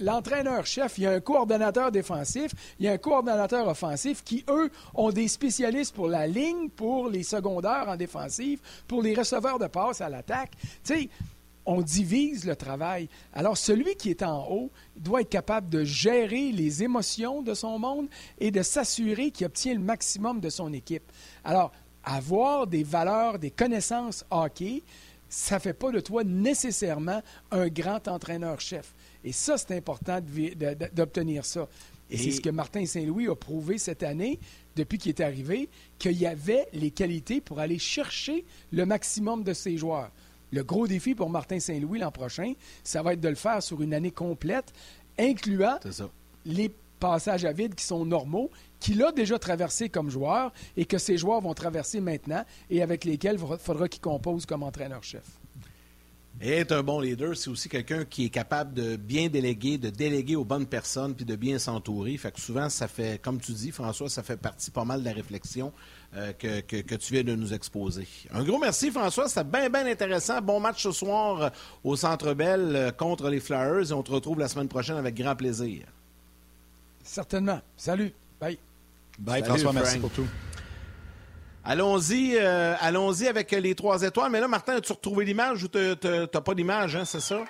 l'entraîneur-chef, 0.00 0.96
il 0.96 1.04
y 1.04 1.06
a 1.06 1.12
un 1.12 1.20
coordonnateur 1.20 1.92
défensif, 1.92 2.52
il 2.78 2.86
y 2.86 2.88
a 2.88 2.92
un 2.92 2.98
coordonnateur 2.98 3.68
offensif 3.68 4.24
qui, 4.24 4.42
eux, 4.48 4.70
ont 4.94 5.10
des 5.10 5.28
spécialistes 5.28 5.94
pour 5.94 6.08
la 6.08 6.26
ligne, 6.26 6.70
pour 6.70 7.10
les 7.10 7.22
secondaires 7.22 7.84
en 7.88 7.96
défensive, 7.96 8.60
pour 8.86 9.02
les 9.02 9.14
receveurs 9.14 9.58
de 9.58 9.66
passe 9.66 10.00
à 10.00 10.08
l'attaque. 10.08 10.52
Tu 10.82 10.94
sais, 10.94 11.08
on 11.66 11.82
divise 11.82 12.46
le 12.46 12.56
travail. 12.56 13.10
Alors, 13.34 13.58
celui 13.58 13.94
qui 13.96 14.08
est 14.08 14.22
en 14.22 14.50
haut 14.50 14.70
doit 14.96 15.20
être 15.20 15.28
capable 15.28 15.68
de 15.68 15.84
gérer 15.84 16.50
les 16.50 16.82
émotions 16.82 17.42
de 17.42 17.52
son 17.52 17.78
monde 17.78 18.08
et 18.38 18.50
de 18.50 18.62
s'assurer 18.62 19.30
qu'il 19.30 19.44
obtient 19.44 19.74
le 19.74 19.80
maximum 19.80 20.40
de 20.40 20.48
son 20.48 20.72
équipe. 20.72 21.12
Alors, 21.44 21.70
avoir 22.02 22.66
des 22.66 22.82
valeurs, 22.82 23.38
des 23.38 23.50
connaissances 23.50 24.24
hockey, 24.30 24.82
ça 25.28 25.56
ne 25.56 25.60
fait 25.60 25.72
pas 25.72 25.90
de 25.90 26.00
toi 26.00 26.24
nécessairement 26.24 27.22
un 27.50 27.68
grand 27.68 28.06
entraîneur-chef. 28.08 28.94
Et 29.24 29.32
ça, 29.32 29.58
c'est 29.58 29.76
important 29.76 30.20
d'obtenir 30.92 31.44
ça. 31.44 31.68
Et, 32.10 32.16
c'est 32.16 32.30
ce 32.30 32.40
que 32.40 32.50
Martin 32.50 32.86
Saint-Louis 32.86 33.28
a 33.28 33.34
prouvé 33.34 33.76
cette 33.76 34.02
année, 34.02 34.38
depuis 34.76 34.96
qu'il 34.96 35.10
est 35.10 35.20
arrivé, 35.20 35.68
qu'il 35.98 36.16
y 36.16 36.26
avait 36.26 36.66
les 36.72 36.90
qualités 36.90 37.40
pour 37.40 37.58
aller 37.60 37.78
chercher 37.78 38.44
le 38.72 38.86
maximum 38.86 39.44
de 39.44 39.52
ses 39.52 39.76
joueurs. 39.76 40.10
Le 40.50 40.64
gros 40.64 40.86
défi 40.86 41.14
pour 41.14 41.28
Martin 41.28 41.60
Saint-Louis 41.60 41.98
l'an 41.98 42.10
prochain, 42.10 42.54
ça 42.82 43.02
va 43.02 43.12
être 43.12 43.20
de 43.20 43.28
le 43.28 43.34
faire 43.34 43.62
sur 43.62 43.82
une 43.82 43.92
année 43.92 44.10
complète, 44.10 44.72
incluant 45.18 45.78
les 46.46 46.72
passages 46.98 47.44
à 47.44 47.52
vide 47.52 47.74
qui 47.74 47.84
sont 47.84 48.06
normaux, 48.06 48.50
qu'il 48.80 49.02
a 49.02 49.12
déjà 49.12 49.38
traversé 49.38 49.88
comme 49.88 50.10
joueur 50.10 50.52
et 50.76 50.84
que 50.84 50.98
ces 50.98 51.16
joueurs 51.16 51.40
vont 51.40 51.54
traverser 51.54 52.00
maintenant 52.00 52.44
et 52.70 52.82
avec 52.82 53.04
lesquels 53.04 53.38
il 53.40 53.58
faudra 53.58 53.88
qu'il 53.88 54.00
compose 54.00 54.46
comme 54.46 54.62
entraîneur-chef. 54.62 55.24
Et 56.40 56.52
être 56.52 56.70
un 56.70 56.84
bon 56.84 57.00
leader, 57.00 57.36
c'est 57.36 57.50
aussi 57.50 57.68
quelqu'un 57.68 58.04
qui 58.04 58.26
est 58.26 58.28
capable 58.28 58.72
de 58.72 58.94
bien 58.94 59.28
déléguer, 59.28 59.76
de 59.76 59.90
déléguer 59.90 60.36
aux 60.36 60.44
bonnes 60.44 60.66
personnes 60.66 61.14
puis 61.16 61.24
de 61.24 61.34
bien 61.34 61.58
s'entourer. 61.58 62.16
Fait 62.16 62.30
que 62.30 62.40
souvent, 62.40 62.68
ça 62.68 62.86
fait, 62.86 63.20
comme 63.20 63.40
tu 63.40 63.50
dis, 63.50 63.72
François, 63.72 64.08
ça 64.08 64.22
fait 64.22 64.36
partie 64.36 64.70
pas 64.70 64.84
mal 64.84 65.00
de 65.00 65.04
la 65.04 65.12
réflexion 65.12 65.72
euh, 66.14 66.32
que, 66.32 66.60
que, 66.60 66.94
tu 66.94 67.12
viens 67.12 67.24
de 67.24 67.34
nous 67.34 67.52
exposer. 67.52 68.06
Un 68.32 68.44
gros 68.44 68.58
merci, 68.58 68.92
François. 68.92 69.28
C'était 69.28 69.42
bien, 69.42 69.68
bien 69.68 69.86
intéressant. 69.86 70.40
Bon 70.40 70.60
match 70.60 70.84
ce 70.84 70.92
soir 70.92 71.42
euh, 71.42 71.50
au 71.82 71.96
Centre 71.96 72.34
Bell 72.34 72.76
euh, 72.76 72.92
contre 72.92 73.30
les 73.30 73.40
Flyers 73.40 73.90
et 73.90 73.92
on 73.92 74.04
te 74.04 74.12
retrouve 74.12 74.38
la 74.38 74.46
semaine 74.46 74.68
prochaine 74.68 74.96
avec 74.96 75.16
grand 75.16 75.34
plaisir. 75.34 75.86
Certainement. 77.02 77.60
Salut. 77.76 78.12
Bye. 78.40 78.58
Bye, 79.18 79.44
François. 79.44 79.72
Merci 79.72 79.98
pour 79.98 80.10
tout. 80.10 80.26
Allons-y 81.64 82.36
euh, 82.36 82.74
allons-y 82.80 83.26
avec 83.26 83.50
les 83.50 83.74
trois 83.74 84.02
étoiles. 84.02 84.30
Mais 84.30 84.40
là, 84.40 84.48
Martin, 84.48 84.76
as-tu 84.76 84.92
retrouvé 84.92 85.24
l'image 85.24 85.64
ou 85.64 85.68
tu 85.68 85.78
n'as 85.78 86.26
pas 86.40 86.54
d'image, 86.54 86.96
hein, 86.96 87.04
c'est 87.04 87.20
ça? 87.20 87.40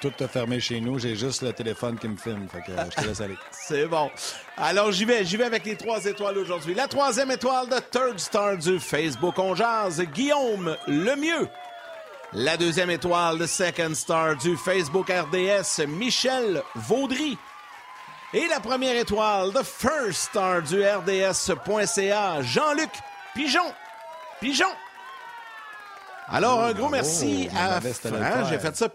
Tout 0.00 0.12
est 0.20 0.28
fermé 0.28 0.60
chez 0.60 0.80
nous. 0.80 0.98
J'ai 0.98 1.16
juste 1.16 1.42
le 1.42 1.52
téléphone 1.52 1.98
qui 1.98 2.08
me 2.08 2.16
filme. 2.16 2.46
Fait 2.48 2.62
que, 2.62 2.70
euh, 2.70 2.84
je 2.90 3.02
te 3.02 3.06
laisse 3.06 3.20
aller. 3.20 3.36
c'est 3.50 3.86
bon. 3.86 4.10
Alors, 4.56 4.92
j'y 4.92 5.04
vais. 5.04 5.24
J'y 5.24 5.36
vais 5.36 5.44
avec 5.44 5.64
les 5.66 5.76
trois 5.76 6.04
étoiles 6.04 6.38
aujourd'hui. 6.38 6.74
La 6.74 6.86
troisième 6.86 7.32
étoile 7.32 7.68
de 7.68 7.78
Third 7.90 8.18
Star 8.18 8.56
du 8.56 8.78
Facebook 8.78 9.38
On 9.38 9.56
Jazz, 9.56 10.00
Guillaume 10.14 10.76
Lemieux. 10.86 11.48
La 12.32 12.56
deuxième 12.56 12.90
étoile 12.90 13.38
de 13.38 13.46
Second 13.46 13.94
Star 13.94 14.36
du 14.36 14.56
Facebook 14.56 15.10
RDS, 15.10 15.86
Michel 15.88 16.62
Vaudry. 16.76 17.36
Et 18.34 18.46
la 18.46 18.60
première 18.60 18.94
étoile, 18.94 19.52
The 19.54 19.62
First 19.62 20.30
Star 20.30 20.60
du 20.60 20.82
RDS.ca, 20.82 22.42
Jean-Luc 22.42 22.90
Pigeon. 23.34 23.72
Pigeon. 24.38 24.68
Alors, 26.28 26.62
un 26.62 26.74
gros 26.74 26.90
merci 26.90 27.48
à 27.56 27.80
J'ai 28.50 28.58
fait 28.58 28.76
ça 28.76 28.88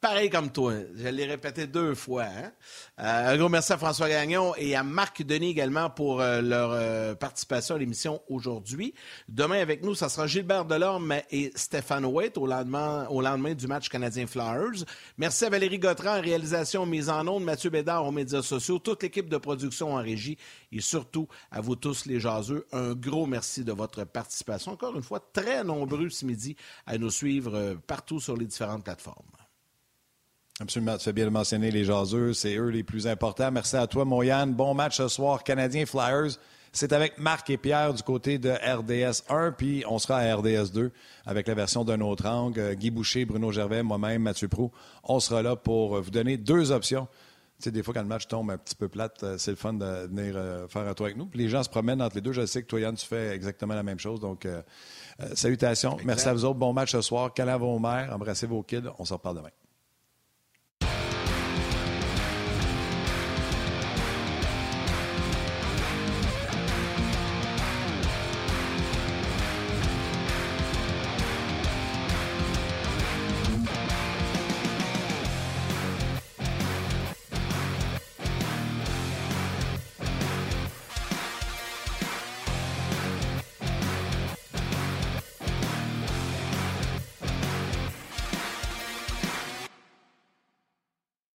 pareil 0.00 0.30
comme 0.30 0.50
toi. 0.50 0.74
Je 0.94 1.08
l'ai 1.08 1.24
répété 1.24 1.66
deux 1.66 1.94
fois. 1.94 2.24
Hein. 2.24 2.52
Euh, 3.00 3.32
un 3.32 3.36
gros 3.36 3.48
merci 3.48 3.72
à 3.72 3.78
François 3.78 4.08
Gagnon 4.08 4.54
et 4.56 4.76
à 4.76 4.82
Marc 4.82 5.22
Denis 5.22 5.50
également 5.50 5.90
pour 5.90 6.20
euh, 6.20 6.40
leur 6.40 6.70
euh, 6.72 7.14
participation 7.14 7.74
à 7.74 7.78
l'émission 7.78 8.22
aujourd'hui. 8.28 8.94
Demain 9.28 9.60
avec 9.60 9.82
nous, 9.82 9.94
ça 9.94 10.08
sera 10.08 10.26
Gilbert 10.26 10.64
Delorme 10.64 11.14
et 11.30 11.50
Stéphane 11.54 12.04
Waite 12.04 12.38
au 12.38 12.46
lendemain, 12.46 13.06
au 13.08 13.20
lendemain 13.20 13.54
du 13.54 13.66
match 13.66 13.88
canadien 13.88 14.26
Flyers. 14.26 14.84
Merci 15.16 15.44
à 15.44 15.50
Valérie 15.50 15.78
Gautran 15.78 16.18
en 16.18 16.20
réalisation 16.20 16.86
mise 16.86 17.08
en 17.08 17.26
ondes, 17.26 17.44
Mathieu 17.44 17.70
Bédard 17.70 18.06
aux 18.06 18.12
médias 18.12 18.42
sociaux, 18.42 18.78
toute 18.78 19.02
l'équipe 19.02 19.28
de 19.28 19.36
production 19.36 19.94
en 19.94 20.02
régie 20.02 20.38
et 20.72 20.80
surtout 20.80 21.28
à 21.50 21.60
vous 21.60 21.76
tous 21.76 22.06
les 22.06 22.20
jaseux. 22.20 22.66
Un 22.72 22.94
gros 22.94 23.26
merci 23.26 23.64
de 23.64 23.72
votre 23.72 24.04
participation. 24.04 24.72
Encore 24.72 24.96
une 24.96 25.02
fois, 25.02 25.20
très 25.32 25.64
nombreux 25.64 26.10
ce 26.10 26.24
midi 26.24 26.56
à 26.86 26.98
nous 26.98 27.10
suivre 27.10 27.76
partout 27.86 28.20
sur 28.20 28.36
les 28.36 28.46
différentes 28.46 28.84
plateformes. 28.84 29.47
Absolument, 30.60 30.96
tu 30.96 31.04
fais 31.04 31.12
bien 31.12 31.24
de 31.24 31.30
mentionner 31.30 31.70
les 31.70 31.84
jaseux, 31.84 32.32
c'est 32.32 32.56
eux 32.56 32.68
les 32.68 32.82
plus 32.82 33.06
importants. 33.06 33.50
Merci 33.52 33.76
à 33.76 33.86
toi, 33.86 34.04
Moyane. 34.04 34.54
Bon 34.54 34.74
match 34.74 34.96
ce 34.96 35.06
soir, 35.06 35.44
Canadien 35.44 35.86
Flyers. 35.86 36.32
C'est 36.72 36.92
avec 36.92 37.18
Marc 37.18 37.48
et 37.50 37.56
Pierre 37.56 37.94
du 37.94 38.02
côté 38.02 38.38
de 38.38 38.50
RDS 38.50 39.22
1, 39.28 39.52
puis 39.52 39.84
on 39.88 39.98
sera 39.98 40.18
à 40.18 40.36
RDS 40.36 40.72
2 40.72 40.90
avec 41.26 41.46
la 41.46 41.54
version 41.54 41.84
d'un 41.84 42.00
autre 42.00 42.26
angle. 42.26 42.74
Guy 42.74 42.90
Boucher, 42.90 43.24
Bruno 43.24 43.52
Gervais, 43.52 43.82
moi-même, 43.82 44.22
Mathieu 44.22 44.48
Prou. 44.48 44.70
On 45.04 45.20
sera 45.20 45.42
là 45.42 45.56
pour 45.56 46.00
vous 46.00 46.10
donner 46.10 46.36
deux 46.36 46.72
options. 46.72 47.06
Tu 47.58 47.64
sais, 47.64 47.70
des 47.72 47.82
fois, 47.82 47.92
quand 47.92 48.02
le 48.02 48.08
match 48.08 48.28
tombe 48.28 48.50
un 48.52 48.58
petit 48.58 48.76
peu 48.76 48.88
plate, 48.88 49.20
euh, 49.24 49.36
c'est 49.36 49.50
le 49.50 49.56
fun 49.56 49.72
de 49.72 50.06
venir 50.06 50.34
euh, 50.36 50.68
faire 50.68 50.86
un 50.86 50.94
tour 50.94 51.06
avec 51.06 51.16
nous. 51.16 51.26
Puis 51.26 51.40
les 51.40 51.48
gens 51.48 51.64
se 51.64 51.68
promènent 51.68 52.00
entre 52.00 52.14
les 52.14 52.20
deux. 52.20 52.30
Je 52.30 52.46
sais 52.46 52.62
que 52.62 52.68
toi, 52.68 52.78
Yann, 52.78 52.94
tu 52.94 53.04
fais 53.04 53.34
exactement 53.34 53.74
la 53.74 53.82
même 53.82 53.98
chose. 53.98 54.20
Donc, 54.20 54.46
euh, 54.46 54.62
salutations. 55.34 55.96
Merci 56.04 56.28
à 56.28 56.34
vous 56.34 56.44
autres. 56.44 56.58
Bon 56.58 56.72
match 56.72 56.92
ce 56.92 57.00
soir. 57.00 57.34
Câlin 57.34 57.54
à 57.54 57.58
vos 57.58 57.76
mères. 57.80 58.14
Embrassez 58.14 58.46
vos 58.46 58.62
kids. 58.62 58.84
On 59.00 59.04
se 59.04 59.12
reparle 59.12 59.38
demain. 59.38 59.50